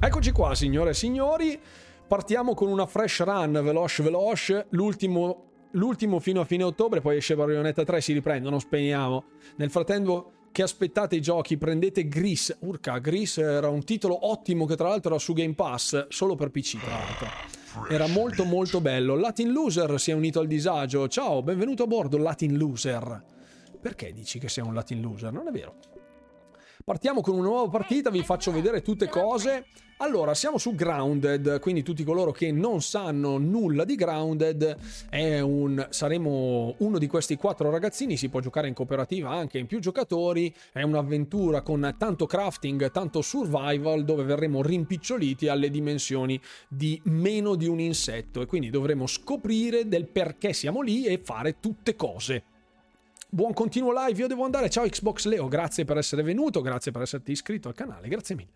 Eccoci 0.00 0.30
qua, 0.30 0.54
signore 0.54 0.90
e 0.90 0.94
signori. 0.94 1.60
Partiamo 2.08 2.54
con 2.54 2.68
una 2.68 2.86
fresh 2.86 3.22
run, 3.22 3.52
veloce 3.52 4.02
veloce. 4.02 4.66
L'ultimo, 4.70 5.50
l'ultimo 5.72 6.20
fino 6.20 6.40
a 6.40 6.46
fine 6.46 6.62
ottobre, 6.62 7.02
poi 7.02 7.18
esce 7.18 7.36
Marionetta 7.36 7.84
3, 7.84 8.00
si 8.00 8.14
riprendono, 8.14 8.58
spegniamo. 8.58 9.24
Nel 9.56 9.70
frattempo 9.70 10.32
che 10.50 10.62
aspettate 10.62 11.16
i 11.16 11.20
giochi, 11.20 11.58
prendete 11.58 12.08
Gris. 12.08 12.56
Urca, 12.60 12.96
Gris 12.96 13.36
era 13.36 13.68
un 13.68 13.84
titolo 13.84 14.26
ottimo 14.26 14.64
che 14.64 14.74
tra 14.74 14.88
l'altro 14.88 15.10
era 15.10 15.20
su 15.20 15.34
Game 15.34 15.52
Pass, 15.52 16.06
solo 16.08 16.34
per 16.34 16.48
PC 16.50 16.78
tra 16.80 16.96
l'altro. 16.96 17.28
Era 17.90 18.06
molto 18.06 18.44
molto 18.44 18.80
bello. 18.80 19.14
Latin 19.14 19.52
Loser 19.52 20.00
si 20.00 20.10
è 20.10 20.14
unito 20.14 20.40
al 20.40 20.46
disagio. 20.46 21.08
Ciao, 21.08 21.42
benvenuto 21.42 21.82
a 21.82 21.86
bordo 21.86 22.16
Latin 22.16 22.56
Loser. 22.56 23.22
Perché 23.82 24.14
dici 24.14 24.38
che 24.38 24.48
sei 24.48 24.64
un 24.64 24.72
Latin 24.72 25.02
Loser? 25.02 25.30
Non 25.30 25.46
è 25.46 25.50
vero. 25.50 25.74
Partiamo 26.88 27.20
con 27.20 27.34
una 27.34 27.48
nuova 27.48 27.68
partita, 27.68 28.08
vi 28.08 28.22
faccio 28.22 28.50
vedere 28.50 28.80
tutte 28.80 29.10
cose. 29.10 29.66
Allora, 29.98 30.32
siamo 30.32 30.56
su 30.56 30.74
Grounded, 30.74 31.60
quindi 31.60 31.82
tutti 31.82 32.02
coloro 32.02 32.32
che 32.32 32.50
non 32.50 32.80
sanno 32.80 33.36
nulla 33.36 33.84
di 33.84 33.94
Grounded, 33.94 34.74
un, 35.12 35.86
saremo 35.90 36.76
uno 36.78 36.98
di 36.98 37.06
questi 37.06 37.36
quattro 37.36 37.68
ragazzini, 37.68 38.16
si 38.16 38.30
può 38.30 38.40
giocare 38.40 38.68
in 38.68 38.72
cooperativa 38.74 39.28
anche 39.28 39.58
in 39.58 39.66
più 39.66 39.80
giocatori, 39.80 40.50
è 40.72 40.80
un'avventura 40.80 41.60
con 41.60 41.94
tanto 41.98 42.24
crafting, 42.24 42.90
tanto 42.90 43.20
survival, 43.20 44.06
dove 44.06 44.24
verremo 44.24 44.62
rimpiccioliti 44.62 45.48
alle 45.48 45.68
dimensioni 45.68 46.40
di 46.70 46.98
meno 47.04 47.54
di 47.54 47.66
un 47.66 47.80
insetto 47.80 48.40
e 48.40 48.46
quindi 48.46 48.70
dovremo 48.70 49.06
scoprire 49.06 49.88
del 49.88 50.08
perché 50.08 50.54
siamo 50.54 50.80
lì 50.80 51.04
e 51.04 51.20
fare 51.22 51.60
tutte 51.60 51.94
cose. 51.96 52.44
Buon 53.30 53.52
continuo 53.52 53.92
live, 53.92 54.20
io 54.20 54.26
devo 54.26 54.44
andare. 54.44 54.70
Ciao 54.70 54.88
Xbox 54.88 55.26
Leo, 55.26 55.48
grazie 55.48 55.84
per 55.84 55.98
essere 55.98 56.22
venuto, 56.22 56.62
grazie 56.62 56.92
per 56.92 57.02
esserti 57.02 57.32
iscritto 57.32 57.68
al 57.68 57.74
canale, 57.74 58.08
grazie 58.08 58.34
mille. 58.34 58.52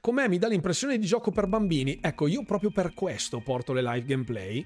Com'è? 0.00 0.28
Mi 0.28 0.38
dà 0.38 0.46
l'impressione 0.46 0.98
di 0.98 1.04
gioco 1.04 1.32
per 1.32 1.48
bambini. 1.48 1.98
Ecco, 2.00 2.28
io 2.28 2.44
proprio 2.44 2.70
per 2.70 2.94
questo 2.94 3.40
porto 3.40 3.72
le 3.72 3.82
live 3.82 4.04
gameplay. 4.04 4.64